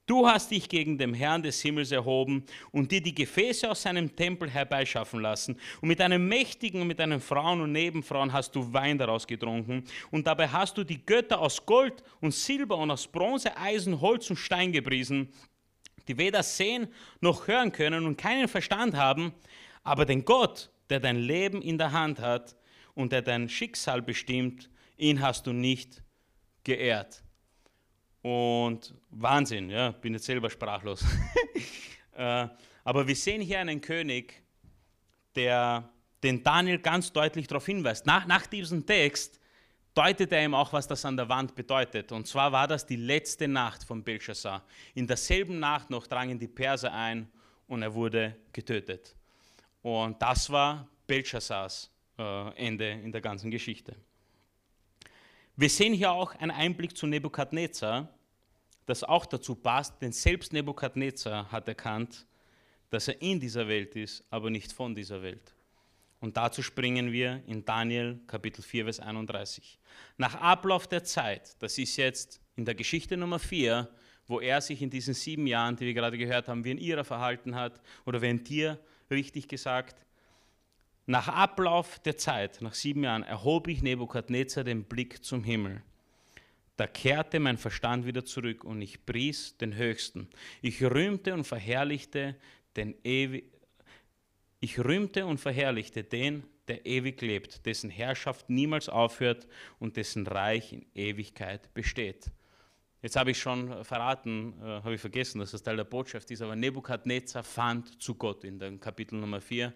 Du 0.07 0.26
hast 0.26 0.50
dich 0.50 0.68
gegen 0.68 0.98
den 0.98 1.14
Herrn 1.14 1.42
des 1.42 1.62
Himmels 1.62 1.90
erhoben 1.90 2.44
und 2.72 2.92
dir 2.92 3.00
die 3.00 3.14
Gefäße 3.14 3.70
aus 3.70 3.82
seinem 3.82 4.14
Tempel 4.14 4.50
herbeischaffen 4.50 5.20
lassen. 5.20 5.59
Und 5.80 5.88
mit 5.88 5.98
einem 6.02 6.28
Mächtigen 6.28 6.82
und 6.82 6.88
mit 6.88 6.98
deinen 6.98 7.22
Frauen 7.22 7.62
und 7.62 7.72
Nebenfrauen 7.72 8.30
hast 8.30 8.55
du 8.55 8.70
Wein 8.70 8.98
daraus 8.98 9.26
getrunken. 9.26 9.84
Und 10.11 10.26
dabei 10.26 10.48
hast 10.48 10.76
du 10.76 10.84
die 10.84 11.05
Götter 11.07 11.40
aus 11.40 11.64
Gold 11.64 12.02
und 12.20 12.34
Silber 12.34 12.76
und 12.76 12.90
aus 12.90 13.07
Bronze, 13.07 13.57
Eisen, 13.57 13.98
Holz 13.98 14.28
und 14.28 14.36
Stein 14.36 14.72
gepriesen, 14.72 15.32
die 16.07 16.18
weder 16.18 16.42
sehen 16.42 16.88
noch 17.22 17.48
hören 17.48 17.72
können 17.72 18.05
und 18.05 18.18
keinen 18.18 18.48
Verstand 18.48 18.94
haben, 18.94 19.32
aber 19.84 20.05
den 20.05 20.26
Gott, 20.26 20.70
der 20.90 21.00
dein 21.00 21.16
Leben 21.16 21.62
in 21.62 21.78
der 21.78 21.92
Hand 21.92 22.20
hat 22.20 22.57
und 22.94 23.11
der 23.11 23.22
dein 23.22 23.48
Schicksal 23.48 24.02
bestimmt, 24.02 24.68
ihn 24.98 25.22
hast 25.22 25.46
du 25.46 25.55
nicht 25.55 26.02
geehrt. 26.62 27.24
Und 28.25 28.95
Wahnsinn, 29.11 29.68
ja, 29.68 29.91
bin 29.91 30.14
jetzt 30.14 30.25
selber 30.25 30.51
sprachlos. 30.51 31.05
Äh, 32.16 32.47
aber 32.85 33.09
wir 33.09 33.16
sehen 33.16 33.43
hier 33.43 33.59
einen 33.59 33.81
König, 33.81 34.41
der 35.35 35.91
den 36.22 36.45
Daniel 36.45 36.79
ganz 36.79 37.12
deutlich 37.12 37.49
darauf 37.49 37.66
hinweist. 37.66 38.07
Nach, 38.07 38.25
nach 38.25 38.47
diesem 38.47 38.87
Text 38.87 39.41
deutet 39.95 40.31
er 40.31 40.45
ihm 40.45 40.55
auch, 40.55 40.72
was 40.72 40.87
das 40.87 41.05
an 41.05 41.16
der 41.16 41.29
Wand 41.29 41.57
bedeutet. 41.57 42.12
Und 42.12 42.29
zwar 42.29 42.53
war 42.53 42.68
das 42.68 42.87
die 42.87 42.95
letzte 42.95 43.49
Nacht 43.49 43.83
von 43.83 44.05
Belshazzar. 44.05 44.62
In 44.95 45.09
derselben 45.09 45.59
Nacht 45.59 45.91
noch 45.91 46.07
drangen 46.07 46.39
die 46.39 46.47
Perser 46.47 46.93
ein 46.93 47.29
und 47.66 47.83
er 47.83 47.93
wurde 47.93 48.37
getötet. 48.53 49.16
Und 49.83 50.22
das 50.22 50.49
war 50.51 50.87
Belshazzars 51.09 51.91
äh, 52.16 52.66
Ende 52.66 52.91
in 52.91 53.11
der 53.11 53.20
ganzen 53.20 53.51
Geschichte. 53.51 53.97
Wir 55.57 55.70
sehen 55.70 55.94
hier 55.94 56.11
auch 56.11 56.34
einen 56.34 56.50
Einblick 56.50 56.96
zu 56.96 57.07
Nebukadnezar, 57.07 58.09
das 58.86 59.05
auch 59.05 59.24
dazu 59.24 59.55
passt, 59.55 60.02
denn 60.02 60.11
selbst 60.11 60.52
Nebukadnezar 60.52 61.52
hat 61.52 61.68
erkannt, 61.68 62.26
dass 62.90 63.07
er 63.07 63.22
in 63.22 63.38
dieser 63.38 63.68
Welt 63.68 63.94
ist, 63.94 64.24
aber 64.30 64.50
nicht 64.50 64.72
von 64.72 64.96
dieser 64.96 65.22
Welt. 65.22 65.55
Und 66.18 66.36
dazu 66.36 66.61
springen 66.61 67.12
wir 67.12 67.40
in 67.46 67.64
Daniel 67.64 68.18
Kapitel 68.26 68.62
4, 68.62 68.84
Vers 68.84 68.98
31. 68.98 69.78
Nach 70.16 70.34
Ablauf 70.34 70.88
der 70.88 71.05
Zeit, 71.05 71.55
das 71.62 71.78
ist 71.78 71.98
jetzt 71.98 72.40
in 72.57 72.64
der 72.64 72.74
Geschichte 72.74 73.16
Nummer 73.16 73.38
4, 73.38 73.88
wo 74.26 74.40
er 74.40 74.61
sich 74.61 74.82
in 74.82 74.90
diesen 74.90 75.14
sieben 75.14 75.46
Jahren, 75.46 75.76
die 75.76 75.86
wir 75.86 75.94
gerade 75.94 76.18
gehört 76.18 76.48
haben, 76.48 76.64
wie 76.64 76.72
ein 76.72 76.78
Irrer 76.78 77.05
verhalten 77.05 77.55
hat, 77.55 77.80
oder 78.07 78.20
wie 78.20 78.26
ein 78.26 78.42
Tier, 78.42 78.80
richtig 79.09 79.46
gesagt, 79.46 80.05
nach 81.07 81.28
Ablauf 81.28 81.98
der 82.00 82.16
Zeit, 82.16 82.61
nach 82.62 82.74
sieben 82.74 83.05
Jahren, 83.05 83.22
erhob 83.22 83.68
ich 83.68 83.82
Nebukadnezar 83.82 84.64
den 84.64 84.84
Blick 84.84 85.24
zum 85.24 85.44
Himmel. 85.44 85.82
Da 86.76 86.86
kehrte 86.86 87.38
mein 87.38 87.59
Verstand 87.59 88.05
wieder 88.05 88.24
zurück 88.24 88.64
und 88.64 88.82
ich 88.82 89.07
pries 89.07 89.57
den 89.59 89.76
Höchsten. 89.76 90.28
Ich 90.61 90.82
rühmte 90.82 91.34
und 91.34 91.44
verherrlichte 91.44 92.36
den 92.76 92.94
Ewi 93.05 93.44
ich 94.64 94.78
rühmte 94.78 95.26
und 95.26 95.36
verherrlichte 95.36 96.02
den, 96.02 96.42
der 96.68 96.86
ewig 96.86 97.20
lebt, 97.20 97.66
dessen 97.66 97.90
Herrschaft 97.90 98.48
niemals 98.48 98.88
aufhört 98.88 99.46
und 99.78 99.98
dessen 99.98 100.26
Reich 100.26 100.72
in 100.72 100.86
Ewigkeit 100.94 101.74
besteht. 101.74 102.30
Jetzt 103.02 103.16
habe 103.16 103.32
ich 103.32 103.38
schon 103.38 103.84
verraten, 103.84 104.55
äh, 104.62 104.64
habe 104.64 104.94
ich 104.94 105.02
vergessen, 105.02 105.40
dass 105.40 105.50
das 105.50 105.62
Teil 105.62 105.76
der 105.76 105.84
Botschaft 105.84 106.30
ist, 106.30 106.40
aber 106.40 106.57
Nebukadnezar 106.57 107.44
fand 107.44 108.00
zu 108.00 108.14
Gott 108.14 108.42
in 108.44 108.59
dem 108.59 108.80
Kapitel 108.80 109.20
Nummer 109.20 109.42
4 109.42 109.74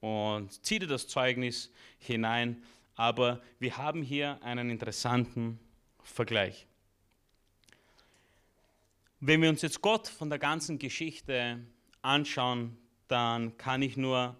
und 0.00 0.64
zieht 0.64 0.90
das 0.90 1.08
Zeugnis 1.08 1.70
hinein. 1.98 2.62
Aber 2.96 3.40
wir 3.58 3.76
haben 3.76 4.02
hier 4.02 4.42
einen 4.42 4.70
interessanten 4.70 5.58
Vergleich. 6.02 6.66
Wenn 9.20 9.42
wir 9.42 9.50
uns 9.50 9.62
jetzt 9.62 9.80
Gott 9.82 10.08
von 10.08 10.30
der 10.30 10.38
ganzen 10.38 10.78
Geschichte 10.78 11.60
anschauen, 12.02 12.76
dann 13.08 13.56
kann 13.58 13.82
ich 13.82 13.96
nur 13.96 14.36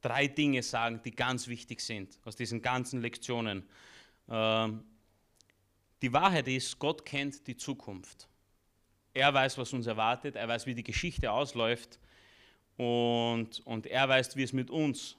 drei 0.00 0.28
Dinge 0.28 0.62
sagen, 0.62 1.00
die 1.04 1.10
ganz 1.10 1.48
wichtig 1.48 1.80
sind 1.80 2.18
aus 2.24 2.36
diesen 2.36 2.62
ganzen 2.62 3.00
Lektionen. 3.00 3.68
Ähm, 4.28 4.84
die 6.02 6.12
Wahrheit 6.12 6.46
ist, 6.46 6.78
Gott 6.78 7.04
kennt 7.04 7.46
die 7.46 7.56
Zukunft. 7.56 8.28
Er 9.14 9.32
weiß, 9.32 9.58
was 9.58 9.72
uns 9.72 9.86
erwartet, 9.86 10.36
er 10.36 10.46
weiß, 10.46 10.66
wie 10.66 10.74
die 10.74 10.84
Geschichte 10.84 11.32
ausläuft 11.32 11.98
und, 12.76 13.60
und 13.66 13.86
er 13.86 14.08
weiß, 14.08 14.36
wie 14.36 14.42
es 14.42 14.52
mit 14.52 14.70
uns 14.70 15.16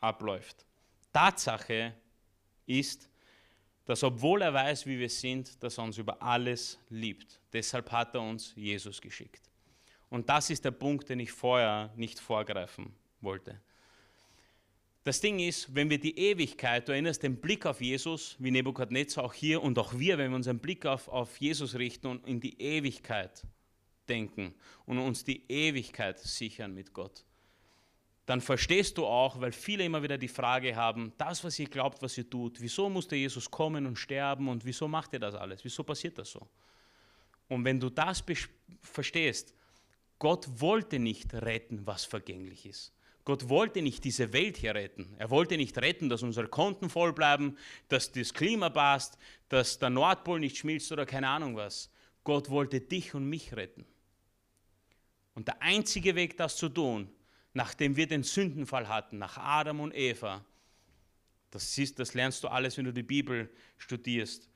abläuft. 0.00 0.64
Tatsache 1.12 1.94
ist, 2.66 3.08
dass 3.84 4.02
obwohl 4.04 4.42
er 4.42 4.54
weiß, 4.54 4.86
wie 4.86 4.98
wir 4.98 5.10
sind, 5.10 5.62
dass 5.62 5.78
er 5.78 5.84
uns 5.84 5.98
über 5.98 6.22
alles 6.22 6.78
liebt. 6.88 7.40
Deshalb 7.52 7.90
hat 7.90 8.14
er 8.14 8.22
uns 8.22 8.52
Jesus 8.54 9.00
geschickt. 9.00 9.50
Und 10.08 10.28
das 10.28 10.50
ist 10.50 10.64
der 10.64 10.70
Punkt, 10.70 11.08
den 11.08 11.20
ich 11.20 11.32
vorher 11.32 11.92
nicht 11.96 12.20
vorgreifen 12.20 12.94
wollte. 13.20 13.60
Das 15.04 15.20
Ding 15.20 15.40
ist, 15.40 15.74
wenn 15.74 15.90
wir 15.90 15.98
die 15.98 16.16
Ewigkeit, 16.16 16.86
du 16.86 16.92
erinnerst 16.92 17.24
den 17.24 17.40
Blick 17.40 17.66
auf 17.66 17.80
Jesus, 17.80 18.36
wie 18.38 18.52
Nebukadnezar 18.52 19.24
auch 19.24 19.34
hier 19.34 19.60
und 19.60 19.76
auch 19.78 19.98
wir, 19.98 20.16
wenn 20.16 20.30
wir 20.30 20.36
unseren 20.36 20.60
Blick 20.60 20.86
auf, 20.86 21.08
auf 21.08 21.38
Jesus 21.38 21.74
richten 21.74 22.06
und 22.06 22.26
in 22.26 22.40
die 22.40 22.60
Ewigkeit 22.60 23.42
denken 24.08 24.54
und 24.86 24.98
uns 24.98 25.24
die 25.24 25.44
Ewigkeit 25.50 26.18
sichern 26.18 26.74
mit 26.74 26.92
Gott, 26.92 27.24
dann 28.26 28.40
verstehst 28.40 28.98
du 28.98 29.06
auch, 29.06 29.40
weil 29.40 29.52
viele 29.52 29.84
immer 29.84 30.02
wieder 30.02 30.16
die 30.16 30.28
Frage 30.28 30.76
haben, 30.76 31.12
das, 31.18 31.42
was 31.42 31.58
ihr 31.58 31.68
glaubt, 31.68 32.02
was 32.02 32.16
ihr 32.16 32.28
tut, 32.28 32.60
wieso 32.60 32.88
musste 32.88 33.16
Jesus 33.16 33.50
kommen 33.50 33.84
und 33.84 33.96
sterben 33.96 34.48
und 34.48 34.64
wieso 34.64 34.86
macht 34.86 35.12
ihr 35.12 35.18
das 35.18 35.34
alles? 35.34 35.64
Wieso 35.64 35.82
passiert 35.82 36.18
das 36.18 36.30
so? 36.30 36.48
Und 37.48 37.64
wenn 37.64 37.80
du 37.80 37.90
das 37.90 38.24
verstehst, 38.80 39.54
Gott 40.18 40.48
wollte 40.60 40.98
nicht 40.98 41.34
retten, 41.34 41.86
was 41.86 42.04
vergänglich 42.04 42.64
ist. 42.64 42.94
Gott 43.24 43.48
wollte 43.48 43.82
nicht 43.82 44.04
diese 44.04 44.32
Welt 44.32 44.56
hier 44.56 44.74
retten. 44.74 45.14
Er 45.18 45.30
wollte 45.30 45.56
nicht 45.56 45.76
retten, 45.78 46.08
dass 46.08 46.22
unsere 46.22 46.48
Konten 46.48 46.90
voll 46.90 47.12
bleiben, 47.12 47.56
dass 47.88 48.10
das 48.10 48.34
Klima 48.34 48.70
passt, 48.70 49.18
dass 49.48 49.78
der 49.78 49.90
Nordpol 49.90 50.40
nicht 50.40 50.56
schmilzt 50.56 50.90
oder 50.90 51.06
keine 51.06 51.28
Ahnung 51.28 51.56
was. 51.56 51.91
Gott 52.24 52.50
wollte 52.50 52.80
dich 52.80 53.14
und 53.14 53.28
mich 53.28 53.54
retten. 53.54 53.84
Und 55.34 55.48
der 55.48 55.62
einzige 55.62 56.14
Weg, 56.14 56.36
das 56.36 56.56
zu 56.56 56.68
tun, 56.68 57.10
nachdem 57.54 57.96
wir 57.96 58.06
den 58.06 58.22
Sündenfall 58.22 58.88
hatten, 58.88 59.18
nach 59.18 59.38
Adam 59.38 59.80
und 59.80 59.94
Eva, 59.94 60.44
das, 61.50 61.74
siehst, 61.74 61.98
das 61.98 62.14
lernst 62.14 62.42
du 62.44 62.48
alles, 62.48 62.76
wenn 62.78 62.84
du 62.84 62.92
die 62.92 63.02
Bibel 63.02 63.50
studierst, 63.76 64.48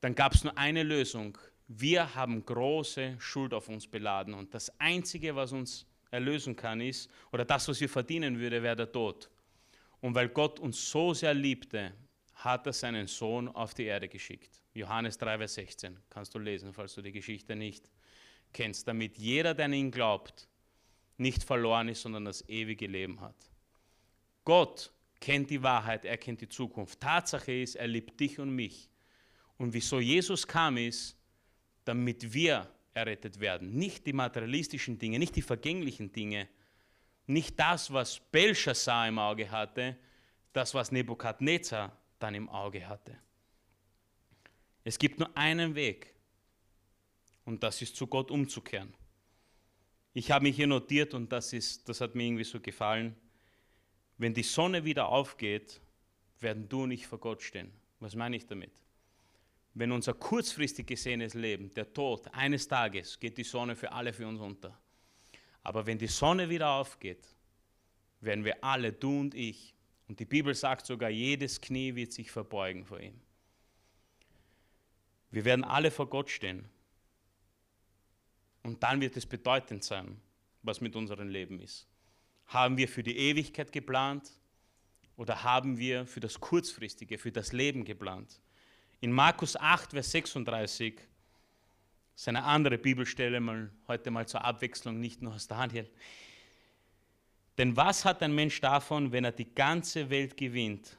dann 0.00 0.14
gab 0.14 0.34
es 0.34 0.44
nur 0.44 0.56
eine 0.56 0.82
Lösung. 0.82 1.38
Wir 1.68 2.14
haben 2.14 2.44
große 2.44 3.16
Schuld 3.18 3.52
auf 3.54 3.68
uns 3.68 3.86
beladen 3.86 4.34
und 4.34 4.54
das 4.54 4.78
Einzige, 4.78 5.34
was 5.34 5.52
uns 5.52 5.86
erlösen 6.10 6.54
kann, 6.54 6.80
ist, 6.80 7.10
oder 7.32 7.44
das, 7.44 7.68
was 7.68 7.80
wir 7.80 7.88
verdienen 7.88 8.38
würde, 8.38 8.62
wäre 8.62 8.76
der 8.76 8.92
Tod. 8.92 9.30
Und 10.00 10.14
weil 10.14 10.28
Gott 10.28 10.60
uns 10.60 10.90
so 10.90 11.14
sehr 11.14 11.34
liebte, 11.34 11.92
hat 12.34 12.66
er 12.66 12.72
seinen 12.72 13.06
Sohn 13.06 13.48
auf 13.48 13.74
die 13.74 13.84
Erde 13.84 14.08
geschickt. 14.08 14.60
Johannes 14.76 15.18
3, 15.18 15.38
Vers 15.38 15.54
16. 15.54 15.96
Kannst 16.10 16.34
du 16.34 16.38
lesen, 16.38 16.72
falls 16.72 16.94
du 16.94 17.02
die 17.02 17.12
Geschichte 17.12 17.56
nicht 17.56 17.90
kennst. 18.52 18.86
Damit 18.86 19.18
jeder, 19.18 19.54
der 19.54 19.66
an 19.66 19.72
ihn 19.72 19.90
glaubt, 19.90 20.48
nicht 21.16 21.42
verloren 21.42 21.88
ist, 21.88 22.02
sondern 22.02 22.24
das 22.24 22.46
ewige 22.48 22.86
Leben 22.86 23.20
hat. 23.20 23.36
Gott 24.44 24.92
kennt 25.20 25.50
die 25.50 25.62
Wahrheit, 25.62 26.04
er 26.04 26.18
kennt 26.18 26.40
die 26.40 26.48
Zukunft. 26.48 27.00
Tatsache 27.00 27.52
ist, 27.52 27.76
er 27.76 27.88
liebt 27.88 28.20
dich 28.20 28.38
und 28.38 28.50
mich. 28.50 28.90
Und 29.56 29.72
wieso 29.72 29.98
Jesus 29.98 30.46
kam, 30.46 30.76
ist, 30.76 31.16
damit 31.84 32.32
wir 32.32 32.68
errettet 32.92 33.40
werden. 33.40 33.74
Nicht 33.74 34.06
die 34.06 34.12
materialistischen 34.12 34.98
Dinge, 34.98 35.18
nicht 35.18 35.36
die 35.36 35.42
vergänglichen 35.42 36.12
Dinge, 36.12 36.48
nicht 37.26 37.58
das, 37.58 37.92
was 37.92 38.20
Belshazzar 38.20 39.08
im 39.08 39.18
Auge 39.18 39.50
hatte, 39.50 39.96
das, 40.52 40.74
was 40.74 40.92
Nebukadnezar 40.92 41.96
dann 42.18 42.34
im 42.34 42.48
Auge 42.48 42.86
hatte. 42.86 43.18
Es 44.86 45.00
gibt 45.00 45.18
nur 45.18 45.36
einen 45.36 45.74
Weg 45.74 46.14
und 47.44 47.64
das 47.64 47.82
ist 47.82 47.96
zu 47.96 48.06
Gott 48.06 48.30
umzukehren. 48.30 48.94
Ich 50.14 50.30
habe 50.30 50.44
mich 50.44 50.54
hier 50.54 50.68
notiert 50.68 51.12
und 51.12 51.32
das, 51.32 51.52
ist, 51.52 51.88
das 51.88 52.00
hat 52.00 52.14
mir 52.14 52.22
irgendwie 52.22 52.44
so 52.44 52.60
gefallen. 52.60 53.16
Wenn 54.16 54.32
die 54.32 54.44
Sonne 54.44 54.84
wieder 54.84 55.08
aufgeht, 55.08 55.80
werden 56.38 56.68
du 56.68 56.84
und 56.84 56.92
ich 56.92 57.04
vor 57.04 57.18
Gott 57.18 57.42
stehen. 57.42 57.72
Was 57.98 58.14
meine 58.14 58.36
ich 58.36 58.46
damit? 58.46 58.70
Wenn 59.74 59.90
unser 59.90 60.14
kurzfristig 60.14 60.86
gesehenes 60.86 61.34
Leben, 61.34 61.74
der 61.74 61.92
Tod, 61.92 62.32
eines 62.32 62.68
Tages 62.68 63.18
geht 63.18 63.38
die 63.38 63.42
Sonne 63.42 63.74
für 63.74 63.90
alle 63.90 64.12
für 64.12 64.28
uns 64.28 64.40
unter. 64.40 64.78
Aber 65.64 65.84
wenn 65.84 65.98
die 65.98 66.06
Sonne 66.06 66.48
wieder 66.48 66.70
aufgeht, 66.70 67.26
werden 68.20 68.44
wir 68.44 68.62
alle, 68.62 68.92
du 68.92 69.18
und 69.18 69.34
ich, 69.34 69.74
und 70.06 70.20
die 70.20 70.26
Bibel 70.26 70.54
sagt 70.54 70.86
sogar, 70.86 71.10
jedes 71.10 71.60
Knie 71.60 71.96
wird 71.96 72.12
sich 72.12 72.30
verbeugen 72.30 72.84
vor 72.84 73.00
ihm. 73.00 73.20
Wir 75.36 75.44
werden 75.44 75.64
alle 75.64 75.90
vor 75.90 76.08
Gott 76.08 76.30
stehen. 76.30 76.66
Und 78.62 78.82
dann 78.82 79.02
wird 79.02 79.18
es 79.18 79.26
bedeutend 79.26 79.84
sein, 79.84 80.18
was 80.62 80.80
mit 80.80 80.96
unserem 80.96 81.28
Leben 81.28 81.60
ist. 81.60 81.86
Haben 82.46 82.78
wir 82.78 82.88
für 82.88 83.02
die 83.02 83.14
Ewigkeit 83.14 83.70
geplant 83.70 84.32
oder 85.14 85.42
haben 85.42 85.76
wir 85.76 86.06
für 86.06 86.20
das 86.20 86.40
Kurzfristige, 86.40 87.18
für 87.18 87.30
das 87.30 87.52
Leben 87.52 87.84
geplant? 87.84 88.40
In 89.02 89.12
Markus 89.12 89.56
8, 89.56 89.90
Vers 89.90 90.10
36, 90.10 91.02
ist 92.14 92.28
eine 92.28 92.42
andere 92.42 92.78
Bibelstelle, 92.78 93.38
mal, 93.38 93.70
heute 93.88 94.10
mal 94.10 94.26
zur 94.26 94.42
Abwechslung, 94.42 94.98
nicht 95.00 95.20
nur 95.20 95.34
aus 95.34 95.46
Daniel. 95.46 95.86
Denn 97.58 97.76
was 97.76 98.06
hat 98.06 98.22
ein 98.22 98.34
Mensch 98.34 98.58
davon, 98.62 99.12
wenn 99.12 99.24
er 99.24 99.32
die 99.32 99.54
ganze 99.54 100.08
Welt 100.08 100.34
gewinnt, 100.34 100.96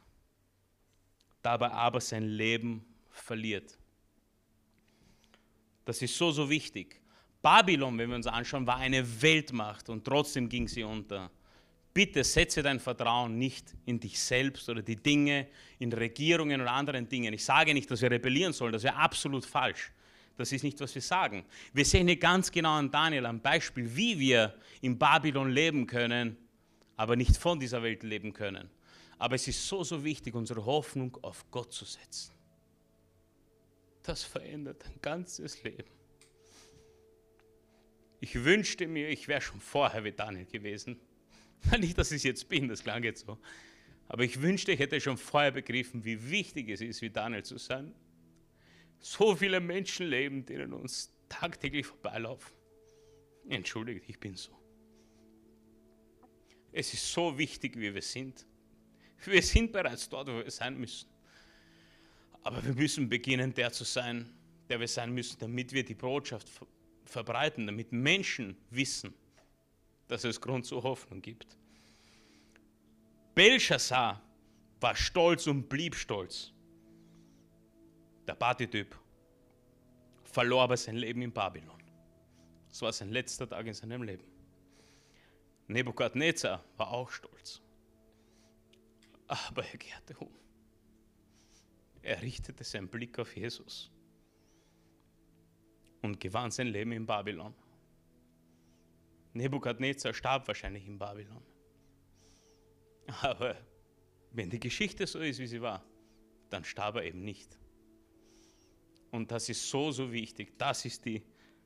dabei 1.42 1.72
aber 1.72 2.00
sein 2.00 2.28
Leben 2.28 2.86
verliert? 3.10 3.80
Das 5.88 6.02
ist 6.02 6.18
so, 6.18 6.32
so 6.32 6.50
wichtig. 6.50 7.00
Babylon, 7.42 7.98
wenn 7.98 8.10
wir 8.10 8.18
uns 8.18 8.28
anschauen, 8.28 8.68
war 8.68 8.76
eine 8.76 9.22
Weltmacht 9.22 9.88
und 9.88 10.04
trotzdem 10.04 10.50
ging 10.50 10.68
sie 10.68 10.84
unter. 10.84 11.32
Bitte 11.94 12.26
setze 12.26 12.62
dein 12.62 12.82
Vertrauen 12.82 13.38
nicht 13.38 13.74
in 13.86 13.98
dich 13.98 14.20
selbst 14.20 14.68
oder 14.68 14.82
die 14.82 14.98
Dinge, 14.98 15.48
in 15.80 15.94
Regierungen 15.94 16.60
oder 16.60 16.74
anderen 16.74 17.08
Dingen. 17.08 17.34
Ich 17.34 17.46
sage 17.46 17.74
nicht, 17.74 17.90
dass 17.90 18.02
wir 18.02 18.12
rebellieren 18.12 18.52
sollen, 18.52 18.74
das 18.74 18.84
wäre 18.84 18.98
absolut 18.98 19.46
falsch. 19.46 19.94
Das 20.36 20.52
ist 20.52 20.64
nicht, 20.64 20.78
was 20.82 20.94
wir 20.94 21.02
sagen. 21.02 21.46
Wir 21.72 21.86
sehen 21.86 22.08
hier 22.08 22.18
ganz 22.18 22.52
genau 22.52 22.74
an 22.74 22.92
Daniel 22.92 23.26
ein 23.26 23.42
Beispiel, 23.42 23.90
wie 23.96 24.20
wir 24.20 24.56
in 24.82 25.00
Babylon 25.00 25.52
leben 25.52 25.88
können, 25.88 26.36
aber 26.98 27.16
nicht 27.16 27.38
von 27.38 27.62
dieser 27.62 27.82
Welt 27.82 28.04
leben 28.04 28.34
können. 28.34 28.70
Aber 29.18 29.36
es 29.36 29.48
ist 29.48 29.66
so, 29.66 29.86
so 29.86 30.04
wichtig, 30.04 30.36
unsere 30.36 30.66
Hoffnung 30.66 31.18
auf 31.22 31.50
Gott 31.50 31.72
zu 31.72 31.86
setzen. 31.86 32.37
Das 34.08 34.24
verändert 34.24 34.86
ein 34.86 35.02
ganzes 35.02 35.64
Leben. 35.64 35.92
Ich 38.22 38.42
wünschte 38.46 38.88
mir, 38.88 39.10
ich 39.10 39.28
wäre 39.28 39.42
schon 39.42 39.60
vorher 39.60 40.06
wie 40.06 40.14
Daniel 40.14 40.46
gewesen. 40.46 40.98
Nicht, 41.78 41.98
dass 41.98 42.14
ich 42.14 42.24
jetzt 42.24 42.48
bin, 42.48 42.70
das 42.70 42.84
klang 42.84 43.04
jetzt 43.04 43.26
so. 43.26 43.38
Aber 44.08 44.24
ich 44.24 44.42
wünschte, 44.42 44.72
ich 44.72 44.80
hätte 44.80 45.02
schon 45.02 45.18
vorher 45.18 45.52
begriffen, 45.52 46.06
wie 46.06 46.32
wichtig 46.32 46.70
es 46.70 46.80
ist, 46.80 47.02
wie 47.02 47.10
Daniel 47.10 47.44
zu 47.44 47.58
sein. 47.58 47.94
So 49.00 49.36
viele 49.36 49.60
Menschen 49.60 50.08
leben, 50.08 50.46
denen 50.46 50.72
uns 50.72 51.14
tagtäglich 51.28 51.86
vorbeilaufen. 51.86 52.56
Entschuldigt, 53.50 54.06
ich 54.08 54.20
bin 54.22 54.36
so. 54.36 54.58
Es 56.72 56.94
ist 56.94 57.12
so 57.12 57.38
wichtig, 57.38 57.78
wie 57.78 57.94
wir 57.94 58.02
sind. 58.02 58.46
Wir 59.26 59.42
sind 59.42 59.74
bereits 59.74 60.08
dort, 60.08 60.30
wo 60.30 60.38
wir 60.38 60.50
sein 60.50 60.78
müssen. 60.78 61.10
Aber 62.44 62.64
wir 62.66 62.74
müssen 62.74 63.10
beginnen, 63.10 63.54
der 63.54 63.72
zu 63.72 63.84
sein, 63.84 64.30
der 64.70 64.80
wir 64.80 64.88
sein 64.88 65.14
müssen, 65.14 65.38
damit 65.40 65.72
wir 65.74 65.84
die 65.84 65.96
Botschaft 65.96 66.50
verbreiten, 67.06 67.66
damit 67.66 67.92
Menschen 67.92 68.58
wissen, 68.70 69.14
dass 70.08 70.24
es 70.24 70.40
Grund 70.40 70.66
zur 70.66 70.84
Hoffnung 70.84 71.22
gibt. 71.22 71.58
Belshazzar 73.36 74.22
war 74.80 74.96
stolz 74.96 75.48
und 75.48 75.68
blieb 75.70 75.96
stolz. 75.96 76.52
Der 78.28 78.36
Partytyp 78.36 78.98
verlor 80.24 80.64
aber 80.64 80.78
sein 80.78 80.98
Leben 80.98 81.22
in 81.22 81.32
Babylon. 81.32 81.82
Das 82.70 82.82
war 82.82 82.92
sein 82.94 83.12
letzter 83.12 83.48
Tag 83.50 83.66
in 83.66 83.74
seinem 83.74 84.04
Leben. 84.04 84.26
Nebukadnezar 85.68 86.64
war 86.78 86.92
auch 86.92 87.10
stolz. 87.10 87.62
Aber 89.28 89.66
er 89.66 89.78
kehrte 89.78 90.18
um. 90.18 90.30
Er 92.02 92.22
richtete 92.22 92.64
seinen 92.64 92.88
Blick 92.88 93.20
auf 93.20 93.36
Jesus 93.36 93.92
und 96.02 96.20
gewann 96.20 96.52
sein 96.52 96.68
Leben 96.68 96.92
in 96.92 97.06
Babylon. 97.06 97.54
Nebukadnezar 99.34 100.14
starb 100.14 100.48
wahrscheinlich 100.48 100.86
in 100.86 100.98
Babylon. 100.98 101.44
Aber 103.22 103.58
wenn 104.32 104.50
die 104.50 104.60
Geschichte 104.60 105.06
so 105.06 105.20
ist, 105.20 105.40
wie 105.40 105.48
sie 105.48 105.62
war, 105.62 105.84
dann 106.50 106.64
starb 106.64 106.96
er 106.96 107.04
eben 107.04 107.24
nicht. 107.24 107.58
Und 109.12 109.32
das 109.32 109.50
ist 109.50 109.70
so, 109.70 109.92
so 109.92 110.12
wichtig. 110.12 110.58
Das 110.58 110.86
ist 110.86 111.06
die 111.06 111.24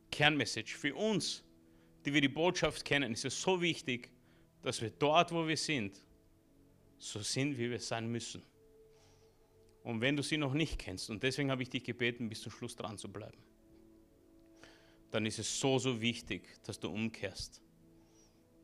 Kernmessage 0.09 0.75
für 0.75 0.95
uns 0.95 1.43
die 2.05 2.13
wir 2.13 2.21
die 2.21 2.29
Botschaft 2.29 2.83
kennen, 2.83 3.13
ist 3.13 3.25
es 3.25 3.39
so 3.39 3.61
wichtig, 3.61 4.09
dass 4.61 4.81
wir 4.81 4.89
dort, 4.91 5.31
wo 5.31 5.47
wir 5.47 5.57
sind, 5.57 6.03
so 6.97 7.19
sind, 7.19 7.57
wie 7.57 7.69
wir 7.69 7.79
sein 7.79 8.11
müssen. 8.11 8.43
Und 9.83 10.01
wenn 10.01 10.15
du 10.15 10.23
sie 10.23 10.37
noch 10.37 10.53
nicht 10.53 10.77
kennst, 10.77 11.09
und 11.09 11.23
deswegen 11.23 11.49
habe 11.49 11.63
ich 11.63 11.69
dich 11.69 11.83
gebeten, 11.83 12.29
bis 12.29 12.41
zum 12.41 12.51
Schluss 12.51 12.75
dran 12.75 12.97
zu 12.97 13.11
bleiben, 13.11 13.37
dann 15.09 15.25
ist 15.25 15.39
es 15.39 15.59
so, 15.59 15.79
so 15.79 15.99
wichtig, 16.01 16.43
dass 16.63 16.79
du 16.79 16.89
umkehrst. 16.89 17.61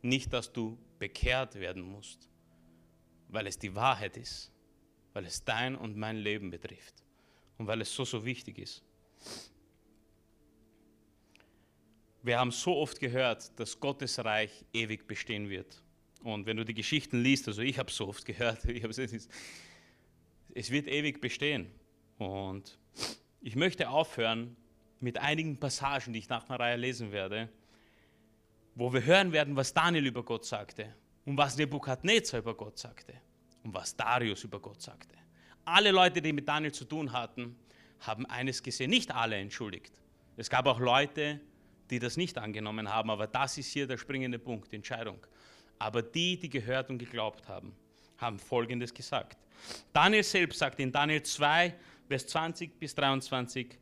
Nicht, 0.02 0.32
dass 0.32 0.54
du 0.54 0.78
bekehrt 1.00 1.56
werden 1.56 1.82
musst, 1.82 2.30
weil 3.30 3.48
es 3.48 3.58
die 3.58 3.74
Wahrheit 3.76 4.16
ist, 4.16 4.52
weil 5.14 5.26
es 5.26 5.44
dein 5.44 5.76
und 5.76 5.98
mein 5.98 6.18
Leben 6.18 6.50
betrifft 6.50 7.04
und 7.58 7.68
weil 7.68 7.82
es 7.82 7.94
so, 7.94 8.06
so 8.06 8.24
wichtig 8.24 8.60
ist. 8.60 8.84
Wir 12.22 12.40
haben 12.40 12.52
so 12.52 12.76
oft 12.76 13.00
gehört, 13.00 13.58
dass 13.60 13.80
Gottes 13.80 14.24
Reich 14.24 14.66
ewig 14.74 15.08
bestehen 15.08 15.50
wird. 15.50 15.82
Und 16.24 16.46
wenn 16.46 16.58
du 16.58 16.66
die 16.66 16.74
Geschichten 16.74 17.22
liest, 17.22 17.48
also 17.48 17.62
ich 17.62 17.80
habe 17.80 17.90
es 17.90 17.96
so 17.96 18.08
oft 18.08 18.26
gehört, 18.26 18.66
es 18.66 19.30
wird 20.72 20.88
ewig 20.88 21.22
bestehen. 21.22 21.72
Und 22.18 22.80
ich 23.42 23.56
möchte 23.56 23.90
aufhören 23.90 24.56
mit 25.00 25.20
einigen 25.20 25.60
Passagen, 25.60 26.14
die 26.14 26.20
ich 26.20 26.30
nach 26.30 26.50
einer 26.50 26.60
Reihe 26.60 26.78
lesen 26.78 27.12
werde, 27.12 27.50
wo 28.76 28.92
wir 28.92 29.06
hören 29.06 29.32
werden, 29.32 29.56
was 29.56 29.74
Daniel 29.74 30.08
über 30.08 30.24
Gott 30.24 30.46
sagte 30.46 30.96
und 31.26 31.38
was 31.38 31.58
Nebukadnezar 31.58 32.40
über 32.40 32.56
Gott 32.56 32.78
sagte 32.80 33.14
und 33.64 33.74
was 33.74 33.96
Darius 33.96 34.44
über 34.44 34.60
Gott 34.60 34.82
sagte. 34.82 35.16
Alle 35.66 35.92
Leute, 35.92 36.22
die 36.22 36.34
mit 36.34 36.48
Daniel 36.48 36.72
zu 36.72 36.86
tun 36.86 37.12
hatten, 37.12 37.56
haben 38.00 38.26
eines 38.26 38.64
gesehen. 38.64 38.90
Nicht 38.90 39.14
alle, 39.14 39.36
entschuldigt. 39.36 39.94
Es 40.38 40.50
gab 40.50 40.66
auch 40.66 40.80
Leute, 40.80 41.40
die 41.90 42.00
das 42.00 42.18
nicht 42.18 42.38
angenommen 42.38 42.90
haben, 42.90 43.10
aber 43.10 43.28
das 43.28 43.58
ist 43.58 43.72
hier 43.72 43.88
der 43.88 43.98
springende 43.98 44.40
Punkt, 44.40 44.72
die 44.72 44.78
Entscheidung. 44.78 45.20
Aber 45.80 46.02
die, 46.02 46.38
die 46.40 46.50
gehört 46.50 46.90
und 46.90 46.98
geglaubt 46.98 47.48
haben, 47.48 47.76
haben 48.18 48.40
Folgendes 48.40 48.94
gesagt. 48.94 49.38
Daniel 49.94 50.24
selbst 50.24 50.60
sagt 50.60 50.80
in 50.80 50.92
Daniel 50.92 51.24
2, 51.24 51.74
Vers 52.08 52.28
20 52.28 52.80
bis 52.80 52.96
23, 52.96 53.78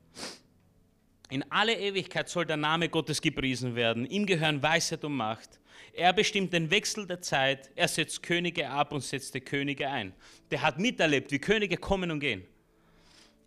in 1.30 1.44
alle 1.52 1.76
Ewigkeit 1.78 2.30
soll 2.30 2.46
der 2.46 2.58
Name 2.58 2.88
Gottes 2.88 3.20
gepriesen 3.20 3.76
werden. 3.76 4.06
Ihm 4.06 4.26
gehören 4.26 4.62
Weisheit 4.62 5.04
und 5.04 5.14
Macht. 5.14 5.60
Er 5.94 6.14
bestimmt 6.14 6.54
den 6.54 6.70
Wechsel 6.70 7.08
der 7.08 7.22
Zeit. 7.22 7.72
Er 7.76 7.88
setzt 7.88 8.22
Könige 8.22 8.70
ab 8.70 8.92
und 8.92 9.02
setzte 9.02 9.42
Könige 9.42 9.88
ein. 9.90 10.14
Der 10.52 10.62
hat 10.62 10.78
miterlebt, 10.78 11.32
wie 11.32 11.40
Könige 11.40 11.78
kommen 11.78 12.12
und 12.12 12.20
gehen. 12.20 12.44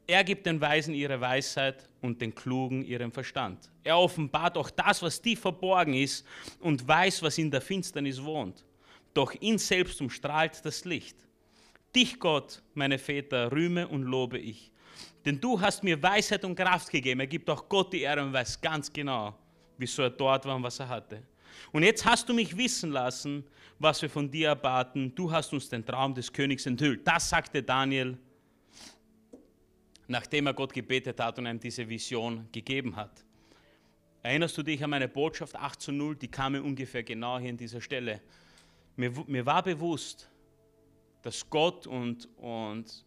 Er 0.06 0.24
gibt 0.24 0.46
den 0.46 0.60
Weisen 0.60 0.94
ihre 0.94 1.20
Weisheit 1.20 1.86
und 2.00 2.20
den 2.20 2.34
Klugen 2.34 2.82
ihren 2.82 3.12
Verstand. 3.12 3.70
Er 3.84 3.98
offenbart 3.98 4.56
auch 4.56 4.70
das, 4.70 5.02
was 5.02 5.20
tief 5.20 5.40
verborgen 5.40 5.94
ist 5.94 6.26
und 6.60 6.86
weiß, 6.86 7.22
was 7.22 7.36
in 7.38 7.50
der 7.50 7.60
Finsternis 7.60 8.22
wohnt. 8.22 8.64
Doch 9.14 9.34
ihn 9.40 9.58
selbst 9.58 10.00
umstrahlt 10.00 10.64
das 10.64 10.84
Licht. 10.84 11.16
Dich, 11.94 12.18
Gott, 12.18 12.62
meine 12.74 12.98
Väter, 12.98 13.50
rühme 13.50 13.88
und 13.88 14.02
lobe 14.02 14.38
ich. 14.38 14.70
Denn 15.24 15.40
du 15.40 15.60
hast 15.60 15.82
mir 15.82 16.00
Weisheit 16.02 16.44
und 16.44 16.54
Kraft 16.54 16.90
gegeben. 16.90 17.20
Er 17.20 17.26
gibt 17.26 17.48
auch 17.50 17.68
Gott 17.68 17.92
die 17.92 18.02
Ehre 18.02 18.22
und 18.22 18.32
weiß 18.32 18.60
ganz 18.60 18.92
genau, 18.92 19.34
wieso 19.76 20.02
er 20.02 20.10
dort 20.10 20.44
war 20.44 20.56
und 20.56 20.62
was 20.62 20.78
er 20.78 20.88
hatte. 20.88 21.22
Und 21.72 21.82
jetzt 21.82 22.04
hast 22.04 22.28
du 22.28 22.34
mich 22.34 22.56
wissen 22.56 22.92
lassen, 22.92 23.44
was 23.78 24.00
wir 24.02 24.10
von 24.10 24.30
dir 24.30 24.48
erbaten. 24.48 25.14
Du 25.14 25.30
hast 25.30 25.52
uns 25.52 25.68
den 25.68 25.84
Traum 25.84 26.14
des 26.14 26.32
Königs 26.32 26.66
enthüllt. 26.66 27.06
Das 27.06 27.28
sagte 27.28 27.62
Daniel, 27.62 28.16
nachdem 30.06 30.46
er 30.46 30.54
Gott 30.54 30.72
gebetet 30.72 31.20
hat 31.20 31.38
und 31.38 31.46
ihm 31.46 31.60
diese 31.60 31.88
Vision 31.88 32.48
gegeben 32.52 32.96
hat. 32.96 33.24
Erinnerst 34.22 34.58
du 34.58 34.62
dich 34.62 34.82
an 34.82 34.90
meine 34.90 35.08
Botschaft 35.08 35.54
8 35.54 35.80
zu 35.80 35.92
0? 35.92 36.16
Die 36.16 36.28
kam 36.28 36.52
mir 36.52 36.62
ungefähr 36.62 37.02
genau 37.02 37.38
hier 37.38 37.50
an 37.50 37.56
dieser 37.56 37.80
Stelle. 37.80 38.20
Mir, 38.98 39.12
mir 39.28 39.46
war 39.46 39.62
bewusst, 39.62 40.28
dass 41.22 41.48
Gott 41.48 41.86
und, 41.86 42.28
und, 42.36 43.04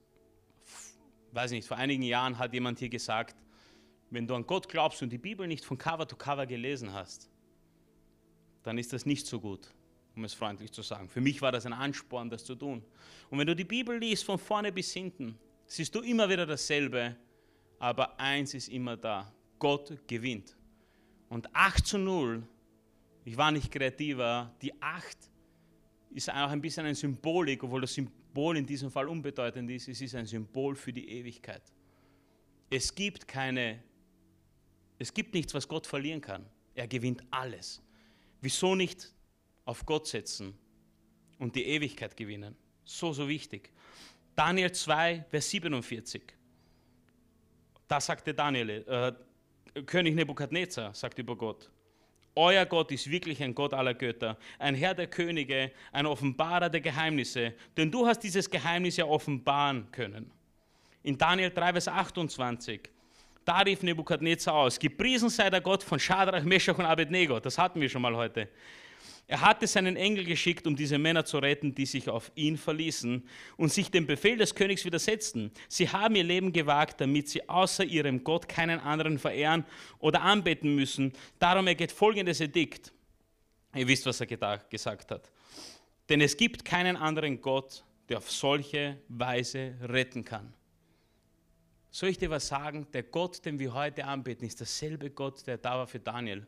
weiß 1.34 1.52
nicht, 1.52 1.68
vor 1.68 1.76
einigen 1.76 2.04
Jahren 2.04 2.38
hat 2.38 2.54
jemand 2.54 2.80
hier 2.80 2.88
gesagt, 2.88 3.36
wenn 4.10 4.26
du 4.26 4.34
an 4.34 4.48
Gott 4.48 4.70
glaubst 4.70 5.02
und 5.02 5.10
die 5.10 5.18
Bibel 5.18 5.46
nicht 5.46 5.66
von 5.66 5.78
Cover 5.78 6.08
to 6.08 6.16
Cover 6.16 6.46
gelesen 6.46 6.94
hast, 6.94 7.30
dann 8.64 8.78
ist 8.78 8.94
das 8.94 9.06
nicht 9.06 9.28
so 9.28 9.42
gut, 9.42 9.74
um 10.16 10.24
es 10.24 10.34
freundlich 10.34 10.72
zu 10.72 10.82
sagen. 10.82 11.10
Für 11.10 11.20
mich 11.20 11.42
war 11.42 11.52
das 11.52 11.66
ein 11.66 11.74
Ansporn, 11.74 12.30
das 12.30 12.46
zu 12.46 12.56
tun. 12.56 12.86
Und 13.30 13.40
wenn 13.40 13.48
du 13.48 13.56
die 13.56 13.66
Bibel 13.66 13.98
liest, 13.98 14.24
von 14.24 14.40
vorne 14.40 14.72
bis 14.72 14.94
hinten, 14.94 15.38
siehst 15.66 15.94
du 15.94 16.00
immer 16.00 16.30
wieder 16.30 16.46
dasselbe, 16.46 17.18
aber 17.80 18.18
eins 18.18 18.54
ist 18.54 18.70
immer 18.70 18.96
da, 18.96 19.30
Gott 19.60 19.98
gewinnt. 20.08 20.56
Und 21.28 21.54
8 21.54 21.86
zu 21.86 21.98
0, 21.98 22.48
ich 23.26 23.36
war 23.36 23.52
nicht 23.52 23.70
kreativer, 23.70 24.56
die 24.62 24.82
8 24.82 25.31
ist 26.14 26.30
auch 26.30 26.50
ein 26.50 26.62
bisschen 26.62 26.86
ein 26.86 26.96
Symbolik, 26.96 27.64
obwohl 27.64 27.82
das 27.82 27.94
Symbol 27.94 28.58
in 28.58 28.66
diesem 28.66 28.92
Fall 28.92 29.08
unbedeutend 29.08 29.70
ist, 29.72 29.88
es 29.88 30.02
ist 30.02 30.16
ein 30.16 30.26
Symbol 30.26 30.76
für 30.76 30.92
die 30.92 31.08
Ewigkeit. 31.10 31.62
Es 32.70 32.94
gibt 32.94 33.28
keine, 33.28 33.82
es 35.00 35.14
gibt 35.14 35.34
nichts, 35.34 35.54
was 35.54 35.68
Gott 35.68 35.88
verlieren 35.88 36.22
kann. 36.22 36.46
Er 36.76 36.88
gewinnt 36.88 37.24
alles. 37.32 37.82
Wieso 38.42 38.76
nicht 38.76 39.14
auf 39.66 39.86
Gott 39.86 40.08
setzen 40.08 40.54
und 41.38 41.56
die 41.56 41.66
Ewigkeit 41.66 42.16
gewinnen? 42.16 42.56
So, 42.84 43.14
so 43.14 43.28
wichtig. 43.28 43.72
Daniel 44.36 44.72
2, 44.72 45.26
Vers 45.30 45.50
47. 45.50 46.22
Da 47.88 48.00
sagte 48.00 48.34
Daniel, 48.34 48.70
äh, 48.70 49.82
König 49.86 50.16
Nebukadnezar 50.16 50.94
sagt 50.94 51.20
über 51.20 51.36
Gott, 51.36 51.70
euer 52.36 52.66
Gott 52.66 52.92
ist 52.92 53.10
wirklich 53.10 53.42
ein 53.44 53.54
Gott 53.54 53.74
aller 53.74 53.94
Götter, 53.94 54.38
ein 54.60 54.76
Herr 54.76 54.94
der 54.94 55.08
Könige, 55.08 55.72
ein 55.92 56.06
Offenbarer 56.06 56.70
der 56.70 56.82
Geheimnisse, 56.82 57.54
denn 57.76 57.92
du 57.92 58.06
hast 58.08 58.20
dieses 58.20 58.50
Geheimnis 58.50 58.98
ja 58.98 59.06
offenbaren 59.06 59.92
können. 59.92 60.32
In 61.04 61.18
Daniel 61.18 61.50
3, 61.50 61.72
Vers 61.74 61.88
28, 61.88 62.82
da 63.44 63.60
rief 63.60 63.82
Nebukadnezar 63.84 64.54
aus, 64.54 64.80
gepriesen 64.80 65.30
sei 65.30 65.50
der 65.50 65.62
Gott 65.62 65.84
von 65.84 66.00
Shadrach, 66.00 66.44
Meshach 66.44 66.78
und 66.78 66.86
Abednego, 66.86 67.40
das 67.40 67.58
hatten 67.58 67.82
wir 67.82 67.90
schon 67.90 68.02
mal 68.02 68.16
heute. 68.16 68.48
Er 69.28 69.40
hatte 69.40 69.66
seinen 69.66 69.96
Engel 69.96 70.26
geschickt, 70.26 70.68
um 70.68 70.76
diese 70.76 70.98
Männer 70.98 71.24
zu 71.24 71.38
retten, 71.38 71.74
die 71.74 71.86
sich 71.86 72.10
auf 72.10 72.32
ihn 72.36 72.58
verließen 72.58 73.26
und 73.56 73.72
sich 73.72 73.90
dem 73.90 74.06
Befehl 74.06 74.38
des 74.38 74.56
Königs 74.56 74.84
widersetzten. 74.84 75.52
Sie 75.70 75.88
haben 75.88 76.16
ihr 76.16 76.24
Leben 76.26 76.52
gewagt, 76.52 77.00
damit 77.00 77.30
sie 77.30 77.48
außer 77.48 77.86
ihrem 77.86 78.26
Gott 78.26 78.50
keinen 78.50 78.82
anderen 78.82 79.20
verehren 79.20 79.66
oder 80.00 80.22
anbeten 80.22 80.76
müssen. 80.76 81.14
Darum 81.40 81.68
ergeht 81.68 81.94
folgendes 81.94 82.42
Edikt. 82.42 82.92
Ihr 83.74 83.88
wisst, 83.88 84.06
was 84.06 84.20
er 84.20 84.28
gesagt 84.28 85.12
hat. 85.12 85.32
Denn 86.10 86.20
es 86.20 86.36
gibt 86.36 86.66
keinen 86.66 86.98
anderen 86.98 87.40
Gott, 87.40 87.86
der 88.10 88.18
auf 88.18 88.30
solche 88.30 88.98
Weise 89.08 89.76
retten 89.82 90.26
kann. 90.26 90.54
Soll 91.90 92.10
ich 92.10 92.18
dir 92.18 92.30
was 92.30 92.48
sagen? 92.48 92.86
Der 92.92 93.04
Gott, 93.04 93.46
den 93.46 93.60
wir 93.60 93.74
heute 93.74 94.04
anbeten, 94.04 94.46
ist 94.46 94.60
derselbe 94.60 95.10
Gott, 95.10 95.48
der 95.48 95.58
da 95.58 95.78
war 95.78 95.88
für 95.88 96.00
Daniel. 96.00 96.46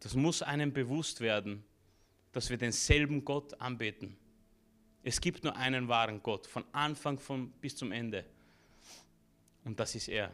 Das 0.00 0.14
muss 0.14 0.40
einem 0.40 0.72
bewusst 0.72 1.20
werden 1.20 1.62
dass 2.32 2.50
wir 2.50 2.56
denselben 2.56 3.24
Gott 3.24 3.60
anbeten. 3.60 4.16
Es 5.02 5.20
gibt 5.20 5.44
nur 5.44 5.56
einen 5.56 5.88
wahren 5.88 6.22
Gott, 6.22 6.46
von 6.46 6.64
Anfang 6.72 7.18
von, 7.18 7.50
bis 7.52 7.76
zum 7.76 7.90
Ende. 7.92 8.24
Und 9.64 9.78
das 9.78 9.94
ist 9.94 10.08
er. 10.08 10.30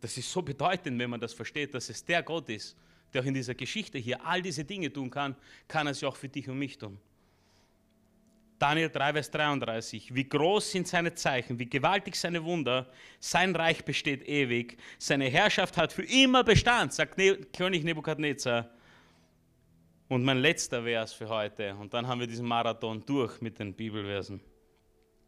Das 0.00 0.16
ist 0.16 0.30
so 0.30 0.42
bedeutend, 0.42 0.98
wenn 0.98 1.10
man 1.10 1.20
das 1.20 1.32
versteht, 1.32 1.74
dass 1.74 1.88
es 1.88 2.04
der 2.04 2.22
Gott 2.22 2.48
ist, 2.48 2.76
der 3.12 3.22
auch 3.22 3.26
in 3.26 3.34
dieser 3.34 3.54
Geschichte 3.54 3.98
hier 3.98 4.24
all 4.24 4.42
diese 4.42 4.64
Dinge 4.64 4.92
tun 4.92 5.10
kann, 5.10 5.36
kann 5.68 5.86
er 5.86 5.94
sie 5.94 6.06
auch 6.06 6.16
für 6.16 6.28
dich 6.28 6.48
und 6.48 6.58
mich 6.58 6.76
tun. 6.76 6.98
Daniel 8.58 8.88
3, 8.88 9.12
Vers 9.12 9.30
33. 9.30 10.14
Wie 10.14 10.28
groß 10.28 10.70
sind 10.70 10.88
seine 10.88 11.14
Zeichen, 11.14 11.58
wie 11.58 11.68
gewaltig 11.68 12.16
seine 12.16 12.42
Wunder. 12.42 12.90
Sein 13.20 13.54
Reich 13.54 13.84
besteht 13.84 14.26
ewig. 14.26 14.78
Seine 14.98 15.26
Herrschaft 15.26 15.76
hat 15.76 15.92
für 15.92 16.04
immer 16.04 16.42
Bestand, 16.42 16.94
sagt 16.94 17.18
ne 17.18 17.36
König 17.36 17.84
Nebukadnezar. 17.84 18.70
Und 20.08 20.22
mein 20.22 20.38
letzter 20.38 20.84
Vers 20.84 21.12
für 21.12 21.28
heute, 21.28 21.74
und 21.74 21.92
dann 21.92 22.06
haben 22.06 22.20
wir 22.20 22.28
diesen 22.28 22.46
Marathon 22.46 23.04
durch 23.04 23.40
mit 23.40 23.58
den 23.58 23.74
Bibelversen, 23.74 24.40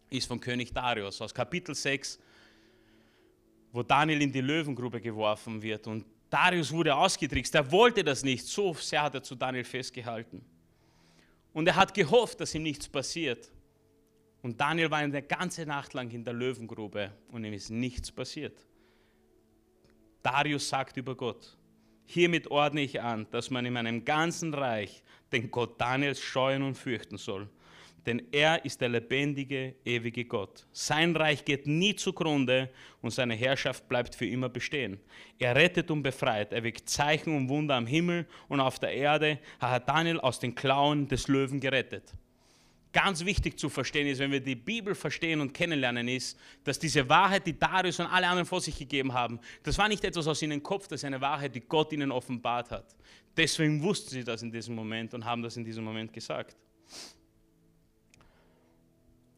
ist 0.09 0.28
von 0.28 0.38
König 0.38 0.72
Darius 0.72 1.20
aus 1.20 1.34
Kapitel 1.34 1.74
6, 1.74 2.18
wo 3.72 3.82
Daniel 3.82 4.22
in 4.22 4.32
die 4.32 4.40
Löwengrube 4.40 5.00
geworfen 5.00 5.60
wird. 5.60 5.88
Und 5.88 6.06
Darius 6.30 6.70
wurde 6.72 6.94
ausgetrickst, 6.94 7.56
er 7.56 7.70
wollte 7.72 8.05
das 8.05 8.22
nicht, 8.22 8.46
so 8.46 8.72
sehr 8.74 9.02
hat 9.02 9.14
er 9.14 9.22
zu 9.22 9.34
Daniel 9.34 9.64
festgehalten. 9.64 10.44
Und 11.52 11.66
er 11.66 11.74
hat 11.74 11.92
gehofft, 11.92 12.40
dass 12.40 12.55
ihm 12.55 12.62
nichts 12.62 12.88
passiert. 12.88 13.50
Und 14.42 14.60
Daniel 14.60 14.92
war 14.92 14.98
eine 14.98 15.22
ganze 15.22 15.66
Nacht 15.66 15.92
lang 15.92 16.09
in 16.12 16.22
der 16.22 16.34
Löwengrube 16.34 17.12
und 17.32 17.44
ihm 17.44 17.52
ist 17.52 17.70
nichts 17.70 18.12
passiert. 18.12 18.56
Darius 20.22 20.68
sagt 20.68 20.96
über 20.96 21.16
Gott, 21.16 21.57
Hiermit 22.10 22.51
ordne 22.51 22.80
ich 22.80 23.02
an, 23.02 23.26
dass 23.32 23.51
man 23.51 23.66
in 23.66 23.74
meinem 23.74 24.02
ganzen 24.02 24.55
Reich 24.55 25.02
den 25.30 25.51
Gott 25.51 25.78
Daniels 25.78 26.18
scheuen 26.18 26.62
und 26.62 26.74
fürchten 26.74 27.18
soll. 27.18 27.51
Denn 28.06 28.22
er 28.32 28.64
ist 28.64 28.80
der 28.80 28.89
lebendige, 28.89 29.74
ewige 29.85 30.24
Gott. 30.24 30.66
Sein 30.72 31.14
Reich 31.14 31.44
geht 31.44 31.66
nie 31.66 31.94
zugrunde 31.94 32.70
und 33.02 33.10
seine 33.10 33.35
Herrschaft 33.35 33.86
bleibt 33.90 34.14
für 34.14 34.24
immer 34.24 34.48
bestehen. 34.48 34.98
Er 35.39 35.55
rettet 35.55 35.90
und 35.90 36.02
befreit, 36.02 36.51
er 36.55 36.64
wirkt 36.64 36.89
Zeichen 36.89 37.36
und 37.36 37.51
Wunder 37.51 37.74
am 37.74 37.86
Himmel 37.86 38.26
und 38.48 38.60
auf 38.60 38.78
der 38.78 38.94
Erde, 38.94 39.39
hat 39.60 39.86
Daniel 39.86 40.18
aus 40.18 40.40
den 40.40 40.55
Klauen 40.55 41.09
des 41.09 41.28
Löwen 41.28 41.60
gerettet 41.60 42.14
ganz 42.93 43.24
wichtig 43.24 43.59
zu 43.59 43.69
verstehen 43.69 44.06
ist, 44.06 44.19
wenn 44.19 44.32
wir 44.32 44.40
die 44.40 44.55
Bibel 44.55 44.94
verstehen 44.94 45.40
und 45.40 45.52
kennenlernen, 45.52 46.09
ist, 46.09 46.39
dass 46.65 46.78
diese 46.78 47.09
Wahrheit, 47.09 47.47
die 47.47 47.59
Darius 47.59 48.01
und 48.01 48.06
alle 48.06 48.27
anderen 48.27 48.47
vor 48.47 48.60
sich 48.60 48.78
gegeben 48.78 49.12
haben, 49.12 49.40
das 49.62 49.77
war 49.78 49.89
nicht 49.89 50.05
etwas 50.05 50.27
aus 50.27 50.40
ihrem 50.43 50.62
Kopf, 50.62 50.89
das 50.89 51.01
ist 51.01 51.05
eine 51.05 51.20
Wahrheit, 51.20 51.55
die 51.55 51.60
Gott 51.60 51.93
ihnen 51.93 52.10
offenbart 52.10 52.70
hat. 52.70 52.97
Deswegen 53.36 53.82
wussten 53.82 54.10
sie 54.10 54.24
das 54.24 54.43
in 54.43 54.51
diesem 54.51 54.74
Moment 54.74 55.15
und 55.15 55.24
haben 55.24 55.43
das 55.43 55.56
in 55.56 55.65
diesem 55.65 55.85
Moment 55.85 56.12
gesagt. 56.12 56.56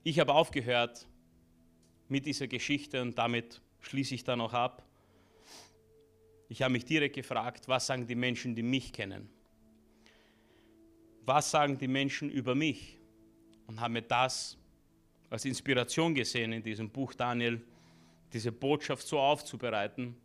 Ich 0.03 0.19
habe 0.19 0.33
aufgehört 0.33 1.07
mit 2.09 2.25
dieser 2.25 2.47
Geschichte 2.47 3.03
und 3.03 3.19
damit 3.19 3.61
schließe 3.81 4.15
ich 4.15 4.25
dann 4.25 4.41
auch 4.41 4.55
ab. 4.55 4.83
Ich 6.49 6.63
habe 6.63 6.73
mich 6.73 6.85
direkt 6.85 7.15
gefragt, 7.15 7.69
was 7.69 7.87
sagen 7.87 8.07
die 8.07 8.15
Menschen, 8.15 8.55
die 8.55 8.63
mich 8.63 8.93
kennen? 8.93 9.29
Was 11.27 11.51
sagen 11.51 11.79
die 11.79 11.87
Menschen 11.87 12.31
über 12.31 12.55
mich? 12.55 13.00
Und 13.71 13.81
haben 13.81 13.93
mir 13.93 14.03
das 14.03 14.59
als 15.31 15.45
Inspiration 15.45 16.13
gesehen 16.13 16.53
in 16.53 16.61
diesem 16.61 16.91
Buch 16.91 17.15
Daniel, 17.15 17.63
diese 18.33 18.51
Botschaft 18.51 19.07
so 19.07 19.21
aufzubereiten 19.21 20.17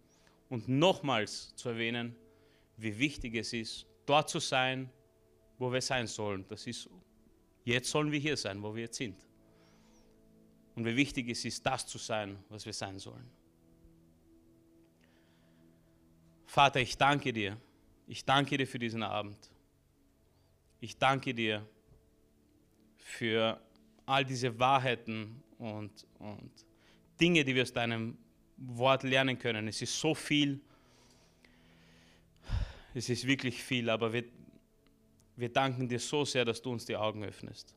und 0.50 0.68
nochmals 0.68 1.56
zu 1.56 1.70
erwähnen, 1.70 2.16
wie 2.78 2.98
wichtig 2.98 3.36
es 3.36 3.54
ist, 3.54 3.86
dort 4.08 4.32
zu 4.32 4.40
sein, 4.40 4.90
wo 5.60 5.72
wir 5.72 5.82
sein 5.82 6.08
sollen. 6.08 6.44
Das 6.48 6.66
ist, 6.66 6.90
jetzt 7.64 7.92
sollen 7.92 8.12
wir 8.12 8.18
hier 8.18 8.36
sein, 8.36 8.64
wo 8.64 8.74
wir 8.74 8.86
jetzt 8.86 8.98
sind. 8.98 9.16
Und 10.74 10.84
wie 10.84 10.96
wichtig 10.96 11.30
es 11.30 11.46
ist, 11.46 11.64
das 11.64 11.86
zu 11.86 12.00
sein, 12.00 12.44
was 12.50 12.66
wir 12.66 12.74
sein 12.74 12.98
sollen. 12.98 13.30
Vater, 16.48 16.80
ich 16.80 16.98
danke 16.98 17.32
dir. 17.32 17.62
Ich 18.08 18.26
danke 18.26 18.58
dir 18.58 18.66
für 18.66 18.80
diesen 18.80 19.04
Abend. 19.04 19.38
Ich 20.80 20.98
danke 20.98 21.36
dir 21.36 21.64
für 23.06 23.62
all 24.08 24.26
diese 24.26 24.58
Wahrheiten 24.60 25.44
und, 25.60 25.92
und 26.18 26.52
Dinge, 27.22 27.46
die 27.46 27.54
wir 27.54 27.62
aus 27.62 27.72
deinem 27.72 28.18
Wort 28.58 29.04
lernen 29.04 29.38
können. 29.38 29.68
Es 29.68 29.82
ist 29.84 29.98
so 29.98 30.16
viel, 30.16 30.60
es 32.96 33.08
ist 33.08 33.28
wirklich 33.28 33.64
viel, 33.64 33.92
aber 33.92 34.12
wir, 34.12 34.26
wir 35.36 35.50
danken 35.50 35.88
dir 35.88 36.00
so 36.00 36.26
sehr, 36.26 36.46
dass 36.46 36.62
du 36.64 36.72
uns 36.72 36.86
die 36.86 36.96
Augen 36.96 37.24
öffnest, 37.24 37.76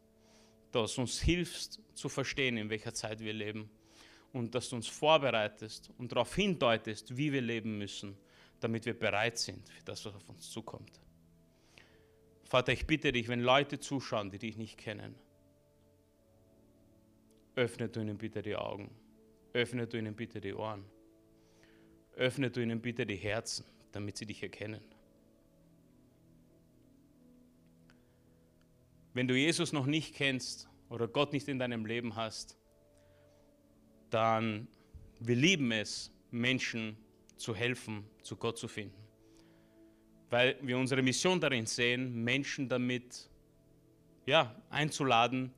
dass 0.73 0.95
du 0.95 1.03
uns 1.03 1.21
hilfst 1.21 1.79
zu 1.93 2.09
verstehen, 2.09 2.57
in 2.57 2.71
welcher 2.71 2.95
Zeit 2.95 3.21
wir 3.21 3.35
leben 3.35 3.69
und 4.33 4.55
dass 4.55 4.71
du 4.71 4.77
uns 4.77 4.89
vorbereitest 4.89 5.91
und 5.99 6.11
darauf 6.11 6.35
hindeutest, 6.35 7.15
wie 7.17 7.31
wir 7.31 7.43
leben 7.43 7.77
müssen, 7.77 8.17
damit 8.61 8.87
wir 8.87 8.99
bereit 8.99 9.37
sind 9.39 9.69
für 9.69 9.85
das, 9.85 10.07
was 10.07 10.15
auf 10.15 10.29
uns 10.31 10.51
zukommt. 10.51 11.01
Vater, 12.49 12.73
ich 12.73 12.87
bitte 12.87 13.13
dich, 13.13 13.29
wenn 13.29 13.41
Leute 13.41 13.79
zuschauen, 13.79 14.31
die 14.31 14.39
dich 14.39 14.57
nicht 14.57 14.79
kennen, 14.79 15.15
öffne 17.55 17.89
du 17.89 18.01
ihnen 18.01 18.17
bitte 18.17 18.41
die 18.41 18.57
Augen, 18.57 18.91
öffne 19.53 19.87
du 19.87 19.99
ihnen 19.99 20.15
bitte 20.17 20.41
die 20.41 20.55
Ohren, 20.55 20.85
öffne 22.17 22.51
du 22.51 22.63
ihnen 22.63 22.81
bitte 22.81 23.05
die 23.05 23.17
Herzen, 23.17 23.67
damit 23.93 24.17
sie 24.17 24.25
dich 24.25 24.43
erkennen. 24.43 24.81
Wenn 29.13 29.29
du 29.29 29.37
Jesus 29.37 29.73
noch 29.73 29.87
nicht 29.87 30.15
kennst 30.15 30.69
oder 30.89 31.07
Gott 31.07 31.33
nicht 31.33 31.49
in 31.49 31.59
deinem 31.59 31.85
Leben 31.85 32.17
hast, 32.17 32.57
dann 34.11 34.69
wir 35.21 35.37
lieben 35.37 35.73
es, 35.73 36.13
Menschen 36.31 36.97
zu 37.37 37.55
helfen, 37.55 38.09
zu 38.23 38.37
Gott 38.37 38.57
zu 38.57 38.69
finden. 38.69 39.08
Weil 40.31 40.57
wir 40.61 40.77
unsere 40.77 41.03
Mission 41.03 41.41
darin 41.41 41.67
sehen, 41.67 42.23
Menschen 42.23 42.69
damit 42.69 43.29
ja, 44.27 44.55
einzuladen, 44.69 45.53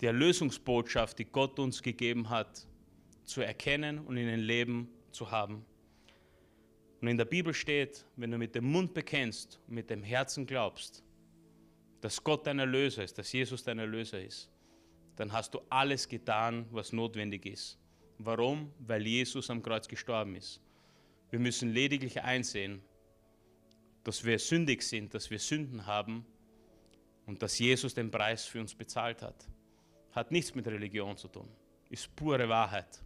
die 0.00 0.06
Erlösungsbotschaft, 0.06 1.18
die 1.18 1.24
Gott 1.24 1.58
uns 1.58 1.82
gegeben 1.82 2.28
hat, 2.28 2.66
zu 3.24 3.40
erkennen 3.40 4.00
und 4.00 4.16
in 4.16 4.28
ein 4.28 4.40
Leben 4.40 4.88
zu 5.12 5.30
haben. 5.30 5.64
Und 7.00 7.08
in 7.08 7.16
der 7.16 7.24
Bibel 7.24 7.54
steht, 7.54 8.04
wenn 8.16 8.30
du 8.30 8.38
mit 8.38 8.54
dem 8.54 8.64
Mund 8.64 8.94
bekennst 8.94 9.60
und 9.66 9.74
mit 9.74 9.90
dem 9.90 10.02
Herzen 10.02 10.46
glaubst, 10.46 11.02
dass 12.00 12.22
Gott 12.22 12.46
dein 12.46 12.58
Erlöser 12.58 13.04
ist, 13.04 13.16
dass 13.16 13.32
Jesus 13.32 13.62
dein 13.64 13.78
Erlöser 13.78 14.20
ist, 14.20 14.50
dann 15.16 15.32
hast 15.32 15.54
du 15.54 15.60
alles 15.68 16.08
getan, 16.08 16.66
was 16.70 16.92
notwendig 16.92 17.46
ist. 17.46 17.78
Warum? 18.18 18.72
Weil 18.78 19.06
Jesus 19.06 19.50
am 19.50 19.62
Kreuz 19.62 19.88
gestorben 19.88 20.36
ist. 20.36 20.60
Wir 21.30 21.38
müssen 21.38 21.72
lediglich 21.72 22.20
einsehen, 22.22 22.82
dass 24.04 24.24
wir 24.24 24.38
sündig 24.38 24.82
sind, 24.82 25.14
dass 25.14 25.30
wir 25.30 25.38
Sünden 25.38 25.86
haben 25.86 26.26
und 27.26 27.42
dass 27.42 27.58
Jesus 27.58 27.94
den 27.94 28.10
Preis 28.10 28.44
für 28.44 28.60
uns 28.60 28.74
bezahlt 28.74 29.22
hat. 29.22 29.48
Hat 30.12 30.30
nichts 30.30 30.54
mit 30.54 30.66
Religion 30.66 31.16
zu 31.16 31.28
tun, 31.28 31.48
ist 31.88 32.14
pure 32.16 32.48
Wahrheit. 32.48 33.02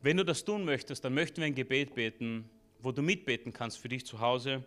Wenn 0.00 0.16
du 0.16 0.24
das 0.24 0.44
tun 0.44 0.64
möchtest, 0.64 1.04
dann 1.04 1.14
möchten 1.14 1.38
wir 1.38 1.46
ein 1.46 1.54
Gebet 1.54 1.94
beten, 1.94 2.50
wo 2.80 2.92
du 2.92 3.00
mitbeten 3.00 3.52
kannst 3.52 3.78
für 3.78 3.88
dich 3.88 4.04
zu 4.04 4.20
Hause. 4.20 4.64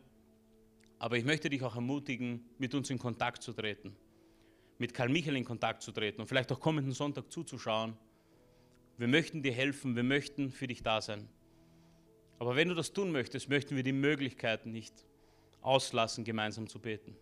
Aber 0.99 1.17
ich 1.17 1.25
möchte 1.25 1.49
dich 1.49 1.61
auch 1.61 1.75
ermutigen, 1.75 2.43
mit 2.57 2.73
uns 2.73 2.89
in 2.89 2.97
Kontakt 2.97 3.43
zu 3.43 3.53
treten, 3.53 3.95
mit 4.79 4.95
Karl 4.95 5.09
Michael 5.09 5.37
in 5.37 5.45
Kontakt 5.45 5.83
zu 5.83 5.91
treten 5.91 6.21
und 6.21 6.27
vielleicht 6.27 6.51
auch 6.51 6.59
kommenden 6.59 6.93
Sonntag 6.93 7.31
zuzuschauen. 7.31 7.95
Wir 8.97 9.07
möchten 9.07 9.43
dir 9.43 9.53
helfen, 9.53 9.95
wir 9.95 10.01
möchten 10.01 10.51
für 10.51 10.65
dich 10.65 10.81
da 10.81 11.01
sein. 11.01 11.29
Aber 12.39 12.55
wenn 12.55 12.69
du 12.69 12.75
das 12.75 12.93
tun 12.93 13.11
möchtest, 13.11 13.49
möchten 13.49 13.75
wir 13.75 13.83
die 13.83 13.93
Möglichkeit 13.93 14.65
nicht 14.65 14.93
auslassen, 15.61 16.23
gemeinsam 16.23 16.67
zu 16.67 16.79
beten. 16.79 17.15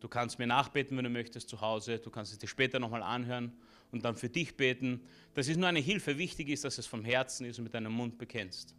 Du 0.00 0.08
kannst 0.08 0.38
mir 0.38 0.46
nachbeten, 0.46 0.96
wenn 0.96 1.04
du 1.04 1.10
möchtest, 1.10 1.48
zu 1.48 1.60
Hause. 1.60 1.98
Du 1.98 2.10
kannst 2.10 2.32
es 2.32 2.38
dir 2.38 2.46
später 2.46 2.78
nochmal 2.78 3.02
anhören 3.02 3.52
und 3.90 4.04
dann 4.04 4.16
für 4.16 4.28
dich 4.28 4.56
beten. 4.56 5.00
Das 5.34 5.48
ist 5.48 5.56
nur 5.56 5.68
eine 5.68 5.80
Hilfe. 5.80 6.18
Wichtig 6.18 6.48
ist, 6.50 6.64
dass 6.64 6.78
es 6.78 6.86
vom 6.86 7.04
Herzen 7.04 7.46
ist 7.46 7.58
und 7.58 7.64
mit 7.64 7.74
deinem 7.74 7.92
Mund 7.92 8.18
bekennst. 8.18 8.74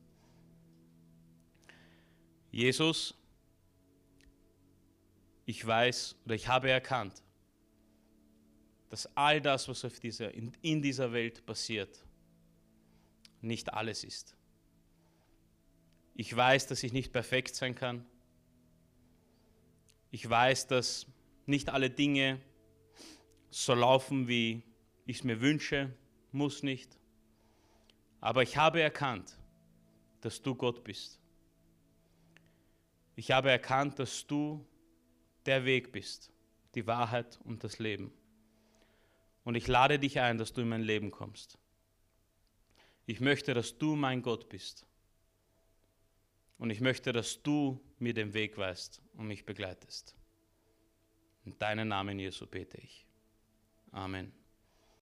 Jesus, 2.52 3.15
ich 5.45 5.65
weiß 5.65 6.15
oder 6.26 6.35
ich 6.35 6.48
habe 6.48 6.69
erkannt, 6.69 7.23
dass 8.89 9.10
all 9.18 9.41
das, 9.41 9.68
was 9.68 9.84
auf 9.84 9.99
dieser, 9.99 10.34
in, 10.34 10.52
in 10.61 10.81
dieser 10.81 11.11
Welt 11.11 11.45
passiert, 11.45 12.06
nicht 13.41 13.73
alles 13.73 14.03
ist. 14.03 14.36
Ich 16.19 16.35
weiß, 16.35 16.65
dass 16.65 16.81
ich 16.81 16.94
nicht 16.94 17.14
perfekt 17.14 17.56
sein 17.56 17.76
kann. 17.76 18.03
Ich 20.10 20.27
weiß, 20.27 20.65
dass 20.65 21.06
nicht 21.45 21.69
alle 21.69 21.91
Dinge 21.91 22.41
so 23.52 23.76
laufen, 23.76 24.27
wie 24.27 24.64
ich 25.06 25.18
es 25.18 25.23
mir 25.23 25.41
wünsche, 25.41 25.94
muss 26.31 26.64
nicht. 26.64 26.98
Aber 28.19 28.41
ich 28.41 28.57
habe 28.57 28.81
erkannt, 28.81 29.38
dass 30.22 30.41
du 30.41 30.56
Gott 30.56 30.84
bist. 30.84 31.19
Ich 33.15 33.30
habe 33.30 33.52
erkannt, 33.52 33.99
dass 33.99 34.26
du 34.26 34.65
der 35.45 35.65
Weg 35.65 35.91
bist, 35.91 36.31
die 36.73 36.88
Wahrheit 36.88 37.39
und 37.44 37.64
das 37.64 37.77
Leben. 37.77 38.11
Und 39.44 39.53
ich 39.53 39.68
lade 39.68 39.99
dich 39.99 40.19
ein, 40.19 40.39
dass 40.39 40.52
du 40.52 40.61
in 40.61 40.69
mein 40.69 40.81
Leben 40.81 41.11
kommst. 41.11 41.60
Ich 43.06 43.19
möchte, 43.19 43.53
dass 43.53 43.77
du 43.77 43.95
mein 43.95 44.23
Gott 44.23 44.49
bist. 44.49 44.88
Und 46.57 46.69
ich 46.69 46.81
möchte, 46.81 47.11
dass 47.13 47.41
du 47.41 47.79
mir 47.99 48.13
den 48.13 48.34
Weg 48.34 48.57
weißt 48.57 49.01
und 49.13 49.27
mich 49.27 49.45
begleitest. 49.45 50.15
In 51.45 51.57
deinem 51.59 51.88
Namen, 51.88 52.19
Jesu, 52.19 52.45
bete 52.45 52.77
ich. 52.77 53.05
Amen. 53.91 54.31